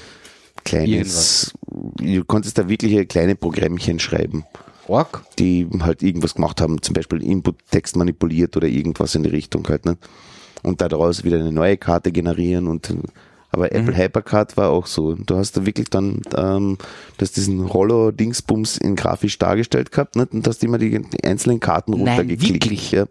kleines. 0.64 1.54
Du 1.98 2.24
konntest 2.26 2.58
da 2.58 2.68
wirkliche 2.70 3.06
kleine 3.06 3.36
Programmchen 3.36 4.00
schreiben, 4.00 4.44
Org? 4.88 5.24
die 5.40 5.68
halt 5.82 6.04
irgendwas 6.04 6.36
gemacht 6.36 6.62
haben, 6.62 6.82
zum 6.82 6.94
Beispiel 6.94 7.24
Input-Text 7.24 7.96
manipuliert 7.96 8.56
oder 8.58 8.68
irgendwas 8.68 9.16
in 9.16 9.24
die 9.24 9.30
Richtung 9.30 9.68
halt. 9.68 9.86
Ne? 9.86 9.98
Und 10.64 10.82
daraus 10.82 11.24
wieder 11.24 11.40
eine 11.40 11.52
neue 11.52 11.78
Karte 11.78 12.12
generieren 12.12 12.68
und 12.68 12.94
aber 13.54 13.66
Mhm. 13.66 13.80
Apple 13.80 13.98
Hypercard 13.98 14.56
war 14.56 14.70
auch 14.70 14.86
so. 14.86 15.14
Du 15.16 15.36
hast 15.36 15.58
da 15.58 15.66
wirklich 15.66 15.90
dann 15.90 16.22
ähm, 16.38 16.78
das 17.18 17.34
diesen 17.34 17.60
Rollo-Dingsbums 17.66 18.78
in 18.78 18.96
grafisch 18.96 19.38
dargestellt 19.40 19.92
gehabt 19.92 20.16
ne? 20.16 20.26
und 20.32 20.48
hast 20.48 20.64
immer 20.64 20.78
die, 20.78 21.02
einzelnen 21.24 21.60
Karten 21.60 21.92
Nein, 21.92 22.00
runtergeklickt. 22.08 22.54
wirklich? 22.54 22.92
Ja. 22.92 23.06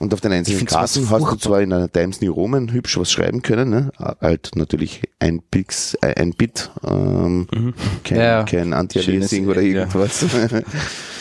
Und 0.00 0.14
auf 0.14 0.22
den 0.22 0.32
einzelnen 0.32 0.64
Karten 0.64 1.10
hast 1.10 1.32
du 1.32 1.36
zwar 1.36 1.60
in 1.60 1.74
einer 1.74 1.92
Times 1.92 2.22
New 2.22 2.32
Roman 2.32 2.72
hübsch 2.72 2.96
was 2.96 3.12
schreiben 3.12 3.42
können, 3.42 3.68
ne? 3.68 3.92
halt 3.98 4.52
natürlich 4.54 5.02
ein 5.18 5.42
Pix, 5.50 5.92
äh, 6.00 6.14
ein 6.18 6.32
Bit, 6.32 6.70
ähm, 6.82 7.46
kein, 8.02 8.18
Ja. 8.18 8.42
kein 8.44 8.72
Anti-Aliasing 8.72 9.46
oder 9.46 9.60
ja. 9.60 9.86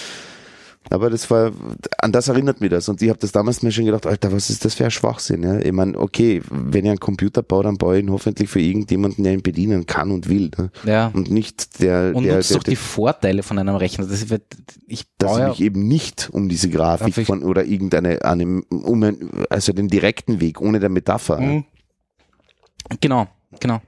Aber 0.90 1.10
das 1.10 1.30
war, 1.30 1.52
an 2.00 2.12
das 2.12 2.28
erinnert 2.28 2.62
mich 2.62 2.70
das. 2.70 2.90
Und 2.90 3.02
ich 3.02 3.10
habe 3.10 3.20
das 3.20 3.32
damals 3.32 3.62
mir 3.62 3.72
schon 3.72 3.86
gedacht, 3.86 4.08
Alter, 4.08 4.32
was 4.32 4.50
ist 4.50 4.66
das 4.66 4.74
für 4.74 4.86
ein 4.86 4.92
Schwachsinn? 4.92 5.44
Ja? 5.44 5.60
Ich 5.60 5.72
meine, 5.72 5.98
okay, 5.98 6.42
wenn 6.50 6.86
ich 6.86 6.90
einen 6.90 7.00
Computer 7.00 7.44
baue, 7.44 7.64
dann 7.64 7.78
baue 7.78 7.98
ich 7.98 8.04
ihn 8.04 8.12
hoffentlich 8.12 8.50
für 8.50 8.60
irgendjemanden, 8.60 9.24
der 9.24 9.34
ihn 9.34 9.44
bedienen 9.44 9.86
kann 9.86 10.12
und 10.12 10.30
will. 10.30 10.50
Ne? 10.58 10.72
Ja. 10.86 11.12
Und 11.14 11.30
nicht 11.30 11.80
der, 11.82 12.14
Und 12.16 12.24
der, 12.24 12.38
nutzt 12.38 12.50
der, 12.50 12.58
doch 12.58 12.64
die 12.64 12.76
Vorteile 12.76 13.44
von 13.44 13.60
einem 13.60 13.76
Rechner. 13.76 14.08
Das 14.08 14.30
wird, 14.30 14.44
ich 14.88 15.06
dass 15.18 15.38
ich 15.38 15.48
mich 15.48 15.62
eben 15.62 15.88
nicht 15.88 16.30
um 16.32 16.50
diese 16.50 16.70
Grafik 16.70 17.26
von 17.26 17.44
oder 17.44 17.66
irgendeine, 17.66 18.24
eine, 18.26 18.62
um 18.70 19.04
ein, 19.04 19.46
also 19.50 19.74
den 19.74 19.88
direkten 19.90 20.40
Weg, 20.40 20.60
ohne 20.60 20.80
der 20.80 20.90
Metapher. 20.90 21.40
Mhm. 21.40 21.66
Genau, 23.00 23.28
genau. 23.60 23.82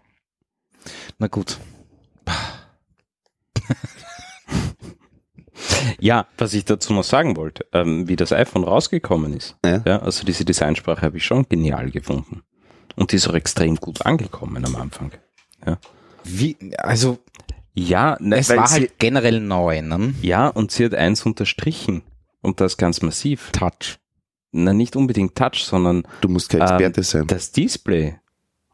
Na 1.18 1.28
gut. 1.28 1.58
Ja, 6.00 6.28
was 6.38 6.54
ich 6.54 6.66
dazu 6.66 6.94
noch 6.94 7.04
sagen 7.04 7.36
wollte, 7.38 7.66
ähm, 7.74 8.08
wie 8.08 8.16
das 8.16 8.32
iPhone 8.32 8.64
rausgekommen 8.64 9.34
ist. 9.34 9.56
Ja. 9.66 9.82
Ja, 9.86 10.00
also 10.00 10.26
diese 10.26 10.46
Designsprache 10.46 11.02
habe 11.02 11.18
ich 11.18 11.26
schon 11.26 11.48
genial 11.50 11.92
gefunden. 11.92 12.44
Und 12.96 13.12
die 13.12 13.16
ist 13.18 13.28
auch 13.28 13.34
extrem 13.34 13.76
gut 13.78 14.06
angekommen 14.06 14.64
am 14.66 14.76
Anfang. 14.76 15.12
Wie, 16.24 16.58
also, 16.78 17.20
Ja, 17.74 18.18
ne, 18.20 18.38
es 18.38 18.50
war 18.50 18.70
halt 18.70 19.00
generell 19.00 19.40
neu, 19.40 19.82
ne? 19.82 20.14
ja, 20.22 20.48
und 20.50 20.72
sie 20.72 20.86
hat 20.86 20.94
eins 20.94 21.26
unterstrichen. 21.26 22.04
Und 22.42 22.60
das 22.60 22.78
ganz 22.78 23.02
massiv. 23.02 23.52
Touch. 23.52 23.98
Na, 24.52 24.74
nicht 24.74 24.96
unbedingt 24.96 25.36
Touch, 25.36 25.64
sondern 25.64 26.04
Du 26.22 26.28
musst 26.28 26.50
kein 26.50 26.62
Ähm, 26.62 26.68
Experte 26.68 27.04
sein. 27.04 27.28
das 27.28 27.52
Display. 27.52 28.20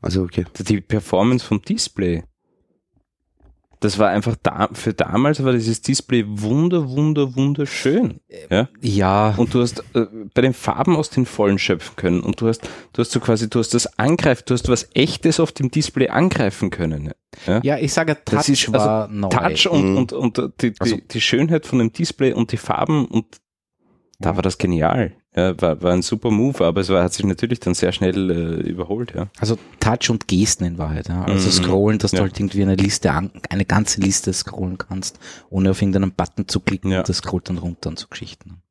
Also 0.02 0.24
okay. 0.24 0.46
Die 0.58 0.80
Performance 0.82 1.46
vom 1.46 1.62
Display. 1.62 2.24
Das 3.80 4.00
war 4.00 4.10
einfach 4.10 4.36
da, 4.42 4.70
für 4.74 4.94
damals 4.94 5.44
war 5.44 5.54
dieses 5.54 5.82
Display 5.84 6.24
wunder, 6.28 6.90
wunder, 6.90 7.36
wunderschön. 7.36 8.20
Ja? 8.50 8.70
Ja, 8.82 9.36
Und 9.38 9.54
du 9.54 9.62
hast 9.62 9.84
äh, 9.94 10.06
bei 10.34 10.42
den 10.42 10.54
Farben 10.54 10.96
aus 10.96 11.12
den 11.12 11.28
Vollen 11.28 11.60
schöpfen 11.60 11.96
können 11.96 12.22
und 12.22 12.42
du 12.42 12.48
hast, 12.48 12.68
du 12.94 13.02
hast 13.02 13.12
so 13.12 13.20
quasi, 13.20 13.50
du 13.50 13.60
hast 13.60 13.76
das 13.76 14.00
angreifen, 14.00 14.44
du 14.48 14.56
hast 14.56 14.68
was 14.68 14.90
echtes 14.96 15.40
auf 15.40 15.52
dem 15.52 15.70
Display 15.70 16.08
angreifen 16.10 16.72
können. 16.72 17.12
Ja? 17.46 17.60
ja, 17.64 17.78
ich 17.78 17.94
sage, 17.94 18.16
Touch 18.26 18.36
Das 18.38 18.50
ist 18.50 18.74
war 18.74 19.08
neu. 19.10 19.30
Touch 19.30 19.68
und, 19.70 19.92
Mhm. 19.92 19.98
und, 19.98 20.14
und 20.14 20.38
die, 20.62 20.72
die, 20.72 20.76
Also- 20.82 20.98
die 21.12 21.22
Schönheit 21.22 21.68
von 21.68 21.78
dem 21.78 21.94
Display 21.94 22.34
und 22.34 22.52
die 22.52 22.58
Farben 22.58 23.06
und 23.06 23.26
da 24.20 24.36
war 24.36 24.42
das 24.42 24.58
genial. 24.58 25.14
Ja, 25.36 25.60
war, 25.62 25.82
war 25.84 25.94
ein 25.94 26.02
super 26.02 26.32
Move, 26.32 26.66
aber 26.66 26.82
es 26.82 26.90
war, 26.90 27.04
hat 27.04 27.14
sich 27.14 27.24
natürlich 27.26 27.60
dann 27.60 27.76
sehr 27.76 27.92
schnell 27.92 28.32
äh, 28.32 28.70
überholt. 28.70 29.14
Ja. 29.16 29.28
Also 29.40 29.58
Touch 29.80 30.10
und 30.10 30.28
Gesten 30.28 30.64
in 30.66 30.78
Wahrheit. 30.80 31.10
Ja. 31.10 31.26
Also 31.26 31.48
Mhm. 31.50 31.52
scrollen, 31.66 32.00
dass 32.00 32.12
Ja. 32.12 32.20
du 32.20 32.24
halt 32.24 32.40
irgendwie 32.40 32.64
eine 32.64 32.76
Liste, 32.76 33.12
an, 33.12 33.30
eine 33.50 33.66
ganze 33.66 34.02
Liste 34.02 34.34
scrollen 34.34 34.78
kannst, 34.80 35.20
ohne 35.50 35.70
auf 35.72 35.82
irgendeinen 35.82 36.12
Button 36.12 36.48
zu 36.48 36.60
klicken 36.60 36.92
Ja. 36.92 37.00
und 37.00 37.10
das 37.10 37.18
scrollt 37.18 37.50
dann 37.50 37.60
runter 37.60 37.90
und 37.90 38.00
so 38.00 38.08
Geschichten. 38.08 38.62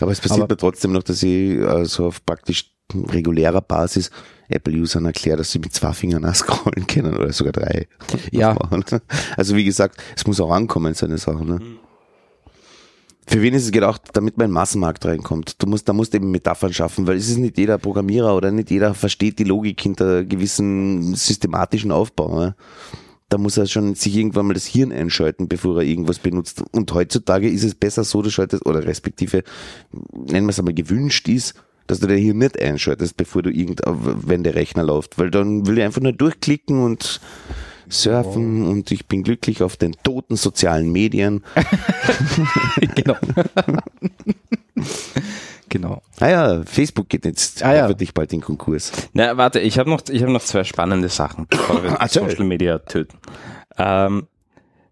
Aber 0.00 0.10
es 0.10 0.20
passiert 0.20 0.40
Aber- 0.42 0.52
mir 0.54 0.56
trotzdem 0.58 0.92
noch, 0.92 1.02
dass 1.04 1.22
ich 1.22 1.60
also 1.60 2.06
auf 2.06 2.24
praktisch 2.26 2.72
regulärer 2.94 3.60
Basis 3.60 4.10
Apple-Usern 4.48 5.04
erkläre, 5.04 5.38
dass 5.38 5.50
sie 5.50 5.58
mit 5.58 5.74
zwei 5.74 5.92
Fingern 5.92 6.24
auch 6.24 6.34
scrollen 6.34 6.86
können 6.86 7.16
oder 7.16 7.32
sogar 7.32 7.52
drei. 7.52 7.86
Ja. 8.32 8.56
Also 9.36 9.54
wie 9.54 9.64
gesagt, 9.64 10.02
es 10.16 10.26
muss 10.26 10.40
auch 10.40 10.50
ankommen, 10.50 10.94
so 10.94 11.06
eine 11.06 11.18
Sache. 11.18 11.44
Ne? 11.44 11.60
Für 13.28 13.42
wen 13.42 13.54
ist 13.54 13.64
es 13.64 13.72
gedacht, 13.72 14.02
damit 14.12 14.36
man 14.36 14.44
in 14.44 14.50
den 14.50 14.54
Massenmarkt 14.54 15.04
reinkommt? 15.04 15.60
Du 15.60 15.66
musst, 15.66 15.88
da 15.88 15.92
musst 15.92 16.12
du 16.12 16.18
eben 16.18 16.30
Metaphern 16.30 16.72
schaffen, 16.72 17.08
weil 17.08 17.16
es 17.16 17.28
ist 17.28 17.38
nicht 17.38 17.58
jeder 17.58 17.76
Programmierer 17.76 18.36
oder 18.36 18.52
nicht 18.52 18.70
jeder 18.70 18.94
versteht 18.94 19.40
die 19.40 19.44
Logik 19.44 19.80
hinter 19.80 20.24
gewissen 20.24 21.14
systematischen 21.14 21.90
Aufbau. 21.90 22.38
Ne? 22.38 22.54
Da 23.28 23.38
muss 23.38 23.56
er 23.56 23.66
schon 23.66 23.96
sich 23.96 24.16
irgendwann 24.16 24.46
mal 24.46 24.54
das 24.54 24.66
Hirn 24.66 24.92
einschalten, 24.92 25.48
bevor 25.48 25.78
er 25.78 25.82
irgendwas 25.82 26.20
benutzt. 26.20 26.62
Und 26.70 26.94
heutzutage 26.94 27.50
ist 27.50 27.64
es 27.64 27.74
besser 27.74 28.04
so, 28.04 28.22
du 28.22 28.30
schaltest, 28.30 28.64
oder 28.64 28.86
respektive, 28.86 29.42
nennen 30.12 30.46
wir 30.46 30.50
es 30.50 30.60
einmal 30.60 30.74
gewünscht 30.74 31.28
ist, 31.28 31.54
dass 31.88 31.98
du 31.98 32.06
dein 32.06 32.18
Hirn 32.18 32.38
nicht 32.38 32.60
einschaltest, 32.60 33.16
bevor 33.16 33.42
du 33.42 33.50
irgend, 33.50 33.80
wenn 33.84 34.44
der 34.44 34.54
Rechner 34.54 34.84
läuft, 34.84 35.18
weil 35.18 35.32
dann 35.32 35.66
will 35.66 35.78
ich 35.78 35.84
einfach 35.84 36.00
nur 36.00 36.12
durchklicken 36.12 36.80
und 36.80 37.20
surfen 37.88 38.66
und 38.66 38.90
ich 38.90 39.06
bin 39.06 39.22
glücklich 39.22 39.62
auf 39.62 39.76
den 39.76 39.92
toten 40.02 40.36
sozialen 40.36 40.90
Medien. 40.90 41.44
genau. 42.94 43.16
genau. 45.68 46.02
Ah 46.20 46.28
ja, 46.28 46.62
Facebook 46.64 47.08
geht 47.08 47.24
jetzt 47.24 47.62
Ah 47.62 47.74
ja. 47.74 47.82
hoffentlich 47.84 48.14
bald 48.14 48.32
in 48.32 48.40
Konkurs. 48.40 48.92
Na, 49.12 49.36
warte, 49.36 49.60
ich 49.60 49.78
habe 49.78 49.90
noch, 49.90 50.02
ich 50.08 50.22
habe 50.22 50.32
noch 50.32 50.42
zwei 50.42 50.64
spannende 50.64 51.08
Sachen, 51.08 51.46
bevor 51.48 51.82
wir 51.82 51.90
Erzähl. 51.90 52.28
Social 52.28 52.44
Media 52.44 52.78
töten. 52.78 53.18
Ähm, 53.78 54.26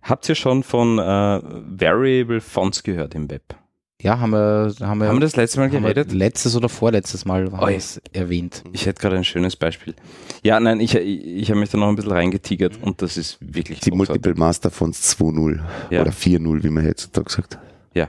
habt 0.03 0.29
ihr 0.29 0.35
schon 0.35 0.63
von 0.63 0.99
äh, 0.99 1.03
Variable 1.03 2.41
Fonts 2.41 2.83
gehört 2.83 3.15
im 3.15 3.31
Web? 3.31 3.57
Ja, 4.05 4.21
haben 4.21 4.31
wir, 4.33 4.75
haben 4.81 4.99
wir, 4.99 5.09
Haben 5.09 5.17
wir 5.17 5.21
das 5.21 5.35
letzte 5.35 5.61
Mal 5.61 5.71
geredet? 5.71 6.13
letztes 6.13 6.55
oder 6.55 6.69
vorletztes 6.69 7.25
Mal 7.25 7.51
haben 7.51 7.59
wir 7.71 7.75
es 7.77 8.03
erwähnt. 8.13 8.63
Ich 8.75 8.85
hätte 8.85 9.01
gerade 9.01 9.17
ein 9.17 9.25
schönes 9.25 9.57
Beispiel. 9.57 9.95
Ja, 10.43 10.61
nein, 10.61 10.79
ich, 10.81 10.95
ich, 10.95 11.25
ich 11.27 11.51
habe 11.51 11.59
mich 11.59 11.71
da 11.71 11.79
noch 11.79 11.89
ein 11.89 11.97
bisschen 11.97 12.13
reingetigert 12.13 12.79
und 12.83 13.01
das 13.01 13.17
ist 13.17 13.39
wirklich 13.41 13.81
Die 13.81 13.89
großartig. 13.91 14.09
Multiple 14.25 14.35
Master 14.35 14.71
Fonts 14.71 15.17
2.0 15.19 15.59
Ja. 15.91 16.03
oder 16.03 16.11
4.0, 16.11 16.63
wie 16.63 16.69
man 16.69 16.87
heutzutage 16.87 17.31
sagt. 17.33 17.59
Ja. 17.95 18.09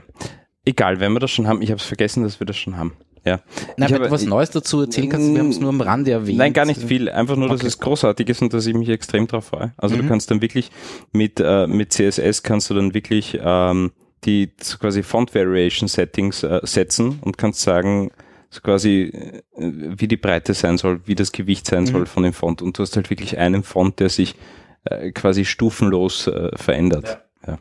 Egal, 0.66 1.00
wenn 1.00 1.14
wir 1.14 1.20
das 1.20 1.30
schon 1.30 1.46
haben, 1.48 1.62
ich 1.62 1.70
habe 1.70 1.80
es 1.80 1.86
vergessen, 1.86 2.22
dass 2.24 2.40
wir 2.40 2.46
das 2.46 2.56
schon 2.58 2.76
haben. 2.76 2.92
Ja. 3.24 3.40
Na, 3.78 3.86
Ich 3.86 3.92
wenn 3.92 3.98
habe- 4.00 4.04
du 4.08 4.10
was 4.10 4.24
Neues 4.26 4.50
dazu 4.50 4.82
erzählen 4.82 5.08
kannst, 5.08 5.32
wir 5.32 5.38
haben 5.40 5.48
es 5.48 5.58
nur 5.60 5.70
am 5.70 5.80
Rande 5.80 6.10
erwähnt. 6.10 6.36
Nein, 6.36 6.52
gar 6.52 6.66
nicht 6.66 6.80
viel. 6.82 7.08
Einfach 7.08 7.36
nur, 7.36 7.48
dass 7.48 7.60
Okay. 7.60 7.68
es 7.68 7.78
großartig 7.78 8.28
ist 8.28 8.42
und 8.42 8.52
dass 8.52 8.66
ich 8.66 8.74
mich 8.74 8.90
extrem 8.90 9.26
drauf 9.26 9.46
freue. 9.46 9.72
Also 9.78 9.96
Mhm. 9.96 10.02
du 10.02 10.08
kannst 10.08 10.30
dann 10.30 10.42
wirklich 10.42 10.70
mit, 11.12 11.40
äh, 11.40 11.66
mit 11.66 11.92
CSS 11.94 12.42
kannst 12.42 12.68
du 12.68 12.74
dann 12.74 12.92
wirklich 12.92 13.38
ähm, 13.42 13.92
die 14.24 14.50
quasi 14.80 15.02
Font 15.02 15.34
Variation 15.34 15.88
Settings 15.88 16.42
äh, 16.42 16.60
setzen 16.62 17.18
und 17.22 17.38
kannst 17.38 17.60
sagen, 17.60 18.10
so 18.50 18.60
quasi, 18.60 19.12
äh, 19.12 19.42
wie 19.56 20.08
die 20.08 20.16
Breite 20.16 20.54
sein 20.54 20.78
soll, 20.78 21.00
wie 21.06 21.14
das 21.14 21.32
Gewicht 21.32 21.66
sein 21.66 21.84
Mhm. 21.84 21.88
soll 21.88 22.06
von 22.06 22.22
dem 22.22 22.32
Font. 22.32 22.62
Und 22.62 22.78
du 22.78 22.82
hast 22.82 22.96
halt 22.96 23.10
wirklich 23.10 23.38
einen 23.38 23.62
Font, 23.62 24.00
der 24.00 24.08
sich 24.08 24.34
äh, 24.84 25.10
quasi 25.12 25.44
stufenlos 25.44 26.26
äh, 26.26 26.50
verändert. 26.56 27.24
Ja. 27.46 27.58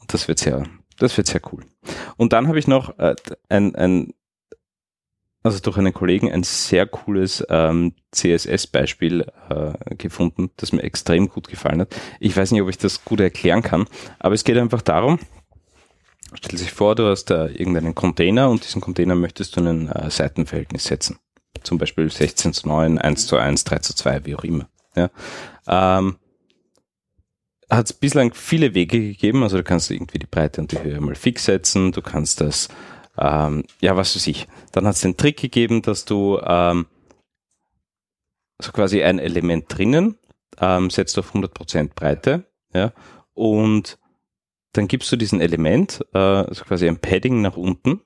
Und 0.00 0.12
das 0.12 0.28
wird 0.28 0.38
sehr, 0.38 0.64
das 0.98 1.16
wird 1.16 1.26
sehr 1.26 1.40
cool. 1.52 1.64
Und 2.16 2.32
dann 2.32 2.48
habe 2.48 2.58
ich 2.58 2.66
noch 2.66 2.98
äh, 2.98 3.14
ein, 3.48 3.74
ein 3.74 4.14
also 5.42 5.60
durch 5.60 5.76
einen 5.76 5.92
Kollegen 5.92 6.32
ein 6.32 6.42
sehr 6.42 6.86
cooles 6.86 7.44
ähm, 7.50 7.92
CSS-Beispiel 8.12 9.26
äh, 9.50 9.94
gefunden, 9.96 10.50
das 10.56 10.72
mir 10.72 10.82
extrem 10.82 11.28
gut 11.28 11.48
gefallen 11.48 11.82
hat. 11.82 11.94
Ich 12.18 12.34
weiß 12.34 12.50
nicht, 12.52 12.62
ob 12.62 12.70
ich 12.70 12.78
das 12.78 13.04
gut 13.04 13.20
erklären 13.20 13.60
kann, 13.60 13.86
aber 14.18 14.34
es 14.34 14.44
geht 14.44 14.56
einfach 14.56 14.80
darum, 14.80 15.18
stell 16.36 16.58
sich 16.58 16.72
vor, 16.72 16.94
du 16.94 17.06
hast 17.06 17.26
da 17.26 17.46
irgendeinen 17.46 17.94
Container 17.94 18.48
und 18.50 18.64
diesen 18.64 18.80
Container 18.80 19.14
möchtest 19.14 19.56
du 19.56 19.60
in 19.60 19.66
ein 19.66 19.88
äh, 19.88 20.10
Seitenverhältnis 20.10 20.84
setzen. 20.84 21.18
Zum 21.62 21.78
Beispiel 21.78 22.10
16 22.10 22.52
zu 22.52 22.68
9, 22.68 22.98
1 22.98 23.26
zu 23.26 23.36
1, 23.36 23.64
3 23.64 23.78
zu 23.78 23.94
2, 23.94 24.26
wie 24.26 24.34
auch 24.34 24.44
immer. 24.44 24.68
Ja. 24.96 25.10
Ähm, 25.66 26.16
hat 27.70 27.86
es 27.86 27.92
bislang 27.92 28.34
viele 28.34 28.74
Wege 28.74 29.00
gegeben, 29.00 29.42
also 29.42 29.56
du 29.56 29.64
kannst 29.64 29.90
irgendwie 29.90 30.18
die 30.18 30.26
Breite 30.26 30.60
und 30.60 30.72
die 30.72 30.82
Höhe 30.82 31.00
mal 31.00 31.14
fix 31.14 31.46
setzen, 31.46 31.92
du 31.92 32.02
kannst 32.02 32.40
das 32.40 32.68
ähm, 33.18 33.64
ja, 33.80 33.96
was 33.96 34.16
weiß 34.16 34.26
ich. 34.26 34.48
Dann 34.72 34.86
hat 34.86 34.94
es 34.94 35.00
den 35.00 35.16
Trick 35.16 35.40
gegeben, 35.40 35.82
dass 35.82 36.04
du 36.04 36.40
ähm, 36.44 36.86
so 38.60 38.72
quasi 38.72 39.02
ein 39.02 39.18
Element 39.18 39.66
drinnen 39.68 40.18
ähm, 40.58 40.90
setzt 40.90 41.18
auf 41.18 41.34
100% 41.34 41.94
Breite, 41.94 42.44
ja, 42.72 42.92
und 43.32 43.98
dann 44.74 44.88
gibst 44.88 45.10
du 45.10 45.16
diesem 45.16 45.40
Element 45.40 46.04
äh, 46.14 46.18
also 46.18 46.64
quasi 46.64 46.86
ein 46.88 46.98
Padding 46.98 47.40
nach 47.40 47.56
unten, 47.56 48.00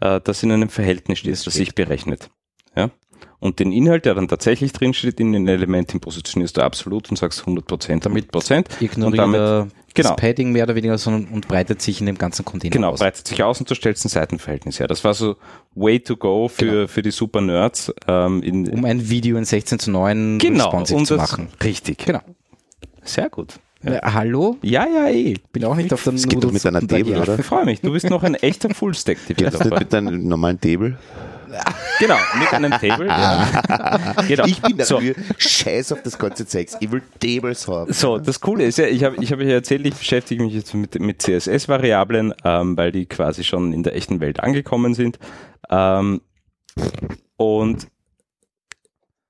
äh, 0.00 0.20
das 0.22 0.42
in 0.42 0.50
einem 0.52 0.68
Verhältnis 0.68 1.20
steht, 1.20 1.32
das 1.46 1.54
sich 1.54 1.74
berechnet. 1.74 2.30
Ja. 2.76 2.90
Und 3.38 3.58
den 3.58 3.72
Inhalt, 3.72 4.04
der 4.04 4.14
dann 4.14 4.28
tatsächlich 4.28 4.72
drin 4.72 4.92
steht, 4.94 5.18
in 5.20 5.32
den 5.32 5.48
Elementen 5.48 6.00
positionierst 6.00 6.56
du 6.58 6.62
absolut 6.62 7.08
und 7.10 7.16
sagst 7.16 7.42
100% 7.46 8.00
damit 8.00 8.30
Prozent. 8.30 8.68
Ignoriert 8.80 9.20
Und 9.24 9.32
damit- 9.32 9.70
genau. 9.94 10.08
das 10.10 10.16
Padding 10.16 10.52
mehr 10.52 10.64
oder 10.64 10.74
weniger 10.74 10.98
sondern, 10.98 11.26
und 11.32 11.48
breitet 11.48 11.80
sich 11.80 12.00
in 12.00 12.06
dem 12.06 12.18
ganzen 12.18 12.44
Container 12.44 12.72
Genau, 12.72 12.90
aus. 12.90 12.98
breitet 13.00 13.26
sich 13.26 13.42
aus 13.42 13.58
und 13.60 13.70
du 13.70 13.74
stellst 13.74 14.04
ein 14.04 14.08
Seitenverhältnis 14.10 14.78
her. 14.78 14.88
Das 14.88 15.04
war 15.04 15.14
so 15.14 15.36
way 15.74 16.00
to 16.00 16.16
go 16.16 16.48
für, 16.48 16.64
Genau. 16.64 16.86
für 16.88 17.02
die 17.02 17.10
Super 17.10 17.40
Nerds. 17.40 17.92
Ähm, 18.06 18.42
in, 18.42 18.68
Um 18.68 18.84
ein 18.84 19.08
Video 19.08 19.36
in 19.38 19.44
16 19.44 19.78
zu 19.78 19.90
9 19.90 20.38
genau, 20.38 20.64
responsive 20.64 20.98
um 20.98 21.04
zu 21.06 21.16
das, 21.16 21.30
machen. 21.30 21.48
Richtig. 21.64 21.98
Genau. 22.04 22.20
Sehr 23.02 23.30
gut. 23.30 23.54
Ja, 23.82 23.92
Ja, 23.92 24.14
hallo? 24.14 24.56
ja, 24.62 24.86
ja 24.86 25.08
eh. 25.08 25.34
Bin 25.52 25.64
auch 25.64 25.74
nicht 25.74 25.92
auf 25.92 26.04
der 26.04 26.12
geht 26.12 26.44
doch 26.44 26.52
mit 26.52 26.64
einer 26.66 26.86
Table, 26.86 27.20
oder? 27.20 27.38
Ich 27.38 27.46
freue 27.46 27.64
mich. 27.64 27.80
Du 27.80 27.92
bist 27.92 28.08
noch 28.10 28.22
ein 28.22 28.34
echter 28.34 28.70
Full-Stack-Developer. 28.74 29.78
mit 29.78 29.94
einem 29.94 30.28
normalen 30.28 30.60
Table? 30.60 30.98
genau, 31.98 32.16
mit 32.38 32.52
einem 32.52 32.70
Table. 32.72 33.06
Ja. 33.06 33.48
Genau. 34.28 34.44
Ich 34.46 34.60
bin 34.62 34.78
so, 34.84 34.96
dafür, 34.96 35.14
scheiß 35.36 35.92
auf 35.92 36.02
das 36.02 36.18
ganze 36.18 36.46
Zeugs. 36.46 36.76
Ich 36.80 36.92
will 36.92 37.02
Tables 37.18 37.66
haben. 37.66 37.92
So, 37.92 38.18
das 38.18 38.40
Coole 38.40 38.64
ist 38.64 38.78
ja, 38.78 38.86
ich 38.86 39.02
habe 39.02 39.16
ich 39.20 39.32
hab 39.32 39.40
ja 39.40 39.48
erzählt, 39.48 39.84
ich 39.86 39.94
beschäftige 39.94 40.42
mich 40.44 40.54
jetzt 40.54 40.74
mit, 40.74 40.98
mit 41.00 41.22
CSS-Variablen, 41.22 42.34
ähm, 42.44 42.76
weil 42.76 42.92
die 42.92 43.06
quasi 43.06 43.42
schon 43.44 43.72
in 43.72 43.82
der 43.82 43.96
echten 43.96 44.20
Welt 44.20 44.40
angekommen 44.40 44.94
sind. 44.94 45.18
Ähm, 45.70 46.20
und 47.36 47.88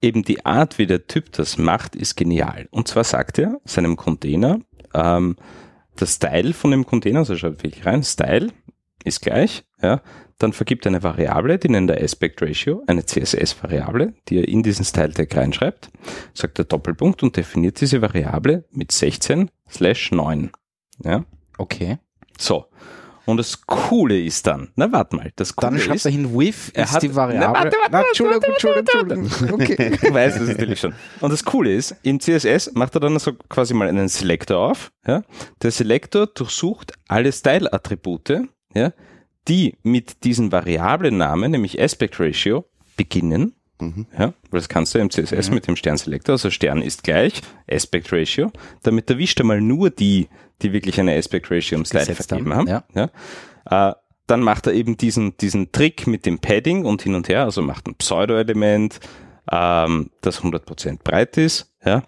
eben 0.02 0.22
die 0.22 0.44
Art, 0.46 0.78
wie 0.78 0.86
der 0.86 1.06
Typ 1.06 1.32
das 1.32 1.58
macht, 1.58 1.94
ist 1.94 2.16
genial. 2.16 2.68
Und 2.70 2.88
zwar 2.88 3.04
sagt 3.04 3.38
er 3.38 3.60
seinem 3.64 3.96
Container, 3.96 4.60
ähm, 4.94 5.36
das 5.96 6.14
Style 6.14 6.52
von 6.52 6.70
dem 6.70 6.86
Container, 6.86 7.20
also 7.20 7.36
schaut 7.36 7.62
wirklich 7.62 7.84
rein, 7.84 8.02
Style, 8.02 8.48
ist 9.04 9.20
gleich, 9.20 9.64
ja, 9.82 10.00
dann 10.38 10.52
vergibt 10.54 10.86
eine 10.86 11.02
Variable, 11.02 11.58
die 11.58 11.68
nennt 11.68 11.90
er 11.90 12.02
Aspect 12.02 12.40
Ratio, 12.40 12.82
eine 12.86 13.04
CSS-Variable, 13.04 14.14
die 14.28 14.38
er 14.38 14.48
in 14.48 14.62
diesen 14.62 14.86
Style-Tag 14.86 15.36
reinschreibt, 15.36 15.90
sagt 16.32 16.56
der 16.56 16.64
Doppelpunkt 16.64 17.22
und 17.22 17.36
definiert 17.36 17.80
diese 17.80 18.00
Variable 18.00 18.64
mit 18.72 18.90
16 18.92 19.50
slash 19.68 20.12
9. 20.12 20.50
Ja, 21.04 21.24
Okay. 21.58 21.98
so. 22.38 22.66
Und 23.30 23.36
das 23.36 23.64
Coole 23.66 24.20
ist 24.20 24.46
dann, 24.46 24.70
na 24.76 24.90
warte 24.92 25.16
mal, 25.16 25.30
das 25.36 25.54
Coole 25.56 25.70
Dann 25.72 25.80
schreibt 25.80 25.96
ist, 25.96 26.04
er 26.06 26.10
hin, 26.12 26.36
with 26.38 26.70
Er 26.74 26.84
ist 26.84 26.92
hat- 26.92 27.02
die 27.02 27.14
Variable. 27.14 27.46
Na, 27.46 27.52
warte, 27.54 27.76
warte, 27.80 27.90
Na, 27.92 28.02
Entschuldigung, 28.02 28.42
Entschuldigung, 28.52 29.24
Entschuldigung. 29.24 29.60
Okay. 29.60 29.96
Du 30.08 30.12
weißt 30.14 30.40
es 30.40 30.48
natürlich 30.48 30.80
schon. 30.80 30.92
Und 31.20 31.32
das 31.32 31.44
Coole 31.44 31.72
ist, 31.74 31.94
in 32.02 32.20
CSS 32.20 32.72
macht 32.74 32.94
er 32.96 33.00
dann 33.00 33.18
so 33.18 33.32
quasi 33.48 33.72
mal 33.74 33.88
einen 33.88 34.08
Selector 34.08 34.58
auf. 34.58 34.90
Ja? 35.06 35.22
Der 35.62 35.70
Selector 35.70 36.26
durchsucht 36.26 36.92
alle 37.08 37.32
Style-Attribute, 37.32 38.42
ja, 38.74 38.92
die 39.48 39.76
mit 39.82 40.24
diesen 40.24 40.52
Variablennamen, 40.52 41.50
nämlich 41.50 41.80
Aspect 41.80 42.20
Ratio, 42.20 42.66
beginnen. 42.96 43.54
Ja, 44.18 44.34
weil 44.50 44.60
das 44.60 44.68
kannst 44.68 44.94
du 44.94 44.98
im 44.98 45.10
CSS 45.10 45.50
mit 45.50 45.66
dem 45.66 45.76
Sternselektor, 45.76 46.34
also 46.34 46.50
Stern 46.50 46.82
ist 46.82 47.02
gleich, 47.02 47.40
Aspect 47.70 48.12
Ratio. 48.12 48.50
Damit 48.82 49.10
erwischt 49.10 49.40
er 49.40 49.46
mal 49.46 49.60
nur 49.60 49.90
die, 49.90 50.28
die 50.62 50.72
wirklich 50.72 50.98
eine 51.00 51.16
Aspect 51.16 51.50
Ratio 51.50 51.78
im 51.78 51.84
Style 51.84 52.06
Gesetzt 52.06 52.28
vergeben 52.28 52.54
haben, 52.54 52.70
haben. 52.70 53.10
Ja. 53.66 53.90
Äh, 53.90 53.94
dann 54.26 54.40
macht 54.40 54.66
er 54.66 54.74
eben 54.74 54.96
diesen, 54.96 55.36
diesen 55.38 55.72
Trick 55.72 56.06
mit 56.06 56.24
dem 56.24 56.38
Padding 56.38 56.84
und 56.84 57.02
hin 57.02 57.14
und 57.14 57.28
her, 57.28 57.44
also 57.44 57.62
macht 57.62 57.88
ein 57.88 57.96
Pseudo-Element, 57.96 59.00
ähm, 59.50 60.10
das 60.20 60.42
100% 60.42 60.98
breit 61.02 61.36
ist. 61.36 61.72
Ja. 61.84 62.04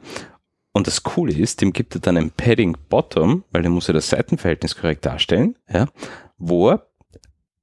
Und 0.73 0.87
das 0.87 1.03
Coole 1.03 1.35
ist, 1.35 1.61
dem 1.61 1.73
gibt 1.73 1.95
er 1.95 2.01
dann 2.01 2.17
ein 2.17 2.31
Padding 2.31 2.77
Bottom, 2.89 3.45
weil 3.51 3.63
der 3.63 3.71
muss 3.71 3.89
ja 3.89 3.95
das 3.95 4.09
Seitenverhältnis 4.09 4.77
korrekt 4.77 5.05
darstellen, 5.05 5.57
ja, 5.73 5.87
wo 6.39 6.71
er 6.71 6.87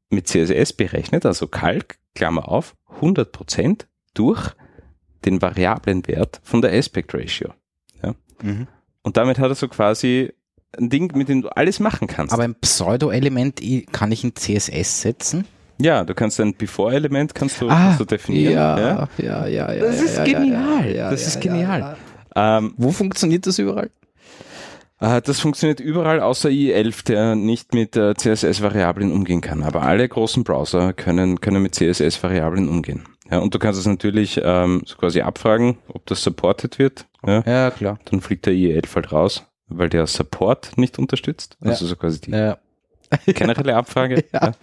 mit 0.09 0.27
CSS 0.27 0.73
berechnet, 0.73 1.25
also 1.25 1.47
Calc, 1.47 1.97
Klammer 2.15 2.49
auf, 2.49 2.75
100% 3.01 3.85
durch 4.19 4.51
den 5.25 5.41
Variablenwert 5.41 6.39
von 6.43 6.61
der 6.61 6.73
Aspect 6.73 7.13
Ratio. 7.13 7.53
Ja. 8.03 8.13
Mhm. 8.41 8.67
Und 9.03 9.17
damit 9.17 9.39
hat 9.39 9.49
er 9.49 9.55
so 9.55 9.67
quasi 9.67 10.33
ein 10.77 10.89
Ding, 10.89 11.11
mit 11.17 11.29
dem 11.29 11.41
du 11.41 11.49
alles 11.49 11.79
machen 11.79 12.07
kannst. 12.07 12.33
Aber 12.33 12.43
ein 12.43 12.55
Pseudo-Element 12.55 13.61
kann 13.91 14.11
ich 14.11 14.23
in 14.23 14.35
CSS 14.35 15.01
setzen? 15.01 15.45
ja, 15.81 16.03
du 16.03 16.13
kannst 16.13 16.39
ein 16.41 16.53
Before-Element 16.55 17.33
kannst 17.33 17.61
du, 17.61 17.69
Ah, 17.69 17.75
kannst 17.85 18.01
du 18.01 18.05
definieren. 18.05 18.53
Ja. 18.53 19.07
ja, 19.17 19.47
ja, 19.47 19.47
ja. 19.47 19.75
Das 19.75 20.01
ist 20.01 20.17
ja, 20.17 20.23
genial. 20.25 20.85
ja, 20.85 20.91
ja, 20.91 21.09
das 21.11 21.21
ja, 21.21 21.27
ist 21.27 21.35
ja, 21.35 21.41
genial. 21.51 21.79
ja. 22.35 22.57
Ähm, 22.57 22.73
Wo 22.77 22.91
funktioniert 22.91 23.47
das 23.47 23.57
überall? 23.59 23.89
Äh, 24.99 25.21
Das 25.21 25.39
funktioniert 25.39 25.79
überall 25.79 26.19
außer 26.19 26.49
i11, 26.49 27.05
der 27.05 27.35
nicht 27.35 27.73
mit 27.73 27.95
äh, 27.95 28.13
CSS-Variablen 28.13 29.11
umgehen 29.11 29.39
kann. 29.41 29.63
Aber 29.63 29.83
alle 29.83 30.07
großen 30.07 30.43
Browser 30.43 30.91
können, 30.93 31.39
können 31.39 31.63
mit 31.63 31.75
CSS-Variablen 31.75 32.67
umgehen. 32.67 33.03
Ja, 33.31 33.39
und 33.39 33.53
du 33.53 33.59
kannst 33.59 33.79
es 33.79 33.85
natürlich 33.85 34.39
ähm, 34.43 34.81
so 34.85 34.95
quasi 34.95 35.21
abfragen, 35.21 35.77
ob 35.87 36.05
das 36.07 36.23
supported 36.23 36.79
wird. 36.79 37.05
Ja, 37.25 37.43
Ja, 37.45 37.71
klar. 37.71 37.99
dann 38.05 38.21
fliegt 38.21 38.45
der 38.45 38.53
i11 38.53 38.95
halt 38.95 39.11
raus, 39.11 39.43
weil 39.67 39.89
der 39.89 40.07
Support 40.07 40.77
nicht 40.77 40.97
unterstützt. 40.99 41.57
Ja. 41.63 41.71
Also 41.71 41.85
so 41.85 41.95
quasi 41.95 42.21
die 42.21 42.31
Ja, 42.31 42.57
generelle 43.25 43.75
Abfrage. 43.75 44.23
ja. 44.33 44.53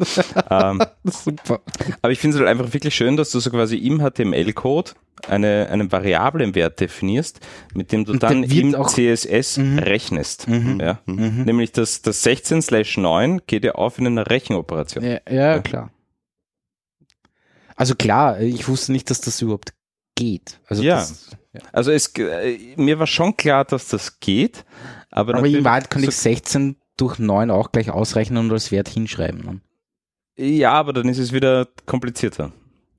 Ähm, 0.50 0.82
super. 1.04 1.60
aber 2.02 2.12
ich 2.12 2.18
finde 2.18 2.36
es 2.36 2.40
halt 2.40 2.48
einfach 2.48 2.72
wirklich 2.72 2.94
schön, 2.94 3.16
dass 3.16 3.30
du 3.30 3.40
so 3.40 3.50
quasi 3.50 3.76
im 3.76 4.00
HTML-Code 4.00 4.92
eine, 5.28 5.68
einen 5.70 5.90
Variablenwert 5.90 6.78
definierst, 6.80 7.40
mit 7.74 7.90
dem 7.92 8.04
du 8.04 8.12
Und 8.12 8.22
dann 8.22 8.42
im 8.44 8.74
auch- 8.74 8.88
CSS 8.88 9.58
Mhm. 9.58 9.78
rechnest. 9.78 10.46
Mhm. 10.48 10.78
Ja? 10.80 10.98
Mhm. 11.06 11.42
Nämlich 11.44 11.72
das, 11.72 12.02
das 12.02 12.22
16 12.22 12.62
slash 12.62 12.96
9 12.98 13.40
geht 13.46 13.64
ja 13.64 13.72
auf 13.76 13.98
in 13.98 14.06
einer 14.06 14.28
Rechenoperation. 14.28 15.04
Ja, 15.04 15.18
ja, 15.28 15.58
klar. 15.60 15.90
Also 17.76 17.94
klar, 17.94 18.40
ich 18.40 18.66
wusste 18.68 18.92
nicht, 18.92 19.10
dass 19.10 19.20
das 19.20 19.40
überhaupt 19.42 19.72
geht. 20.14 20.58
Also 20.66 20.82
Ja. 20.82 20.96
das, 20.96 21.30
ja. 21.52 21.60
Also 21.72 21.92
es, 21.92 22.08
äh, 22.16 22.58
mir 22.76 22.98
war 22.98 23.06
schon 23.06 23.36
klar, 23.36 23.64
dass 23.64 23.88
das 23.88 24.18
geht, 24.20 24.64
aber, 25.10 25.34
Aber 25.36 25.46
in 25.46 25.64
Wahrheit 25.64 25.90
kann 25.90 26.02
ich 26.02 26.14
so, 26.14 26.22
16 26.22 26.76
durch 26.96 27.18
9 27.18 27.50
auch 27.50 27.72
gleich 27.72 27.90
ausrechnen 27.90 28.38
und 28.46 28.52
als 28.52 28.72
Wert 28.72 28.88
hinschreiben. 28.88 29.60
Ja, 30.38 30.72
aber 30.72 30.92
dann 30.92 31.08
ist 31.08 31.18
es 31.18 31.32
wieder 31.32 31.68
komplizierter. 31.86 32.52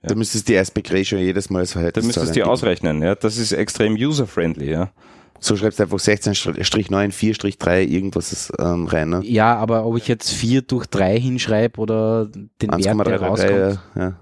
Ja. 0.04 0.10
Da 0.10 0.16
müsstest 0.16 0.48
du 0.48 0.54
die 0.54 0.60
Aspect 0.60 0.92
Ratio 0.92 1.18
jedes 1.18 1.50
Mal 1.50 1.60
als 1.60 1.70
Da 1.70 1.74
Verhältnis 1.74 2.06
müsstest 2.06 2.28
du 2.28 2.32
eingeben. 2.42 2.50
ausrechnen. 2.50 3.02
Ja? 3.02 3.16
Das 3.16 3.38
ist 3.38 3.52
extrem 3.52 3.94
user-friendly. 3.96 4.70
Ja? 4.72 4.92
So 5.40 5.56
schreibst 5.56 5.80
du 5.80 5.84
einfach 5.84 5.98
16-9, 6.00 7.12
4-3, 7.12 7.82
irgendwas 7.84 8.32
ist, 8.32 8.52
ähm, 8.60 8.88
rein. 8.88 9.10
Ne? 9.10 9.22
Ja, 9.24 9.56
aber 9.56 9.86
ob 9.86 9.98
ich 9.98 10.08
jetzt 10.08 10.32
4 10.32 10.62
durch 10.64 10.86
3 10.88 11.20
hinschreibe 11.20 11.80
oder 11.80 12.26
den 12.28 12.50
Wert, 12.62 12.86
der 12.86 12.92
1,333, 12.92 13.22
rauskommt. 13.52 13.80
ja, 13.96 14.02
ja. 14.02 14.16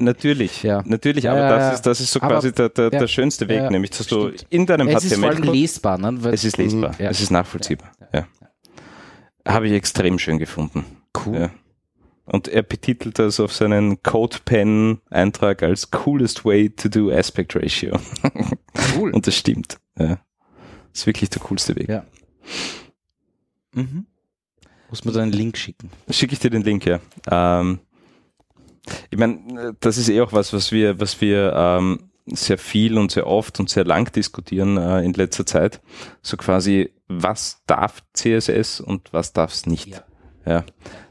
Natürlich, 0.00 0.62
Ja. 0.62 0.82
natürlich, 0.86 1.24
Ja, 1.24 1.32
aber 1.32 1.40
ja, 1.40 1.48
das 1.58 1.74
ist, 1.74 1.82
das 1.86 2.00
ist 2.00 2.12
so 2.12 2.20
Aber- 2.20 2.34
quasi 2.36 2.52
der, 2.52 2.68
der, 2.68 2.90
der 2.90 3.06
schönste 3.08 3.48
Weg, 3.48 3.70
nämlich, 3.70 3.90
dass 3.90 4.06
du 4.06 4.28
Stimmt. 4.28 4.46
in 4.50 4.64
deinem 4.66 4.88
Es 4.88 5.04
ist 5.04 5.12
allem 5.12 5.22
HTML-Code, 5.34 5.52
lesbar. 5.58 5.98
Ne? 5.98 6.18
Es 6.30 6.44
ist 6.44 6.56
lesbar, 6.56 6.94
Ja. 6.98 7.10
es 7.10 7.20
ist 7.20 7.30
nachvollziehbar. 7.30 7.90
Ja. 8.14 8.26
Habe 9.46 9.66
ich 9.66 9.72
extrem 9.72 10.18
schön 10.18 10.38
gefunden. 10.38 10.84
cool. 11.26 11.50
Und 12.26 12.46
er 12.46 12.62
betitelt 12.62 13.18
das 13.18 13.40
auf 13.40 13.54
seinen 13.54 14.02
CodePen-Eintrag 14.02 15.62
als 15.62 15.90
coolest 15.90 16.44
way 16.44 16.68
to 16.68 16.88
do 16.90 17.10
aspect 17.10 17.56
ratio. 17.56 17.98
Cool. 18.96 19.10
Und 19.14 19.26
das 19.26 19.34
stimmt. 19.34 19.78
Ja. 19.98 20.18
Das 20.92 21.00
ist 21.02 21.06
wirklich 21.06 21.30
der 21.30 21.40
coolste 21.40 21.74
Weg. 21.76 21.88
Ja. 21.88 22.04
Mhm. 23.72 24.06
Muss 24.90 25.04
man 25.04 25.14
da 25.14 25.22
einen 25.22 25.32
Link 25.32 25.56
schicken. 25.56 25.90
Schicke 26.10 26.34
ich 26.34 26.38
dir 26.38 26.50
den 26.50 26.62
Link, 26.62 26.84
ja. 26.86 27.00
Ähm, 27.30 27.80
ich 29.10 29.18
meine, 29.18 29.74
das 29.80 29.98
ist 29.98 30.08
eh 30.08 30.20
auch 30.20 30.32
was, 30.32 30.52
was 30.52 30.72
wir, 30.72 31.00
was 31.00 31.20
wir 31.20 31.52
ähm, 31.54 32.10
sehr 32.26 32.58
viel 32.58 32.98
und 32.98 33.10
sehr 33.10 33.26
oft 33.26 33.58
und 33.60 33.70
sehr 33.70 33.84
lang 33.84 34.10
diskutieren 34.12 34.76
äh, 34.76 35.02
in 35.02 35.12
letzter 35.12 35.46
Zeit. 35.46 35.80
So 36.22 36.36
quasi, 36.36 36.92
was 37.08 37.62
darf 37.66 38.02
CSS 38.12 38.80
und 38.80 39.12
was 39.12 39.32
darf 39.32 39.52
es 39.52 39.66
nicht? 39.66 39.88
Ja. 39.88 40.02
Ja. 40.46 40.64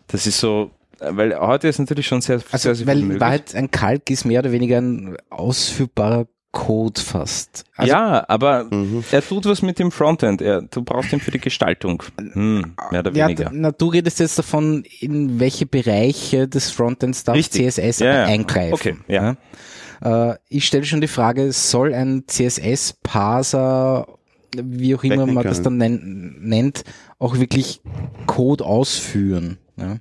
Das 0.08 0.26
ist 0.26 0.40
so, 0.40 0.72
weil 1.00 1.38
heute 1.40 1.68
ist 1.68 1.80
natürlich 1.80 2.08
schon 2.08 2.22
sehr, 2.22 2.42
Also, 2.52 2.70
sehr, 2.70 2.76
sehr 2.76 2.88
weil 2.88 2.98
viel 2.98 3.06
möglich. 3.06 3.22
Wahrheit 3.22 3.56
ein 3.56 3.72
Kalk 3.72 4.10
ist 4.10 4.26
mehr 4.26 4.40
oder 4.40 4.52
weniger 4.52 4.78
ein 4.78 5.18
ausführbarer 5.30 6.28
Code 6.58 7.00
fast. 7.00 7.66
Also, 7.76 7.94
ja, 7.94 8.26
aber 8.28 8.64
Mhm. 8.72 9.04
er 9.12 9.22
tut 9.22 9.46
was 9.46 9.62
mit 9.62 9.78
dem 9.78 9.92
Frontend. 9.92 10.42
Er, 10.42 10.64
du 10.64 10.82
brauchst 10.82 11.14
ihn 11.14 11.20
für 11.20 11.30
die 11.30 11.40
Gestaltung. 11.40 12.02
Hm, 12.20 12.74
mehr 12.92 13.02
oder 13.02 13.12
ja, 13.14 13.28
weniger. 13.28 13.46
d- 13.46 13.52
na, 13.54 13.72
du 13.72 13.88
redest 13.90 14.20
jetzt 14.20 14.40
davon, 14.40 14.84
in 15.00 15.40
welche 15.40 15.68
Bereiche 15.68 16.48
des 16.48 16.72
Frontends 16.72 17.24
darf 17.24 17.36
Richtig. 17.36 17.62
CSS 17.68 18.00
Ja, 18.00 18.14
ja. 18.14 18.26
eingreifen. 18.26 18.74
Okay, 18.74 18.98
ja. 19.08 19.36
Ja? 20.02 20.32
Äh, 20.32 20.38
ich 20.50 20.66
stelle 20.66 20.84
schon 20.86 21.00
die 21.02 21.08
Frage, 21.08 21.52
soll 21.52 21.94
ein 21.94 22.24
CSS-Parser, 22.28 24.08
wie 24.56 24.96
auch 24.96 25.04
immer 25.04 25.18
Rechnen 25.20 25.34
man 25.36 25.44
das 25.44 25.62
dann 25.62 25.78
nennt, 25.78 26.84
auch 27.20 27.38
wirklich 27.38 27.82
Code 28.26 28.66
ausführen? 28.66 29.58
Ja, 29.78 29.98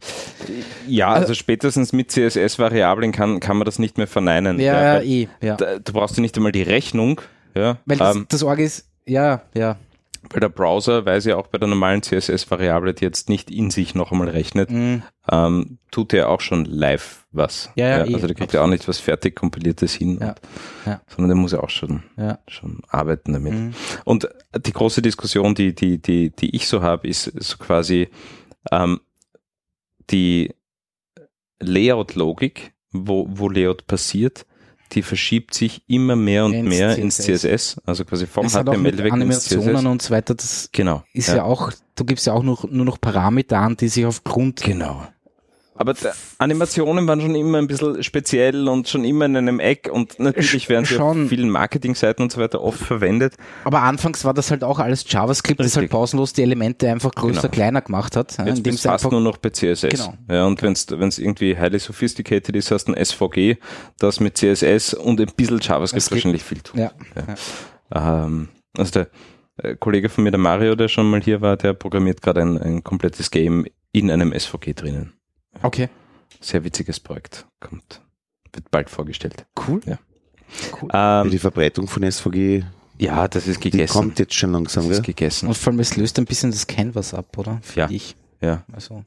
Ja, 0.89 1.09
also 1.13 1.35
spätestens 1.35 1.93
mit 1.93 2.11
CSS-Variablen 2.11 3.13
kann, 3.13 3.41
kann 3.41 3.57
man 3.59 3.65
das 3.67 3.79
nicht 3.79 3.99
mehr 3.99 4.07
verneinen. 4.07 4.59
ja, 4.59 4.97
ja, 4.97 5.03
eh. 5.03 5.29
Ja. 5.41 5.57
da- 5.57 5.79
Du 5.79 5.93
brauchst 5.93 6.17
ja 6.17 6.21
nicht 6.23 6.37
einmal 6.37 6.53
die 6.53 6.63
Rechnung, 6.63 7.21
ja, 7.55 7.79
Weil 7.87 7.97
das, 7.99 8.17
ähm, 8.17 8.27
das 8.29 8.43
Org 8.43 8.59
ist, 8.59 8.89
ja, 9.07 9.43
ja. 9.55 9.77
weil 10.31 10.41
der 10.41 10.49
Browser 10.49 11.05
weiß 11.07 11.25
ja 11.27 11.37
auch 11.37 11.47
bei 11.49 11.59
der 11.59 11.69
normalen 11.69 12.03
CSS-Variable, 12.03 12.95
die 12.95 13.05
jetzt 13.05 13.29
nicht 13.29 13.51
in 13.51 13.71
sich 13.71 13.95
noch 13.95 14.13
einmal 14.13 14.29
rechnet, 14.29 14.71
Mhm. 14.71 15.03
ähm, 15.31 15.79
tut 15.91 16.13
er 16.15 16.29
auch 16.31 16.41
schon 16.41 16.65
live 16.65 17.25
was. 17.33 17.71
Ja, 17.77 17.99
ja, 17.99 18.07
eh, 18.07 18.15
also 18.15 18.27
der 18.27 18.35
kriegt 18.35 18.53
ja 18.55 18.63
auch 18.63 18.67
nicht 18.67 18.89
was 18.89 18.99
fertig 18.99 19.37
kompiliertes 19.37 19.93
hin, 19.95 20.19
Ja, 20.21 20.29
und, 20.31 20.41
ja. 20.87 21.01
sondern 21.09 21.29
der 21.29 21.37
muss 21.37 21.53
ja 21.53 21.61
auch 21.61 21.71
schon, 21.71 22.03
ja. 22.17 22.39
schon 22.49 22.81
arbeiten 22.89 23.35
damit. 23.35 23.53
Mhm. 23.53 23.75
Und 24.05 24.29
die 24.59 24.73
große 24.73 25.03
Diskussion, 25.03 25.55
die, 25.55 25.75
die, 25.75 25.99
die, 25.99 26.31
die 26.31 26.57
ich 26.57 26.67
so 26.67 26.83
habe, 26.83 27.07
ist 27.07 27.25
so 27.41 27.57
quasi 27.59 28.09
ähm, 28.73 29.01
die 30.11 30.55
Layout-Logik, 31.61 32.73
wo, 32.93 33.27
wo 33.31 33.49
Layout 33.49 33.87
passiert, 33.87 34.47
die 34.93 35.03
verschiebt 35.03 35.53
sich 35.55 35.83
immer 35.89 36.15
mehr 36.15 36.45
und 36.45 36.53
Ins 36.55 36.69
mehr 36.69 36.97
ins 36.97 37.17
CSS. 37.17 37.41
CSS, 37.43 37.81
also 37.87 38.05
quasi 38.05 38.27
vom 38.27 38.49
HTML 38.49 38.99
weg 38.99 39.13
Animationen 39.13 39.75
CSS. 39.77 39.85
und 39.87 40.03
so 40.03 40.11
weiter, 40.11 40.35
das 40.35 40.69
Genau. 40.73 41.03
ist 41.13 41.29
ja, 41.29 41.43
auch, 41.43 41.73
du 41.97 42.05
gibst 42.05 42.27
ja 42.27 42.33
auch 42.35 42.45
noch, 42.45 42.65
nur 42.71 42.85
noch 42.85 43.01
Parameter 43.01 43.59
an, 43.59 43.77
die 43.77 43.89
sich 43.89 44.07
aufgrund 44.07 44.63
Genau. 44.63 45.07
Aber 45.79 45.95
Animationen 46.39 47.07
waren 47.07 47.21
schon 47.21 47.35
immer 47.35 47.59
ein 47.59 47.67
bisschen 47.67 48.03
speziell 48.03 48.69
und 48.69 48.89
schon 48.89 49.05
immer 49.05 49.27
in 49.27 49.37
einem 49.37 49.61
Eck 49.61 49.89
und 49.93 50.19
natürlich 50.19 50.69
werden 50.69 50.85
sie 50.85 50.95
Schon. 50.95 51.25
auf 51.25 51.29
vielen 51.29 51.51
Marketingseiten 51.51 52.23
und 52.23 52.33
so 52.33 52.41
weiter 52.41 52.63
oft 52.63 52.79
verwendet. 52.79 53.35
Aber 53.65 53.83
anfangs 53.83 54.25
war 54.25 54.35
das 54.35 54.51
halt 54.51 54.65
auch 54.65 54.79
alles 54.79 55.05
JavaScript, 55.09 55.61
das 55.61 55.75
halt 55.77 55.85
Richtig. 55.85 55.91
pausenlos 55.93 56.33
die 56.33 56.43
Elemente 56.43 56.89
einfach 56.91 57.13
größer, 57.15 57.43
Genau. 57.43 57.53
kleiner 57.53 57.81
gemacht 57.83 58.17
hat. 58.17 58.37
ja, 58.39 58.47
Jetzt 58.47 58.59
indem 58.59 58.75
fast 58.75 58.87
einfach, 58.89 59.11
nur 59.11 59.21
noch 59.21 59.37
bei 59.37 59.51
CSS. 59.51 59.91
Genau. 59.91 60.15
Ja, 60.31 60.47
und 60.47 60.63
wenn 60.63 60.73
es 60.73 61.19
irgendwie 61.19 61.57
highly 61.57 61.79
sophisticated 61.79 62.55
ist, 62.57 62.71
hast 62.71 62.87
du 62.89 62.93
ein 62.95 63.05
SVG, 63.05 63.57
das 63.99 64.21
mit 64.21 64.37
CSS 64.39 64.95
und 64.95 65.21
ein 65.21 65.31
bisschen 65.37 65.61
JavaScript 65.61 66.11
wahrscheinlich 66.11 66.43
viel 66.43 66.61
tut. 66.61 66.79
ja, 66.81 66.91
Ähm, 67.95 68.49
also 68.77 68.91
der 68.93 69.09
äh, 69.59 69.77
Kollege 69.77 70.09
von 70.09 70.25
mir, 70.25 70.31
der 70.31 70.41
Mario, 70.41 70.75
der 70.75 70.89
schon 70.89 71.09
mal 71.11 71.21
hier 71.23 71.41
war, 71.41 71.57
der 71.57 71.73
programmiert 71.75 72.23
gerade 72.23 72.43
ein, 72.43 72.59
ein 72.59 72.85
komplettes 72.85 73.31
Game 73.31 73.67
in 73.93 74.11
einem 74.11 74.33
SVG 74.39 74.75
drinnen. 74.75 75.13
Okay. 75.63 75.89
Sehr 76.41 76.63
witziges 76.65 77.01
Projekt. 77.01 77.47
Kommt, 77.61 78.03
wird 78.53 78.71
bald 78.71 78.91
vorgestellt. 78.91 79.47
Cool. 79.67 79.81
Ja. 79.87 79.99
Cool. 80.81 80.91
Ähm, 80.93 81.31
Die 81.31 81.39
Verbreitung 81.39 81.89
von 81.89 82.11
SVG, 82.11 82.63
ja, 82.99 83.27
das 83.29 83.47
ist 83.47 83.63
die 83.65 83.71
gegessen. 83.71 83.93
kommt 83.93 84.19
jetzt 84.19 84.35
schon 84.35 84.53
langsam, 84.53 84.85
das 84.89 84.99
ist 84.99 85.05
gell? 85.05 85.15
gegessen. 85.15 85.49
Und 85.49 85.57
vor 85.57 85.73
allem, 85.73 85.81
es 85.81 85.97
löst 85.97 86.19
ein 86.19 86.25
bisschen 86.25 86.51
das 86.51 86.67
Canvas 86.67 87.15
ab, 87.15 87.37
oder? 87.37 87.61
Ja. 87.75 87.87
Finde 87.89 87.95
ich. 87.95 88.17
Ja. 88.41 88.65
Also, 88.73 89.05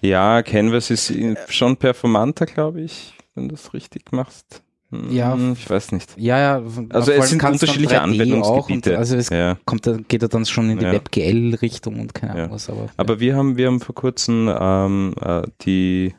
ja, 0.00 0.42
Canvas 0.42 0.90
ist 0.90 1.12
schon 1.48 1.76
performanter, 1.76 2.46
glaube 2.46 2.80
ich, 2.80 3.14
wenn 3.34 3.48
du 3.48 3.54
es 3.54 3.72
richtig 3.74 4.12
machst. 4.12 4.62
Hm, 5.02 5.12
Ja. 5.12 5.36
Ich 5.52 5.68
weiß 5.68 5.92
nicht. 5.92 6.14
ja, 6.16 6.38
ja. 6.38 6.62
Also 6.90 7.12
es 7.12 7.30
sind 7.30 7.42
unterschiedliche 7.42 7.96
3D 7.96 7.98
auch 7.98 8.02
Anwendungsgebiete. 8.04 8.98
Also 8.98 9.16
es 9.16 9.28
Ja. 9.30 9.56
kommt, 9.64 9.88
geht 10.08 10.22
er 10.22 10.28
dann 10.28 10.46
schon 10.46 10.70
in 10.70 10.78
die 10.78 10.84
Ja. 10.84 10.92
WebGL-Richtung 10.92 12.00
und 12.00 12.14
keine 12.14 12.32
Ahnung 12.32 12.46
Ja. 12.46 12.52
was. 12.52 12.68
Aber, 12.70 12.88
Aber 12.96 13.20
wir 13.20 13.36
haben, 13.36 13.56
wir 13.56 13.66
haben 13.66 13.80
vor 13.80 13.94
kurzem 13.94 14.50
ähm, 14.60 15.14
äh, 15.20 15.42
die 15.62 16.14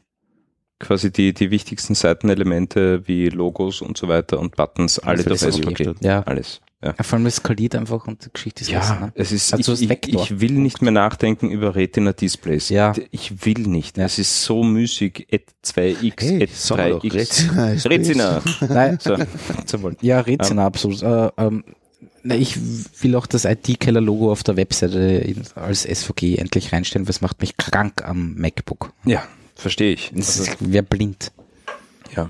quasi 0.80 1.12
die, 1.12 1.34
die 1.34 1.52
wichtigsten 1.52 1.96
Seitenelemente 1.96 3.08
wie 3.08 3.30
Logos 3.30 3.82
und 3.82 3.98
so 3.98 4.08
weiter 4.10 4.40
und 4.40 4.56
Buttons, 4.58 5.00
alles 5.00 5.26
auf 5.28 5.40
SVG 5.40 5.94
ja. 6.02 6.22
Alles. 6.24 6.62
Ja. 6.86 6.94
ja, 6.98 7.04
vor 7.04 7.18
allem 7.18 7.26
es 7.26 7.38
skaliert 7.38 7.74
einfach 7.74 8.06
und 8.08 8.24
die 8.26 8.30
Geschichte 8.32 8.62
ist 8.62 8.70
Ja, 8.70 9.00
ne? 9.00 9.12
es 9.16 9.32
ist, 9.32 9.54
Also 9.54 9.74
ich, 9.74 9.90
ich, 9.90 10.14
ich 10.14 10.40
will 10.40 10.52
nicht 10.52 10.84
mehr 10.84 10.92
nachdenken 10.92 11.50
über 11.50 11.74
Retina-Displays. 11.76 12.70
Ja. 12.70 12.94
Ich 13.10 13.44
will 13.46 13.64
nicht. 13.68 13.98
Ja. 13.98 14.06
Es 14.06 14.20
ist 14.20 14.44
so 14.44 14.64
müßig. 14.64 15.26
Et 15.32 15.48
2x, 15.66 16.42
et 16.42 16.52
sagen 16.56 16.84
wir 16.84 16.90
doch, 16.92 17.04
3x. 17.04 17.90
Retina. 17.90 18.38
Retina. 18.62 18.74
Nein, 18.74 19.00
So, 19.02 19.18
zum 19.66 19.82
Wohl. 19.82 19.98
ja, 20.02 20.20
Rezina, 20.20 20.66
absolut. 20.68 21.02
Äh, 21.02 21.30
ähm, 21.38 21.64
na, 22.22 22.36
ich 22.36 22.56
will 23.02 23.16
auch 23.16 23.26
das 23.26 23.46
IT-Keller-Logo 23.46 24.32
auf 24.32 24.44
der 24.44 24.56
Webseite 24.58 25.26
als 25.56 25.84
SVG 25.84 26.38
endlich 26.38 26.72
reinstellen, 26.72 27.08
weil 27.08 27.12
es 27.12 27.22
macht 27.22 27.42
mich 27.42 27.58
krank 27.58 28.04
am 28.04 28.36
MacBook. 28.36 28.94
Ja, 29.06 29.24
verstehe 29.56 29.94
ich. 29.94 30.12
Das 30.14 30.40
Also, 30.40 30.52
wer 30.60 30.82
blind. 30.84 31.32
ja. 32.16 32.30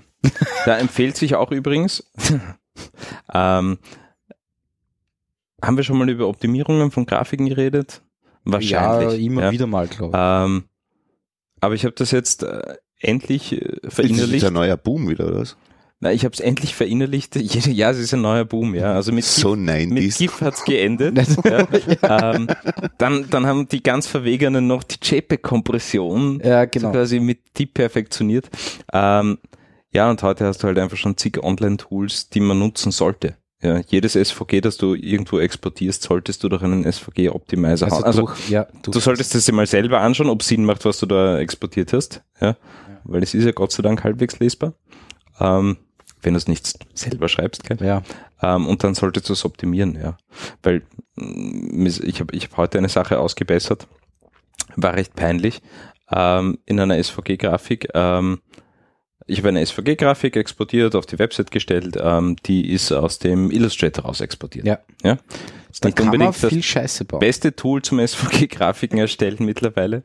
Da 0.66 0.78
empfiehlt 0.78 1.18
sich 1.18 1.36
auch 1.36 1.52
übrigens, 1.52 2.04
ähm, 3.34 3.78
haben 5.66 5.78
wir 5.78 5.84
schon 5.84 5.98
mal 5.98 6.10
über 6.10 6.28
Optimierungen 6.28 6.92
von 6.92 7.06
Grafiken 7.06 7.48
geredet? 7.48 8.02
Wahrscheinlich. 8.44 9.20
Ja, 9.20 9.26
immer 9.26 9.44
ja. 9.44 9.52
wieder 9.52 9.68
mal, 9.68 9.88
glaube 9.88 10.16
ich. 10.16 10.22
Ähm, 10.22 10.64
aber 11.62 11.74
ich 11.74 11.84
habe 11.84 11.96
das 11.96 12.12
jetzt 12.12 12.44
äh, 12.44 12.76
endlich 13.00 13.54
äh, 13.54 13.60
Das 13.82 13.90
ist 13.90 13.96
verinnerlicht. 13.96 14.46
ein 14.46 14.54
neuer 14.54 14.78
Boom 14.78 15.10
wieder, 15.10 15.28
oder 15.28 15.40
was? 15.40 15.58
Na, 16.00 16.12
ich 16.12 16.26
habe 16.26 16.34
es 16.34 16.40
endlich 16.40 16.76
verinnerlicht. 16.76 17.36
Ja, 17.66 17.90
es 17.90 17.98
ist 17.98 18.14
ein 18.14 18.22
neuer 18.22 18.46
Boom, 18.46 18.76
ja. 18.76 18.94
Also 18.94 19.12
mit 19.12 19.24
So 19.24 19.54
GIF, 19.54 19.90
mit 19.90 20.04
90s. 20.04 20.18
GIF 20.18 20.42
hat's 20.42 20.64
geendet. 20.66 21.18
ja. 21.46 22.36
ähm, 22.36 22.48
dann, 22.98 23.30
dann 23.30 23.48
haben 23.48 23.68
die 23.68 23.82
ganz 23.82 24.06
Verwegenen 24.06 24.68
noch 24.68 24.84
die 24.84 24.98
JPEG-Kompression 25.02 26.42
ja, 26.44 26.66
genau. 26.66 26.90
so 26.90 26.92
quasi 26.92 27.20
mit 27.20 27.40
die 27.58 27.66
perfektioniert. 27.66 28.50
Ähm, 28.94 29.40
ja, 29.92 30.10
und 30.10 30.22
heute 30.24 30.46
hast 30.46 30.62
du 30.62 30.68
halt 30.68 30.78
einfach 30.78 30.98
schon 30.98 31.18
zig 31.18 31.42
Online-Tools, 31.42 32.30
die 32.30 32.42
man 32.42 32.60
nutzen 32.60 32.92
sollte. 32.92 33.38
Ja, 33.66 33.82
jedes 33.88 34.14
SVG, 34.14 34.62
das 34.62 34.78
du 34.78 34.94
irgendwo 34.94 35.40
exportierst, 35.40 36.04
solltest 36.04 36.44
du 36.44 36.50
durch 36.50 36.62
einen 36.62 36.84
SVG-Optimizer 36.84 37.86
Also, 37.86 37.96
haben. 37.96 38.04
Also 38.04 38.22
durch, 38.28 38.50
ja, 38.50 38.68
durch, 38.84 38.94
du 38.94 39.00
solltest 39.00 39.34
es 39.34 39.46
dir 39.46 39.54
mal 39.54 39.66
selber 39.66 40.02
anschauen, 40.02 40.30
ob 40.30 40.42
es 40.42 40.50
Sinn 40.50 40.66
macht, 40.66 40.86
was 40.86 41.00
du 41.00 41.08
da 41.08 41.40
exportiert 41.40 41.92
hast. 41.92 42.22
Ja, 42.40 42.58
weil 43.06 43.24
es 43.24 43.34
ist 43.34 43.44
ja 43.44 43.52
Gott 43.54 43.72
sei 43.72 43.82
Dank 43.82 44.04
halbwegs 44.04 44.38
lesbar. 44.38 44.74
Ähm, 45.40 45.78
wenn 46.22 46.34
du 46.34 46.38
es 46.38 46.48
nicht 46.48 46.78
selber 46.94 47.28
schreibst, 47.28 47.64
gell? 47.64 47.78
ja. 47.82 48.04
Ähm, 48.42 48.68
und 48.68 48.84
dann 48.84 48.94
solltest 48.94 49.30
du 49.30 49.34
es 49.34 49.46
optimieren, 49.46 49.98
ja. 50.00 50.18
Weil 50.62 50.84
mm, 51.16 51.88
ich 51.88 52.20
habe 52.20 52.36
ich 52.36 52.46
hab 52.46 52.58
heute 52.58 52.78
eine 52.78 52.90
Sache 52.90 53.18
ausgebessert, 53.18 53.88
war 54.76 54.94
recht 54.94 55.16
peinlich, 55.16 55.64
ähm, 56.12 56.60
in 56.68 56.80
einer 56.80 57.02
SVG-Grafik. 57.02 57.90
Ähm, 57.96 58.42
ich 59.28 59.40
habe 59.40 59.50
eine 59.50 59.66
SVG-Grafik 59.66 60.36
exportiert, 60.36 60.96
auf 60.96 61.06
die 61.06 61.18
Website 61.18 61.52
gestellt, 61.52 61.98
ähm, 62.00 62.36
die 62.46 62.72
ist 62.72 62.92
aus 62.92 63.20
dem 63.20 63.50
Illustrator 63.52 64.06
raus 64.06 64.22
exportiert. 64.22 64.66
Ja. 64.66 64.80
ja? 65.04 65.18
Ist 65.72 65.84
nicht 65.84 65.98
kann 65.98 66.08
man 66.08 66.16
unbedingt 66.16 66.44
das 66.44 66.50
viel 66.50 66.64
Scheiße 66.64 67.06
bauen. 67.06 67.20
beste 67.20 67.56
Tool 67.56 67.82
zum 67.82 68.00
SVG-Grafiken 68.00 69.00
erstellen 69.00 69.38
mittlerweile. 69.40 70.04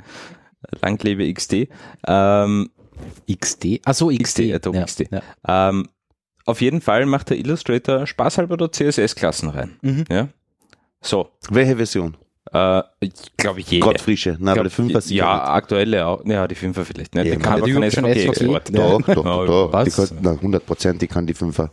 Lang 0.83 1.03
lebe 1.03 1.33
XD. 1.33 1.69
Ähm, 2.07 2.71
XD. 3.31 3.81
Achso, 3.85 4.09
XD. 4.09 4.23
XD, 4.23 4.41
Adobe 4.55 4.79
ja, 4.79 4.85
XD. 4.85 5.05
Ja. 5.11 5.69
ähm, 5.69 5.89
auf 6.47 6.61
jeden 6.61 6.81
Fall 6.81 7.07
macht 7.07 7.31
der 7.31 7.39
Illustrator 7.39 8.07
spaßhalber 8.07 8.57
da 8.57 8.71
CSS-Klassen 8.71 9.51
rein. 9.51 9.77
Mhm. 9.83 10.05
Ja. 10.11 10.29
So, 11.01 11.31
Welche 11.51 11.77
Version? 11.77 12.17
Äh, 12.53 12.83
ich 13.01 13.13
glaube 13.37 13.61
jede. 13.61 13.85
Gott 13.85 14.01
frische. 14.01 14.37
Na, 14.41 14.53
aber 14.53 14.65
der 14.65 14.73
Glaub, 14.73 14.91
5er 14.91 15.01
sicher 15.01 15.17
ja, 15.17 15.45
aktuelle 15.45 16.07
auch. 16.07 16.25
Ja, 16.25 16.49
die 16.49 16.57
5er 16.57 16.85
vielleicht 16.85 17.15
nicht. 17.15 17.27
Ja, 17.27 17.35
die 17.35 17.39
kann 17.41 17.53
hat 17.53 17.59
aber 17.59 17.67
die 17.67 17.73
kein 17.73 17.83
überhaupt 17.91 17.95
schon 17.95 18.05
SVG-Export. 18.05 18.69
SVG? 18.69 18.77
Doch, 18.77 19.03
doch, 19.03 19.25
Ja, 19.25 19.45
doch. 19.47 19.73
was? 19.73 19.85
Die 19.85 19.91
kann, 19.91 20.09
na, 20.23 20.31
100 20.33 20.67
Prozent, 20.67 21.03
die 21.03 21.07
kann 21.07 21.27
die 21.27 21.35
5er. 21.35 21.71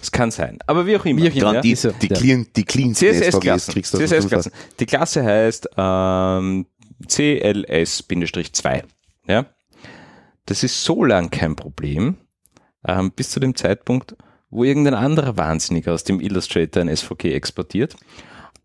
Es 0.00 0.12
kann 0.12 0.30
sein. 0.30 0.58
Aber 0.66 0.86
wie 0.86 0.96
auch 0.96 1.04
immer. 1.04 1.22
Wie 1.22 1.30
auch 1.30 1.34
immer, 1.34 1.54
ja. 1.54 1.60
Die, 1.60 1.72
ist 1.72 1.88
die, 2.02 2.08
ja. 2.08 2.16
clean, 2.16 2.46
die 2.56 2.62
SVGs 2.62 2.98
CSS-Klassen. 2.98 3.72
kriegst 3.72 3.94
du 3.94 3.98
auf 3.98 4.04
der 4.04 4.08
5er. 4.08 4.22
CSS-Klassen. 4.22 4.52
Die 4.78 4.86
Klasse 4.86 5.24
heißt 5.24 5.68
ähm, 5.76 6.66
CLS-2. 7.06 8.82
Ja? 9.26 9.46
Das 10.46 10.62
ist 10.62 10.82
so 10.82 11.04
lang 11.04 11.30
kein 11.30 11.56
Problem, 11.56 12.16
ähm, 12.86 13.12
bis 13.12 13.30
zu 13.30 13.40
dem 13.40 13.54
Zeitpunkt, 13.54 14.16
wo 14.50 14.64
irgendein 14.64 14.94
anderer 14.94 15.36
Wahnsinniger 15.36 15.92
aus 15.92 16.04
dem 16.04 16.20
Illustrator 16.20 16.80
ein 16.80 16.94
SVG 16.94 17.34
exportiert, 17.34 17.96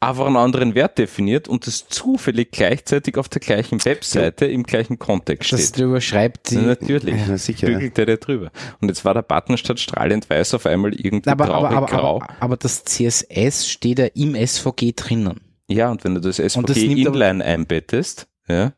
aber 0.04 0.28
einen 0.28 0.36
anderen 0.36 0.76
Wert 0.76 0.98
definiert 0.98 1.48
und 1.48 1.66
das 1.66 1.88
zufällig 1.88 2.52
gleichzeitig 2.52 3.18
auf 3.18 3.30
der 3.30 3.40
gleichen 3.40 3.84
Webseite 3.86 4.46
im 4.46 4.64
gleichen 4.64 5.00
Kontext 5.00 5.54
Das 5.54 5.70
steht. 5.70 5.84
überschreibt 5.84 6.52
die. 6.52 6.56
Na, 6.56 6.64
natürlich. 6.64 7.16
Ja, 7.28 7.38
sicher. 7.38 7.68
Bügelt 7.68 7.98
der 7.98 8.06
da 8.06 8.16
drüber. 8.18 8.52
Und 8.82 8.90
jetzt 8.90 9.06
war 9.06 9.14
der 9.14 9.22
Button 9.22 9.58
statt 9.58 9.80
strahlend 9.80 10.30
weiß 10.30 10.56
auf 10.56 10.66
einmal 10.66 10.94
irgendwie 10.94 11.30
aber, 11.30 11.46
traurig 11.46 11.72
aber, 11.72 11.78
aber, 11.78 11.86
grau. 11.88 12.16
aber, 12.22 12.36
aber 12.42 12.58
das 12.58 12.84
CSS 12.84 13.70
steht 13.70 14.00
ja 14.00 14.06
im 14.14 14.36
SVG 14.36 14.92
drinnen. 14.96 15.40
Ja, 15.70 15.90
und 15.90 16.04
wenn 16.04 16.16
du 16.16 16.22
das 16.22 16.36
SVG 16.36 16.66
das 16.66 16.78
Inline 16.78 17.44
einbettest, 17.44 18.28
ja, 18.48 18.74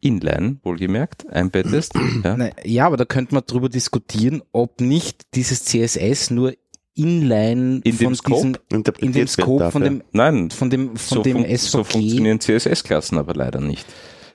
Inline, 0.00 0.58
wohlgemerkt, 0.62 1.28
einbettest, 1.30 1.92
ja, 2.24 2.50
ja, 2.64 2.86
aber 2.86 2.96
da 2.96 3.04
könnte 3.04 3.34
man 3.34 3.44
drüber 3.46 3.68
diskutieren, 3.68 4.42
ob 4.52 4.80
nicht 4.80 5.34
dieses 5.34 5.64
CSS 5.64 6.30
nur 6.30 6.54
inline 6.94 7.80
In 7.84 7.96
dem 7.96 7.98
von 7.98 8.14
Scope? 8.14 8.52
diesem, 8.70 8.84
in 9.00 9.12
dem 9.12 9.26
Scope 9.26 9.70
von 9.70 9.82
dem, 9.82 10.02
nein, 10.12 10.50
von 10.50 10.70
dem, 10.70 10.96
von 10.96 11.16
so, 11.18 11.22
dem 11.22 11.38
fun 11.38 11.56
so 11.56 11.82
SVG. 11.82 11.92
funktionieren 11.92 12.40
CSS-Klassen 12.40 13.18
aber 13.18 13.34
leider 13.34 13.60
nicht. 13.60 13.86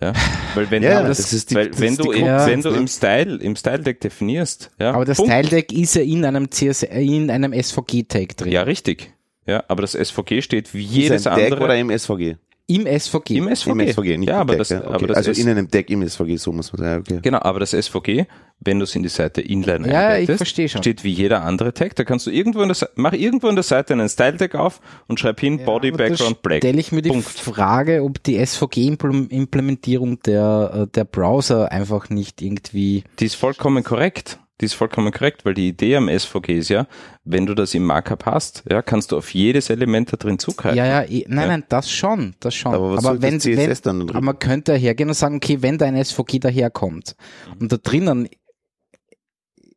Ja, 0.01 0.13
weil 0.53 0.69
wenn 0.69 0.83
Ja, 0.83 1.01
du, 1.01 1.07
das 1.07 1.33
ist 1.33 1.49
die- 1.49 1.55
weil, 1.55 1.69
das 1.71 1.79
wenn 1.79 1.89
ist 1.93 1.99
du, 1.99 2.03
Krux, 2.11 2.15
wenn 2.45 2.61
du 2.61 2.69
im 2.69 2.87
Style, 2.87 3.37
im 3.37 3.55
Style-Deck 3.55 3.99
definierst, 4.01 4.69
ja, 4.79 4.91
aber 4.93 5.05
das 5.05 5.17
Punkt. 5.17 5.31
Teildeck 5.31 5.73
ist 5.73 5.95
ja 5.95 6.03
in 6.03 6.23
einem 6.23 6.51
CSS, 6.51 6.83
in 6.83 7.31
einem 7.31 7.51
SVG-Tag 7.53 8.37
drin. 8.37 8.51
ja, 8.51 8.61
richtig. 8.61 9.11
Ja, 9.47 9.63
aber 9.69 9.81
das 9.81 9.93
SVG 9.93 10.41
steht 10.43 10.73
wie 10.75 10.83
Ist 10.83 10.91
jedes 10.93 11.25
ein 11.25 11.33
Tag 11.35 11.43
andere 11.45 11.63
oder 11.63 11.77
im 11.77 11.89
SVG? 11.89 12.35
Im 12.69 12.85
SVG. 12.85 13.37
im 13.37 13.47
SVG. 13.55 13.69
Im 13.71 13.79
SVG, 13.87 14.17
nicht 14.17 14.27
ja, 14.29 14.41
aber 14.41 14.53
Tag, 14.53 14.57
das, 14.59 14.69
ja. 14.69 14.79
Okay. 14.83 14.93
aber 14.93 15.07
das 15.07 15.17
Also 15.17 15.31
in 15.41 15.47
einem 15.47 15.71
Tag 15.71 15.89
im 15.89 16.05
SVG, 16.05 16.35
so 16.37 16.51
muss 16.51 16.73
man 16.73 16.81
sagen. 16.81 17.03
Okay. 17.07 17.19
Genau, 17.23 17.39
aber 17.39 17.61
das 17.61 17.71
SVG, 17.71 18.25
wenn 18.59 18.79
du 18.79 18.83
es 18.83 18.93
in 18.93 19.03
die 19.03 19.09
Seite 19.09 19.39
Inline 19.39 19.87
Ja, 19.87 20.09
ich 20.11 20.15
einbettest, 20.21 20.37
verstehe 20.39 20.67
schon. 20.67 20.81
steht 20.83 21.05
wie 21.05 21.11
jeder 21.13 21.43
andere 21.43 21.73
Tag. 21.73 21.95
Da 21.95 22.03
kannst 22.03 22.27
du 22.27 22.29
irgendwo 22.31 22.59
in 22.61 22.67
der 22.67 22.75
Se- 22.75 22.89
mach 22.95 23.13
irgendwo 23.13 23.47
in 23.47 23.55
der 23.55 23.63
Seite 23.63 23.93
einen 23.93 24.09
Style-Tag 24.09 24.55
auf 24.55 24.81
und 25.07 25.17
schreib 25.17 25.39
hin 25.39 25.63
Body, 25.63 25.89
Aber 25.89 25.97
da 25.99 26.09
Background, 26.09 26.41
Black. 26.41 26.57
stelle 26.57 26.79
ich 26.79 26.91
mir 26.91 27.01
die 27.01 27.09
Punkt. 27.09 27.25
Frage, 27.25 28.03
ob 28.03 28.21
die 28.23 28.35
SVG-Implementierung 28.45 30.19
der, 30.23 30.71
äh, 30.73 30.87
der 30.93 31.05
Browser 31.05 31.71
einfach 31.71 32.09
nicht 32.09 32.41
irgendwie 32.41 33.03
Die 33.19 33.25
ist 33.25 33.35
vollkommen 33.35 33.83
korrekt. 33.83 34.39
Die 34.59 34.65
ist 34.65 34.73
vollkommen 34.73 35.11
korrekt, 35.11 35.45
weil 35.45 35.53
die 35.53 35.67
Idee 35.67 35.97
am 35.97 36.09
SVG 36.09 36.57
ist 36.57 36.69
ja, 36.69 36.87
wenn 37.23 37.45
du 37.45 37.53
das 37.53 37.75
im 37.75 37.83
Markup 37.85 38.25
hast, 38.25 38.63
ja, 38.69 38.81
kannst 38.81 39.11
du 39.11 39.17
auf 39.17 39.31
jedes 39.33 39.69
Element 39.69 40.11
da 40.11 40.17
drin 40.17 40.39
zugreifen. 40.39 40.77
Ja, 40.77 40.85
ja, 40.85 41.03
eh, 41.03 41.25
nein, 41.27 41.41
Ja. 41.41 41.47
nein, 41.47 41.63
das 41.69 41.91
schon, 41.91 42.33
das 42.39 42.55
schon. 42.55 42.73
Aber 42.73 42.95
was 42.95 43.03
soll 43.03 43.21
wenn, 43.21 43.39
CSS 43.39 43.55
wenn, 43.55 43.77
dann 43.83 43.99
drin? 44.07 44.09
aber 44.15 44.21
man 44.21 44.39
könnte 44.39 44.73
hergehen 44.73 45.09
und 45.09 45.15
sagen, 45.15 45.35
okay, 45.35 45.61
wenn 45.61 45.77
da 45.77 45.85
ein 45.85 46.03
SVG 46.03 46.39
daherkommt 46.39 47.15
und 47.59 47.71
da 47.71 47.77
drinnen 47.77 48.27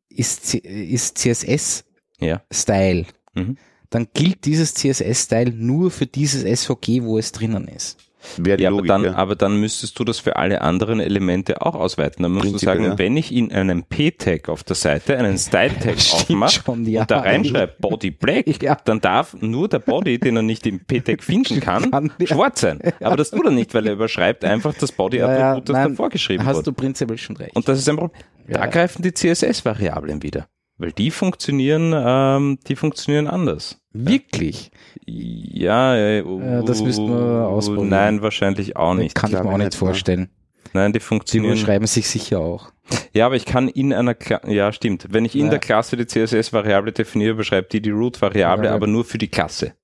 ist, 0.09 0.55
ist 0.55 1.19
CSS-Style, 1.19 1.85
Ja. 2.21 3.43
Mhm. 3.43 3.57
dann 3.91 4.09
gilt 4.15 4.45
dieses 4.45 4.75
CSS-Style 4.75 5.53
nur 5.53 5.91
für 5.91 6.07
dieses 6.07 6.43
SVG, 6.43 7.03
wo 7.03 7.19
es 7.19 7.33
drinnen 7.33 7.69
ist. 7.69 7.99
Wäre 8.37 8.57
die 8.59 8.65
Ja, 8.65 8.69
aber 8.69 8.77
Logik, 8.79 8.89
dann, 8.89 9.05
ja. 9.05 9.15
aber 9.15 9.35
dann 9.35 9.57
müsstest 9.61 9.99
du 9.99 10.05
das 10.05 10.19
für 10.19 10.37
alle 10.37 10.61
anderen 10.61 11.01
Elemente 11.01 11.63
auch 11.63 11.75
ausweiten. 11.75 12.23
Dann 12.23 12.33
musst 12.33 12.45
Prinzipiell, 12.51 12.77
du 12.77 12.83
sagen, 12.83 12.93
ja. 12.93 12.99
wenn 12.99 13.17
ich 13.17 13.35
in 13.35 13.53
einem 13.53 13.85
P-Tag 13.85 14.49
auf 14.49 14.63
der 14.63 14.77
Seite 14.77 15.17
einen 15.17 15.39
Style-Tag 15.39 15.97
aufmache 16.13 16.61
schon, 16.65 16.85
ja. 16.87 17.03
und 17.03 17.11
da 17.11 17.21
reinschreibe 17.21 17.75
Body 17.81 18.11
Black, 18.11 18.63
Ja. 18.63 18.77
dann 18.85 19.01
darf 19.01 19.35
nur 19.41 19.69
der 19.69 19.79
Body, 19.79 20.19
den 20.19 20.37
er 20.37 20.43
nicht 20.43 20.67
im 20.67 20.81
P-Tag 20.85 21.23
finden 21.23 21.61
kann, 21.61 21.91
Kann, 21.91 22.13
schwarz 22.25 22.61
sein. 22.61 22.81
Aber 23.01 23.17
das 23.17 23.31
tut 23.31 23.45
er 23.45 23.53
nicht, 23.53 23.73
weil 23.75 23.87
er 23.87 23.95
überschreibt 23.95 24.45
einfach 24.45 24.75
das 24.75 24.93
Body-Attribut, 24.93 25.69
das 25.69 25.77
da 25.89 25.95
vorgeschrieben 25.95 26.45
Hast 26.47 26.57
wurde. 26.57 26.65
du 26.65 26.73
prinzipiell 26.75 27.19
schon 27.19 27.37
recht. 27.37 27.57
Und 27.57 27.67
das 27.69 27.79
ist 27.79 27.89
ein 27.89 27.97
Problem. 27.97 28.21
Da 28.49 28.67
greifen 28.67 29.03
die 29.03 29.15
CSS-Variablen 29.15 30.23
wieder. 30.23 30.47
Weil 30.77 30.93
die 30.93 31.11
funktionieren, 31.11 31.95
ähm, 31.95 32.59
die 32.67 32.75
funktionieren 32.75 33.27
anders. 33.27 33.81
Wirklich? 33.93 34.71
Ja, 35.07 35.95
äh, 35.95 36.19
Ja, 36.23 36.63
das 36.63 36.83
müssten 36.83 37.09
wir 37.09 37.47
ausprobieren. 37.49 37.89
Nein, 37.89 38.23
wahrscheinlich 38.23 38.77
auch 38.77 38.95
nicht. 38.95 39.15
Kann 39.15 39.31
ich 39.31 39.37
mir 39.39 39.45
auch 39.49 39.53
ich 39.59 39.65
nicht 39.65 39.75
vorstellen. 39.75 40.31
Nein, 40.73 40.93
die 40.93 40.99
Die 40.99 41.05
funktionieren. 41.05 41.53
überschreiben 41.55 41.87
sich 41.87 42.09
sicher 42.09 42.39
auch. 42.41 42.71
Ja, 43.13 43.27
aber 43.27 43.37
ich 43.37 43.45
kann 43.45 43.69
in 43.69 43.93
einer, 43.93 44.15
Kla 44.15 44.41
ja 44.49 44.73
stimmt, 44.73 45.07
wenn 45.11 45.25
ich 45.25 45.35
in 45.37 45.45
Ja. 45.47 45.51
der 45.51 45.59
Klasse 45.59 45.97
die 45.97 46.07
CSS-Variable 46.07 46.93
definiere, 46.93 47.35
beschreibt 47.35 47.73
die 47.73 47.81
die 47.81 47.91
Root-Variable, 47.91 48.67
Ja. 48.67 48.75
aber 48.75 48.87
nur 48.87 49.05
für 49.05 49.19
die 49.19 49.29
Klasse. 49.29 49.75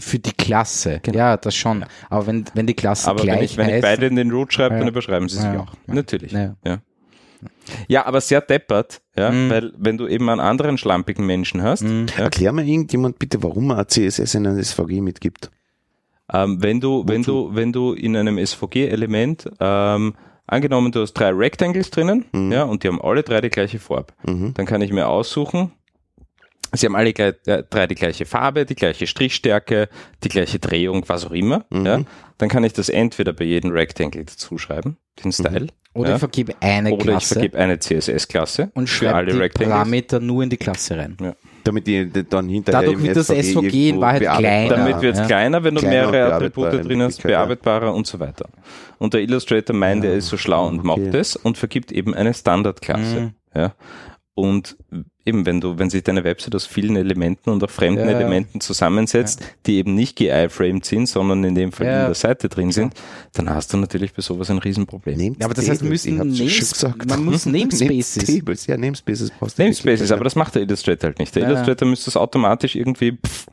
Für 0.00 0.20
die 0.20 0.30
Klasse. 0.32 1.00
Genau. 1.02 1.18
Ja, 1.18 1.36
das 1.36 1.56
schon. 1.56 1.84
Aber 2.08 2.28
wenn, 2.28 2.44
wenn 2.54 2.68
die 2.68 2.74
Klasse 2.74 3.10
Aber 3.10 3.20
gleich 3.24 3.36
wenn 3.38 3.44
ich, 3.44 3.56
wenn 3.56 3.66
ich 3.66 3.72
heißt, 3.74 3.82
beide 3.82 4.06
in 4.06 4.14
den 4.14 4.30
Root 4.30 4.52
schreibe, 4.52 4.74
Ja. 4.76 4.78
dann 4.78 4.88
überschreiben 4.88 5.28
sie 5.28 5.38
sich 5.38 5.44
Ja. 5.44 5.58
auch. 5.60 5.72
Natürlich. 5.88 6.30
Ja. 6.30 6.54
Ja, 7.88 8.06
aber 8.06 8.20
sehr 8.20 8.40
deppert, 8.40 9.00
ja, 9.16 9.30
Mhm. 9.30 9.50
weil 9.50 9.72
wenn 9.76 9.96
du 9.98 10.06
eben 10.06 10.28
einen 10.28 10.40
anderen 10.40 10.78
schlampigen 10.78 11.24
Menschen 11.26 11.62
hast, 11.62 11.82
Mhm. 11.82 12.06
ja, 12.16 12.24
Erklär 12.24 12.52
mir 12.52 12.64
irgendjemand 12.64 13.18
bitte, 13.18 13.42
warum 13.42 13.68
man 13.68 13.78
ein 13.78 13.88
CSS 13.88 14.34
in 14.34 14.46
ein 14.46 14.58
SVG 14.62 15.00
mitgibt. 15.00 15.50
ähm, 16.32 16.62
wenn 16.62 16.78
du, 16.80 17.04
wenn 17.06 17.22
Wozu? 17.22 17.48
du, 17.50 17.54
wenn 17.56 17.72
du 17.72 17.92
in 17.94 18.14
einem 18.14 18.36
SVG-Element, 18.38 19.50
ähm, 19.60 20.14
angenommen, 20.46 20.92
du 20.92 21.00
hast 21.00 21.14
drei 21.14 21.30
Rectangles 21.30 21.90
drinnen, 21.90 22.26
Mhm. 22.32 22.52
ja, 22.52 22.64
und 22.64 22.82
die 22.84 22.88
haben 22.88 23.00
alle 23.00 23.22
drei 23.22 23.40
die 23.40 23.48
gleiche 23.50 23.78
Farbe, 23.78 24.12
Mhm. 24.26 24.52
dann 24.54 24.66
kann 24.66 24.82
ich 24.82 24.92
mir 24.92 25.08
aussuchen, 25.08 25.72
sie 26.72 26.84
haben 26.86 26.96
alle 26.96 27.12
gleich, 27.14 27.34
äh, 27.46 27.62
drei 27.68 27.86
die 27.86 27.94
gleiche 27.94 28.26
Farbe, 28.26 28.66
die 28.66 28.74
gleiche 28.74 29.06
Strichstärke, 29.06 29.88
die 30.22 30.28
gleiche 30.28 30.58
Drehung, 30.58 31.04
was 31.06 31.24
auch 31.24 31.32
immer, 31.32 31.64
Mhm. 31.70 31.86
ja, 31.86 32.00
dann 32.36 32.48
kann 32.50 32.62
ich 32.64 32.72
das 32.74 32.88
entweder 32.90 33.32
bei 33.32 33.44
jedem 33.44 33.70
Rectangle 33.70 34.24
dazu 34.26 34.58
schreiben, 34.58 34.98
den 35.24 35.32
Style, 35.32 35.68
oder 35.94 36.10
ja, 36.10 36.14
ich 36.14 36.20
vergebe 36.20 36.54
eine 36.60 36.92
oder 36.92 37.00
ich 37.00 37.08
Klasse 37.08 37.34
vergebe 37.34 37.58
eine 37.58 37.78
CSS-Klasse 37.78 38.70
und 38.74 38.88
schreibe 38.88 39.32
die 39.32 39.38
Rectangles. 39.38 39.72
Parameter 39.72 40.20
nur 40.20 40.42
in 40.42 40.50
die 40.50 40.56
Klasse 40.56 40.96
rein. 40.96 41.16
Damit 41.64 41.86
die 41.86 42.10
dann 42.10 42.48
hinterher 42.48 42.82
Dadurch 42.82 43.02
wird 43.02 43.16
das 43.16 43.26
SVG 43.26 43.50
in 43.50 43.72
irgendwo 43.72 44.00
Wahrheit 44.02 44.20
kleiner. 44.20 44.76
Damit 44.76 45.02
wird 45.02 45.14
es 45.14 45.20
ja. 45.20 45.26
kleiner, 45.26 45.64
wenn 45.64 45.74
du 45.74 45.80
Kleiner 45.80 46.10
mehrere 46.10 46.34
Attribute 46.34 46.72
in 46.72 46.82
drin 46.82 47.02
hast, 47.02 47.22
ja. 47.24 47.28
bearbeitbarer 47.28 47.92
und 47.92 48.06
so 48.06 48.20
weiter. 48.20 48.48
Und 48.98 49.14
der 49.14 49.22
Illustrator 49.22 49.74
meint, 49.74 50.04
er 50.04 50.14
ist 50.14 50.28
so 50.28 50.36
schlau 50.36 50.68
und 50.68 50.80
okay. 50.80 50.86
macht 50.86 51.14
es 51.14 51.36
und 51.36 51.58
vergibt 51.58 51.90
eben 51.90 52.14
eine 52.14 52.32
Standardklasse. 52.32 53.20
Mhm. 53.20 53.34
Ja. 53.54 53.74
Und 54.34 54.76
eben, 55.28 55.46
wenn 55.46 55.60
du, 55.60 55.78
wenn 55.78 55.90
sich 55.90 56.02
deine 56.02 56.24
Website 56.24 56.54
aus 56.54 56.66
vielen 56.66 56.96
Elementen 56.96 57.50
und 57.50 57.62
auch 57.62 57.70
fremden 57.70 58.00
Ja, 58.06 58.10
ja. 58.12 58.18
Elementen 58.20 58.60
zusammensetzt, 58.60 59.40
die 59.66 59.76
eben 59.76 59.94
nicht 59.94 60.16
geiframed 60.16 60.84
sind, 60.84 61.06
sondern 61.06 61.44
in 61.44 61.54
dem 61.54 61.70
Fall 61.72 61.86
Ja. 61.86 62.00
in 62.00 62.06
der 62.06 62.14
Seite 62.14 62.48
drin 62.48 62.72
sind, 62.72 62.94
dann 63.34 63.50
hast 63.50 63.72
du 63.72 63.76
natürlich 63.76 64.12
bei 64.14 64.22
sowas 64.22 64.50
ein 64.50 64.58
Riesenproblem. 64.58 65.36
Ja, 65.38 65.44
aber 65.46 65.54
das 65.54 65.68
heißt, 65.68 65.80
Tables, 65.82 66.04
müssen 66.06 66.18
hab's 66.18 66.36
schon 66.80 66.90
Names- 66.90 67.06
man 67.08 67.24
muss 67.24 67.46
Namespaces. 67.46 68.24
Tables, 68.24 68.66
ja, 68.66 68.76
Namespaces 68.76 69.30
brauchst 69.38 69.58
du. 69.58 69.62
Namespaces, 69.62 70.10
aber 70.10 70.24
das 70.24 70.34
macht 70.34 70.54
der 70.54 70.62
Illustrator 70.62 71.08
halt 71.08 71.18
nicht. 71.18 71.34
Der 71.34 71.42
Ja. 71.42 71.48
Illustrator 71.50 71.86
müsste 71.86 72.06
das 72.06 72.16
automatisch 72.16 72.74
irgendwie, 72.74 73.12
pff, 73.12 73.46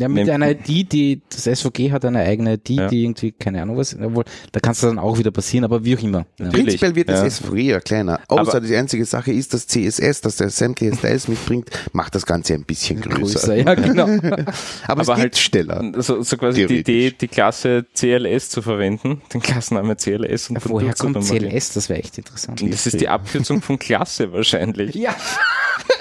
Ja, 0.00 0.08
mit 0.08 0.30
einer 0.30 0.50
ID, 0.50 0.90
die, 0.92 1.20
das 1.28 1.44
SVG 1.44 1.92
hat 1.92 2.04
eine 2.06 2.20
eigene 2.20 2.54
ID, 2.54 2.70
Ja. 2.70 2.88
die 2.88 3.04
irgendwie, 3.04 3.32
keine 3.32 3.60
Ahnung 3.60 3.76
was, 3.76 3.94
obwohl, 4.00 4.24
da 4.50 4.60
kann 4.60 4.72
es 4.72 4.80
dann 4.80 4.98
auch 4.98 5.18
wieder 5.18 5.30
passieren, 5.30 5.64
aber 5.64 5.84
wie 5.84 5.96
auch 5.96 6.02
immer. 6.02 6.24
Ja. 6.38 6.48
Prinzipiell 6.48 6.94
wird 6.94 7.08
das 7.10 7.20
Ja. 7.20 7.26
SVG 7.26 7.56
ja 7.70 7.80
kleiner. 7.80 8.18
Außer 8.28 8.56
Aber- 8.56 8.60
die 8.66 8.74
einzige 8.74 9.04
Sache 9.04 9.30
ist, 9.32 9.52
dass 9.52 9.66
CSS, 9.66 10.22
dass 10.22 10.36
der 10.36 10.48
sämtliche 10.50 10.96
Styles 10.96 11.28
mitbringt, 11.28 11.68
macht 11.92 12.14
das 12.14 12.24
Ganze 12.24 12.54
ein 12.54 12.64
bisschen 12.64 13.00
größer. 13.02 13.40
Größer, 13.40 13.56
ja, 13.56 13.74
genau. 13.74 14.04
Aber, 14.86 15.02
es 15.02 15.08
Aber 15.08 15.14
geht 15.16 15.18
halt- 15.18 15.36
schneller. 15.38 15.92
so, 15.98 16.22
so 16.22 16.36
quasi 16.38 16.66
die. 16.66 16.78
Idee, 16.80 17.10
die 17.20 17.28
Klasse 17.28 17.84
CLS 17.94 18.48
zu 18.48 18.62
verwenden, 18.62 19.20
den 19.34 19.42
Klassenname 19.42 19.96
CLS 19.96 20.48
und 20.48 20.54
dann 20.64 20.72
Woher 20.72 20.94
kommt 20.94 21.22
CLS? 21.22 21.74
Das 21.74 21.88
wäre 21.90 21.98
echt 22.00 22.16
interessant. 22.16 22.62
Das 22.62 22.86
ist 22.86 23.00
die 23.00 23.08
Abkürzung 23.08 23.60
von 23.60 23.78
Klasse 23.78 24.32
wahrscheinlich. 24.32 24.94
Ja. 24.94 25.14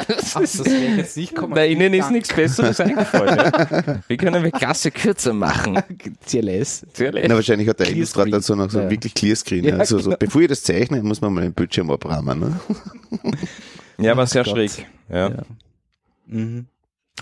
das, 0.07 0.33
das 0.33 0.65
wäre 0.65 0.77
ich 0.85 0.97
jetzt 0.97 1.17
nicht 1.17 1.35
kommen. 1.35 1.53
Na, 1.55 1.65
Ihnen 1.65 1.93
ist 1.93 2.11
nichts 2.11 2.33
Besseres 2.33 2.79
eingefallen. 2.79 3.35
Ja? 3.37 3.81
Wie 4.07 4.17
können 4.17 4.43
wir 4.43 4.51
Klasse 4.51 4.91
kürzer 4.91 5.33
machen? 5.33 5.77
CLS. 6.25 6.85
CLS. 6.93 7.25
Na, 7.27 7.35
wahrscheinlich 7.35 7.67
hat 7.67 7.79
der 7.79 7.85
Clear 7.87 7.97
Illustrator 7.97 8.41
so 8.41 8.55
noch 8.55 8.69
so 8.69 8.79
Ja. 8.81 8.89
wirklich 8.89 9.13
Clearscreen. 9.13 9.63
Ja, 9.65 9.75
also 9.77 9.97
so, 9.99 10.05
genau. 10.11 10.17
bevor 10.19 10.41
ich 10.41 10.47
das 10.47 10.63
zeichne, 10.63 11.01
muss 11.03 11.21
man 11.21 11.33
mal 11.33 11.41
den 11.41 11.53
Bildschirm 11.53 11.89
abrahmen. 11.91 12.39
Ne? 12.39 12.59
Ja, 13.97 14.15
war 14.15 14.27
sehr 14.27 14.43
Gott. 14.43 14.53
schräg. 14.53 14.85
Ja. 15.09 15.29
Ja. 15.29 15.43
Mhm. 16.27 16.65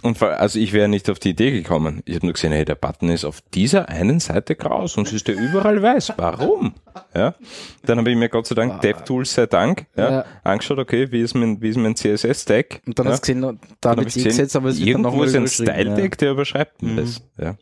Und 0.04 0.22
also 0.22 0.60
ich 0.60 0.74
wäre 0.74 0.88
nicht 0.88 1.10
auf 1.10 1.20
die 1.20 1.30
Idee 1.32 1.52
gekommen. 1.52 2.02
Ich 2.06 2.16
habe 2.16 2.26
nur 2.28 2.34
gesehen, 2.34 2.52
hey, 2.52 2.66
der 2.66 2.76
Button 2.76 3.10
ist 3.10 3.26
auf 3.26 3.42
dieser 3.54 3.90
einen 3.90 4.20
Seite 4.20 4.56
grau, 4.56 4.86
sonst 4.88 5.12
ist 5.12 5.28
der 5.28 5.36
überall 5.36 5.82
weiß. 5.82 6.14
Warum? 6.18 6.76
Ja. 7.16 7.34
Dann 7.84 7.98
habe 7.98 8.12
ich 8.12 8.18
mir 8.18 8.30
Gott 8.30 8.48
sei 8.48 8.56
Dank 8.56 8.82
DevTools 8.82 9.34
sei 9.34 9.46
Dank 9.48 9.86
ja, 9.96 10.12
Ja. 10.12 10.26
angeschaut, 10.44 10.78
okay, 10.80 11.12
wie 11.12 11.22
ist 11.22 11.34
mein, 11.34 11.62
wie 11.62 11.70
ist 11.70 11.78
mein 11.78 11.96
CSS-Stack? 11.96 12.82
Und 12.86 13.00
dann 13.00 13.08
ja. 13.08 13.12
hast 13.14 13.28
du 13.28 13.34
gesehen, 13.34 13.60
da 13.82 13.90
habe 13.90 14.02
hab 14.02 14.08
ich 14.08 14.24
gesetzt, 14.24 14.56
aber 14.56 14.70
es 14.70 14.80
irgendwo 14.80 15.10
nochmal 15.10 15.28
ist 15.28 15.36
ein 15.36 15.42
überschrieben, 15.44 15.74
Style-Tag, 15.74 16.18
der 16.20 16.32
überschreibt 16.32 16.82
Mhm. 16.84 16.96
das. 16.98 17.22
Ja. 17.38 17.56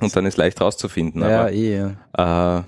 Und 0.00 0.14
dann 0.16 0.26
ist 0.26 0.36
leicht 0.36 0.60
rauszufinden. 0.60 1.22
Ja, 1.22 1.30
ja, 1.30 1.40
aber 1.40 1.52
eh, 1.52 1.76
ja. 1.76 1.88
äh, 2.58 2.62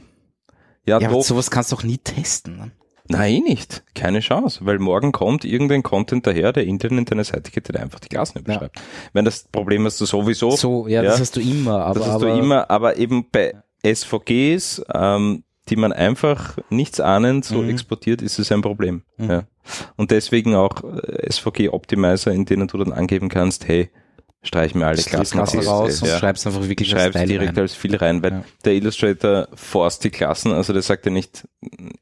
ja, 0.86 0.98
Ja, 1.00 1.08
aber 1.08 1.22
sowas 1.22 1.50
kannst 1.50 1.72
du 1.72 1.76
auch 1.76 1.82
nie 1.82 1.98
testen. 1.98 2.56
Ne? 2.56 2.70
Nein, 3.08 3.34
eh 3.36 3.40
nicht. 3.40 3.82
Keine 3.94 4.20
Chance, 4.20 4.60
weil 4.62 4.78
morgen 4.78 5.12
kommt 5.12 5.44
irgendein 5.44 5.82
Content 5.82 6.26
daher, 6.26 6.52
der 6.52 6.64
intern 6.64 6.98
in 6.98 7.04
deine 7.06 7.24
Seite 7.24 7.50
geht, 7.50 7.68
der 7.68 7.80
einfach 7.82 8.00
die 8.00 8.08
Klassen 8.08 8.38
überschreibt. 8.40 8.80
Wenn 9.12 9.24
das 9.24 9.44
Problem 9.44 9.84
hast 9.86 10.00
du 10.00 10.04
sowieso, 10.04 10.50
So, 10.52 10.86
ja, 10.88 11.02
das 11.02 11.18
hast 11.20 11.36
du 11.36 11.40
immer, 11.40 11.84
aber, 11.86 11.98
das 12.00 12.08
hast 12.08 12.14
aber 12.16 12.26
du 12.26 12.38
immer, 12.38 12.70
aber 12.70 12.96
eben 12.98 13.26
bei 13.30 13.54
SVGs, 13.82 14.82
ähm, 14.94 15.44
die 15.68 15.76
man 15.76 15.92
einfach 15.92 16.56
nichts 16.70 17.00
ahnend 17.00 17.44
so 17.44 17.62
Mhm. 17.62 17.70
exportiert, 17.70 18.22
ist 18.22 18.38
es 18.38 18.50
ein 18.52 18.62
Problem. 18.62 19.02
Mhm. 19.18 19.30
Ja. 19.30 19.42
Und 19.96 20.10
deswegen 20.10 20.54
auch 20.54 20.82
äh, 20.82 21.30
SVG-Optimizer, 21.30 22.32
in 22.32 22.44
denen 22.46 22.68
du 22.68 22.78
dann 22.78 22.92
angeben 22.92 23.28
kannst, 23.28 23.68
hey, 23.68 23.90
streich 24.48 24.74
mir 24.74 24.86
alle 24.86 25.00
Klassen 25.02 25.36
Klasse 25.38 25.64
raus. 25.64 26.02
und 26.02 26.08
Ja. 26.08 26.18
schreibst 26.18 26.46
einfach 26.46 26.66
wirklich 26.66 26.88
schreibst 26.90 27.16
als 27.16 27.28
direkt 27.28 27.56
rein. 27.56 27.62
als 27.62 27.74
viel 27.74 27.94
rein, 27.96 28.22
weil 28.22 28.32
Ja. 28.32 28.44
der 28.64 28.72
Illustrator 28.74 29.48
forst 29.54 30.02
die 30.04 30.10
Klassen, 30.10 30.52
also 30.52 30.72
der 30.72 30.82
sagt 30.82 31.06
ja 31.06 31.12
nicht, 31.12 31.46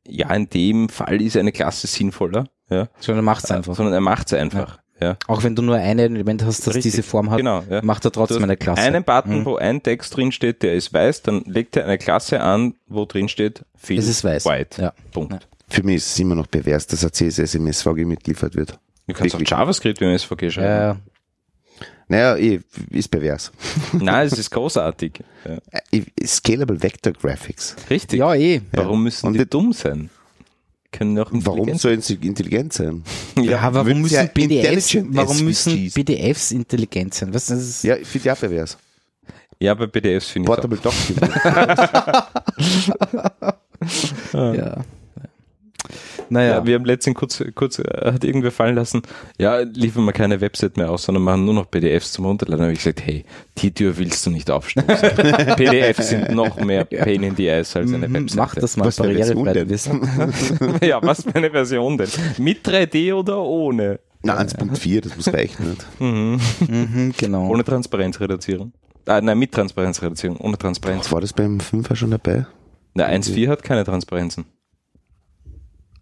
ja, 0.06 0.32
in 0.32 0.48
dem 0.48 0.88
Fall 0.88 1.20
ist 1.20 1.36
eine 1.36 1.52
Klasse 1.52 1.86
sinnvoller, 1.86 2.46
ja, 2.70 2.88
Sondern 3.00 3.24
macht's 3.24 3.50
einfach. 3.50 3.74
sondern 3.74 3.92
er 3.94 4.00
macht 4.00 4.28
es 4.28 4.32
einfach. 4.32 4.78
Ja. 4.98 5.16
Auch 5.26 5.42
wenn 5.42 5.54
du 5.54 5.60
nur 5.60 5.76
ein 5.76 5.98
Element 5.98 6.42
hast, 6.42 6.66
das 6.66 6.74
Richtig. 6.74 6.92
diese 6.92 7.02
Form 7.02 7.30
hat, 7.30 7.36
Genau, 7.36 7.62
ja. 7.68 7.82
macht 7.82 8.04
er 8.06 8.12
trotzdem 8.12 8.42
eine 8.44 8.56
Klasse. 8.56 8.80
einen 8.80 9.04
Button, 9.04 9.40
Mhm. 9.40 9.44
wo 9.44 9.56
ein 9.56 9.82
Text 9.82 10.16
drin 10.16 10.32
steht, 10.32 10.62
der 10.62 10.72
ist 10.74 10.90
weiß, 10.94 11.20
dann 11.22 11.42
legt 11.44 11.76
er 11.76 11.84
eine 11.84 11.98
Klasse 11.98 12.40
an, 12.40 12.74
wo 12.86 13.04
drin 13.04 13.28
steht, 13.28 13.64
fill 13.76 13.98
Es 13.98 14.08
ist 14.08 14.24
weiß. 14.24 14.46
white. 14.46 14.80
Ja. 14.80 14.92
Punkt. 15.12 15.32
Ja. 15.34 15.38
Für 15.68 15.82
mich 15.82 15.96
ist 15.96 16.06
es 16.12 16.18
immer 16.18 16.34
noch 16.34 16.48
pervers, 16.50 16.86
dass 16.86 17.04
ein 17.04 17.12
CSS 17.12 17.54
im 17.56 17.66
SVG 17.66 18.04
mitgeliefert 18.06 18.54
wird. 18.54 18.78
Du 19.08 19.12
kannst 19.14 19.34
auch 19.34 19.38
Wirklich. 19.40 19.50
JavaScript 19.50 20.00
im 20.00 20.16
SVG 20.16 20.50
schreiben. 20.50 21.00
Ja, 22.08 22.34
Naja, 22.34 22.36
eh, 22.36 22.60
ist 22.90 23.08
pervers. 23.08 23.52
Nein, 23.92 24.26
es 24.26 24.38
ist 24.38 24.50
großartig. 24.50 25.20
Ja. 25.44 25.58
Scalable 26.24 26.80
Vector 26.82 27.12
Graphics. 27.12 27.76
Richtig. 27.90 28.18
ja, 28.18 28.34
eh. 28.34 28.60
Warum 28.72 29.02
müssen 29.02 29.26
Und 29.26 29.34
die 29.34 29.46
dumm 29.46 29.72
sein? 29.72 30.10
Können 30.92 31.18
auch 31.18 31.30
Warum 31.32 31.76
sollen 31.76 32.00
sie 32.00 32.14
intelligent 32.14 32.72
sein? 32.72 33.02
Ja, 33.42 33.62
warum 33.74 33.86
würden 33.86 34.02
müssen 34.02 34.14
ja 34.14 34.26
PDFs, 34.26 34.94
intelligent 34.94 35.16
warum 35.16 35.44
müssen. 35.44 35.90
PDFs 35.92 36.52
intelligent 36.52 37.12
sein? 37.12 37.34
Was, 37.34 37.46
das 37.46 37.58
ist, 37.60 37.82
Ja, 37.84 37.96
ich 37.96 38.06
finde 38.06 38.28
ja 38.28 38.34
pervers. 38.34 38.78
Ja, 39.58 39.74
bei 39.74 39.86
PDFs 39.86 40.30
finde 40.30 40.46
ich. 40.46 40.54
Portable 40.54 40.78
Document. 40.78 41.34
ja. 44.32 44.84
Naja, 46.28 46.56
Ja, 46.56 46.66
wir 46.66 46.74
haben 46.74 46.84
letztens 46.84 47.14
kurz, 47.16 47.42
kurz 47.54 47.78
äh, 47.78 47.84
hat 48.12 48.24
irgendwer 48.24 48.50
fallen 48.50 48.74
lassen, 48.74 49.02
ja, 49.38 49.58
liefern 49.60 50.04
wir 50.04 50.12
keine 50.12 50.40
Website 50.40 50.76
mehr 50.76 50.90
aus, 50.90 51.04
sondern 51.04 51.22
machen 51.24 51.44
nur 51.44 51.54
noch 51.54 51.70
PDFs 51.70 52.12
zum 52.12 52.24
Runterladen. 52.26 52.58
Da 52.58 52.64
habe 52.64 52.72
ich 52.72 52.80
gesagt, 52.80 53.02
hey, 53.06 53.24
die 53.58 53.72
Tür 53.72 53.96
willst 53.98 54.24
du 54.26 54.30
nicht 54.30 54.50
aufstoßen. 54.50 54.86
PDFs 55.56 56.08
sind 56.10 56.30
noch 56.32 56.58
mehr 56.60 56.84
Pain 56.84 57.22
in 57.22 57.36
the 57.36 57.50
Ass 57.50 57.76
als 57.76 57.92
eine 57.92 58.08
Mhm, 58.08 58.14
Website. 58.14 58.36
mach 58.36 58.54
das 58.54 58.76
mal 58.76 58.86
Was 58.86 58.96
für 58.96 59.04
eine 59.04 59.14
Version 59.14 59.44
barrierefrei. 59.44 59.60
denn? 59.60 59.68
wissen. 59.70 60.78
ja, 60.86 60.98
was 61.02 61.22
für 61.22 61.34
eine 61.34 61.50
Version 61.50 61.98
denn? 61.98 62.08
Mit 62.38 62.66
3D 62.66 63.14
oder 63.14 63.40
ohne? 63.40 64.00
Na, 64.22 64.38
1.4, 64.40 65.00
das 65.02 65.16
muss 65.16 65.32
reichen. 65.32 65.70
Nicht? 65.70 65.86
Mhm, 66.00 67.12
genau. 67.16 67.48
Ohne 67.48 67.62
Transparenzreduzierung. 67.64 68.72
Ah, 69.06 69.20
nein, 69.20 69.38
mit 69.38 69.52
Transparenzreduzierung, 69.52 70.36
ohne 70.38 70.58
Transparenz. 70.58 71.04
Was 71.04 71.12
war 71.12 71.20
das 71.20 71.32
beim 71.32 71.58
5er 71.58 71.94
schon 71.94 72.10
dabei? 72.10 72.46
Na, 72.94 73.06
1.4 73.06 73.48
hat 73.48 73.62
keine 73.62 73.84
Transparenzen, 73.84 74.46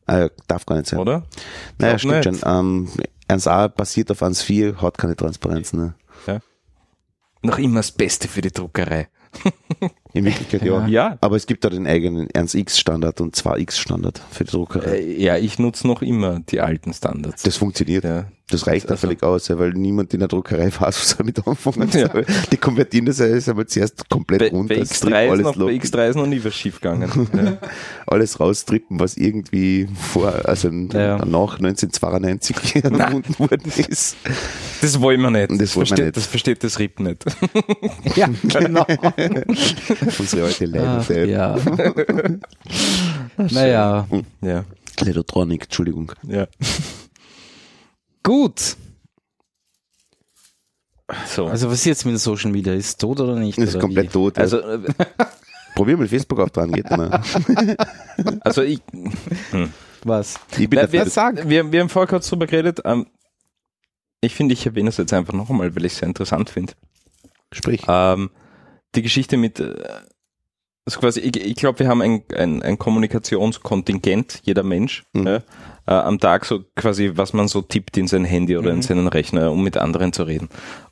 Ja, 0.08 0.28
darf 0.48 0.66
gar 0.66 0.76
nicht 0.76 0.88
sein. 0.88 0.98
oder? 0.98 1.24
Naja, 1.78 1.98
stimmt 1.98 2.26
nicht. 2.26 2.40
schon. 2.40 2.58
Ähm, 2.58 2.88
1a 3.28 3.68
basiert 3.68 4.10
auf 4.10 4.22
1.4, 4.22 4.82
hat 4.82 4.98
keine 4.98 5.16
Transparenz. 5.16 5.72
Ne? 5.72 5.94
Noch 7.42 7.58
immer 7.58 7.80
das 7.80 7.92
Beste 7.92 8.26
für 8.26 8.40
die 8.40 8.50
Druckerei. 8.50 9.08
In 10.14 10.24
Wirklichkeit 10.24 10.62
ja. 10.62 10.86
Ja. 10.86 11.18
Aber 11.20 11.36
es 11.36 11.46
gibt 11.46 11.64
da 11.64 11.70
den 11.70 11.86
eigenen 11.86 12.28
1x-Standard 12.28 13.20
und 13.20 13.34
2x-Standard 13.36 14.20
für 14.30 14.44
die 14.44 14.50
Druckerei. 14.52 14.98
Äh, 14.98 15.20
ja, 15.22 15.36
ich 15.36 15.58
nutze 15.58 15.86
noch 15.86 16.02
immer 16.02 16.40
die 16.40 16.60
alten 16.60 16.92
Standards. 16.94 17.42
Das 17.42 17.56
funktioniert. 17.56 18.04
ja. 18.04 18.26
Das 18.50 18.66
reicht 18.66 18.84
Also- 18.90 18.94
auch 18.94 18.98
völlig 18.98 19.22
aus, 19.22 19.48
ja, 19.48 19.58
weil 19.58 19.70
niemand 19.72 20.12
in 20.12 20.20
der 20.20 20.28
Druckerei 20.28 20.66
weiß, 20.66 20.78
was 20.80 21.12
er 21.12 21.16
damit 21.18 21.44
anfangen 21.48 21.88
Ja. 21.92 22.12
soll. 22.12 22.26
Die 22.52 22.58
konvertieren 22.58 23.06
das 23.06 23.18
alles 23.20 23.48
einmal 23.48 23.66
zuerst 23.66 24.06
komplett 24.10 24.38
Bei, 24.40 24.48
runter, 24.50 24.74
bei, 24.74 24.84
strippen 24.84 25.14
X3 25.14 25.24
ist 25.24 25.30
alles, 25.30 25.44
noch, 25.44 25.52
bei 25.54 25.60
locken, 25.60 25.80
X3 25.80 26.08
ist 26.10 26.16
noch 26.16 26.26
nie 26.26 26.44
was 26.44 26.54
schief 26.54 26.80
gegangen. 26.80 27.10
ja. 27.34 27.56
alles 28.06 28.38
raustrippen, 28.38 29.00
was 29.00 29.16
irgendwie 29.16 29.88
vor, 29.98 30.32
also 30.44 30.68
Ja. 30.68 31.24
nach 31.24 31.58
1992 31.58 32.84
erfunden 32.84 33.34
worden 33.38 33.72
ist. 33.88 34.16
Das 34.82 35.00
wollen 35.00 35.22
wir 35.22 35.30
nicht. 35.30 35.50
Das 35.52 35.58
wir 35.74 35.86
versteht, 35.86 36.04
nicht. 36.04 36.16
Das 36.18 36.26
versteht 36.26 36.62
das 36.64 36.78
RIP 36.78 37.00
nicht. 37.00 37.24
Ja, 38.14 38.28
genau. 38.42 38.86
Unsere 40.18 40.46
alte 40.46 40.66
Leidenschaft. 40.66 41.10
ja. 41.28 41.56
naja, 43.50 44.06
Ja. 44.40 44.64
Ledotronic, 45.00 45.64
Entschuldigung. 45.64 46.12
Ja. 46.22 46.46
gut. 48.22 48.76
So. 51.26 51.46
Also 51.46 51.68
was 51.68 51.78
ist 51.80 51.84
jetzt 51.84 52.06
mit 52.06 52.18
Social 52.18 52.50
Media? 52.50 52.72
Ist 52.72 52.86
es 52.86 52.96
tot 52.96 53.20
oder 53.20 53.36
nicht? 53.36 53.58
Ist 53.58 53.74
oder 53.74 53.80
komplett 53.80 54.06
wie? 54.08 54.12
tot. 54.12 54.38
also, 54.38 54.62
Also, 54.62 54.84
äh, 54.86 54.92
Probier 55.74 55.96
mal 55.96 56.06
Facebook 56.08 56.38
auf 56.38 56.50
dran, 56.50 56.70
geht 56.70 56.88
immer. 56.88 57.20
also 58.42 58.62
ich, 58.62 58.80
Was? 60.04 60.36
Ich 60.56 60.70
bin 60.70 60.78
Na, 60.80 60.92
wir, 60.92 61.04
sagen, 61.10 61.48
wir, 61.50 61.72
wir 61.72 61.80
haben 61.80 61.88
vorher 61.88 62.06
kurz 62.08 62.28
drüber 62.28 62.46
geredet. 62.46 62.80
Ähm, 62.84 63.06
ich 64.20 64.34
finde, 64.36 64.52
ich 64.54 64.64
erwähne 64.64 64.88
es 64.90 64.98
jetzt 64.98 65.12
einfach 65.12 65.32
noch 65.34 65.50
einmal, 65.50 65.74
weil 65.74 65.84
ich 65.84 65.92
es 65.94 65.98
sehr 65.98 66.06
interessant 66.08 66.48
finde. 66.48 66.74
sprich. 67.52 67.82
Ähm, 67.88 68.30
die 68.94 69.02
Geschichte 69.02 69.36
mit, 69.36 69.60
äh, 69.60 69.74
also 70.86 71.00
quasi, 71.00 71.20
ich, 71.20 71.36
ich 71.36 71.56
glaube, 71.56 71.78
wir 71.80 71.88
haben 71.88 72.02
ein, 72.02 72.22
ein, 72.36 72.62
ein 72.62 72.78
Kommunikationskontingent, 72.78 74.40
jeder 74.44 74.62
Mensch, 74.62 75.04
Mhm. 75.12 75.26
ja, 75.26 75.36
äh, 75.86 75.92
am 75.92 76.18
Tag 76.18 76.44
so 76.44 76.64
quasi, 76.76 77.12
was 77.14 77.32
man 77.32 77.48
so 77.48 77.62
tippt 77.62 77.96
in 77.96 78.08
sein 78.08 78.24
Handy 78.24 78.56
oder 78.56 78.70
in 78.70 78.76
Mhm. 78.78 78.82
seinen 78.82 79.08
Rechner, 79.08 79.50
um 79.52 79.62
mit 79.62 79.76
anderen 79.76 80.12
zu 80.12 80.24
reden. 80.24 80.48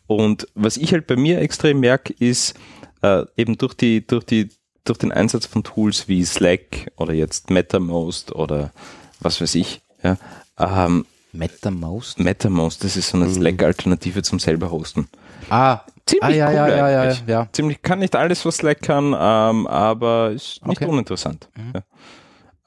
Und 0.07 0.47
was 0.55 0.77
ich 0.77 0.93
halt 0.93 1.07
bei 1.07 1.17
mir 1.17 1.41
extrem 1.41 1.81
merke, 1.81 2.13
ist 2.19 2.55
äh, 3.03 3.25
eben 3.37 3.59
durch 3.59 3.75
die, 3.75 4.07
durch 4.07 4.25
die, 4.25 4.49
durch 4.85 4.99
den 4.99 5.13
Einsatz 5.13 5.47
von 5.47 5.63
Tools 5.65 6.09
wie 6.09 6.25
Slack 6.25 6.91
oder 6.97 7.13
jetzt 7.15 7.51
MetaMost 7.51 8.33
oder 8.35 8.73
was 9.21 9.41
weiß 9.41 9.55
ich, 9.57 9.81
ja, 10.03 10.17
ähm, 10.59 11.07
MetaMouse? 11.33 12.19
MetaMost, 12.19 12.85
das 12.85 12.97
ist 12.97 13.11
so 13.11 13.17
eine 13.17 13.27
Mhm. 13.27 13.35
Slack-Alternative 13.35 14.23
zum 14.23 14.39
selber 14.39 14.71
hosten. 14.71 15.09
Ah, 15.51 15.81
Ziemlich 16.13 16.43
ah, 16.43 16.51
ja, 16.51 16.51
cool 16.51 16.55
ja, 16.55 16.69
ja, 16.69 16.91
ja, 16.91 17.01
eigentlich. 17.03 17.25
ja. 17.27 17.49
Ziemlich, 17.53 17.83
kann 17.83 18.01
nicht 18.01 18.15
alles, 18.15 18.45
was 18.45 18.59
Slack 18.59 18.83
kann, 18.83 19.17
ähm, 19.19 19.67
aber 19.67 20.31
ist 20.33 20.65
nicht 20.67 20.83
Okay. 20.83 20.91
uninteressant. 20.91 21.49
Mhm. 21.57 21.73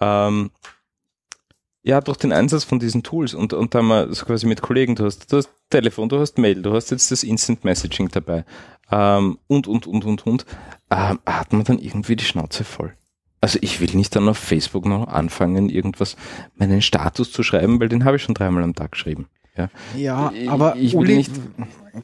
Ja. 0.01 0.27
Ähm, 0.27 0.51
ja, 1.83 2.01
durch 2.01 2.17
den 2.17 2.33
Einsatz 2.33 2.63
von 2.63 2.79
diesen 2.79 3.03
Tools 3.03 3.35
und, 3.35 3.53
und 3.53 3.75
da 3.75 3.79
haben 3.79 3.87
wir 3.89 4.11
so 4.11 4.25
quasi 4.25 4.47
mit 4.47 4.63
Kollegen, 4.63 4.95
du 4.95 5.05
hast, 5.05 5.31
du 5.31 5.37
hast 5.37 5.49
Telefon, 5.69 6.09
du 6.09 6.19
hast 6.19 6.39
Mail, 6.39 6.63
du 6.63 6.73
hast 6.73 6.89
jetzt 6.89 7.11
das 7.11 7.23
Instant 7.23 7.63
Messaging 7.63 8.09
dabei 8.09 8.43
ähm, 8.91 9.37
und, 9.45 9.67
und, 9.67 9.85
und, 9.85 10.03
und, 10.05 10.25
und, 10.25 10.45
ähm, 10.89 11.19
hat 11.27 11.53
man 11.53 11.63
dann 11.63 11.77
irgendwie 11.77 12.15
die 12.15 12.25
Schnauze 12.25 12.63
voll. 12.63 12.93
Also 13.41 13.59
ich 13.61 13.79
will 13.79 13.91
nicht 13.93 14.15
dann 14.15 14.27
auf 14.27 14.39
Facebook 14.39 14.87
noch 14.87 15.07
anfangen, 15.07 15.69
irgendwas, 15.69 16.15
meinen 16.55 16.81
Status 16.81 17.31
zu 17.31 17.43
schreiben, 17.43 17.79
weil 17.79 17.89
den 17.89 18.03
habe 18.05 18.17
ich 18.17 18.23
schon 18.23 18.33
dreimal 18.33 18.63
am 18.63 18.73
Tag 18.73 18.93
geschrieben. 18.93 19.27
Ja, 19.57 19.69
Ja, 19.95 20.31
Ich- 20.33 20.49
aber 20.49 20.75
ich 20.75 20.95
Uli, 20.95 21.15
nicht- 21.17 21.31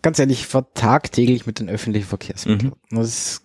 ganz 0.02 0.20
ehrlich, 0.20 0.40
ich 0.42 0.48
fahre 0.48 0.68
tagtäglich 0.74 1.46
mit 1.46 1.60
den 1.60 1.70
öffentlichen 1.70 2.08
Verkehrsmitteln. 2.08 2.74
Das 2.92 3.08
ist, 3.08 3.42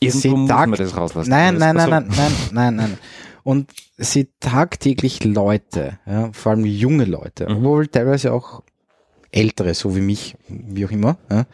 irgendwo 0.00 0.36
muss 0.38 0.48
tag- 0.48 0.68
man 0.70 0.78
das 0.78 0.96
rauslassen. 0.96 1.30
nein, 1.30 1.56
nein, 1.58 1.76
nein, 1.76 1.90
nein, 1.90 2.06
nein, 2.16 2.32
nein, 2.52 2.76
nein. 2.76 2.98
Und 3.44 3.72
sehe 3.98 4.28
tagtäglich 4.40 5.24
Leute, 5.24 5.98
ja, 6.06 6.30
vor 6.32 6.52
allem 6.52 6.64
junge 6.64 7.04
Leute, 7.04 7.48
Mhm. 7.48 7.56
obwohl 7.58 7.86
teilweise 7.88 8.32
auch 8.32 8.62
ältere, 9.32 9.74
so 9.74 9.96
wie 9.96 10.00
mich, 10.00 10.36
wie 10.48 10.86
auch 10.86 10.90
immer, 10.90 11.18
ja, 11.30 11.44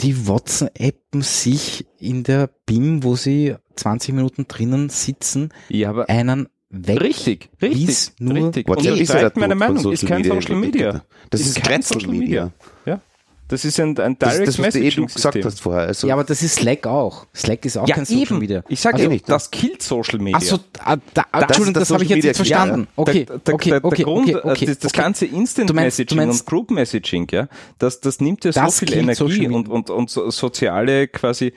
die 0.00 0.26
WhatsAppen 0.28 1.22
sich 1.22 1.86
in 1.98 2.24
der 2.24 2.48
BIM, 2.66 3.02
wo 3.04 3.16
sie 3.16 3.56
20 3.76 4.14
Minuten 4.14 4.46
drinnen 4.46 4.90
sitzen, 4.90 5.48
Ja, 5.68 5.92
einen 6.02 6.48
weg. 6.72 7.00
Richtig, 7.00 7.50
Wie's 7.60 8.12
richtig, 8.18 8.20
nur 8.20 8.34
richtig. 8.46 8.68
WhatsApp 8.68 8.96
ist 8.96 9.12
ja 9.14 9.30
meine 9.36 9.54
Meinung, 9.54 9.92
ist 9.92 10.06
kein 10.06 10.24
Social 10.24 10.56
Media. 10.56 11.02
Das 11.30 11.40
Ist 11.40 11.58
ist, 11.58 11.62
kein 11.62 11.82
Social 11.82 12.08
Media. 12.10 12.50
Ja, 12.86 13.00
das 13.48 13.64
ist 13.66 13.78
ein, 13.80 13.98
ein 13.98 14.16
Das, 14.18 14.32
Direct 14.36 14.48
das 14.48 14.58
was 14.58 14.72
du 14.72 14.80
eh 14.80 14.90
gesagt 14.90 15.44
hast 15.44 15.60
vorher. 15.60 15.82
Also, 15.88 16.06
Ja, 16.06 16.14
aber 16.14 16.24
das 16.24 16.42
ist 16.42 16.54
Slack 16.56 16.86
auch. 16.86 17.26
Slack 17.34 17.64
ist 17.66 17.76
auch 17.76 17.86
Ja, 17.86 17.96
kein 17.96 18.06
Social 18.06 18.22
eben. 18.22 18.38
Media. 18.38 18.64
Ich 18.68 18.80
sage 18.80 18.94
Also- 18.94 19.04
ja 19.04 19.10
nicht, 19.10 19.28
das 19.28 19.50
killt 19.50 19.82
Social 19.82 20.18
Media. 20.18 20.38
Achso, 20.38 20.58
ah, 20.78 20.96
da, 21.12 21.24
ah, 21.32 21.40
Das 21.40 21.58
Entschuldigung, 21.58 21.82
ist 21.82 21.90
das, 21.90 21.90
habe 21.94 22.02
ich 22.04 22.08
Social 22.08 22.24
jetzt 22.24 22.38
nicht 22.38 22.38
Media, 22.38 22.56
verstanden. 22.56 22.80
ja. 22.88 22.92
Okay, 22.96 23.24
der, 23.26 23.38
der, 23.38 23.54
okay, 23.54 23.70
der, 23.70 23.84
okay, 23.84 23.96
der 23.96 24.04
Grund, 24.06 24.28
okay, 24.34 24.48
äh, 24.48 24.50
okay, 24.52 24.66
das, 24.66 24.78
das 24.78 24.92
okay. 24.92 25.02
ganze 25.02 25.26
Instant 25.26 25.74
Messaging 25.74 26.16
meinst- 26.16 26.40
und 26.40 26.46
Group 26.46 26.70
Messaging, 26.70 27.26
ja, 27.30 27.48
das, 27.78 28.00
das 28.00 28.20
nimmt 28.20 28.44
ja 28.46 28.52
so 28.52 28.60
Das 28.60 28.78
viel 28.78 28.94
Energie 28.94 29.48
und, 29.48 29.68
und, 29.68 29.90
und 29.90 30.08
so, 30.08 30.30
soziale 30.30 31.08
quasi. 31.08 31.52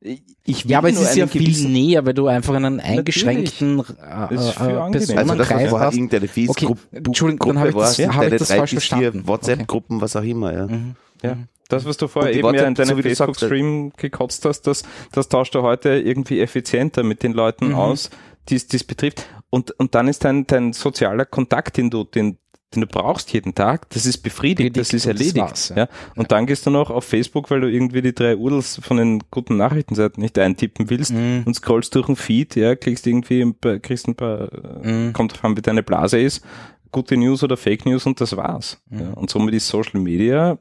Ich 0.00 0.64
will 0.64 0.70
Ja, 0.70 0.78
aber 0.78 0.90
es 0.90 1.00
ist 1.00 1.16
ja 1.16 1.26
viel 1.26 1.68
näher, 1.68 2.06
weil 2.06 2.14
du 2.14 2.28
einfach 2.28 2.54
einen 2.54 2.78
einscheingenkreisten 2.80 3.80
äh, 3.80 4.34
Das 4.34 4.46
ist 4.46 4.52
viel 4.58 4.66
äh, 4.68 4.72
also 4.74 4.90
Personenkreis 4.92 5.72
war 5.72 5.80
hast. 5.80 5.94
irgendeine 5.94 6.28
Facebook 6.28 6.62
Okay, 6.62 6.74
Entschuldigung, 6.92 7.48
dann 7.54 7.58
habe 7.58 7.70
ich 7.70 7.74
das- 7.74 7.98
habe 7.98 8.08
ich 8.08 8.16
deine 8.16 8.36
das 8.38 8.48
drei 8.48 8.56
falsch 8.58 8.70
verstanden. 8.72 9.26
WhatsApp-Gruppen, 9.26 10.00
was 10.00 10.14
auch 10.14 10.22
immer. 10.22 10.52
Ja. 10.52 10.66
Mhm. 10.68 10.94
Ja, 11.22 11.36
das, 11.68 11.84
was 11.84 11.96
du 11.96 12.06
vorher 12.06 12.32
eben 12.32 12.54
ja 12.54 12.64
in 12.64 12.76
so 12.76 12.82
deinem 12.84 12.96
du 13.02 13.02
sagst, 13.02 13.18
Facebook-Stream 13.40 13.92
gekotzt 13.96 14.44
hast, 14.44 14.62
das, 14.68 14.84
das 15.10 15.28
tauscht 15.28 15.54
du 15.56 15.62
heute 15.62 15.90
irgendwie 15.90 16.40
effizienter 16.40 17.02
mit 17.02 17.24
den 17.24 17.32
Leuten 17.32 17.70
Mhm. 17.70 17.74
aus, 17.74 18.10
die 18.48 18.54
es 18.54 18.84
betrifft. 18.84 19.26
Und, 19.50 19.72
und 19.80 19.94
dann 19.96 20.06
ist 20.08 20.24
dein, 20.24 20.46
dein 20.46 20.72
sozialer 20.74 21.24
Kontakt, 21.24 21.76
den 21.76 21.90
du, 21.90 22.04
den, 22.04 22.38
den 22.74 22.82
du 22.82 22.86
brauchst 22.86 23.32
jeden 23.32 23.54
Tag, 23.54 23.88
das 23.90 24.04
ist 24.04 24.18
befriedigt, 24.18 24.76
das 24.76 24.92
ist 24.92 25.06
das 25.06 25.12
erledigt. 25.14 25.36
war's, 25.38 25.68
ja. 25.70 25.76
ja. 25.76 25.88
Und 26.16 26.32
dann 26.32 26.46
gehst 26.46 26.66
du 26.66 26.70
noch 26.70 26.90
auf 26.90 27.04
Facebook, 27.04 27.50
weil 27.50 27.60
du 27.62 27.70
irgendwie 27.70 28.02
die 28.02 28.14
drei 28.14 28.36
Udels 28.36 28.78
von 28.82 28.98
den 28.98 29.22
guten 29.30 29.56
Nachrichtenseiten 29.56 30.20
nicht 30.22 30.38
eintippen 30.38 30.90
willst 30.90 31.12
Mhm. 31.12 31.44
und 31.46 31.54
scrollst 31.54 31.94
durch 31.94 32.06
den 32.06 32.16
Feed, 32.16 32.56
ja, 32.56 32.74
klickst 32.76 33.06
irgendwie, 33.06 33.40
ein 33.40 33.54
paar, 33.54 33.78
kriegst 33.78 34.06
ein 34.06 34.14
paar, 34.14 34.52
äh, 34.84 34.86
Mhm. 35.08 35.12
kommt 35.14 35.32
drauf 35.32 35.44
an, 35.44 35.56
wie 35.56 35.62
deine 35.62 35.82
Blase 35.82 36.20
ist, 36.20 36.44
gute 36.92 37.16
News 37.16 37.42
oder 37.42 37.56
Fake 37.56 37.86
News 37.86 38.04
und 38.06 38.20
das 38.20 38.36
war's. 38.36 38.80
Mhm. 38.90 39.00
Ja. 39.00 39.08
Und 39.14 39.30
somit 39.30 39.54
ist 39.54 39.68
Social 39.68 40.00
Media 40.00 40.58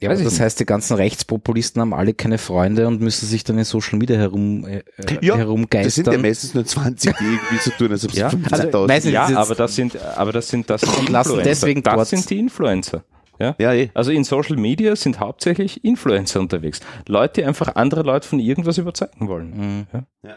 Ja, 0.00 0.10
das 0.10 0.20
nicht. 0.20 0.40
heißt, 0.40 0.60
die 0.60 0.64
ganzen 0.64 0.94
Rechtspopulisten 0.94 1.80
haben 1.82 1.92
alle 1.92 2.14
keine 2.14 2.38
Freunde 2.38 2.86
und 2.86 3.00
müssen 3.00 3.26
sich 3.26 3.42
dann 3.42 3.58
in 3.58 3.64
Social 3.64 3.98
Media 3.98 4.16
herum, 4.16 4.64
äh, 4.66 4.82
Ja, 5.22 5.36
herumgeistern. 5.36 5.84
Das 5.84 5.94
sind 5.94 6.06
ja 6.12 6.18
meistens 6.18 6.54
nur 6.54 6.64
20, 6.64 7.16
die 7.16 7.24
irgendwie 7.24 7.56
so 7.58 7.70
tun, 7.72 7.90
als 7.90 8.04
ob 8.04 8.12
sie 8.12 8.20
Ja, 8.20 8.28
15.000 8.28 8.90
also, 8.90 9.08
Ja, 9.08 9.26
aber 9.36 9.54
das 9.56 9.74
sind, 9.74 9.96
aber 10.16 10.32
das 10.32 10.48
sind, 10.48 10.70
das 10.70 10.82
sind 10.82 10.98
Und 10.98 11.08
lassen 11.08 11.30
Influencer. 11.30 11.50
deswegen 11.50 11.82
das 11.82 11.94
dort- 11.94 12.06
sind 12.08 12.30
die 12.30 12.38
Influencer. 12.38 13.04
Ja? 13.40 13.54
Ja, 13.58 13.72
eh. 13.72 13.90
Also 13.94 14.10
in 14.12 14.24
Social 14.24 14.56
Media 14.56 14.94
sind 14.96 15.20
hauptsächlich 15.20 15.84
Influencer 15.84 16.40
unterwegs. 16.40 16.80
Leute, 17.06 17.40
die 17.40 17.44
einfach 17.46 17.74
andere 17.76 18.02
Leute 18.02 18.26
von 18.26 18.38
irgendwas 18.40 18.78
überzeugen 18.78 19.28
wollen. 19.28 19.50
Mhm. 19.56 19.86
Ja? 19.92 20.06
Ja. 20.22 20.36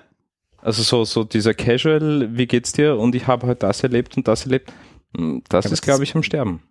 Also 0.63 0.83
so, 0.83 1.03
so 1.05 1.23
dieser 1.23 1.53
Casual, 1.55 2.29
wie 2.37 2.45
geht's 2.45 2.71
dir? 2.73 2.97
Und 2.97 3.15
ich 3.15 3.25
habe 3.27 3.47
heute 3.47 3.59
das 3.61 3.81
erlebt 3.81 4.17
und 4.17 4.27
das 4.27 4.43
erlebt. 4.45 4.71
Mm, 5.17 5.39
Das 5.49 5.65
aber 5.65 5.73
ist, 5.73 5.81
glaube 5.81 6.03
ich, 6.03 6.15
am 6.15 6.21
Sterben. 6.21 6.61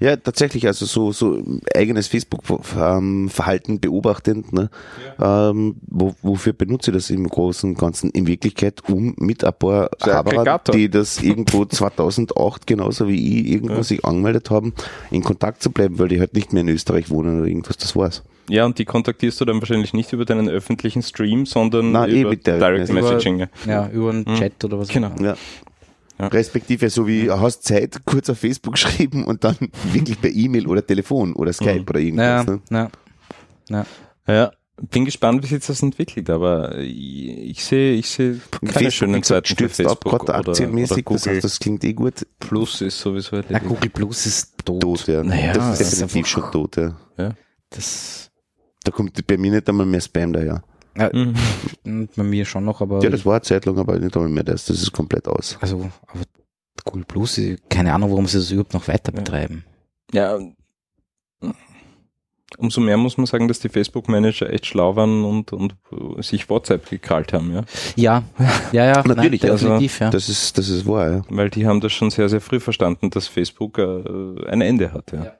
Ja, 0.00 0.16
tatsächlich, 0.16 0.66
also 0.66 0.86
so, 0.86 1.12
so 1.12 1.42
eigenes 1.74 2.08
Facebook-Verhalten 2.08 3.80
beobachtend, 3.80 4.52
ne? 4.52 4.70
Ähm, 5.20 5.76
wo, 5.86 6.14
wofür 6.22 6.52
benutze 6.52 6.90
ich 6.90 6.96
das 6.96 7.10
im 7.10 7.26
Großen 7.28 7.70
und 7.70 7.78
Ganzen? 7.78 8.10
In 8.10 8.26
Wirklichkeit, 8.26 8.80
um 8.88 9.14
mit 9.18 9.44
ein 9.44 9.52
paar 9.58 9.90
So 10.02 10.10
ein 10.10 10.16
Haberer, 10.16 10.60
die 10.72 10.88
das 10.88 11.22
irgendwo 11.22 11.64
2008 11.66 12.66
genauso 12.66 13.08
wie 13.08 13.40
ich 13.40 13.52
irgendwo 13.52 13.74
Ja. 13.76 13.82
sich 13.82 14.04
angemeldet 14.04 14.50
haben, 14.50 14.72
in 15.10 15.22
Kontakt 15.22 15.62
zu 15.62 15.70
bleiben, 15.70 15.98
weil 15.98 16.08
die 16.08 16.20
halt 16.20 16.34
nicht 16.34 16.52
mehr 16.52 16.62
in 16.62 16.68
Österreich 16.68 17.10
wohnen 17.10 17.38
oder 17.40 17.48
irgendwas, 17.48 17.76
das 17.76 17.94
war's. 17.96 18.22
Ja, 18.48 18.66
und 18.66 18.78
die 18.78 18.84
kontaktierst 18.84 19.40
du 19.40 19.46
dann 19.46 19.60
wahrscheinlich 19.60 19.94
nicht 19.94 20.12
über 20.12 20.26
deinen 20.26 20.50
öffentlichen 20.50 21.02
Stream, 21.02 21.46
sondern 21.46 21.92
Na, 21.92 22.06
eh 22.06 22.20
über 22.20 22.30
mit 22.30 22.46
Direct 22.46 22.62
Direct 22.62 22.92
Messaging. 22.92 23.36
Messaging. 23.38 23.70
Ja, 23.70 23.88
über 23.88 24.10
einen 24.10 24.24
Mhm. 24.28 24.34
Chat 24.36 24.62
oder 24.64 24.78
was. 24.78 24.88
Genau. 24.88 25.12
Ja. 25.22 25.34
Ja. 26.18 26.28
Respektive 26.28 26.88
so 26.90 27.06
wie, 27.08 27.30
hast 27.30 27.64
Zeit, 27.64 28.02
kurz 28.04 28.30
auf 28.30 28.38
Facebook 28.38 28.74
geschrieben 28.76 29.24
und 29.24 29.42
dann 29.44 29.56
wirklich 29.92 30.20
per 30.20 30.30
E-Mail 30.30 30.66
oder 30.68 30.86
Telefon 30.86 31.34
oder 31.34 31.52
Skype 31.52 31.80
Mhm. 31.80 31.86
oder 31.88 32.00
Ja, 32.00 32.06
irgendwas. 32.40 32.46
Ne? 32.70 32.90
ja. 33.70 33.76
ja. 33.76 33.86
Ja, 34.26 34.52
bin 34.90 35.04
gespannt, 35.04 35.42
wie 35.42 35.46
sich 35.48 35.64
das 35.66 35.82
entwickelt, 35.82 36.30
aber 36.30 36.78
ich, 36.78 37.28
ich 37.28 37.64
sehe, 37.64 37.94
ich 37.94 38.08
sehe 38.08 38.40
keine 38.60 38.72
Facebook, 38.72 38.92
schönen 38.92 39.22
Zeiten 39.22 39.46
für 39.46 39.52
stürzt 39.52 39.80
ab, 39.80 39.86
Facebook 39.86 40.10
gerade 40.12 40.24
oder, 40.24 40.38
oder 40.40 40.48
aktienmäßig, 40.52 41.04
das, 41.04 41.26
heißt, 41.26 41.44
das 41.44 41.58
klingt 41.60 41.84
eh 41.84 41.92
gut. 41.92 42.26
Plus 42.40 42.80
ist 42.80 42.98
sowieso 43.00 43.36
Na, 43.36 43.42
erledigt. 43.42 43.66
Google 43.68 43.90
Plus 43.90 44.26
ist 44.26 44.54
tot. 44.64 44.80
Tot, 44.80 45.06
ja. 45.06 45.22
Naja, 45.22 45.52
das 45.52 45.80
ist 45.80 46.00
definitiv 46.00 46.26
schon 46.26 46.50
tot, 46.50 46.76
ja. 46.76 46.96
Das, 47.70 48.30
Da 48.84 48.90
kommt 48.92 49.26
bei 49.26 49.36
mir 49.36 49.50
nicht 49.50 49.68
einmal 49.68 49.86
mehr 49.86 50.00
Spam 50.00 50.32
daher. 50.32 50.62
Mhm. 50.96 51.34
mm, 51.84 52.08
bei 52.16 52.22
mir 52.22 52.44
schon 52.44 52.64
noch, 52.64 52.80
aber 52.80 53.02
Ja, 53.02 53.10
das 53.10 53.24
war 53.26 53.34
eine 53.34 53.42
Zeit 53.42 53.64
lang, 53.66 53.78
aber 53.78 53.98
nicht 53.98 54.16
einmal 54.16 54.30
mehr 54.30 54.44
das. 54.44 54.66
Das 54.66 54.80
ist 54.80 54.92
komplett 54.92 55.26
aus. 55.28 55.58
also, 55.60 55.90
aber 56.06 56.22
Google 56.84 57.04
Plus, 57.04 57.40
keine 57.70 57.92
Ahnung, 57.94 58.10
warum 58.10 58.26
sie 58.26 58.38
das 58.38 58.50
überhaupt 58.50 58.74
noch 58.74 58.88
weiter 58.88 59.12
Ja. 59.12 59.18
betreiben. 59.20 59.64
Ja, 60.12 60.38
umso 62.58 62.80
mehr 62.80 62.96
muss 62.96 63.16
man 63.16 63.26
sagen, 63.26 63.48
dass 63.48 63.58
die 63.58 63.68
Facebook-Manager 63.68 64.48
echt 64.52 64.66
schlau 64.66 64.94
waren 64.94 65.24
und, 65.24 65.52
und 65.52 65.74
sich 66.18 66.48
WhatsApp 66.48 66.88
gekrallt 66.88 67.32
haben, 67.32 67.52
ja. 67.52 67.64
Ja, 67.96 68.22
ja, 68.72 68.84
ja, 68.84 69.02
Natürlich, 69.04 69.42
nein, 69.42 69.50
also- 69.50 69.66
definitiv, 69.68 69.98
ja. 70.00 70.10
Das 70.10 70.28
ist, 70.28 70.56
das 70.56 70.68
ist 70.68 70.86
wahr, 70.86 71.10
ja. 71.10 71.22
Weil 71.30 71.50
die 71.50 71.66
haben 71.66 71.80
das 71.80 71.92
schon 71.92 72.10
sehr, 72.10 72.28
sehr 72.28 72.40
früh 72.40 72.60
verstanden, 72.60 73.10
dass 73.10 73.26
Facebook 73.26 73.78
äh, 73.78 74.46
ein 74.48 74.60
Ende 74.60 74.92
hat, 74.92 75.10
ja. 75.12 75.24
Ja. 75.24 75.32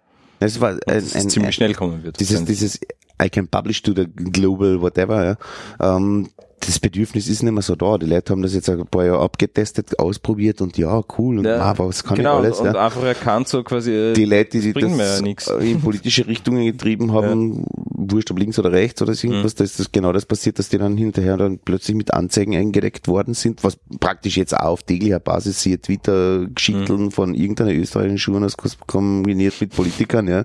Das 0.45 0.61
war 0.61 0.71
ein, 0.71 0.81
dass 0.87 1.05
es 1.05 1.17
ein, 1.17 1.31
ziemlich 1.31 1.49
ein, 1.49 1.53
schnell 1.53 1.75
kommen 1.75 2.03
wird. 2.05 2.21
dieses, 2.21 2.45
dieses 2.45 2.81
I 3.23 3.31
can 3.31 3.49
publish 3.49 3.83
to 3.83 3.93
the 3.95 4.07
global 4.07 4.81
whatever, 4.81 5.25
ja. 5.25 5.97
Ähm, 5.97 6.29
das 6.67 6.79
Bedürfnis 6.79 7.29
ist 7.29 7.43
nicht 7.43 7.53
mehr 7.53 7.63
so 7.63 7.75
da. 7.77 7.99
Die 7.99 8.07
Leute 8.07 8.33
haben 8.33 8.43
das 8.43 8.55
jetzt 8.55 8.69
ein 8.71 8.87
paar 8.87 9.05
Jahre 9.05 9.21
abgetestet, 9.23 9.99
ausprobiert 9.99 10.61
und 10.61 10.77
ja, 10.79 11.03
cool 11.19 11.39
und 11.39 11.45
Ja. 11.45 11.59
ah, 11.59 11.71
aber 11.71 11.89
was 11.89 12.03
kann 12.05 12.17
genau, 12.17 12.39
ich 12.41 12.45
alles, 12.47 12.61
und, 12.61 12.69
und 12.69 12.75
ja. 12.75 12.85
einfach 12.85 13.03
erkannt 13.03 13.49
so 13.49 13.63
quasi, 13.63 13.93
äh, 13.93 14.13
Die 14.15 14.25
Leute, 14.25 14.61
die 14.61 14.73
mir 14.73 14.81
ja 14.81 14.97
das 14.97 15.23
nix. 15.23 15.49
in 15.49 15.81
politische 15.81 16.27
Richtungen 16.27 16.65
getrieben 16.65 17.13
haben, 17.13 17.65
wurscht 17.91 18.31
ob 18.31 18.39
links 18.39 18.59
oder 18.59 18.73
rechts 18.73 19.01
oder 19.03 19.15
so 19.15 19.27
irgendwas, 19.27 19.55
da 19.55 19.65
ist 19.65 19.79
das 19.79 19.93
genau 19.93 20.13
das 20.13 20.27
passiert, 20.27 20.59
dass 20.59 20.69
die 20.69 20.79
dann 20.79 20.97
hinterher 20.97 21.37
dann 21.37 21.59
plötzlich 21.59 21.97
mit 21.97 22.13
Anzeigen 22.13 22.55
eingedeckt 22.57 23.09
worden 23.09 23.35
sind, 23.35 23.65
was 23.65 23.79
praktisch 24.01 24.37
jetzt 24.37 24.57
auch 24.57 24.75
auf 24.75 24.83
täglicher 24.83 25.21
Basis 25.21 25.63
hier 25.63 25.81
Twitter-Geschichten 25.81 27.11
von 27.11 27.35
irgendeiner 27.35 27.73
österreichischen 27.73 28.33
Journalist 28.33 28.59
kombiniert 28.87 29.55
mit 29.61 29.75
Politikern, 29.75 30.29
ja. 30.29 30.45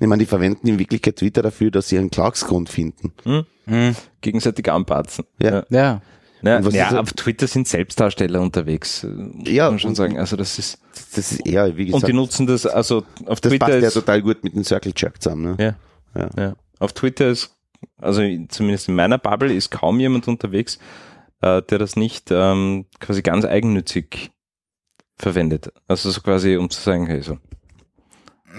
Ich 0.00 0.06
meine, 0.06 0.20
die 0.20 0.26
verwenden 0.26 0.68
in 0.68 0.78
Wirklichkeit 0.78 1.16
Twitter 1.16 1.42
dafür, 1.42 1.70
dass 1.70 1.88
sie 1.88 1.98
einen 1.98 2.10
Klagsgrund 2.10 2.68
finden. 2.68 3.12
Mhm. 3.24 3.96
Gegenseitig 4.24 4.70
anpatzen. 4.70 5.24
Ja. 5.40 5.64
Ja. 5.70 6.00
Ja, 6.42 6.58
Und 6.58 6.66
was 6.66 6.74
ja 6.74 6.88
ist- 6.88 6.94
auf 6.96 7.12
Twitter 7.14 7.46
sind 7.46 7.66
Selbstdarsteller 7.68 8.38
unterwegs, 8.40 9.02
äh, 9.04 9.06
muss 9.06 9.48
Ja, 9.48 9.70
man 9.70 9.78
schon 9.78 9.90
und- 9.90 9.94
sagen. 9.94 10.18
Also 10.18 10.36
das 10.36 10.58
ist, 10.58 10.78
Das 11.14 11.32
ist 11.32 11.46
eher, 11.46 11.74
wie 11.76 11.84
und 11.84 11.92
gesagt, 11.92 12.08
die 12.08 12.12
nutzen 12.12 12.46
das, 12.46 12.66
also 12.66 13.04
auf 13.26 13.40
das 13.40 13.50
Twitter 13.50 13.66
passt 13.66 13.82
ja 13.82 13.90
total 13.90 14.20
gut 14.20 14.44
mit 14.44 14.54
dem 14.54 14.62
Circle 14.62 14.92
Jerk 14.94 15.22
zusammen, 15.22 15.56
ne? 15.56 15.76
ja, 16.14 16.20
Ja. 16.20 16.30
ja, 16.36 16.56
auf 16.80 16.92
Twitter 16.92 17.28
ist, 17.28 17.54
also 17.96 18.20
zumindest 18.48 18.88
in 18.90 18.94
meiner 18.94 19.16
Bubble 19.16 19.54
ist 19.54 19.70
kaum 19.70 19.98
jemand 20.00 20.28
unterwegs, 20.28 20.78
äh, 21.40 21.62
der 21.62 21.78
das 21.78 21.96
nicht 21.96 22.30
ähm, 22.30 22.84
quasi 23.00 23.22
ganz 23.22 23.44
eigennützig 23.46 24.30
verwendet. 25.16 25.72
Also 25.88 26.10
so 26.10 26.20
quasi, 26.20 26.56
um 26.56 26.68
zu 26.68 26.80
sagen, 26.80 27.06
hey, 27.06 27.22
so, 27.22 27.38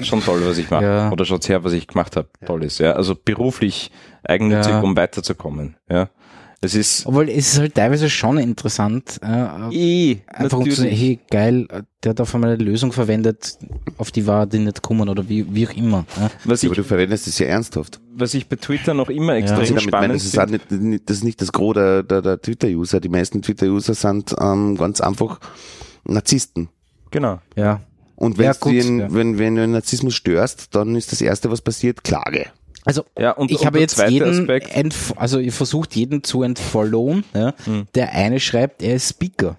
schon 0.02 0.22
toll, 0.22 0.42
was 0.46 0.58
ich 0.58 0.70
mache. 0.70 0.84
Ja. 0.86 1.12
Oder 1.12 1.26
schaut 1.26 1.48
her, 1.50 1.64
was 1.64 1.74
ich 1.74 1.88
gemacht 1.88 2.16
habe. 2.16 2.28
Toll 2.46 2.64
ist, 2.64 2.80
ja. 2.80 2.94
Also 2.94 3.16
beruflich 3.16 3.92
eigennützig, 4.24 4.72
Ja. 4.74 4.82
um 4.82 4.96
weiterzukommen. 4.96 5.76
Ja. 5.90 6.10
Es 6.62 6.74
ist 6.74 7.06
Obwohl 7.06 7.30
es 7.30 7.54
ist 7.54 7.60
halt 7.60 7.76
teilweise 7.76 8.10
schon 8.10 8.40
interessant, 8.40 9.20
äh, 9.22 9.70
eh, 9.72 10.18
einfach 10.26 10.58
um 10.58 10.66
zu 10.68 10.78
sagen, 10.78 10.90
hey, 10.90 11.20
geil, 11.30 11.68
äh, 11.70 11.84
der 12.04 12.12
hat 12.12 12.22
auf 12.22 12.34
einmal 12.34 12.54
eine 12.54 12.64
Lösung 12.64 12.92
verwendet, 12.92 13.58
auf 13.98 14.10
die 14.10 14.26
war 14.26 14.48
die 14.48 14.60
nicht 14.60 14.82
kommen 14.82 15.08
oder 15.08 15.28
wie, 15.30 15.46
wie 15.54 15.68
auch 15.68 15.74
immer. 15.74 16.06
Ja. 16.18 16.32
was 16.46 16.64
Aber 16.64 16.72
ich, 16.72 16.78
du 16.78 16.84
verwendest 16.84 17.28
es 17.28 17.38
ja 17.38 17.48
ernsthaft. 17.48 18.00
was 18.16 18.34
ich 18.34 18.48
bei 18.48 18.56
Twitter 18.56 18.96
noch 18.96 19.10
immer 19.10 19.36
extrem 19.36 19.60
meine, 19.68 19.80
spannend 19.80 20.16
das 20.16 20.24
ist, 20.26 20.40
auch 20.40 20.48
finde. 20.48 20.76
nicht, 20.76 21.08
das 21.10 21.18
ist 21.18 21.24
nicht 21.24 21.42
das 21.42 21.52
Gros 21.52 21.76
der, 21.76 22.02
der, 22.02 22.22
der 22.24 22.42
Twitter-User. 22.42 23.00
Die 23.00 23.10
meisten 23.10 23.44
Twitter-User 23.44 23.94
sind 23.94 24.34
ähm, 24.40 24.76
ganz 24.76 25.02
einfach 25.02 25.40
Narzissten. 26.06 26.70
Genau. 27.12 27.42
ja. 27.56 27.82
Und 28.16 28.38
wenn, 28.38 28.46
Ja, 28.46 28.54
du 28.54 28.60
gut, 28.60 28.74
den, 28.74 29.00
ja. 29.00 29.14
wenn, 29.14 29.38
wenn 29.40 29.56
du 29.56 29.62
den 29.62 29.72
Narzissmus 29.72 30.16
störst, 30.16 30.74
dann 30.76 30.96
ist 30.96 31.12
das 31.12 31.22
Erste, 31.22 31.52
was 31.52 31.62
passiert, 31.62 32.04
Klage. 32.04 32.48
Also 32.86 33.04
Ja, 33.18 33.32
und, 33.32 33.52
ich 33.52 33.60
und 33.62 33.66
habe 33.66 33.80
jetzt 33.80 34.00
jeden, 34.08 34.58
also 35.16 35.40
ihr 35.40 35.52
versucht 35.52 35.96
jeden 35.96 36.24
zu 36.24 36.44
entfollowen, 36.44 37.24
ja, 37.34 37.54
Hm. 37.66 37.88
der 37.96 38.12
eine 38.14 38.40
schreibt, 38.40 38.82
er 38.84 38.96
ist 38.96 39.10
Speaker. 39.10 39.58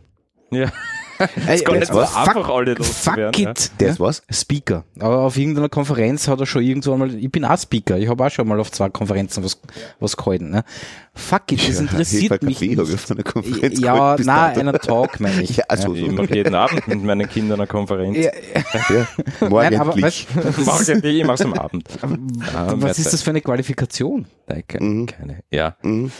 ja, 0.50 0.72
Gar 1.18 1.28
äh, 1.74 1.78
nicht 1.78 1.92
so 1.92 1.98
einfach, 2.00 2.48
alle 2.48 2.74
loszuwerden, 2.74 3.34
Fuck 3.34 3.38
ja. 3.38 3.50
it. 3.50 3.70
Der 3.80 3.86
ja. 3.88 3.92
ist 3.94 4.00
was? 4.00 4.22
Speaker. 4.30 4.84
Aber 4.98 5.20
auf 5.22 5.36
irgendeiner 5.36 5.68
Konferenz 5.68 6.28
hat 6.28 6.40
er 6.40 6.46
schon 6.46 6.62
irgendwo 6.62 6.92
einmal, 6.92 7.14
ich 7.14 7.30
bin 7.30 7.44
auch 7.44 7.58
Speaker, 7.58 7.98
ich 7.98 8.08
habe 8.08 8.24
auch 8.26 8.30
schon 8.30 8.46
mal 8.48 8.58
auf 8.60 8.70
zwei 8.72 8.88
Konferenzen 8.90 9.42
was, 9.44 9.60
was 10.00 10.16
gehalten. 10.16 10.50
Ne? 10.50 10.64
Fuck 11.14 11.52
it, 11.52 11.68
das 11.68 11.80
interessiert 11.80 12.32
Eva 12.32 12.44
mich 12.44 12.60
ich 12.60 12.76
nicht. 12.76 12.80
auf 12.80 13.10
einer 13.10 13.22
Konferenz 13.22 13.80
Ja, 13.80 14.16
na, 14.22 14.48
dato. 14.48 14.60
einen 14.60 14.72
Talk 14.78 15.20
meine 15.20 15.42
ich. 15.42 15.56
Ja, 15.56 15.64
also, 15.68 15.94
Ich 15.94 16.10
mache 16.10 16.34
jeden 16.34 16.54
Abend 16.54 16.86
mit 16.88 17.02
meinen 17.02 17.28
Kindern 17.28 17.58
eine 17.60 17.66
Konferenz. 17.66 18.18
Ja, 18.18 18.30
ja, 18.90 19.06
Nein, 19.40 19.74
aber 19.76 19.84
morgendlich. 19.86 20.26
Mach 20.66 20.80
ich, 20.82 20.88
ich 21.04 21.24
mach's 21.24 21.40
am 21.40 21.54
Abend. 21.54 21.88
was 22.02 22.98
ist 22.98 23.12
das 23.12 23.22
für 23.22 23.30
eine 23.30 23.40
Qualifikation? 23.40 24.26
Nein, 24.46 24.62
keine, 24.68 24.84
Mhm. 24.84 25.06
keine. 25.06 25.40
Ja. 25.50 25.76
Mhm. 25.82 26.10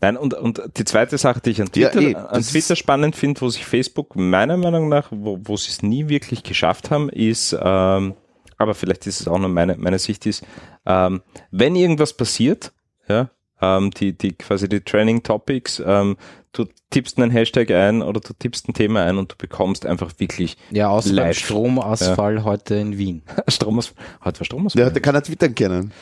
Nein, 0.00 0.16
und, 0.18 0.34
und 0.34 0.62
die 0.76 0.84
zweite 0.84 1.16
Sache, 1.16 1.40
die 1.40 1.50
ich 1.50 1.60
an 1.62 1.70
Ja, 1.74 1.88
Twitter, 1.88 2.00
eh, 2.02 2.14
an 2.14 2.42
Twitter 2.42 2.76
spannend 2.76 3.16
finde, 3.16 3.40
wo 3.40 3.48
sich 3.48 3.64
Facebook 3.64 4.14
meiner 4.14 4.56
Meinung 4.58 4.88
nach, 4.88 5.08
wo, 5.10 5.38
wo 5.42 5.56
sie 5.56 5.70
es 5.70 5.82
nie 5.82 6.08
wirklich 6.08 6.42
geschafft 6.42 6.90
haben, 6.90 7.08
ist, 7.08 7.56
ähm, 7.58 8.14
aber 8.58 8.74
vielleicht 8.74 9.06
ist 9.06 9.20
es 9.20 9.28
auch 9.28 9.38
nur 9.38 9.48
meine, 9.48 9.76
meine 9.76 9.98
Sicht 9.98 10.26
ist, 10.26 10.44
ähm, 10.84 11.22
wenn 11.50 11.76
irgendwas 11.76 12.12
passiert, 12.14 12.72
ja, 13.08 13.30
ähm, 13.60 13.90
die, 13.90 14.12
die 14.16 14.32
quasi 14.34 14.68
die 14.68 14.80
Training 14.80 15.22
Topics, 15.22 15.82
ähm, 15.84 16.16
du 16.52 16.66
tippst 16.90 17.18
einen 17.18 17.30
Hashtag 17.30 17.70
ein 17.70 18.02
oder 18.02 18.20
du 18.20 18.34
tippst 18.34 18.68
ein 18.68 18.74
Thema 18.74 19.02
ein 19.02 19.16
und 19.16 19.32
du 19.32 19.36
bekommst 19.38 19.86
einfach 19.86 20.12
wirklich 20.18 20.58
Ja, 20.70 20.88
außer 20.88 21.08
beim 21.08 21.16
Live. 21.16 21.38
Stromausfall 21.38 22.44
heute 22.44 22.74
in 22.74 22.98
Wien. 22.98 23.22
Stromaus, 23.48 23.94
heute 24.24 24.40
war 24.40 24.44
Stromausfall. 24.44 24.82
Ja, 24.82 24.90
der 24.90 25.00
kann 25.00 25.14
er 25.14 25.22
twittern 25.22 25.54
können. 25.54 25.92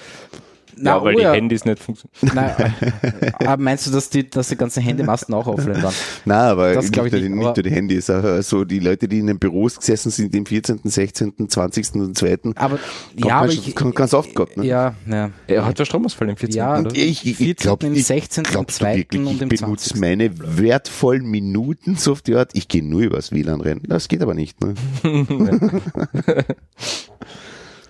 Ja, 0.83 1.03
weil 1.03 1.15
oh 1.15 1.19
die 1.19 1.23
ja. 1.25 1.33
Handys 1.33 1.65
nicht 1.65 1.79
funktionieren. 1.79 2.35
Nein, 2.35 2.75
äh, 3.21 3.31
aber 3.45 3.63
meinst 3.63 3.87
du, 3.87 3.91
dass 3.91 4.09
die, 4.11 4.29
dass 4.29 4.49
die 4.49 4.57
ganzen 4.57 4.83
Handymasten 4.83 5.35
auch 5.35 5.47
offline 5.47 5.83
waren? 5.83 5.95
Nein, 6.25 6.39
aber 6.39 6.75
Das 6.75 6.85
nicht, 6.85 6.93
glaub 6.95 7.07
ich 7.07 7.13
nur, 7.13 7.21
nicht, 7.21 7.29
die, 7.31 7.35
nicht 7.37 7.47
aber- 7.47 7.55
nur 7.57 7.63
die 7.63 7.71
Handys, 7.71 8.11
auch 8.11 8.43
so 8.43 8.65
die 8.65 8.79
Leute, 8.81 9.09
die 9.09 9.19
in 9.19 9.27
den 9.27 9.39
Büros 9.39 9.77
gesessen 9.79 10.11
sind, 10.11 10.35
im 10.35 10.47
14., 10.47 10.81
16., 10.85 11.49
20. 11.49 11.95
und 11.95 12.17
2. 12.19 12.39
Aber 12.57 12.79
Kommt 12.79 12.81
ja, 13.25 13.39
aber 13.39 13.51
schon- 13.51 13.65
ich, 13.67 13.75
kommt 13.75 13.95
ganz 13.95 14.15
oft 14.15 14.35
gehabt, 14.35 14.57
ne? 14.57 14.65
ja, 14.67 14.95
ja. 15.09 15.31
Ja, 15.49 15.67
heute 15.67 15.81
war 15.81 15.87
Stromausfall 15.87 16.29
im 16.29 16.37
14. 16.37 16.57
Ja, 16.57 16.71
oder? 16.79 16.89
Und 16.91 16.97
ich, 16.99 17.27
ich, 17.27 17.37
14., 17.37 17.51
ich 17.51 17.57
glaube, 17.57 17.87
im 17.87 17.95
ich 17.95 18.07
16., 18.07 18.45
im 18.45 18.51
glaubst 18.51 18.81
du 18.81 18.85
2. 18.85 18.97
wirklich, 18.97 19.21
und 19.21 19.35
ich 19.35 19.43
im 19.43 19.49
benutze 19.49 19.91
20.. 19.95 20.01
meine 20.01 20.31
wertvollen 20.59 21.27
Minuten 21.27 21.97
so 21.97 22.13
auf 22.13 22.23
die 22.23 22.35
Art, 22.35 22.51
ich 22.55 22.69
gehe 22.69 22.85
nur 22.85 23.01
übers 23.03 23.33
WLAN 23.33 23.61
rennen. 23.61 23.83
Das 23.89 24.09
geht 24.09 24.23
aber 24.23 24.35
nicht, 24.35 24.59
ne? 24.63 24.75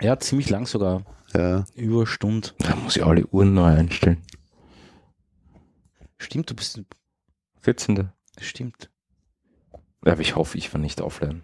Ja, 0.01 0.19
ziemlich 0.19 0.51
lang 0.51 0.66
sogar. 0.66 1.02
Ja. 1.36 1.65
Über 1.74 1.98
eine 1.98 2.06
Stunde. 2.06 2.48
Da 2.59 2.77
muss 2.77 2.97
ich 2.97 3.05
alle 3.05 3.27
Uhren 3.27 3.55
neu 3.55 3.65
einstellen. 3.66 4.19
Stimmt, 6.19 6.51
du 6.51 6.55
bist, 6.55 6.81
14. 7.61 8.09
stimmt. 8.40 8.90
Ja, 10.05 10.12
aber 10.12 10.20
ich 10.20 10.36
hoffe, 10.36 10.59
ich 10.59 10.73
war 10.73 10.81
nicht 10.81 11.01
offline. 11.01 11.43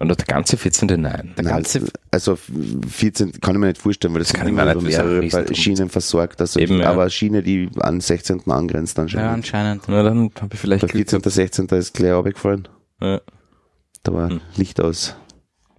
Und 0.00 0.08
der 0.08 0.16
ganze 0.26 0.56
14. 0.56 0.86
Nein. 1.00 1.34
Der 1.36 1.44
Nein, 1.44 1.54
ganze, 1.54 1.90
also 2.12 2.36
14 2.36 3.32
kann 3.40 3.54
ich 3.56 3.58
mir 3.60 3.66
nicht 3.66 3.78
vorstellen, 3.80 4.14
weil 4.14 4.20
das, 4.20 4.32
kann 4.32 4.46
sind 4.46 4.50
ich 4.50 4.54
mir 4.54 4.62
immer 4.70 4.74
nicht 4.80 4.96
mehrere 4.96 5.54
Schienen 5.54 5.88
versorgt. 5.88 6.40
Also 6.40 6.60
Eben, 6.60 6.78
ja. 6.80 6.90
aber 6.90 7.02
eine 7.02 7.10
Schiene, 7.10 7.42
die 7.42 7.68
an 7.80 8.00
16. 8.00 8.48
angrenzt 8.48 8.96
ja, 8.96 9.02
anscheinend. 9.02 9.30
anscheinend. 9.32 9.84
Na, 9.88 10.02
dann 10.04 10.30
habe 10.40 10.54
ich 10.54 10.60
vielleicht 10.60 10.82
Der 10.82 10.88
Glück 10.88 11.10
14. 11.10 11.30
16. 11.30 11.66
ist 11.70 11.94
gleich 11.94 12.12
runtergefallen. 12.12 12.68
Ja. 13.00 13.20
Da 14.04 14.12
war 14.12 14.30
Hm. 14.30 14.40
Licht 14.56 14.80
aus. 14.80 15.16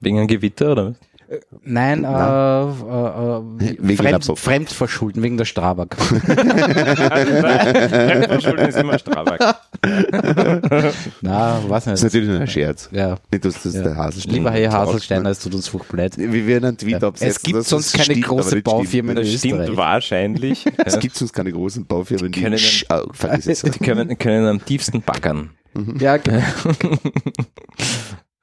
Wegen 0.02 0.18
einem 0.18 0.28
Gewitter, 0.28 0.74
oder? 0.74 0.96
Was? 1.30 1.40
Nein, 1.64 2.04
äh, 2.04 2.08
äh, 2.08 2.12
äh, 2.12 3.42
Wegen 3.80 3.98
Fremd. 3.98 4.38
Fremdverschulden, 4.40 5.24
wegen 5.24 5.38
der 5.38 5.46
Strabag. 5.46 5.96
Fremdverschulden 5.96 8.68
ist 8.68 8.78
immer 8.78 9.00
Strabag. 9.00 9.40
Na, 11.22 11.60
was 11.68 11.86
Das 11.86 11.94
ist 11.94 12.04
nicht. 12.04 12.14
natürlich 12.14 12.30
nur 12.30 12.40
ein 12.42 12.48
Scherz. 12.48 12.90
Ja, 12.92 13.18
Nicht, 13.32 13.46
dass 13.46 13.64
das 13.64 13.74
ja. 13.76 13.84
der 13.84 13.96
Haselstein 13.96 14.34
Lieber 14.34 14.52
Herr. 14.52 14.72
Haselsteiner, 14.72 15.30
es 15.30 15.40
tut 15.40 15.54
uns 15.56 15.68
furchtbar 15.68 15.98
leid. 15.98 16.18
Wir 16.18 16.48
werden 16.48 16.66
einen 16.66 16.78
Tweet 16.78 17.02
Ja. 17.02 17.08
absetzen. 17.08 17.30
Es 17.30 17.42
gibt 17.42 17.58
dass 17.58 17.70
sonst 17.70 17.94
keine 17.94 18.06
stimmt, 18.06 18.26
große 18.26 18.56
nicht 18.56 18.64
Baufirmen 18.64 19.18
in 19.18 19.24
Das 19.24 19.34
stimmt 19.34 19.60
Österreich. 19.62 19.78
wahrscheinlich. 19.78 20.66
Es 20.86 21.00
gibt 21.00 21.16
sonst 21.16 21.34
keine 21.34 21.52
großen 21.52 21.86
Baufirmen, 21.86 22.32
die 22.32 22.42
Können- 22.42 22.58
Sch- 22.58 22.86
ah, 22.90 23.04
vergiss 23.14 23.48
es. 23.48 23.62
Die 23.72 23.80
können, 23.80 24.18
können 24.18 24.48
am 24.48 24.64
tiefsten 24.66 25.02
baggern. 25.02 25.52
Ja, 26.00 26.18
genau. 26.18 26.42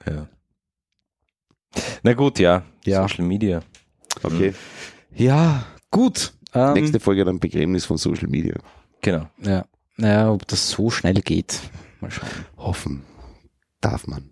Ja. 0.06 0.26
Na 2.02 2.12
gut, 2.14 2.38
ja. 2.38 2.62
Ja. 2.84 3.02
Social 3.02 3.24
Media. 3.24 3.60
Okay. 4.22 4.54
ja 5.14 5.64
gut. 5.90 6.32
Ähm, 6.54 6.72
Nächste 6.74 7.00
Folge 7.00 7.24
dann 7.24 7.38
Begräbnis 7.38 7.84
von 7.84 7.96
Social 7.98 8.28
Media. 8.28 8.54
Genau. 9.02 9.28
ja. 9.42 9.64
Naja, 9.98 10.30
ob 10.30 10.46
das 10.48 10.68
so 10.70 10.90
schnell 10.90 11.14
geht. 11.22 11.58
Mal 12.00 12.10
schauen. 12.10 12.28
Hoffen. 12.58 13.02
Darf 13.80 14.06
man. 14.06 14.30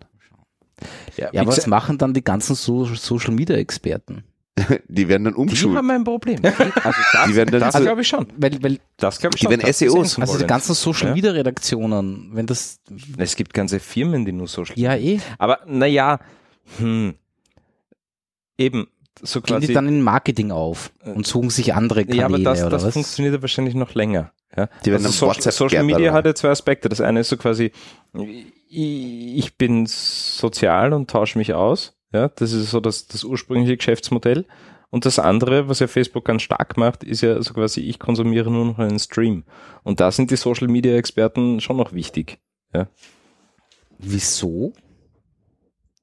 Ja, 1.17 1.31
Ja, 1.33 1.47
was 1.47 1.67
machen 1.67 1.97
dann 1.97 2.13
die 2.13 2.23
ganzen 2.25 2.55
so 2.55 2.85
Social 2.85 3.33
Media 3.33 3.57
Experten? 3.57 4.25
Die 4.89 5.09
werden 5.09 5.25
dann 5.25 5.33
die 5.35 5.39
umgeschult. 5.41 5.77
haben 5.77 5.91
ein 5.91 6.05
Problem. 6.05 6.39
Also 6.45 7.01
das, 7.13 7.27
Die 7.29 7.35
werden 7.35 7.51
dann- 7.51 7.61
das 7.61 7.75
also- 7.75 7.87
glaube 7.87 8.03
ich 8.03 8.09
schon. 8.09 8.27
Weil, 8.37 8.63
weil, 8.63 8.79
Das 8.99 9.19
glaube 9.19 9.35
ich 9.37 9.41
Die 9.41 9.45
schon. 9.47 9.51
werden 9.51 9.61
Das 9.63 9.71
ist 9.71 9.79
SEOs. 9.79 10.19
also 10.19 10.39
die 10.39 10.47
ganzen 10.47 10.75
Social. 10.75 11.15
Media 11.15 11.31
Redaktionen, 11.33 12.31
wenn 12.35 12.47
das, 12.47 12.81
Es 13.17 13.35
gibt 13.37 13.55
ganze 13.55 13.81
Firmen, 13.81 14.25
die 14.25 14.33
nur 14.33 14.47
Social 14.49 14.79
ja 14.79 14.95
eh, 14.97 15.19
Aber 15.39 15.61
naja, 15.67 16.21
hm, 16.79 17.15
eben, 18.59 18.89
so 19.23 19.41
gehen 19.41 19.57
quasi. 19.57 19.69
die 19.69 19.73
dann 19.73 19.89
in 19.89 20.03
Marketing 20.03 20.51
auf 20.51 20.93
und 21.05 21.27
suchen 21.27 21.51
sich 21.51 21.75
andere 21.75 22.05
Kanäle 22.05 22.21
ja, 22.21 22.27
aber 22.27 22.39
das, 22.39 22.61
oder 22.61 22.71
das 22.71 22.85
was? 22.85 22.95
funktioniert 22.95 23.35
ja 23.35 23.43
wahrscheinlich 23.43 23.75
noch 23.75 23.95
länger. 23.95 24.33
Ja? 24.57 24.69
Die 24.85 24.91
werden 24.91 25.07
also 25.07 25.27
Social, 25.27 25.53
Social 25.53 25.85
Media 25.85 26.13
hat 26.13 26.27
ja 26.27 26.35
zwei 26.35 26.51
Aspekte. 26.51 26.89
Das 26.89 27.01
eine 27.01 27.21
ist 27.21 27.29
so 27.29 27.37
quasi, 27.37 27.73
ich 28.69 29.57
bin 29.57 29.87
sozial 29.87 30.93
und 30.93 31.11
tausche 31.11 31.39
mich 31.39 31.55
aus. 31.55 31.97
Ja, 32.13 32.29
das 32.29 32.53
ist 32.53 32.71
so 32.71 32.79
das, 32.79 33.09
das 33.09 33.25
ursprüngliche 33.25 33.77
Geschäftsmodell. 33.77 34.47
Und 34.91 35.07
das 35.07 35.19
andere, 35.19 35.69
was 35.69 35.81
ja 35.81 35.89
Facebook 35.89 36.25
ganz 36.25 36.43
stark 36.43 36.77
macht, 36.77 37.03
ist 37.03 37.21
ja 37.21 37.43
so 37.43 37.53
quasi, 37.55 37.81
ich 37.81 37.99
konsumiere 37.99 38.53
nur 38.53 38.65
noch 38.65 38.79
einen 38.79 39.01
Stream. 39.01 39.43
Und 39.83 39.99
da 39.99 40.13
sind 40.13 40.31
die 40.31 40.37
Social 40.37 40.69
Media 40.69 40.95
Experten 40.95 41.61
schon 41.61 41.77
noch 41.77 41.93
wichtig. 41.93 42.39
Wieso? 43.99 44.73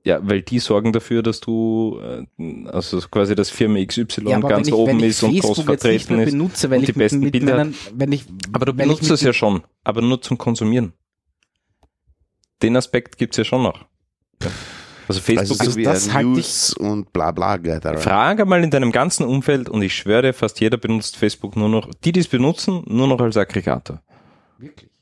Ja, 0.04 0.20
weil 0.28 0.42
die 0.42 0.58
sorgen 0.60 0.92
dafür, 0.94 1.22
dass 1.22 1.40
du, 1.42 2.00
äh, 2.02 2.66
also 2.68 3.00
so 3.00 3.08
quasi 3.08 3.36
das 3.36 3.52
Firma 3.52 3.78
XY 3.86 4.06
Ja, 4.30 4.40
ganz 4.40 4.68
ich, 4.68 4.74
oben 4.74 5.00
ist 5.02 5.22
und 5.22 5.40
groß 5.40 5.58
Facebook 5.58 5.70
jetzt 5.70 5.84
nicht 5.84 6.06
vertreten 6.08 6.20
ist. 6.24 6.32
benutze, 6.32 6.70
weil 6.72 6.80
und 6.80 6.88
die 6.88 6.92
ich 6.92 6.96
mit, 6.98 7.04
besten 7.06 7.20
mit 7.20 7.32
Bilder- 7.34 7.58
meinen, 7.58 7.76
wenn 7.94 8.12
ich, 8.12 8.26
Aber 8.52 8.66
du 8.66 8.74
benutzt 8.74 9.10
es 9.12 9.22
ja 9.22 9.32
schon, 9.32 9.62
aber 9.84 10.02
nur 10.02 10.20
zum 10.22 10.38
Konsumieren. 10.40 10.94
Den 12.64 12.76
Aspekt 12.78 13.18
gibt's 13.18 13.38
ja 13.38 13.44
schon 13.44 13.64
noch. 13.64 13.86
Ja. 14.42 14.50
Also 15.08 15.20
Facebook 15.22 15.40
Also 15.42 15.54
so 15.56 15.60
Also 15.66 15.78
wie 15.78 15.84
das 15.84 16.08
ein 16.08 16.14
halte 16.14 16.30
News 16.30 16.74
und 16.74 17.12
bla 17.12 17.32
bla. 17.32 17.58
Gatherer. 17.58 17.98
Frage 17.98 18.46
mal 18.46 18.64
in 18.64 18.70
deinem 18.72 18.92
ganzen 18.92 19.26
Umfeld 19.26 19.68
und 19.70 19.82
ich 19.82 19.94
schwöre, 19.96 20.32
fast 20.34 20.60
jeder 20.62 20.78
benutzt 20.78 21.18
Facebook 21.18 21.56
nur 21.58 21.70
noch, 21.70 21.90
die, 22.04 22.12
die 22.12 22.22
es 22.22 22.28
benutzen, 22.28 22.84
nur 22.88 23.08
noch 23.08 23.20
als 23.20 23.36
Aggregator. 23.38 24.02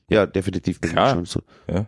Ja, 0.10 0.26
definitiv. 0.26 0.82
Klar. 0.82 1.14
Schon 1.16 1.26
so. 1.26 1.42
St- 1.68 1.86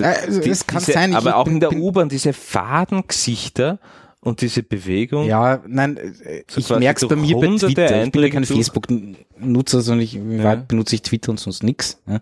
also 0.00 0.40
die- 0.40 0.50
es 0.50 0.66
kann 0.66 0.80
diese, 0.80 0.92
sein, 0.92 1.10
ich 1.10 1.16
aber 1.16 1.36
auch 1.36 1.44
bin- 1.44 1.54
in 1.54 1.60
der 1.60 1.72
U-Bahn 1.72 2.08
diese 2.08 2.32
Fadengesichter 2.32 3.78
und 4.20 4.40
diese 4.40 4.62
Bewegung. 4.62 5.26
Ja, 5.26 5.62
nein, 5.66 5.96
äh, 5.96 6.42
So 6.48 6.60
ich 6.60 6.68
merke 6.80 7.04
es 7.04 7.08
bei 7.08 7.16
mir 7.16 7.36
bei 7.36 7.46
Twitter. 7.56 8.04
Ich 8.04 8.12
bin 8.12 8.22
ja 8.22 8.30
kein 8.30 8.44
Facebook-Nutzer, 8.44 9.80
sondern 9.80 10.04
ich 10.04 10.18
Wahrheit 10.20 10.68
benutze 10.68 10.94
ich 10.96 11.02
Twitter 11.02 11.30
und 11.30 11.38
sonst 11.40 11.62
nix. 11.62 12.00
Ja. 12.06 12.20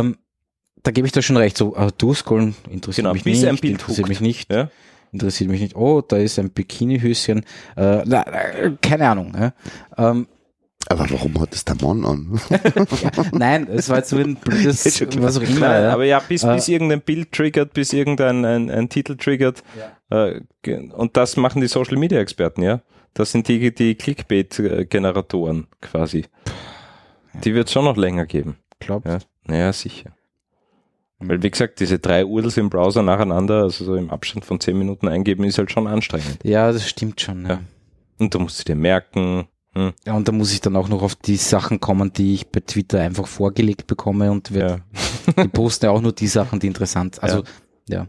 Ähm, 0.00 0.16
da 0.82 0.90
gebe 0.90 1.06
ich 1.06 1.12
da 1.12 1.22
schon 1.22 1.36
recht. 1.36 1.56
So, 1.56 1.74
äh, 1.76 1.90
durchscrollen 1.96 2.54
interessiert 2.70 3.04
Genau, 3.04 3.12
mich 3.14 3.24
nicht. 3.24 3.42
interessiert 3.42 3.98
huckt. 3.98 4.08
mich 4.08 4.20
nicht. 4.20 4.52
Ja? 4.52 4.70
Interessiert 5.12 5.50
mich 5.50 5.60
nicht. 5.60 5.74
Oh, 5.76 6.02
da 6.02 6.16
ist 6.18 6.38
ein 6.38 6.50
Bikinihöschen. 6.50 7.40
Äh, 7.76 8.02
na, 8.04 8.22
äh, 8.26 8.72
keine 8.80 9.08
Ahnung. 9.08 9.34
Ja. 9.38 9.52
Ähm, 9.96 10.28
Aber 10.90 11.10
warum 11.10 11.38
hat 11.40 11.52
das 11.52 11.64
der 11.66 11.76
Mann 11.82 12.04
an? 12.06 12.40
nein, 13.32 13.68
es 13.68 13.90
war 13.90 13.98
jetzt 13.98 14.08
so 14.08 14.16
ein 14.16 14.36
blödes, 14.36 14.84
was 15.20 15.36
auch 15.36 15.42
immer. 15.42 15.60
Nein, 15.60 15.82
ja. 15.84 15.92
aber 15.92 16.04
ja, 16.04 16.18
bis, 16.20 16.44
Äh, 16.44 16.54
bis 16.54 16.68
irgendein 16.68 17.02
Bild 17.02 17.30
triggert, 17.32 17.74
bis 17.74 17.92
irgendein 17.92 18.44
ein, 18.46 18.70
ein 18.70 18.88
Titel 18.88 19.16
triggert. 19.16 19.62
Äh, 20.10 20.40
ge- 20.62 20.90
und 20.90 21.16
das 21.18 21.36
machen 21.36 21.60
die 21.60 21.68
Social 21.68 21.98
Media 21.98 22.18
Experten, 22.20 22.62
ja. 22.62 22.80
Das 23.12 23.32
sind 23.32 23.48
die, 23.48 23.74
die 23.74 23.96
Clickbait-Generatoren 23.96 25.66
quasi. 25.80 26.24
Die 27.44 27.54
wird 27.54 27.66
es 27.68 27.72
schon 27.72 27.84
noch 27.84 27.96
länger 27.96 28.26
geben. 28.26 28.56
Glaub, 28.80 29.04
Ja, 29.06 29.18
naja, 29.46 29.72
sicher. 29.72 30.10
Weil, 31.20 31.42
wie 31.42 31.50
gesagt, 31.50 31.80
diese 31.80 31.98
drei 31.98 32.24
URLs 32.24 32.56
im 32.58 32.70
Browser 32.70 33.02
nacheinander, 33.02 33.62
also 33.64 33.84
so 33.84 33.96
im 33.96 34.08
Abstand 34.10 34.44
von 34.44 34.60
zehn 34.60 34.78
Minuten 34.78 35.08
eingeben, 35.08 35.44
ist 35.44 35.58
halt 35.58 35.70
schon 35.72 35.86
anstrengend. 35.88 36.38
ja, 36.44 36.70
das 36.72 36.88
stimmt 36.88 37.20
schon. 37.20 37.42
Ja. 37.42 37.48
Ja. 37.50 37.60
Und 38.18 38.32
du 38.34 38.38
musst 38.38 38.66
dir 38.68 38.74
merken, 38.76 39.48
hm, 39.78 39.92
Ja, 40.06 40.14
und 40.14 40.28
da 40.28 40.32
muss 40.32 40.52
ich 40.52 40.60
dann 40.60 40.76
auch 40.76 40.88
noch 40.88 41.02
auf 41.02 41.14
die 41.14 41.36
Sachen 41.36 41.80
kommen, 41.80 42.12
die 42.12 42.34
ich 42.34 42.48
bei 42.48 42.60
Twitter 42.60 43.00
einfach 43.00 43.26
vorgelegt 43.26 43.86
bekomme 43.86 44.30
und 44.30 44.52
werd, 44.52 44.82
ja. 45.36 45.42
die 45.44 45.48
posten 45.48 45.86
ja 45.86 45.92
auch 45.92 46.00
nur 46.00 46.12
die 46.12 46.26
Sachen, 46.28 46.60
die 46.60 46.66
interessant 46.66 47.22
Also, 47.22 47.44
ja. 47.88 48.06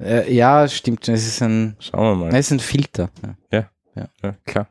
Äh, 0.00 0.34
ja, 0.34 0.66
stimmt. 0.68 1.08
Es 1.08 1.26
ist 1.26 1.42
ein, 1.42 1.76
Schauen 1.78 2.18
wir 2.18 2.26
mal. 2.26 2.28
es 2.34 2.46
ist 2.46 2.52
ein 2.52 2.60
Filter. 2.60 3.10
Ja. 3.52 3.68
Ja, 4.22 4.34
klar. 4.44 4.68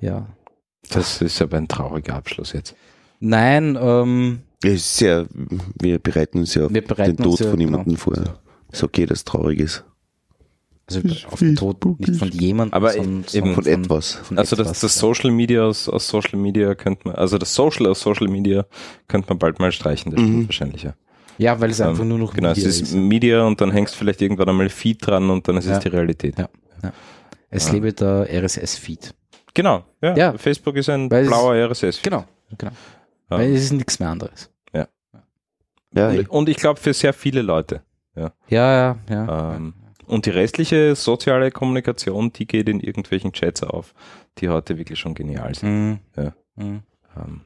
ja. 0.00 0.26
Das 0.90 1.22
ist 1.22 1.40
aber 1.40 1.58
ein 1.58 1.68
trauriger 1.68 2.14
Abschluss 2.16 2.52
jetzt. 2.52 2.74
Nein, 3.20 3.78
ähm, 3.80 4.42
Es 4.62 4.72
ist 4.72 4.96
sehr, 4.96 5.26
wir 5.80 5.98
bereiten 6.00 6.40
uns 6.40 6.54
ja 6.54 6.66
auf 6.66 6.74
Wir 6.74 6.84
bereiten 6.84 7.16
den 7.16 7.26
uns 7.26 7.36
Tod 7.36 7.44
ja, 7.44 7.50
von 7.50 7.58
genau. 7.60 7.70
jemandem 7.70 7.96
vor. 7.96 8.40
Ist 8.72 8.82
okay, 8.82 9.06
das 9.06 9.24
traurig 9.24 9.60
ist. 9.60 9.84
Also 10.86 11.00
auf 11.30 11.38
den 11.38 11.56
Tod 11.56 11.84
nicht 12.00 12.16
von 12.16 12.28
jemandem, 12.28 12.74
Aber 12.74 12.90
sondern, 12.92 13.12
eben 13.12 13.24
sondern 13.26 13.54
Von 13.54 13.66
etwas. 13.66 14.12
Von 14.14 14.38
Also 14.38 14.56
das, 14.56 14.66
etwas, 14.66 14.80
das 14.80 14.94
ja. 14.96 15.00
Social 15.00 15.30
Media 15.30 15.62
aus, 15.64 15.88
aus 15.88 16.06
Social 16.08 16.38
Media 16.38 16.74
könnte 16.74 17.08
man, 17.08 17.14
also 17.16 17.38
das 17.38 17.54
Social 17.54 17.86
aus 17.86 18.00
Social 18.00 18.28
Media 18.28 18.66
könnte 19.08 19.28
man 19.30 19.38
bald 19.38 19.58
mal 19.60 19.72
streichen, 19.72 20.12
das 20.12 20.20
Mhm. 20.20 20.26
stimmt 20.26 20.48
wahrscheinlich, 20.48 20.82
ja. 20.82 20.94
Ja, 21.38 21.60
weil 21.60 21.70
es 21.70 21.80
einfach 21.80 22.02
Ähm, 22.02 22.08
nur 22.10 22.18
noch 22.18 22.32
Genau, 22.34 22.50
Media 22.50 22.68
es 22.68 22.80
ist 22.80 22.92
Media 22.94 23.44
und 23.44 23.60
dann 23.60 23.70
hängst 23.72 23.96
vielleicht 23.96 24.22
irgendwann 24.22 24.48
einmal 24.48 24.68
Feed 24.68 25.04
dran 25.06 25.30
und 25.30 25.48
dann 25.48 25.56
ist 25.56 25.66
Ja. 25.66 25.72
es 25.78 25.78
die 25.80 25.88
Realität. 25.88 26.38
Ja. 26.38 26.48
Es 27.50 27.68
Ah. 27.68 27.72
lebe 27.72 27.92
der 27.92 28.28
RSS-Feed. 28.30 29.14
Genau, 29.54 29.84
ja. 30.02 30.16
Ja. 30.16 30.38
Facebook 30.38 30.76
ist 30.76 30.88
ein 30.90 31.10
Weil 31.10 31.26
blauer 31.26 31.54
RSS. 31.54 32.02
Genau, 32.02 32.24
genau. 32.58 32.72
Ja. 33.30 33.38
Weil 33.38 33.52
es 33.54 33.64
ist 33.64 33.72
nichts 33.72 33.98
mehr 34.00 34.10
anderes. 34.10 34.50
Ja, 35.96 36.10
eh. 36.10 36.18
Und, 36.18 36.30
und 36.30 36.48
ich 36.48 36.56
glaube 36.56 36.80
für 36.80 36.92
sehr 36.92 37.12
viele 37.12 37.40
Leute. 37.42 37.82
Ja, 38.16 38.32
ja, 38.48 38.98
ja. 39.08 39.54
Ähm, 39.56 39.74
und 40.06 40.26
die 40.26 40.30
restliche 40.30 40.94
soziale 40.94 41.50
Kommunikation, 41.50 42.32
die 42.32 42.46
geht 42.46 42.68
in 42.68 42.80
irgendwelchen 42.80 43.32
Chats 43.32 43.62
auf, 43.62 43.94
die 44.38 44.48
heute 44.48 44.78
wirklich 44.78 44.98
schon 44.98 45.14
genial 45.14 45.54
sind. 45.54 45.70
Mhm. 45.70 45.98
Ja. 46.16 46.34
Mhm. 46.56 46.82
Ähm, 47.16 47.40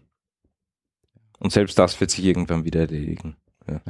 und 1.39 1.52
selbst 1.52 1.78
das 1.78 2.01
wird 2.01 2.10
sich 2.10 2.24
irgendwann 2.24 2.64
wieder 2.64 2.80
erledigen. 2.80 3.36
Ja. 3.68 3.80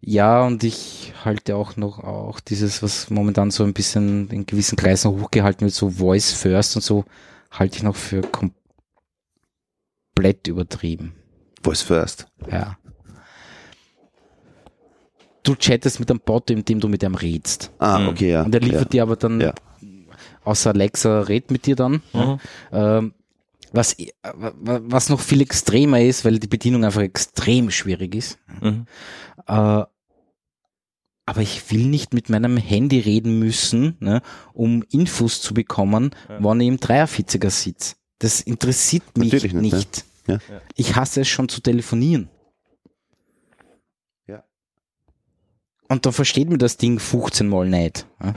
Ja, 0.00 0.46
und 0.46 0.62
ich 0.62 1.12
halte 1.24 1.56
auch 1.56 1.76
noch 1.76 1.98
auch 1.98 2.38
dieses, 2.38 2.82
was 2.84 3.10
momentan 3.10 3.50
so 3.50 3.64
ein 3.64 3.74
bisschen 3.74 4.30
in 4.30 4.46
gewissen 4.46 4.76
Kreisen 4.76 5.10
hochgehalten 5.10 5.62
wird, 5.62 5.74
so 5.74 5.90
Voice 5.90 6.32
First 6.32 6.76
und 6.76 6.82
so, 6.82 7.04
halte 7.50 7.78
ich 7.78 7.82
noch 7.82 7.96
für 7.96 8.22
komplett 10.14 10.46
übertrieben. 10.46 11.14
Voice 11.62 11.82
first. 11.82 12.28
Ja. 12.50 12.78
Du 15.48 15.54
chattest 15.54 15.98
mit 15.98 16.10
einem 16.10 16.20
Bot, 16.20 16.50
indem 16.50 16.78
du 16.80 16.88
mit 16.88 17.02
ihm 17.02 17.14
redst. 17.14 17.70
Ah, 17.78 17.98
Mhm. 18.00 18.08
okay, 18.08 18.30
ja. 18.32 18.42
Und 18.42 18.54
er 18.54 18.60
liefert 18.60 18.82
ja. 18.82 18.88
dir 18.90 19.02
aber 19.02 19.16
dann, 19.16 19.40
Ja. 19.40 19.54
außer 20.44 20.70
Alexa, 20.70 21.20
red 21.22 21.50
mit 21.50 21.64
dir 21.64 21.74
dann. 21.76 22.02
Mhm. 22.12 22.38
Ähm, 22.72 23.14
was, 23.72 23.96
wa- 24.22 24.80
was 24.84 25.08
noch 25.08 25.20
viel 25.20 25.40
extremer 25.40 26.00
ist, 26.02 26.24
weil 26.26 26.38
die 26.38 26.46
Bedienung 26.48 26.84
einfach 26.84 27.00
extrem 27.00 27.70
schwierig 27.70 28.14
ist. 28.14 28.38
Mhm. 28.60 28.84
Äh, 29.46 29.52
aber 31.24 31.42
ich 31.42 31.70
will 31.70 31.86
nicht 31.86 32.12
mit 32.14 32.28
meinem 32.30 32.56
Handy 32.56 32.98
reden 33.00 33.38
müssen, 33.38 33.96
ne, 34.00 34.22
um 34.54 34.82
Infos 34.90 35.40
zu 35.42 35.52
bekommen, 35.54 36.10
Ja. 36.28 36.38
wann 36.40 36.60
ich 36.60 36.68
im 36.68 36.78
43er 36.78 37.50
sitze. 37.50 37.96
Das 38.18 38.40
interessiert 38.40 39.16
mich 39.16 39.32
Natürlich 39.32 39.52
nicht. 39.54 39.74
nicht, 39.74 40.04
Ja. 40.26 40.34
Ja. 40.34 40.60
Ich 40.76 40.96
hasse 40.96 41.22
es 41.22 41.28
schon 41.28 41.48
zu 41.48 41.60
telefonieren. 41.62 42.28
Und 45.90 46.04
dann 46.04 46.12
versteht 46.12 46.50
mir 46.50 46.58
das 46.58 46.76
Ding 46.76 46.98
15 46.98 47.48
Mal 47.48 47.66
nicht. 47.68 48.06
Ja. 48.22 48.34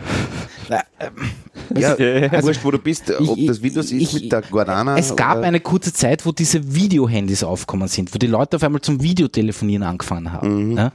Na, 0.69 0.83
ähm, 0.99 1.31
Ja, 1.75 1.95
Also, 2.29 2.47
wurscht, 2.47 2.63
wo 2.63 2.71
du 2.71 2.79
bist, 2.79 3.09
ob 3.11 3.37
ich- 3.37 3.45
das 3.47 3.61
Windows 3.61 3.91
ist 3.91 4.01
ich- 4.01 4.13
mit 4.23 4.31
der 4.31 4.41
Guardana. 4.41 4.97
Es 4.97 5.15
gab 5.15 5.37
oder- 5.37 5.47
eine 5.47 5.59
kurze 5.61 5.93
Zeit, 5.93 6.25
wo 6.25 6.31
diese 6.33 6.75
Videohandys 6.75 7.43
aufgekommen 7.43 7.87
sind, 7.87 8.13
wo 8.13 8.17
die 8.17 8.27
Leute 8.27 8.57
auf 8.57 8.63
einmal 8.63 8.81
zum 8.81 9.01
Videotelefonieren 9.01 9.83
angefangen 9.83 10.31
haben. 10.33 10.71
Mhm. 10.71 10.77
Ja. 10.77 10.91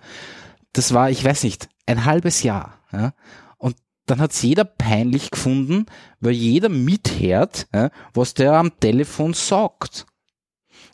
Das 0.74 0.92
war, 0.92 1.10
ich 1.10 1.24
weiß 1.24 1.44
nicht, 1.44 1.68
ein 1.86 2.04
halbes 2.04 2.42
Jahr. 2.42 2.74
Ja. 2.92 3.12
Und 3.58 3.76
dann 4.06 4.20
hat's 4.20 4.42
jeder 4.42 4.64
peinlich 4.64 5.30
gefunden, 5.30 5.86
weil 6.20 6.32
jeder 6.32 6.68
mithört, 6.68 7.66
was 8.14 8.34
der 8.34 8.52
am 8.54 8.78
Telefon 8.80 9.32
sagt. 9.34 10.06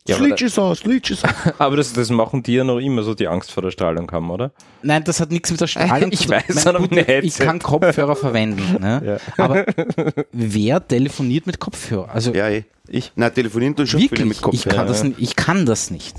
Ja, 0.08 0.16
aber, 0.16 0.24
Slitches 0.26 0.58
aus, 0.58 0.78
Slitches 0.80 1.22
aus. 1.24 1.30
aber 1.58 1.76
das, 1.76 1.92
das 1.92 2.10
machen 2.10 2.42
die 2.42 2.54
ja 2.54 2.64
noch 2.64 2.78
immer 2.78 3.02
so, 3.04 3.14
die 3.14 3.28
Angst 3.28 3.52
vor 3.52 3.62
der 3.62 3.70
Strahlung 3.70 4.10
haben, 4.10 4.30
oder? 4.30 4.50
Nein, 4.82 5.04
das 5.04 5.20
hat 5.20 5.30
nichts 5.30 5.50
mit 5.52 5.60
der 5.60 5.68
Strahlung 5.68 6.10
Ich 6.12 6.20
zu 6.22 6.26
tun. 6.28 6.36
weiß, 6.36 6.44
Mein 6.48 6.58
sondern 6.58 6.82
Gut, 6.88 6.92
mit 6.92 7.08
Ich 7.24 7.38
kann 7.38 7.60
Kopfhörer 7.60 8.16
verwenden. 8.16 8.80
Ne? 8.80 9.20
Aber 9.36 9.64
wer 10.32 10.86
telefoniert 10.88 11.46
mit 11.46 11.60
Kopfhörer? 11.60 12.10
Also 12.10 12.32
Ja, 12.34 12.48
eh. 12.48 12.64
Ich. 12.88 13.12
Na, 13.14 13.30
telefonieren 13.30 13.76
tun 13.76 13.86
schon 13.86 14.00
viele 14.00 14.10
Wirklich, 14.10 14.28
mit 14.28 14.36
ich 14.38 14.42
Kopfhörer. 14.42 14.76
kann, 14.76 14.86
das, 14.88 15.04
ich 15.18 15.36
kann 15.36 15.66
das 15.66 15.90
nicht. 15.92 16.16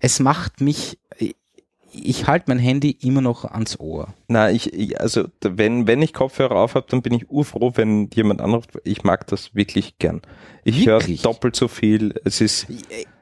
Es 0.00 0.18
macht 0.18 0.60
mich, 0.60 0.98
ich, 1.92 2.26
halte 2.26 2.46
mein 2.48 2.58
Handy 2.58 2.96
immer 3.02 3.20
noch 3.20 3.44
ans 3.44 3.78
Ohr. 3.78 4.08
Na, 4.28 4.50
ich, 4.50 4.72
ich 4.72 5.00
also 5.00 5.24
wenn, 5.42 5.86
wenn 5.86 6.02
ich 6.02 6.12
Kopfhörer 6.12 6.56
auf 6.56 6.74
habe, 6.74 6.86
dann 6.88 7.02
bin 7.02 7.12
ich 7.14 7.30
urfroh, 7.30 7.72
wenn 7.74 8.08
jemand 8.14 8.40
anruft. 8.40 8.70
Ich 8.84 9.04
mag 9.04 9.26
das 9.26 9.54
wirklich 9.54 9.98
gern. 9.98 10.22
Ich 10.64 10.86
höre 10.86 11.00
doppelt 11.22 11.56
so 11.56 11.68
viel. 11.68 12.14
Es 12.24 12.40
ist 12.40 12.66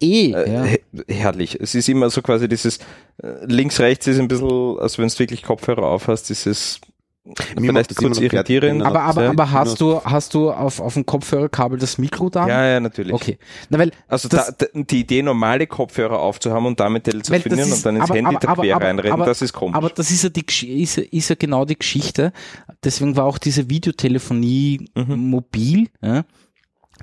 Eh, 0.00 0.32
äh, 0.32 0.52
ja. 0.52 0.64
he- 0.64 0.80
herrlich. 1.08 1.58
Es 1.60 1.74
ist 1.74 1.88
immer 1.88 2.10
so 2.10 2.22
quasi 2.22 2.48
dieses 2.48 2.78
äh, 3.22 3.44
links, 3.46 3.80
rechts 3.80 4.06
ist 4.06 4.18
ein 4.18 4.28
bisschen, 4.28 4.78
also 4.78 4.98
wenn 5.02 5.08
du 5.08 5.18
wirklich 5.18 5.42
Kopfhörer 5.42 5.84
auf 5.86 6.08
hast, 6.08 6.30
ist 6.30 6.46
es 6.46 6.80
Mir 6.86 6.89
vielleicht 7.24 7.72
macht 7.72 7.90
das 7.90 7.96
kurz 7.98 8.18
irritierend. 8.18 8.80
wenn 8.80 8.82
aber 8.82 9.02
aber, 9.02 9.24
ja, 9.24 9.30
aber 9.30 9.50
hast 9.50 9.80
du, 9.80 10.02
hast 10.02 10.32
du 10.34 10.50
auf, 10.50 10.80
auf 10.80 10.94
dem 10.94 11.04
Kopfhörerkabel 11.04 11.78
das 11.78 11.98
Mikro 11.98 12.30
da? 12.30 12.48
Ja, 12.48 12.64
ja, 12.66 12.80
natürlich. 12.80 13.12
Okay. 13.12 13.38
Na, 13.68 13.78
weil, 13.78 13.92
Also 14.08 14.28
das, 14.28 14.56
da, 14.56 14.66
die 14.74 15.00
Idee, 15.00 15.22
normale 15.22 15.66
Kopfhörer 15.66 16.18
aufzuhaben 16.18 16.66
und 16.66 16.80
damit 16.80 17.04
telefonieren 17.04 17.58
ist- 17.60 17.72
und 17.78 17.86
dann 17.86 17.96
ins 17.96 18.04
aber- 18.04 18.14
Handy 18.14 18.36
aber- 18.36 18.46
da 18.46 18.54
quer 18.54 18.76
aber- 18.76 18.84
reinreden, 18.86 19.12
aber- 19.12 19.26
das 19.26 19.42
ist 19.42 19.52
komisch. 19.52 19.76
aber 19.76 19.90
das 19.90 20.10
ist 20.10 20.22
ja, 20.24 20.28
die, 20.30 20.82
ist, 20.82 20.96
ja- 20.96 21.02
ist 21.10 21.28
ja 21.28 21.36
genau 21.38 21.64
die 21.64 21.78
Geschichte. 21.78 22.32
Deswegen 22.82 23.16
war 23.16 23.26
auch 23.26 23.38
diese 23.38 23.68
Videotelefonie 23.68 24.88
Mhm. 24.94 25.16
mobil. 25.16 25.88
Ja. 26.02 26.24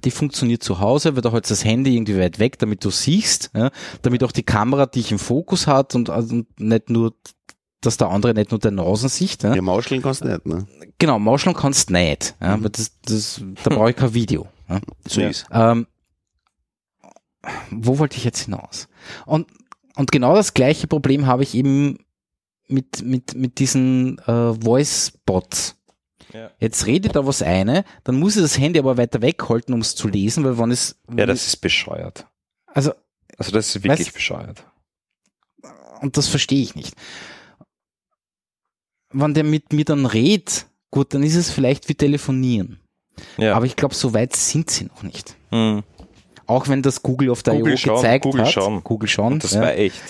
Die 0.03 0.11
funktioniert 0.11 0.61
zu 0.64 0.80
Hause, 0.80 1.15
weil 1.15 1.22
da 1.23 1.31
holst 1.31 1.49
das 1.49 1.65
Handy 1.65 1.95
irgendwie 1.95 2.19
weit 2.19 2.38
weg, 2.38 2.60
damit 2.60 2.85
du 2.85 2.91
siehst, 2.91 3.49
ja, 3.56 3.72
damit 4.03 4.23
auch 4.23 4.31
die 4.31 4.44
Kamera 4.44 4.85
dich 4.85 5.11
im 5.11 5.18
Fokus 5.18 5.65
hat 5.65 5.95
und, 5.95 6.10
also 6.11 6.44
nicht 6.60 6.89
nur, 6.91 7.14
dass 7.88 7.98
der 7.98 8.10
andere 8.10 8.34
nicht 8.34 8.52
nur 8.52 8.60
der 8.60 8.72
Nasen 8.72 9.10
sieht. 9.10 9.42
Ja. 9.44 9.56
Ja, 9.56 9.62
mauscheln 9.62 10.02
kannst 10.02 10.22
du 10.22 10.28
nicht, 10.28 10.46
ne? 10.46 10.68
Genau, 11.00 11.18
mauscheln 11.20 11.56
kannst 11.56 11.90
nicht, 11.90 12.36
ja, 12.42 12.58
Mhm. 12.58 12.64
weil 12.64 12.70
das, 12.72 12.92
das, 13.04 13.42
da 13.64 13.70
brauche 13.74 13.90
ich 13.92 13.96
kein 13.96 14.14
Video. 14.14 14.48
Ja. 14.70 14.80
So 15.08 15.22
Ja. 15.22 15.30
ist. 15.30 15.46
Ähm, 15.52 15.88
wo 17.72 17.98
wollte 18.00 18.18
ich 18.18 18.24
jetzt 18.24 18.42
hinaus? 18.42 18.88
Und, 19.26 19.48
und 19.96 20.12
genau 20.12 20.36
das 20.36 20.54
gleiche 20.54 20.88
Problem 20.88 21.26
habe 21.26 21.44
ich 21.44 21.56
eben 21.56 22.00
mit, 22.68 23.02
mit, 23.02 23.36
mit 23.36 23.60
diesen 23.60 24.20
äh, 24.20 24.54
Voice-Bots. 24.54 25.76
Ja. 26.34 26.52
Jetzt 26.60 26.86
redet 26.86 27.16
da 27.16 27.26
was 27.26 27.42
eine, 27.42 27.86
dann 28.04 28.16
muss 28.20 28.36
ich 28.36 28.42
das 28.42 28.58
Handy 28.58 28.80
aber 28.80 28.98
weiter 28.98 29.22
weghalten, 29.22 29.74
um 29.74 29.80
es 29.80 29.96
zu 29.96 30.10
lesen, 30.10 30.44
weil 30.44 30.58
wann 30.58 30.72
es, 30.72 31.00
ja, 31.16 31.26
das 31.26 31.48
ist 31.48 31.58
bescheuert. 31.58 32.28
also, 32.68 32.92
Also 33.38 33.52
das 33.54 33.74
ist 33.74 33.84
wirklich 33.84 34.08
Was? 34.08 34.14
bescheuert. 34.14 34.64
und 36.02 36.18
das 36.18 36.28
verstehe 36.28 36.62
ich 36.62 36.76
nicht. 36.76 36.94
Wenn 39.14 39.34
der 39.34 39.44
mit 39.44 39.74
mir 39.74 39.86
dann 39.86 40.06
redet, 40.06 40.66
gut, 40.92 41.14
dann 41.14 41.24
ist 41.24 41.36
es 41.36 41.50
vielleicht 41.50 41.90
wie 41.90 41.96
telefonieren. 41.96 42.80
Ja. 43.38 43.56
Aber 43.56 43.66
ich 43.66 43.76
glaube, 43.76 43.96
so 43.96 44.14
weit 44.14 44.36
sind 44.36 44.70
sie 44.70 44.86
noch 44.86 45.04
nicht. 45.04 45.36
Hm. 45.52 45.84
Auch 46.46 46.68
wenn 46.68 46.82
das 46.82 47.02
Google 47.04 47.30
auf 47.32 47.44
der 47.44 47.56
Google 47.56 47.74
IO 47.74 47.78
schon, 47.78 47.96
gezeigt 47.96 48.24
Google 48.26 48.46
hat. 48.46 48.52
schon. 48.54 48.84
Google 48.84 49.10
schon. 49.10 49.40
Das 49.40 49.54
ja. 49.54 49.62
war 49.62 49.74
echt. 49.76 50.02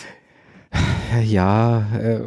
Ja, 1.24 1.88
äh, 1.98 2.20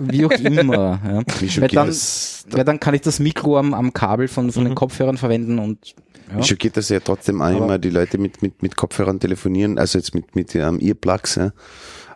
wie 0.00 0.26
auch 0.26 0.30
immer. 0.32 1.00
Ja. 1.04 1.22
Weil, 1.40 1.48
schockiert 1.48 1.76
dann, 1.76 1.86
das, 1.86 2.44
weil 2.50 2.64
dann 2.64 2.80
kann 2.80 2.94
ich 2.94 3.00
das 3.02 3.20
Mikro 3.20 3.58
am, 3.58 3.72
am 3.72 3.92
Kabel 3.92 4.28
von, 4.28 4.50
von 4.50 4.64
Mhm. 4.64 4.68
den 4.70 4.74
Kopfhörern 4.74 5.16
verwenden 5.16 5.58
und 5.58 5.94
ja. 6.28 6.36
mich 6.36 6.46
schockiert 6.46 6.76
das 6.76 6.88
ja 6.88 6.98
trotzdem 7.00 7.40
auch 7.40 7.46
Aber- 7.46 7.56
immer, 7.64 7.78
die 7.78 7.90
Leute 7.90 8.18
mit, 8.18 8.42
mit, 8.42 8.62
mit 8.62 8.76
Kopfhörern 8.76 9.20
telefonieren, 9.20 9.78
also 9.78 9.98
jetzt 9.98 10.14
mit, 10.14 10.34
mit 10.34 10.54
ähm, 10.56 10.80
Earplugs, 10.80 11.36
ja. 11.36 11.52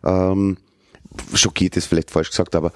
ähm, 0.05 0.57
schockiert 1.32 1.77
ist 1.77 1.86
vielleicht 1.86 2.11
falsch 2.11 2.31
gesagt, 2.31 2.55
aber 2.57 2.73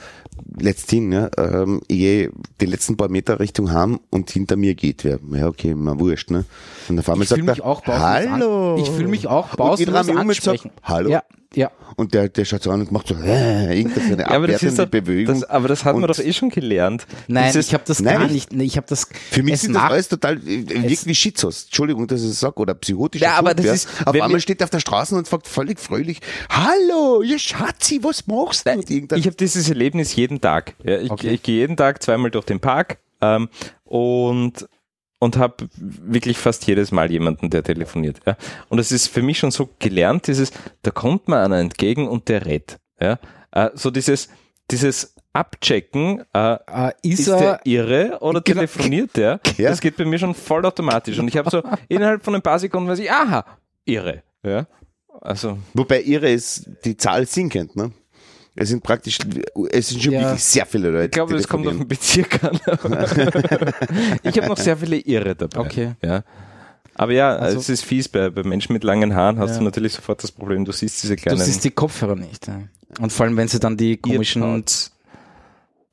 letzthin, 0.59 1.13
ja, 1.13 1.31
ähm, 1.37 1.81
ich 1.89 2.31
die 2.61 2.67
letzten 2.67 2.97
paar 2.97 3.09
Meter 3.09 3.41
Richtung 3.41 3.73
haben 3.73 4.01
und 4.11 4.31
hinter 4.31 4.57
mir 4.57 4.75
geht 4.75 5.05
wer. 5.05 5.19
Ja, 5.33 5.49
okay, 5.49 5.75
mal 5.75 5.99
wurscht, 5.99 6.31
ne? 6.31 6.45
Und 6.89 6.99
auf 6.99 7.09
einmal 7.09 7.25
ich 7.25 7.29
fühle 7.29 7.45
sagt 7.45 7.59
mich 7.59 7.65
auch 7.65 7.87
Hallo! 7.87 8.75
An, 8.75 8.81
ich 8.81 8.91
fühle 8.91 9.09
mich 9.09 9.27
auch 9.27 9.47
Und 9.47 9.53
ich 9.53 9.57
pausenlos 9.57 10.09
um 10.09 10.19
und 10.19 10.35
sag, 10.35 10.53
ansprechen. 10.55 10.71
Hallo? 10.83 11.11
Ja, 11.11 11.23
ja. 11.55 11.71
Und 11.97 12.15
der, 12.15 12.29
der 12.29 12.45
schaut 12.45 12.63
so 12.63 12.71
an 12.71 12.81
und 12.81 12.93
macht 12.93 13.09
so, 13.09 13.15
äh, 13.15 13.77
irgendeine 13.79 14.23
Ja, 14.23 14.31
aber 14.31 14.47
das 14.47 14.63
ist 14.63 14.79
doch, 14.79 14.87
Bewegung. 14.87 15.35
das, 15.41 15.45
aber 15.51 15.69
das 15.69 15.85
hat 15.85 15.97
man 15.97 16.07
doch 16.09 16.19
eh 16.19 16.33
schon 16.33 16.49
gelernt. 16.51 17.07
Nein, 17.29 17.49
Dieses- 17.49 17.67
ich 17.69 17.75
habe 17.75 17.83
das 17.87 18.01
Nein, 18.01 18.19
gar 18.19 18.27
ich- 18.27 18.51
nicht. 18.51 18.53
Ich 18.53 18.77
habe 18.77 18.87
das. 18.89 19.07
Für 19.31 19.43
mich 19.43 19.55
es 19.55 19.61
sind 19.63 19.73
das 19.75 19.83
nach- 19.83 19.91
alles 19.91 20.09
total, 20.09 20.45
wirkt 20.45 21.07
wie 21.07 21.15
Schizos. 21.15 21.65
Entschuldigung, 21.65 22.07
dass 22.07 22.23
ich 22.23 22.29
das 22.31 22.41
sage, 22.41 22.55
oder 22.57 22.75
psychotisch. 22.75 23.21
Ja, 23.21 23.35
aber 23.35 23.55
das 23.55 23.67
ist- 23.67 23.89
Auf 24.07 24.15
wenn 24.15 24.23
einmal 24.23 24.41
steht 24.41 24.61
er 24.61 24.65
auf 24.65 24.71
der 24.71 24.81
Straße 24.81 25.15
und 25.17 25.27
fragt 25.29 25.47
völlig 25.49 25.81
fröhlich, 25.81 26.21
Hallo, 26.49 27.23
ihr 27.23 27.39
Schatzi, 27.39 27.99
was 28.03 28.27
machst 28.27 28.67
du? 28.67 28.71
Irgendein- 28.71 29.19
Ich 29.19 29.27
habe 29.27 29.37
dieses 29.37 29.69
Erlebnis 29.69 30.15
jeden 30.15 30.41
Tag. 30.41 30.75
Ja, 30.85 30.99
ich, 31.01 31.11
Okay. 31.11 31.31
ich 31.31 31.43
gehe 31.43 31.57
jeden 31.57 31.77
Tag 31.77 32.03
zweimal 32.03 32.31
durch 32.31 32.45
den 32.47 32.61
Park 32.61 32.99
ähm, 33.21 33.49
und 33.85 34.67
und 35.21 35.37
habe 35.37 35.69
wirklich 35.77 36.37
fast 36.39 36.67
jedes 36.67 36.91
Mal 36.91 37.13
jemanden, 37.13 37.51
der 37.51 37.63
telefoniert. 37.63 38.19
Ja. 38.27 38.37
Und 38.69 38.81
es 38.81 38.91
ist 38.91 39.07
für 39.07 39.23
mich 39.23 39.39
schon 39.39 39.53
so 39.53 39.69
gelernt, 39.79 40.27
dieses, 40.27 40.51
da 40.83 40.91
kommt 40.91 41.29
mir 41.29 41.39
einer 41.39 41.59
entgegen 41.59 42.09
und 42.09 42.29
der 42.29 42.45
redet. 42.47 42.79
Ja. 42.99 43.19
Äh, 43.53 43.71
so 43.75 43.91
dieses, 43.93 44.29
dieses 44.71 45.15
Abchecken, 45.33 46.25
äh, 46.35 46.55
äh, 46.55 46.93
ist, 47.03 47.21
ist 47.21 47.29
er, 47.29 47.39
der 47.39 47.61
irre 47.65 48.19
oder 48.21 48.41
Genau. 48.41 48.61
telefoniert 48.61 49.17
der? 49.17 49.41
Ja. 49.59 49.71
Das 49.71 49.81
geht 49.81 49.97
bei 49.97 50.05
mir 50.05 50.19
schon 50.19 50.35
voll 50.35 50.65
automatisch. 50.65 51.19
Und 51.19 51.29
ich 51.29 51.37
habe 51.37 51.51
so 51.51 51.63
innerhalb 51.89 52.25
von 52.25 52.35
ein 52.35 52.43
paar 52.43 52.59
Sekunden 52.59 52.89
weiß 52.89 52.99
ich, 52.99 53.11
aha, 53.13 53.45
irre. 53.85 54.23
Ja. 54.43 54.67
Also, 55.21 55.59
Wobei 55.75 56.01
ihre 56.01 56.31
ist 56.31 56.69
die 56.85 56.97
Zahl 56.97 57.27
sinkend, 57.27 57.77
ne? 57.77 57.93
Es 58.57 58.69
sind 58.69 58.83
praktisch, 58.83 59.19
es 59.71 59.89
sind 59.89 60.03
schon 60.03 60.13
Ja. 60.13 60.23
wirklich 60.23 60.43
sehr 60.45 60.67
viele 60.67 60.91
Leute. 60.91 61.05
ich 61.07 61.11
glaube, 61.13 61.35
das 61.35 61.47
kommt 61.49 61.67
auf 61.67 61.77
den 61.77 61.87
Bezirk 61.89 62.43
an. 62.45 62.59
ich 64.23 64.37
habe 64.37 64.49
noch 64.49 64.57
sehr 64.59 64.77
viele 64.77 64.97
Irre 64.99 65.35
dabei. 65.37 65.59
Okay. 65.61 65.95
Ja. 66.03 66.25
Aber 66.95 67.13
ja, 67.13 67.37
Also- 67.37 67.59
es 67.59 67.69
ist 67.69 67.85
fies, 67.85 68.09
bei, 68.09 68.29
bei 68.31 68.43
Menschen 68.43 68.73
mit 68.73 68.85
langen 68.85 69.15
Haaren 69.15 69.39
hast 69.39 69.53
Ja. 69.53 69.59
du 69.59 69.65
natürlich 69.65 69.93
sofort 69.95 70.23
das 70.23 70.33
Problem, 70.33 70.65
du 70.65 70.73
siehst 70.73 71.03
diese 71.03 71.17
du 71.17 71.23
kleinen 71.23 71.41
siehst 71.41 71.65
die 71.65 71.71
Kopfhörer 71.71 72.17
nicht. 72.17 72.47
Ja. 72.49 72.61
Und 73.01 73.13
vor 73.13 73.25
allem, 73.27 73.37
wenn 73.37 73.49
sie 73.49 73.61
dann 73.61 73.77
die 73.77 73.97
komischen 73.97 74.43
Earpods. 74.43 74.93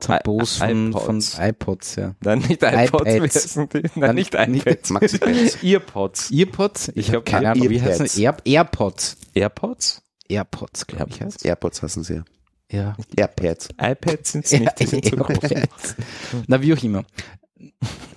Tabos 0.00 0.58
von, 0.58 0.92
von 0.92 1.16
iPods. 1.18 1.38
iPods, 1.40 1.96
ja. 1.96 2.14
Nein, 2.22 2.38
nicht 2.40 2.62
iPods. 2.62 3.04
wie 3.04 3.16
iPads. 3.16 3.34
heißen 3.34 3.68
die? 3.68 3.82
Nein, 3.82 3.90
Dann- 4.00 4.14
nicht 4.16 4.34
iPads. 4.34 4.90
Maxi-Pads. 4.90 5.58
Earpods. 5.64 6.30
Earpods? 6.30 6.88
Ich 6.88 6.96
Ich 6.96 7.08
habe 7.08 7.16
hab 7.18 7.24
keine 7.26 7.50
Ahnung, 7.50 7.68
wie 7.68 7.82
heißen 7.82 8.06
Air, 8.22 8.36
Airpods. 8.44 9.16
AirPods? 9.34 10.02
Airpods, 10.28 10.86
glaube 10.86 11.10
ich 11.10 11.20
heißt. 11.20 11.44
Airpods 11.44 11.82
hassen 11.82 12.04
sie 12.04 12.14
ja. 12.16 12.24
Ja. 12.70 12.96
Airpads. 13.16 13.68
iPads 13.80 14.32
sind 14.32 14.44
es 14.44 14.52
nicht, 14.52 14.80
die 14.80 14.86
sind 14.86 15.04
so 15.06 15.16
groß. 15.16 15.94
Na, 16.46 16.60
wie 16.60 16.74
auch 16.74 16.82
immer. 16.82 17.04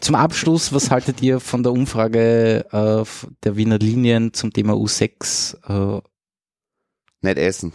Zum 0.01 0.15
Abschluss, 0.15 0.73
was 0.73 0.91
haltet 0.91 1.21
ihr 1.21 1.39
von 1.39 1.63
der 1.63 1.71
Umfrage 1.71 2.65
äh, 2.71 3.29
der 3.43 3.55
Wiener 3.55 3.79
Linien 3.79 4.33
zum 4.33 4.51
Thema 4.51 4.73
U6 4.73 5.97
äh, 5.97 6.01
Nicht 7.21 7.37
essen. 7.37 7.71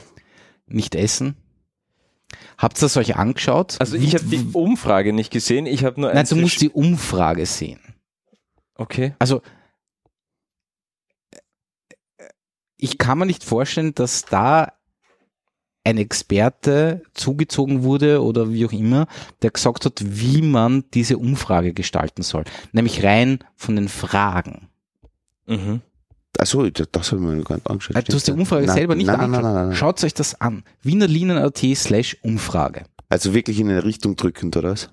nicht 0.67 0.95
essen? 0.95 1.37
Habt 2.59 2.81
ihr 2.83 2.87
es 2.87 2.97
euch 2.97 3.17
angeschaut? 3.17 3.77
Also 3.79 3.97
ich 3.97 4.15
habe 4.15 4.25
die 4.25 4.49
Umfrage 4.53 5.13
nicht 5.13 5.31
gesehen, 5.31 5.67
ich 5.67 5.85
habe 5.85 6.01
nur 6.01 6.13
Nein, 6.13 6.27
du 6.29 6.37
musst 6.37 6.61
die 6.61 6.71
Umfrage 6.71 7.47
sehen. 7.47 7.81
Okay. 8.75 9.15
Also 9.19 9.43
ich 12.77 12.99
kann 12.99 13.19
mir 13.19 13.27
nicht 13.27 13.45
vorstellen, 13.45 13.95
dass 13.95 14.25
da 14.25 14.73
ein 15.87 15.99
Experte 15.99 17.03
zugezogen 17.15 17.83
wurde 17.85 18.23
oder 18.23 18.53
wie 18.53 18.67
auch 18.67 18.73
immer, 18.73 19.07
der 19.43 19.51
gesagt 19.53 19.85
hat, 19.85 20.03
wie 20.05 20.43
man 20.43 20.85
diese 20.95 21.17
Umfrage 21.17 21.73
gestalten 21.73 22.23
soll. 22.23 22.45
Nämlich 22.73 23.05
rein 23.05 23.39
von 23.55 23.77
den 23.77 23.89
Fragen. 23.89 24.69
Mhm. 25.47 25.81
Achso, 26.39 26.69
das, 26.69 27.13
habe 27.13 27.23
ich 27.23 27.27
mir 27.29 27.43
gar 27.45 27.55
nicht 27.57 27.71
angeschaut. 27.71 27.97
Äh, 27.97 28.03
Du 28.03 28.15
hast 28.15 28.27
die 28.27 28.33
Umfrage 28.33 28.67
Nein, 28.67 28.75
selber 28.77 28.95
nicht 28.95 29.07
nein, 29.07 29.21
angeschaut. 29.21 29.45
nein, 29.45 29.55
nein, 29.55 29.69
nein. 29.69 29.77
Schaut 29.77 30.03
euch 30.05 30.13
das 30.13 30.39
an. 30.41 30.65
Wienerlinien.at 30.83 31.59
slash 31.77 32.17
Umfrage. 32.23 32.83
Also 33.09 33.33
wirklich 33.33 33.59
in 33.61 33.71
eine 33.71 33.85
Richtung 33.85 34.17
drückend, 34.17 34.57
oder 34.57 34.73
was? 34.73 34.91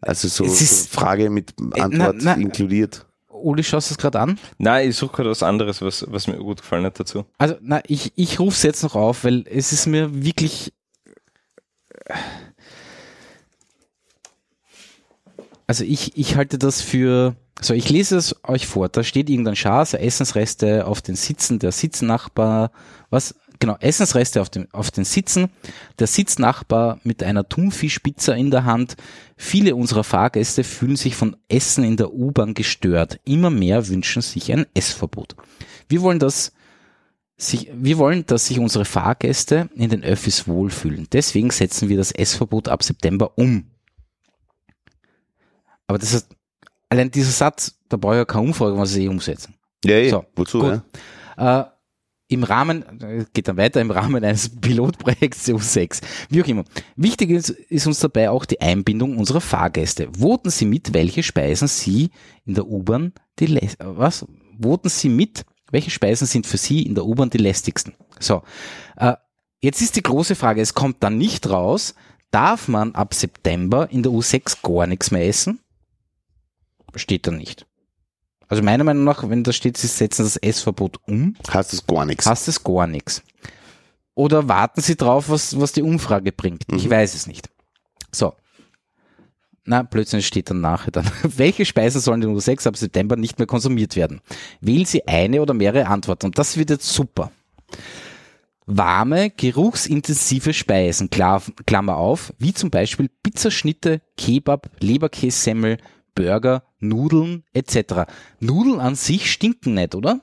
Also 0.00 0.28
so, 0.28 0.44
so 0.44 0.52
ist- 0.52 0.90
Frage 0.90 1.30
mit 1.30 1.54
Äh, 1.74 1.80
Antwort 1.80 2.16
na, 2.20 2.34
na. 2.36 2.42
inkludiert. 2.42 3.06
Uli, 3.46 3.62
schaust 3.62 3.90
du 3.90 3.94
es 3.94 3.98
gerade 3.98 4.18
an? 4.18 4.40
Nein, 4.58 4.90
ich 4.90 4.96
suche 4.96 5.14
gerade 5.16 5.30
was 5.30 5.44
anderes, 5.44 5.80
was, 5.80 6.04
was 6.08 6.26
mir 6.26 6.36
gut 6.36 6.62
gefallen 6.62 6.84
hat 6.84 6.98
dazu. 6.98 7.26
Also, 7.38 7.54
na, 7.60 7.80
ich, 7.86 8.12
ich 8.16 8.40
rufe 8.40 8.56
es 8.56 8.64
jetzt 8.64 8.82
noch 8.82 8.96
auf, 8.96 9.22
weil 9.22 9.44
es 9.46 9.72
ist 9.72 9.86
mir 9.86 10.24
wirklich. 10.24 10.72
Also 15.68 15.84
ich, 15.84 16.16
ich 16.16 16.34
halte 16.34 16.58
das 16.58 16.80
für. 16.80 17.36
So, 17.60 17.72
ich 17.72 17.88
lese 17.88 18.16
es 18.16 18.34
euch 18.42 18.66
vor. 18.66 18.88
Da 18.88 19.04
steht 19.04 19.30
irgendein 19.30 19.56
Schatz, 19.56 19.94
Essensreste 19.94 20.84
auf 20.84 21.00
den 21.00 21.14
Sitzen 21.14 21.60
der 21.60 21.70
Sitznachbar. 21.70 22.72
Was? 23.10 23.36
Genau, 23.58 23.76
Essensreste 23.80 24.40
auf, 24.40 24.50
dem, 24.50 24.68
auf 24.72 24.90
den 24.90 25.04
Sitzen. 25.04 25.50
Der 25.98 26.06
Sitznachbar 26.06 27.00
mit 27.04 27.22
einer 27.22 27.48
Thunfischpizza 27.48 28.34
in 28.34 28.50
der 28.50 28.64
Hand. 28.64 28.96
Viele 29.36 29.74
unserer 29.74 30.04
Fahrgäste 30.04 30.64
fühlen 30.64 30.96
sich 30.96 31.14
von 31.14 31.36
Essen 31.48 31.84
in 31.84 31.96
der 31.96 32.12
U-Bahn 32.12 32.54
gestört. 32.54 33.20
Immer 33.24 33.50
mehr 33.50 33.88
wünschen 33.88 34.22
sich 34.22 34.52
ein 34.52 34.66
Essverbot. 34.74 35.36
Wir 35.88 36.02
wollen 36.02 36.18
das 36.18 36.52
sich, 37.36 37.70
wir 37.74 37.98
wollen, 37.98 38.24
dass 38.26 38.46
sich 38.46 38.58
unsere 38.58 38.84
Fahrgäste 38.84 39.68
in 39.74 39.90
den 39.90 40.02
Öffis 40.02 40.48
wohlfühlen. 40.48 41.06
Deswegen 41.12 41.50
setzen 41.50 41.88
wir 41.88 41.96
das 41.96 42.12
Essverbot 42.12 42.68
ab 42.68 42.82
September 42.82 43.36
um. 43.36 43.70
Aber 45.86 45.98
das 45.98 46.14
ist, 46.14 46.28
allein 46.88 47.10
dieser 47.10 47.30
Satz, 47.30 47.78
da 47.88 47.96
brauche 47.96 48.14
ich 48.14 48.18
ja 48.18 48.24
keine 48.24 48.46
Umfrage, 48.46 48.76
was 48.76 48.92
sie 48.92 49.04
eh 49.04 49.08
umsetzen. 49.08 49.54
Ja, 49.84 49.98
ja. 49.98 50.10
So, 50.10 50.26
wozu? 50.34 50.60
gut. 50.60 50.82
Ja? 51.36 51.60
Äh, 51.60 51.64
Im 52.28 52.42
Rahmen, 52.42 53.00
äh, 53.02 53.24
geht 53.32 53.46
dann 53.46 53.56
weiter, 53.56 53.80
im 53.80 53.90
Rahmen 53.90 54.24
eines 54.24 54.48
Pilotprojekts 54.60 55.48
EU6. 55.48 56.02
Wie 56.28 56.42
auch 56.42 56.46
immer. 56.46 56.64
Wichtig 56.96 57.30
ist, 57.30 57.50
ist 57.50 57.86
uns 57.86 58.00
dabei 58.00 58.30
auch 58.30 58.44
die 58.44 58.60
Einbindung 58.60 59.16
unserer 59.16 59.40
Fahrgäste. 59.40 60.08
Voten 60.18 60.50
Sie 60.50 60.64
mit, 60.64 60.92
welche 60.92 61.22
Speisen 61.22 61.68
Sie 61.68 62.10
in 62.44 62.54
der 62.54 62.66
U-Bahn 62.66 63.12
die, 63.38 63.60
was? 63.78 64.26
Voten 64.60 64.88
Sie 64.88 65.08
mit, 65.08 65.44
welche 65.70 65.90
Speisen 65.90 66.26
sind 66.26 66.46
für 66.46 66.56
Sie 66.56 66.82
in 66.82 66.94
der 66.94 67.06
U-Bahn 67.06 67.30
die 67.30 67.38
lästigsten? 67.38 67.94
So. 68.18 68.42
Äh, 68.96 69.14
jetzt 69.60 69.80
ist 69.80 69.94
die 69.94 70.02
große 70.02 70.34
Frage, 70.34 70.60
es 70.60 70.74
kommt 70.74 71.02
dann 71.04 71.18
nicht 71.18 71.48
raus, 71.48 71.94
darf 72.32 72.66
man 72.66 72.94
ab 72.96 73.14
September 73.14 73.88
in 73.90 74.02
der 74.02 74.10
U6 74.10 74.62
gar 74.62 74.88
nichts 74.88 75.12
mehr 75.12 75.26
essen? 75.26 75.60
Steht 76.96 77.26
da 77.26 77.30
nicht. 77.30 77.66
Also 78.48 78.62
meiner 78.62 78.84
Meinung 78.84 79.04
nach, 79.04 79.28
wenn 79.28 79.42
da 79.42 79.52
steht, 79.52 79.76
sie 79.76 79.86
setzen 79.88 80.22
das 80.24 80.36
Essverbot 80.36 80.98
um, 81.08 81.34
Heißt 81.52 81.72
das 81.72 81.86
gar 81.86 82.04
nichts. 82.04 82.24
passt 82.24 82.46
es 82.48 82.62
gar 82.62 82.86
nichts. 82.86 83.22
Oder 84.14 84.48
warten 84.48 84.80
sie 84.80 84.96
drauf, 84.96 85.28
was, 85.28 85.60
was 85.60 85.72
die 85.72 85.82
Umfrage 85.82 86.32
bringt? 86.32 86.62
Ich 86.74 86.86
Mhm. 86.86 86.90
weiß 86.90 87.14
es 87.14 87.26
nicht. 87.26 87.50
So. 88.12 88.34
Na, 89.64 89.82
Blödsinn 89.82 90.22
steht 90.22 90.48
dann 90.48 90.60
nachher 90.60 90.92
dann. 90.92 91.10
Welche 91.24 91.64
Speisen 91.64 92.00
sollen 92.00 92.22
in 92.22 92.36
U6 92.36 92.68
ab 92.68 92.76
September 92.76 93.16
nicht 93.16 93.38
mehr 93.38 93.48
konsumiert 93.48 93.96
werden? 93.96 94.20
Wählen 94.60 94.84
Sie 94.86 95.06
eine 95.08 95.42
oder 95.42 95.54
mehrere 95.54 95.88
Antworten. 95.88 96.26
Und 96.26 96.38
das 96.38 96.56
wird 96.56 96.70
jetzt 96.70 96.88
super. 96.88 97.32
Warme, 98.68 99.30
geruchsintensive 99.30 100.52
Speisen, 100.52 101.08
Kla- 101.08 101.42
Klammer 101.66 101.96
auf, 101.96 102.32
wie 102.38 102.52
zum 102.52 102.70
Beispiel 102.70 103.08
Pizzaschnitte, 103.22 104.00
Kebab, 104.16 104.70
Leberkässemmel, 104.80 105.78
Burger, 106.16 106.64
Nudeln 106.80 107.44
etc. 107.52 108.10
Nudeln 108.40 108.80
an 108.80 108.96
sich 108.96 109.30
stinken 109.30 109.74
nicht, 109.74 109.94
oder? 109.94 110.20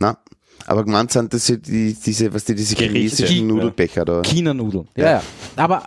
Na, 0.00 0.18
aber 0.66 0.84
gemeint 0.84 1.12
sind 1.12 1.32
das 1.32 1.46
ja 1.46 1.56
die, 1.56 1.94
diese, 1.94 2.34
was 2.34 2.44
die, 2.46 2.56
diese 2.56 2.74
chinesischen 2.74 3.36
ja. 3.36 3.42
Nudelbecher 3.54 4.04
da. 4.04 4.22
China-Nudeln. 4.22 4.88
Ja, 4.96 5.10
ja. 5.10 5.22
Aber 5.54 5.86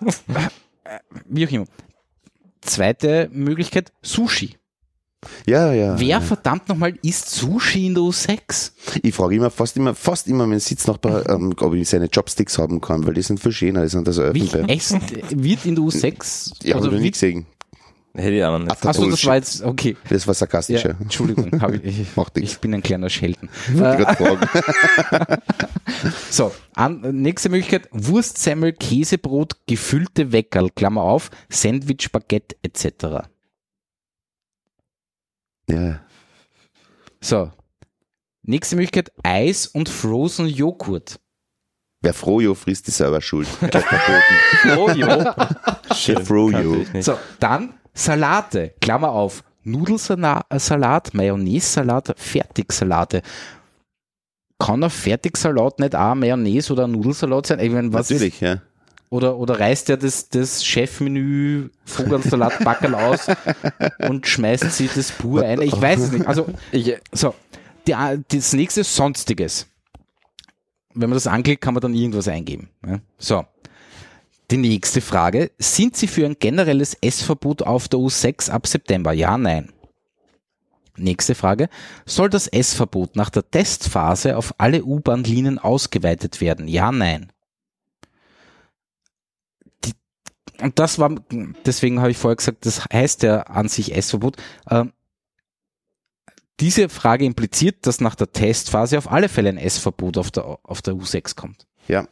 äh, 0.86 1.00
wie 1.28 1.46
auch 1.46 1.52
immer. 1.52 1.66
Zweite 2.62 3.30
Möglichkeit, 3.34 3.92
Sushi. 4.02 4.56
Ja, 5.48 5.74
ja. 5.74 6.00
Wer 6.00 6.22
verdammt 6.22 6.70
nochmal 6.70 6.94
isst 7.02 7.32
Sushi 7.32 7.88
in 7.88 7.96
der 7.96 8.04
U6? 8.04 8.72
Ich 9.02 9.16
frage 9.16 9.36
immer 9.36 9.50
fast 9.50 9.76
immer, 9.76 9.96
fast 9.96 10.28
immer 10.28 10.46
meinen 10.46 10.60
Sitznachbar, 10.60 11.28
ähm, 11.30 11.54
ob 11.60 11.74
ich 11.74 11.90
seine 11.90 12.08
Chopsticks 12.08 12.58
haben 12.60 12.80
kann, 12.82 13.06
weil 13.06 13.16
die 13.16 13.24
sind 13.24 13.40
viel 13.40 13.52
schöner, 13.52 13.82
die 13.84 13.90
sind 13.90 14.08
das 14.08 14.18
Wie 14.18 14.22
Elfenbein. 14.42 14.70
essen 14.70 15.02
wird 15.32 15.66
in 15.66 15.76
der 15.76 15.84
U6? 15.84 16.54
Ja, 16.64 16.76
also 16.76 16.86
habe 16.86 16.88
ich 16.88 16.92
noch 16.92 17.00
wie- 17.00 17.04
nie 17.04 17.12
gesehen. 17.12 17.46
Hätte 18.18 18.32
ich 18.32 18.44
auch 18.44 18.58
noch 18.58 18.66
nicht. 18.66 18.78
Ach, 18.82 18.86
Achso, 18.86 19.08
das 19.10 19.24
war 19.26 19.36
jetzt, 19.36 19.62
okay. 19.62 19.96
Das 20.10 20.26
war 20.26 20.34
sarkastisch, 20.34 20.84
Ja. 20.84 20.96
Entschuldigung, 21.00 21.62
hab 21.62 21.72
ich, 21.72 22.00
ich, 22.02 22.16
Macht 22.16 22.36
ich 22.38 22.58
bin 22.58 22.74
ein 22.74 22.82
kleiner 22.82 23.10
Schelten. 23.10 23.48
Fragen. 23.50 24.40
So, 26.30 26.54
an, 26.76 27.02
nächste 27.22 27.50
Möglichkeit, 27.50 27.88
Wurstsemmel, 27.92 28.74
Käsebrot, 28.74 29.56
gefüllte 29.68 30.32
Weckerl, 30.32 30.70
Klammer 30.70 31.02
auf, 31.02 31.32
Sandwich, 31.50 32.12
Baguette 32.12 32.56
etc. 32.62 33.28
Ja. 35.70 36.02
So, 37.22 37.52
nächste 38.44 38.76
Möglichkeit, 38.76 39.12
Eis 39.24 39.66
und 39.68 39.90
Frozen 39.90 40.48
Joghurt. 40.48 41.20
Wer 42.02 42.14
Frojo 42.14 42.54
frisst, 42.54 42.88
ist 42.88 42.98
selber 42.98 43.22
schuld. 43.22 43.48
Gleich 43.60 43.84
verboten. 43.86 45.00
Jo. 45.00 45.96
Schön. 45.96 46.24
Froyo. 46.26 46.52
kannte 46.52 46.78
ich 46.78 46.94
nicht. 46.94 47.06
So, 47.06 47.18
dann 47.40 47.74
Salate, 47.98 48.76
Klammer 48.80 49.10
auf, 49.10 49.44
Nudelsalat, 49.64 51.14
Mayonnaise-Salat, 51.14 52.14
Fertigsalate. 52.16 53.24
Kann 54.60 54.84
ein 54.84 54.90
Fertigsalat 54.90 55.80
nicht 55.80 55.96
auch 55.96 56.14
Mayonnaise 56.14 56.72
oder 56.72 56.86
ein 56.86 56.92
Nudelsalat 56.92 57.48
sein? 57.48 57.60
Ich 57.60 57.72
meine, 57.72 57.92
was 57.92 58.12
ist, 58.12 58.22
Natürlich, 58.22 58.40
ja. 58.40 58.62
oder, 59.10 59.38
oder 59.38 59.60
reißt 59.60 59.90
er 59.90 59.98
das, 59.98 60.30
das 60.30 60.64
Chefmenü 60.64 61.70
Vogelsalatbackerl 61.86 62.96
aus 62.96 63.28
und 64.08 64.28
schmeißt 64.28 64.72
sie 64.72 64.90
das 64.94 65.12
pur 65.12 65.44
ein? 65.44 65.62
Ich 65.62 65.80
weiß 65.80 66.00
es 66.00 66.12
nicht. 66.12 66.28
Also, 66.28 66.46
ich, 66.72 66.96
so, 67.12 67.34
die, 67.88 67.96
das 68.30 68.54
nächste 68.54 68.82
ist 68.82 68.96
Sonstiges. 68.96 69.68
Wenn 70.94 71.10
man 71.10 71.16
das 71.16 71.28
anklickt, 71.28 71.62
kann 71.62 71.74
man 71.74 71.82
dann 71.82 71.94
irgendwas 71.96 72.28
eingeben. 72.28 72.70
Ja? 72.86 73.00
So. 73.18 73.46
Die 74.50 74.58
nächste 74.58 75.02
Frage. 75.02 75.52
Sind 75.58 75.98
Sie 75.98 76.08
für 76.08 76.26
ein 76.26 76.38
generelles 76.40 76.96
Essverbot 77.02 77.64
auf 77.64 77.90
der 77.90 78.00
U6 78.00 78.50
ab 78.50 78.66
September? 78.66 79.12
Ja, 79.12 79.38
nein. 79.38 79.74
Nächste 80.96 81.36
Frage. 81.36 81.70
Soll 82.06 82.30
das 82.30 82.48
Essverbot 82.48 83.16
nach 83.16 83.30
der 83.30 83.50
Testphase 83.50 84.38
auf 84.38 84.56
alle 84.58 84.84
U-Bahn-Linien 84.84 85.60
ausgeweitet 85.60 86.40
werden? 86.40 86.68
Ja, 86.68 86.92
nein. 86.92 87.32
Die, 89.84 89.92
und 90.62 90.80
das 90.80 90.98
war, 90.98 91.14
deswegen 91.66 92.00
habe 92.00 92.12
ich 92.12 92.18
vorher 92.18 92.38
gesagt, 92.38 92.66
das 92.66 92.86
heißt 92.86 93.24
ja 93.24 93.42
an 93.42 93.68
sich 93.68 93.96
Essverbot. 93.96 94.38
Ähm, 94.70 94.94
diese 96.60 96.90
Frage 96.90 97.26
impliziert, 97.26 97.86
dass 97.86 98.02
nach 98.02 98.16
der 98.16 98.32
Testphase 98.32 98.98
auf 98.98 99.12
alle 99.12 99.30
Fälle 99.30 99.50
ein 99.50 99.58
Essverbot 99.58 100.18
auf 100.18 100.32
der, 100.32 100.46
auf 100.64 100.82
der 100.82 100.96
U6 100.96 101.36
kommt. 101.36 101.68
Ja. 101.88 102.08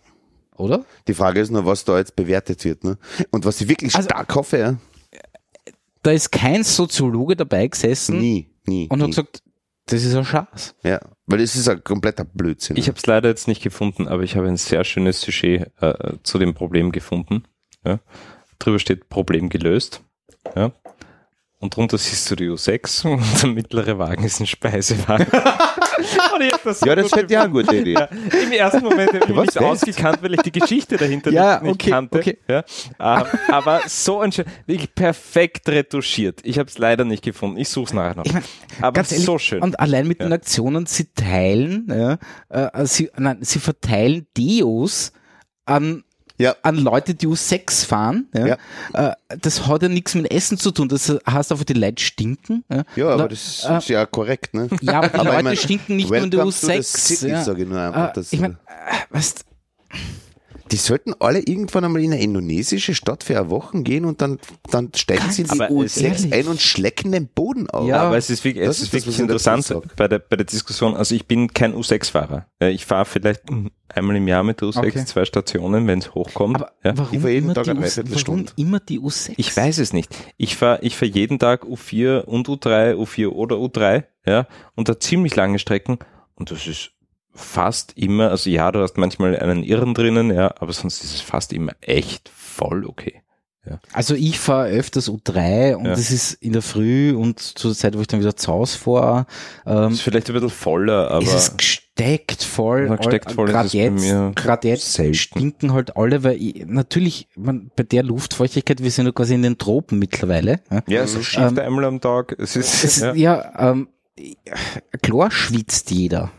Oder? 0.58 0.86
Die 1.08 1.14
Frage 1.14 1.42
ist 1.42 1.52
nur, 1.52 1.66
was 1.66 1.84
da 1.86 1.98
jetzt 1.98 2.16
bewertet 2.16 2.64
wird. 2.66 2.84
Ne? 2.84 2.98
Und 3.32 3.46
was 3.46 3.60
ich 3.62 3.68
wirklich 3.68 3.96
Also- 3.96 4.08
stark 4.08 4.34
hoffe, 4.36 4.58
ja, 4.58 4.76
Da 6.04 6.12
ist 6.12 6.32
kein 6.32 6.64
Soziologe 6.64 7.36
dabei 7.36 7.68
gesessen 7.68 8.20
nie, 8.20 8.50
nie. 8.66 8.88
und 8.90 9.00
hat 9.02 9.08
nie. 9.08 9.12
gesagt, 9.12 9.42
das 9.88 10.04
ist 10.04 10.16
ein 10.16 10.26
Schatz. 10.26 10.76
ja, 10.84 11.00
weil 11.28 11.42
es 11.42 11.56
ist 11.56 11.68
ein 11.68 11.84
kompletter 11.84 12.26
Blödsinn. 12.26 12.78
Ich 12.78 12.88
habe 12.88 12.98
es 12.98 13.06
leider 13.06 13.30
jetzt 13.30 13.48
nicht 13.48 13.62
gefunden, 13.64 14.08
aber 14.08 14.24
ich 14.24 14.36
habe 14.36 14.48
ein 14.48 14.58
sehr 14.58 14.84
schönes 14.84 15.22
Sujet 15.22 15.72
äh, 15.82 16.14
zu 16.24 16.38
dem 16.40 16.54
Problem 16.54 16.92
gefunden. 16.92 17.44
Ja. 17.84 18.00
Drüber 18.60 18.80
steht 18.80 19.10
Problem 19.10 19.50
gelöst. 19.50 20.02
Ja. 20.56 20.72
Und 21.60 21.76
drunter 21.76 21.98
siehst 21.98 22.30
du 22.32 22.36
die 22.36 22.50
U6 22.50 23.08
und 23.12 23.42
der 23.44 23.50
mittlere 23.50 23.98
Wagen 24.00 24.24
ist 24.24 24.40
ein 24.40 24.48
Speisewagen. 24.48 25.28
Das 26.64 26.82
ja, 26.82 26.96
das 26.96 27.10
fällt 27.10 27.32
ja 27.32 27.44
eine 27.44 27.52
gute 27.52 27.76
Idee. 27.76 27.94
Ja, 27.94 28.06
Im 28.44 28.52
ersten 28.52 28.84
Moment 28.84 29.14
habe 29.14 29.26
ich 29.30 29.36
was 29.36 29.46
nicht 29.48 29.60
ausgekannt, 29.60 30.20
weil 30.22 30.34
ich 30.34 30.42
die 30.42 30.52
Geschichte 30.52 30.98
dahinter 30.98 31.32
Ja, 31.32 31.60
nicht, 31.62 31.74
okay, 31.74 31.90
kannte. 31.90 32.20
okay. 32.20 32.38
Ja, 32.48 32.64
ähm, 33.00 33.26
aber 33.50 33.82
so 33.88 34.20
ein 34.20 34.32
schön, 34.32 34.46
wirklich 34.66 34.94
perfekt 34.94 35.68
retuschiert. 35.70 36.40
Ich 36.44 36.60
habe 36.60 36.70
es 36.70 36.78
leider 36.78 37.06
nicht 37.06 37.24
gefunden. 37.24 37.58
Ich 37.58 37.70
suche 37.70 37.86
es 37.86 37.94
nachher 37.94 38.16
noch. 38.16 38.26
Ich 38.26 38.34
mein, 38.34 38.44
aber 38.82 38.92
Ganz 38.94 39.12
ehrlich, 39.12 39.26
so 39.26 39.38
schön. 39.38 39.62
Und 39.62 39.80
allein 39.80 40.08
mit 40.08 40.22
den 40.22 40.34
Aktionen, 40.34 40.86
sie 40.86 41.06
teilen, 41.14 41.90
äh, 42.50 42.86
sie, 42.86 43.10
nein, 43.18 43.38
sie 43.42 43.60
verteilen 43.60 44.28
Deos 44.38 45.12
an, 45.66 46.04
Ja. 46.38 46.56
an 46.64 46.78
Leute, 46.78 47.16
die 47.16 47.28
U6 47.28 47.86
fahren. 47.86 48.28
Ja. 48.34 48.58
Äh, 48.94 49.16
das 49.42 49.68
hat 49.68 49.82
ja 49.84 49.88
nichts 49.90 50.16
mit 50.16 50.30
Essen 50.32 50.58
zu 50.58 50.72
tun. 50.72 50.90
Das 50.90 51.08
heißt 51.10 51.52
einfach, 51.52 51.64
die 51.64 51.74
Leute 51.74 52.04
stinken. 52.04 52.64
Ja, 52.70 52.84
Ja, 52.96 53.08
aber 53.10 53.30
das 53.30 53.66
äh, 53.68 53.78
ist 53.78 53.90
ja 53.90 54.06
korrekt, 54.06 54.54
ne? 54.54 54.68
Ja, 54.82 54.98
aber 54.98 55.08
die 55.10 55.14
Aber 55.16 55.24
ich 55.30 55.34
Leute 55.34 55.44
mein, 55.44 55.58
stinken 55.58 55.96
nicht 55.96 56.10
nur 56.10 56.18
in 56.20 56.32
der 56.32 56.40
welcome 56.46 56.52
to 56.60 56.68
the 56.68 56.74
U6. 56.80 56.84
city, 56.84 57.28
ja. 57.32 57.42
ich 57.54 57.68
nur 57.68 57.80
einfach, 57.80 58.18
Äh, 58.18 58.24
ich 58.32 58.40
meine, 58.40 58.58
äh, 58.68 59.16
weißt 59.16 59.46
Die 60.76 60.82
sollten 60.82 61.14
alle 61.20 61.40
irgendwann 61.40 61.86
einmal 61.86 62.04
in 62.04 62.12
eine 62.12 62.22
indonesische 62.22 62.94
Stadt 62.96 63.24
für 63.24 63.40
eine 63.40 63.50
Woche 63.50 63.82
gehen 63.82 64.04
und 64.04 64.22
dann, 64.22 64.40
dann 64.70 64.92
steigen 64.94 65.32
sie 65.32 65.44
in 65.44 65.48
die 65.48 65.62
Aber 65.62 65.70
es- 65.86 65.96
U6 65.98 66.04
ehrlich. 66.04 66.34
ein 66.34 66.48
und 66.50 66.60
schlecken 66.60 67.14
den 67.14 67.28
Boden 67.30 67.70
auf. 67.70 67.88
Ja. 67.88 68.02
aber 68.04 68.18
es 68.18 68.30
ist 68.30 68.44
wirklich, 68.44 68.66
das 68.66 68.76
es 68.76 68.82
ist 68.82 68.88
ist 68.90 68.94
wirklich 69.06 69.20
interessant 69.20 69.74
bei 69.96 70.10
der, 70.10 70.20
bei 70.20 70.36
der 70.36 70.46
Diskussion. 70.46 70.94
Also 70.98 71.16
ich 71.16 71.28
bin 71.28 71.54
kein 71.54 71.74
U6-Fahrer. 71.74 72.48
Ja, 72.62 72.68
Ich 72.68 72.86
fahre 72.86 73.06
vielleicht 73.06 73.44
einmal 73.88 74.18
im 74.18 74.28
Jahr 74.28 74.44
mit 74.44 74.60
der 74.60 74.68
U6 74.68 74.78
Okay. 74.80 75.06
zwei 75.06 75.24
Stationen, 75.24 75.88
wenn 75.88 76.00
es 76.00 76.14
hochkommt. 76.14 76.58
aber 76.58 76.74
ja. 76.84 76.92
warum, 76.98 77.26
Ich 77.26 77.36
immer 77.38 77.54
Tag 77.54 77.64
die 77.64 77.70
eine 77.70 77.80
U- 77.80 77.84
Dreiviertelstunde. 77.84 78.52
warum 78.58 78.68
immer 78.68 78.80
die 78.82 79.00
U6? 79.00 79.32
Ich 79.38 79.56
weiß 79.56 79.78
es 79.78 79.94
nicht. 79.94 80.14
Ich 80.36 80.58
fahre 80.58 80.80
ich 80.82 80.98
fahr 80.98 81.08
jeden 81.08 81.40
Tag 81.40 81.64
U4 81.64 82.24
und 82.26 82.50
U3, 82.50 82.96
U4 82.96 83.30
oder 83.30 83.56
U3, 83.56 84.04
ja, 84.26 84.46
und 84.76 84.90
da 84.90 85.00
ziemlich 85.00 85.38
lange 85.38 85.58
Strecken 85.58 86.00
und 86.36 86.52
das 86.52 86.68
ist 86.68 86.92
fast 87.36 87.94
immer, 87.98 88.32
also 88.32 88.50
ja, 88.50 88.72
du 88.72 88.80
hast 88.82 88.98
manchmal 88.98 89.38
einen 89.38 89.64
Irren 89.64 89.94
drinnen, 89.94 90.34
ja, 90.34 90.54
aber 90.60 90.74
sonst 90.74 91.04
ist 91.04 91.14
es 91.16 91.22
fast 91.22 91.54
immer 91.54 91.74
echt 91.82 92.30
voll 92.30 92.86
okay. 92.86 93.22
Also 93.94 94.14
ich 94.14 94.38
fahre 94.38 94.70
öfters 94.70 95.10
U3 95.10 95.74
und 95.76 95.86
Ja. 95.86 95.92
das 95.96 96.12
ist 96.12 96.34
in 96.34 96.54
der 96.54 96.62
Früh 96.62 97.16
und 97.16 97.40
zur 97.40 97.74
Zeit, 97.74 97.98
wo 97.98 98.02
ich 98.02 98.06
dann 98.06 98.20
wieder 98.20 98.36
zu 98.36 98.52
Hause 98.52 98.78
fahre, 98.78 99.26
ähm, 99.66 99.92
Ist 99.92 100.02
vielleicht 100.02 100.30
ein 100.30 100.34
bisschen 100.34 100.52
voller, 100.52 101.10
aber 101.10 101.24
ist 101.24 101.34
es 101.34 101.58
gesteckt 101.58 102.44
voll. 102.44 102.86
Ja, 102.88 102.96
gesteckt 102.96 103.32
voll 103.32 103.48
ist 103.48 103.54
Gerade 103.54 103.68
es 103.68 103.74
jetzt, 103.74 104.36
gerade 104.36 104.68
jetzt 104.68 104.94
selten. 104.94 105.16
stinken 105.16 105.74
halt 105.74 105.98
alle, 105.98 106.24
weil 106.24 106.40
ich, 106.40 106.64
natürlich, 106.68 107.28
man, 107.36 107.72
bei 107.76 107.82
der 107.82 108.04
Luftfeuchtigkeit, 108.04 108.84
wir 108.84 108.92
sind 108.92 109.08
ja 109.08 109.12
quasi 109.12 109.34
in 109.34 109.42
den 109.42 109.58
Tropen 109.58 109.98
mittlerweile. 109.98 110.60
Ja, 110.70 110.84
ja, 110.88 111.02
es 111.02 111.26
schiebt 111.26 111.58
Ähm, 111.58 111.60
einmal 111.60 111.86
am 111.86 112.00
Tag. 112.00 112.36
Es 112.38 112.56
ist, 112.56 112.84
es, 112.84 113.00
ja. 113.00 113.16
ja 113.16 113.72
ähm, 113.72 113.88
klar 115.02 115.32
schwitzt 115.32 115.90
jeder. 115.90 116.32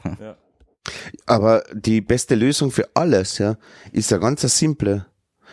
Aber 1.26 1.62
die 1.74 2.00
beste 2.00 2.34
Lösung 2.34 2.70
für 2.70 2.88
alles, 2.94 3.38
ja, 3.38 3.56
ist 3.92 4.10
ja 4.10 4.18
ganz 4.18 4.42
simple. 4.42 5.06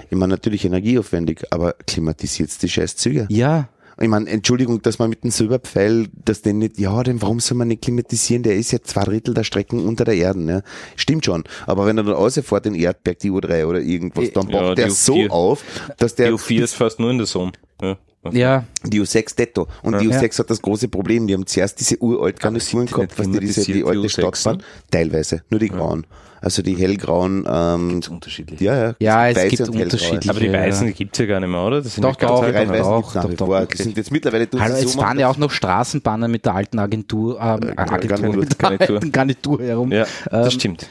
Ich 0.09 0.17
meine, 0.17 0.31
natürlich 0.33 0.65
energieaufwendig, 0.65 1.43
aber 1.51 1.73
klimatisiert 1.85 2.49
die 2.61 2.69
scheiß 2.69 2.95
Züge. 2.97 3.27
Ja, 3.29 3.69
Ich 3.99 4.07
meine, 4.07 4.27
Entschuldigung, 4.27 4.81
dass 4.81 4.97
man 4.97 5.09
mit 5.11 5.23
dem 5.23 5.29
Silberpfeil, 5.29 6.07
dass 6.25 6.41
den 6.41 6.57
nicht, 6.57 6.79
ja, 6.79 7.03
den, 7.03 7.21
warum 7.21 7.39
soll 7.39 7.57
man 7.57 7.67
nicht 7.67 7.83
klimatisieren? 7.83 8.41
Der 8.41 8.55
ist 8.55 8.71
ja 8.71 8.79
zwei 8.81 9.03
Drittel 9.03 9.35
der 9.35 9.43
Strecken 9.43 9.85
unter 9.85 10.03
der 10.03 10.15
Erde, 10.15 10.41
ne? 10.41 10.63
Stimmt 10.95 11.25
schon. 11.25 11.43
Aber 11.67 11.85
wenn 11.85 11.97
er 11.99 12.03
dann 12.03 12.13
rausfährt, 12.15 12.65
den 12.65 12.73
Erdberg, 12.73 13.19
die 13.19 13.29
U3 13.29 13.65
oder 13.67 13.79
irgendwas, 13.81 14.31
dann 14.33 14.49
Ja, 14.49 14.61
baut 14.61 14.77
die 14.79 14.81
der 14.81 14.89
U4. 14.89 14.93
so 14.95 15.27
auf, 15.29 15.63
dass 15.99 16.15
Die 16.15 16.23
der, 16.23 16.33
U4 16.33 16.63
ist 16.63 16.73
fast 16.73 16.99
nur 16.99 17.11
in 17.11 17.17
der 17.19 17.27
Sonne. 17.27 17.51
Ja. 17.83 17.97
Ja, 18.31 18.63
die 18.85 19.01
U6 19.01 19.35
detto. 19.35 19.67
Und 19.81 19.99
die 19.99 20.07
Ja. 20.07 20.19
U6 20.19 20.39
hat 20.39 20.49
das 20.49 20.61
große 20.61 20.87
Problem. 20.87 21.27
Die 21.27 21.33
haben 21.33 21.45
zuerst 21.45 21.79
diese 21.79 21.97
uralt 22.01 22.39
Garnituren 22.39 22.85
gehabt, 22.85 23.17
was 23.19 23.29
die 23.29 23.39
diese, 23.39 23.63
die 23.71 23.83
alte 23.83 24.01
die 24.01 24.09
Stadtbahn. 24.09 24.57
U6? 24.57 24.63
Teilweise. 24.91 25.41
Nur 25.49 25.59
die 25.59 25.69
grauen. 25.69 26.05
Also 26.41 26.61
die 26.61 26.75
hellgrauen, 26.75 27.47
ähm, 27.49 27.87
Gibt's 27.89 28.09
unterschiedlich. 28.09 28.59
ja, 28.59 28.75
ja. 28.89 28.95
Ja, 28.99 29.29
es 29.29 29.37
weiße 29.37 29.47
gibt 29.47 29.69
unterschiedliche- 29.69 30.29
Aber 30.29 30.39
die 30.41 30.47
Ja. 30.47 30.53
Weißen 30.53 30.87
die 30.87 30.93
gibt's 30.93 31.17
ja 31.17 31.25
gar 31.25 31.39
nicht 31.39 31.47
mehr, 31.49 31.61
oder? 31.63 31.81
Das 31.81 31.95
sind 31.95 32.03
Doch, 32.03 32.19
ja 32.21 32.27
ganz 32.51 32.69
doch, 32.79 33.13
doch, 33.13 33.21
doch, 33.23 33.33
doch, 33.33 33.47
doch, 33.47 33.65
Die 33.67 33.77
sind 33.81 33.95
jetzt 33.95 34.11
mittlerweile 34.11 34.49
Hallo, 34.59 34.73
es 34.75 34.91
so 34.91 34.99
fahren 34.99 35.19
ja 35.19 35.29
auch 35.29 35.37
noch 35.37 35.51
Straßenbahnen 35.51 36.29
mit 36.29 36.43
der 36.45 36.55
alten 36.55 36.79
Agentur, 36.79 37.35
ähm, 37.39 37.71
Agentur, 37.77 38.09
Garnitur. 38.09 38.35
mit 38.41 38.61
der 38.61 38.69
alten 38.71 39.11
Garnitur 39.13 39.61
herum. 39.61 39.91
Ja, 39.93 40.05
das 40.29 40.45
Ähm, 40.47 40.51
stimmt. 40.51 40.87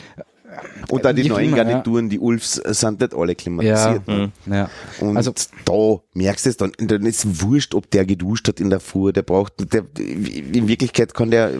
Und 0.88 1.04
dann 1.04 1.16
die 1.16 1.28
neuen 1.28 1.48
immer, 1.48 1.58
ja. 1.58 1.64
Garnituren, 1.64 2.08
die 2.08 2.18
Ulfs, 2.18 2.58
äh, 2.58 2.74
sind 2.74 3.00
nicht 3.00 3.14
alle 3.14 3.32
Ja, 3.32 3.34
klimatisiert. 3.34 4.06
ne? 4.08 4.32
ja. 4.46 4.68
Und 5.00 5.16
Also- 5.16 5.32
da 5.64 6.00
merkst 6.14 6.46
du 6.46 6.50
es 6.50 6.56
dann, 6.56 6.72
dann 6.78 7.06
ist 7.06 7.24
es 7.24 7.42
wurscht, 7.42 7.74
ob 7.74 7.90
der 7.90 8.04
geduscht 8.04 8.48
hat 8.48 8.60
in 8.60 8.70
der 8.70 8.80
Fuhr, 8.80 9.12
der 9.12 9.22
braucht, 9.22 9.72
der, 9.72 9.84
in 9.98 10.68
Wirklichkeit 10.68 11.14
kann 11.14 11.30
der, 11.30 11.52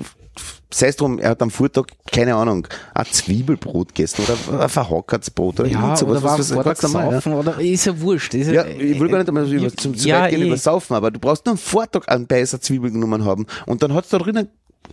sei 0.73 0.89
es 0.89 0.97
drum, 0.97 1.19
er 1.19 1.31
hat 1.31 1.43
am 1.43 1.51
Vortag, 1.51 1.85
keine 2.11 2.35
Ahnung, 2.35 2.67
ein 2.95 3.05
Zwiebelbrot 3.07 3.95
gegessen 3.95 4.23
oder 4.25 4.63
ein 4.63 4.69
verhackertes 4.69 5.31
Brot 5.31 5.61
oder 5.61 5.69
Ja, 5.69 5.97
sowas, 5.97 6.23
oder 6.23 6.23
was, 6.23 6.55
was 6.57 6.83
normal, 6.83 7.03
ja. 7.05 7.09
gesaufen, 7.11 7.33
oder 7.35 7.61
ist 7.61 7.85
ja 7.87 8.01
wurscht. 8.01 8.35
Ist 8.35 8.51
Ja, 8.51 8.65
ich 8.67 8.99
will 8.99 9.09
gar 9.09 9.19
nicht 9.19 9.29
einmal 9.29 9.51
über, 9.51 9.63
Ja, 9.65 9.71
zum, 9.77 9.97
zum 9.97 10.09
ja, 10.09 10.23
weit 10.23 10.31
gehen 10.31 10.43
eh. 10.43 10.47
über 10.47 10.57
Saufen, 10.57 10.95
aber 10.97 11.11
du 11.11 11.19
brauchst 11.21 11.45
nur 11.47 11.53
am 11.53 11.59
Vortag 11.59 12.09
einen 12.09 12.27
Beißer 12.27 12.61
Zwiebel 12.61 12.91
genommen 12.91 13.25
haben 13.25 13.47
und 13.67 13.83
dann 13.83 13.95
hat's 13.95 14.09
da 14.11 14.19
drinnen 14.19 14.49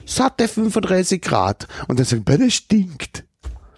satte 0.06 0.48
35 0.48 1.22
Grad 1.22 1.68
und 1.88 2.00
dann 2.00 2.06
sagen, 2.06 2.24
bei 2.24 2.38
der 2.38 2.50
stinkt. 2.50 3.24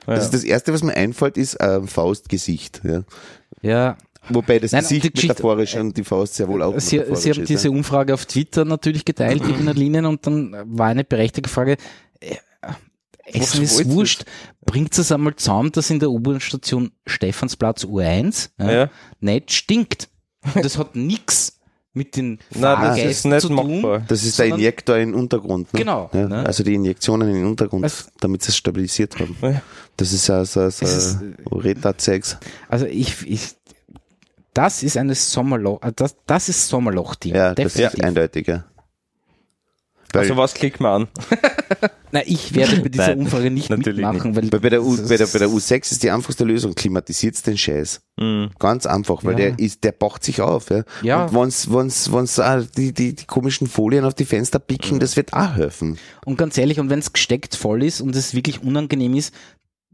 Ja. 0.07 0.14
Also 0.14 0.32
das 0.32 0.44
erste, 0.44 0.73
was 0.73 0.84
mir 0.84 0.94
einfällt, 0.95 1.38
ist 1.38 1.57
ähm, 1.60 1.88
Faustgesicht. 1.88 2.82
Ja. 2.84 3.03
Ja, 3.61 3.98
Wobei 4.30 4.60
das 4.60 4.72
Nein, 4.72 4.82
Gesicht 4.84 5.15
metaphorisch 5.15 5.76
und 5.76 5.98
die 5.98 6.03
Faust 6.03 6.36
sehr 6.36 6.48
wohl 6.48 6.61
auch 6.61 6.80
Sie, 6.80 6.98
metaphorisch 6.98 7.23
Sie 7.23 7.32
haben 7.32 7.41
ist, 7.41 7.49
diese 7.49 7.68
ja. 7.69 7.73
Umfrage 7.73 8.14
auf 8.14 8.26
Twitter 8.26 8.65
natürlich 8.65 9.03
geteilt, 9.03 9.48
Wiener 9.48 9.73
Linien, 9.73 10.06
und 10.06 10.26
dann 10.28 10.56
war 10.65 10.88
eine 10.88 11.03
berechtigte 11.03 11.49
Frage, 11.49 11.78
äh, 12.19 12.36
Essen 13.26 13.64
Was 13.64 13.80
ist 13.80 13.90
wurscht. 13.90 14.26
Bringt 14.65 14.98
es 14.98 15.11
einmal 15.11 15.36
zusammen, 15.36 15.72
dass 15.72 15.90
in 15.90 15.99
der 15.99 16.11
U-Bahn-Station 16.11 16.91
Stephansplatz 17.06 17.84
U1 17.86 18.49
ja, 18.60 18.72
Ja. 18.72 18.90
nicht 19.19 19.52
stinkt. 19.53 20.10
Und 20.53 20.65
das 20.65 20.78
hat 20.78 20.95
nichts 20.95 21.60
mit 21.93 22.15
den 22.15 22.39
Nein, 22.55 22.81
das 22.81 22.97
ist 22.99 23.26
nicht 23.26 23.41
zu 23.41 23.49
tun. 23.49 23.81
machbar. 23.81 24.03
Das 24.07 24.23
ist 24.23 24.39
der 24.39 24.47
Injektor 24.47 24.97
in 24.97 25.09
den 25.11 25.15
Untergrund. 25.19 25.73
Ne? 25.73 25.80
Genau, 25.80 26.09
Ja, 26.13 26.27
ne? 26.27 26.45
Also 26.45 26.63
die 26.63 26.73
Injektionen 26.73 27.27
in 27.30 27.35
den 27.35 27.45
Untergrund, 27.45 27.84
Also- 27.84 28.05
damit 28.19 28.43
sie 28.43 28.49
es 28.49 28.57
stabilisiert 28.57 29.19
haben. 29.19 29.35
Ja. 29.41 29.61
Das 29.97 30.13
ist 30.13 30.27
ja 30.27 30.43
so, 30.45 30.69
so 30.69 30.85
ist, 30.85 31.18
Retard-Zeugs. 31.51 32.38
Also 32.69 32.85
ich, 32.85 33.27
ich 33.30 33.55
das 34.53 34.84
ist 34.84 34.97
eine 34.97 35.15
Sommerloch, 35.15 35.81
äh, 35.81 35.91
das, 35.95 36.15
das 36.26 36.49
ist 36.49 36.68
Sommerloch-Ding. 36.68 37.34
Ja, 37.35 37.53
das 37.55 37.73
definitiv. 37.73 37.99
ist 37.99 38.03
eindeutig, 38.03 38.47
ja. 38.47 38.65
Weil, 40.14 40.22
Also 40.24 40.38
was 40.38 40.54
klickt 40.54 40.80
man 40.80 41.04
an? 41.04 41.08
Nein, 42.12 42.24
ich 42.26 42.54
werde 42.54 42.82
bei 42.82 42.90
dieser 42.90 43.08
Nein, 43.08 43.20
Umfrage 43.20 43.50
nicht 43.50 43.70
natürlich 43.70 44.04
mitmachen, 44.06 44.36
weil 44.36 44.52
weil 44.52 44.60
bei, 44.60 44.70
der 44.70 44.84
U, 44.84 44.98
bei, 44.98 45.16
der, 45.16 45.22
ist- 45.22 45.32
bei 45.34 45.40
der 45.40 45.48
U6 45.48 45.92
ist 45.94 46.04
die 46.04 46.12
einfachste 46.12 46.44
Lösung, 46.44 46.76
klimatisiert 46.76 47.46
den 47.48 47.58
Scheiß. 47.58 48.02
Mhm. 48.20 48.50
Ganz 48.60 48.86
einfach, 48.86 49.24
weil 49.24 49.40
Ja. 49.40 49.50
der 49.52 49.60
ist, 49.60 49.84
der 49.86 49.94
baut 49.94 50.22
sich 50.24 50.42
auf. 50.42 50.70
Ja. 50.70 50.84
Ja. 51.02 51.26
Und 51.26 51.34
wenn's, 51.34 51.72
wenn's, 51.72 52.12
wenn's 52.12 52.38
auch 52.40 52.62
die, 52.76 52.92
die, 52.94 53.16
die 53.16 53.26
komischen 53.26 53.68
Folien 53.68 54.04
auf 54.04 54.14
die 54.14 54.26
Fenster 54.26 54.60
picken, 54.60 55.00
das 55.00 55.16
wird 55.16 55.32
auch 55.34 55.56
helfen. 55.56 55.98
Und 56.26 56.38
ganz 56.38 56.58
ehrlich, 56.58 56.80
und 56.80 56.90
wenn 56.90 57.00
es 57.00 57.14
gesteckt 57.14 57.56
voll 57.56 57.82
ist 57.84 58.02
und 58.02 58.14
es 58.16 58.34
wirklich 58.34 58.62
unangenehm 58.62 59.14
ist, 59.16 59.34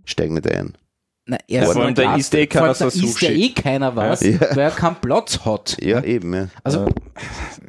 Steig 0.06 0.31
nicht 0.31 0.49
ein. 0.49 0.73
Na, 1.27 1.37
erst 1.47 1.73
vor 1.73 1.81
allem, 1.81 1.93
mal 1.93 1.93
da 1.93 2.11
das. 2.13 2.19
isst 2.21 2.33
eh 2.35 2.47
keiner 2.47 2.73
so 2.73 2.85
Da 2.85 2.87
isst 2.89 3.21
ja 3.21 3.29
eh 3.29 3.49
keiner 3.49 3.95
was, 3.95 4.21
Ja. 4.21 4.39
weil 4.51 4.59
er 4.59 4.71
keinen 4.71 4.95
Platz 4.95 5.39
hat. 5.45 5.77
Ja, 5.81 6.03
eben, 6.03 6.33
ja. 6.33 6.47
Also, 6.63 6.87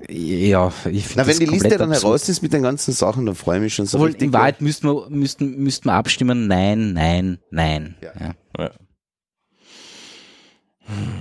ja, 0.09 0.72
ich 0.90 1.06
finde 1.06 1.22
Na, 1.22 1.26
wenn 1.26 1.39
die 1.39 1.44
Liste 1.47 1.68
dann 1.76 1.90
absurd. 1.90 2.05
heraus 2.05 2.28
ist 2.28 2.43
mit 2.43 2.52
den 2.52 2.62
ganzen 2.62 2.93
Sachen, 2.93 3.26
dann 3.26 3.35
freue 3.35 3.56
ich 3.59 3.62
mich 3.64 3.74
schon 3.74 3.86
so 3.86 3.98
Obwohl, 3.98 4.09
richtig. 4.10 4.28
in 4.28 4.32
Wahrheit 4.32 4.60
müssten 4.60 4.86
wir, 4.89 5.10
müssten, 5.10 5.59
müssten 5.62 5.89
wir 5.89 5.94
abstimmen, 5.94 6.47
nein, 6.47 6.93
nein, 6.93 7.39
nein. 7.51 7.97
Ja. 8.01 8.12
Ja. 8.20 8.35
Ja. 8.59 8.70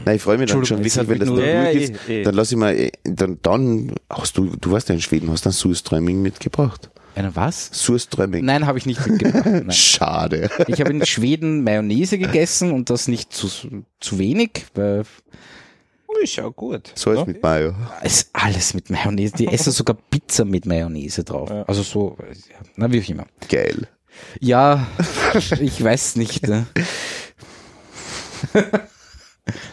Nein, 0.05 0.15
ich 0.15 0.21
freue 0.21 0.37
mich 0.37 0.49
dann 0.49 0.65
schon 0.65 0.81
richtig, 0.81 1.09
wenn 1.09 1.19
das 1.19 1.27
nur- 1.27 1.37
durch 1.41 1.75
ist. 1.75 1.89
Ja, 2.07 2.13
eh, 2.13 2.21
eh. 2.21 2.23
Dann 2.23 2.35
lass 2.35 2.51
ich 2.51 2.57
mal, 2.57 2.73
eh, 2.73 2.91
dann, 3.03 3.39
dann 3.41 3.91
hast 4.09 4.37
du, 4.37 4.45
du 4.61 4.71
warst 4.71 4.87
ja 4.87 4.95
in 4.95 5.01
Schweden, 5.01 5.29
hast 5.29 5.45
dann 5.45 5.51
Surströmming 5.51 6.21
mitgebracht. 6.21 6.89
Eine 7.17 7.35
was? 7.35 7.69
Surströmming. 7.73 8.45
Nein, 8.45 8.67
habe 8.67 8.77
ich 8.77 8.85
nicht 8.85 9.05
mitgebracht. 9.05 9.45
Nein. 9.45 9.71
Schade. 9.71 10.49
Ich 10.67 10.79
habe 10.79 10.91
in 10.91 11.03
Schweden 11.05 11.63
Mayonnaise 11.63 12.17
gegessen 12.19 12.71
und 12.71 12.89
das 12.91 13.07
nicht 13.07 13.33
zu, 13.33 13.47
zu 13.99 14.19
wenig, 14.19 14.65
weil 14.75 15.03
Ist 16.21 16.35
ja 16.35 16.47
gut. 16.49 16.91
Salz 16.95 17.19
Ja? 17.19 17.25
mit 17.25 17.41
Mayo. 17.41 17.73
es 18.03 18.21
ist 18.21 18.29
alles 18.33 18.73
mit 18.75 18.89
Mayonnaise. 18.91 19.33
Die 19.35 19.47
essen 19.47 19.71
sogar 19.71 19.97
Pizza 20.11 20.45
mit 20.45 20.65
Mayonnaise 20.67 21.23
drauf. 21.23 21.49
Ja. 21.49 21.63
Also 21.63 21.81
so, 21.81 22.17
ja, 22.19 22.57
na 22.75 22.91
wie 22.91 23.01
auch 23.01 23.09
immer. 23.09 23.25
Geil. 23.49 23.87
Ja, 24.39 24.87
ich 25.59 25.83
weiß 25.83 26.15
nicht. 26.17 26.47
ne? 26.47 26.65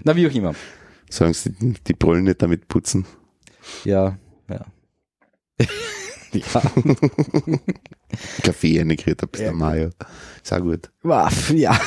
na 0.02 0.16
wie 0.16 0.26
auch 0.26 0.34
immer. 0.34 0.54
Sagen 1.10 1.34
sie, 1.34 1.52
die 1.86 1.92
Brüllen 1.94 2.24
nicht 2.24 2.42
damit 2.42 2.68
putzen. 2.68 3.06
Ja, 3.84 4.18
ja. 4.48 4.64
Ja. 6.34 6.44
Kaffee 8.42 8.78
integriert 8.78 9.22
ein 9.22 9.28
bisschen 9.28 9.56
Mayo. 9.56 9.90
Ist 10.42 10.52
auch 10.52 10.60
gut. 10.60 10.90
Waff, 11.02 11.50
ja. 11.50 11.78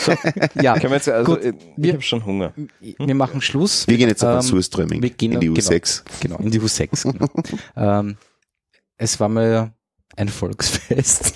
So, 0.00 0.12
ja, 0.62 0.74
Können 0.74 0.90
wir 0.90 0.96
jetzt, 0.96 1.08
also, 1.08 1.34
Gut, 1.34 1.44
ich 1.44 1.54
wir- 1.76 1.92
habe 1.94 2.02
schon 2.02 2.24
Hunger. 2.24 2.52
wir 2.80 3.14
machen 3.14 3.40
Schluss. 3.40 3.86
Wir 3.88 3.96
gehen 3.96 4.08
jetzt 4.08 4.24
auf 4.24 4.30
Ähm, 4.34 4.40
den 4.40 4.42
Surströmming. 4.42 5.02
wir 5.02 5.10
gehen 5.10 5.32
in 5.32 5.40
die 5.40 5.50
auf- 5.50 5.56
U6. 5.58 6.02
Genau, 6.20 6.36
in 6.38 6.50
die 6.50 6.60
U6. 6.60 7.12
Genau. 7.12 7.28
ähm, 7.76 8.16
es 8.96 9.18
war 9.20 9.28
mir 9.28 9.72
ein 10.16 10.28
Volksfest. 10.28 11.34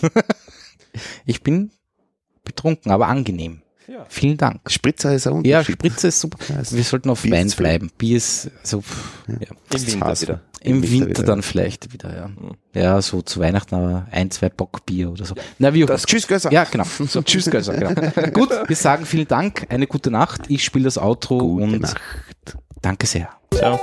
ich 1.27 1.43
bin 1.43 1.71
betrunken, 2.45 2.91
aber 2.91 3.09
angenehm. 3.09 3.63
Ja. 3.93 4.07
Vielen 4.09 4.39
Dank. 4.39 4.61
Spritzer 4.71 5.15
ist 5.15 5.27
auch 5.27 5.43
Ja, 5.45 5.59
Unterschied. 5.59 5.75
Spritze 5.75 6.09
ist 6.09 6.21
super. 6.21 6.39
Ja, 6.49 6.61
es- 6.61 6.75
Wir 6.75 6.83
sollten 6.83 7.11
auf 7.11 7.21
Bier 7.23 7.33
Wein 7.33 7.47
ist 7.49 7.57
bleiben. 7.57 7.91
Bier 7.99 8.17
ist 8.17 8.51
so, 8.63 8.81
pff, 8.81 9.25
ja. 9.29 9.35
Im 9.35 9.87
Winter 9.87 10.21
wieder. 10.23 10.41
Im 10.63 10.83
Winter, 10.91 11.09
wieder. 11.11 11.23
dann 11.25 11.43
vielleicht 11.43 11.93
wieder, 11.93 12.15
ja. 12.17 12.29
Mhm. 12.29 12.53
Ja, 12.73 13.03
so 13.03 13.21
zu 13.21 13.41
Weihnachten 13.41 13.75
aber 13.75 14.07
ein, 14.11 14.31
zwei 14.31 14.49
Bockbier 14.49 15.11
oder 15.11 15.27
so. 15.27 15.35
Na, 15.59 15.75
wie 15.75 15.85
auch 15.85 15.89
Das 15.89 16.07
Tschüss, 16.07 16.27
Gösser. 16.27 16.51
Ja, 16.53 16.65
genau. 16.65 16.85
So, 17.07 17.21
tschüss, 17.21 17.51
Gösser, 17.51 17.75
genau. 17.75 17.93
Gut, 18.33 18.51
wir 18.67 18.77
sagen 18.77 19.05
vielen 19.05 19.29
Dank, 19.29 19.67
eine 19.69 19.87
gute 19.87 20.11
Nacht. 20.11 20.43
Ich 20.49 20.65
spiele 20.65 20.85
das 20.87 20.97
Outro 20.97 21.39
Gute 21.39 21.65
und 21.65 21.81
Nacht. 21.83 22.01
danke 22.81 23.07
sehr. 23.07 23.29
Ciao. 23.55 23.79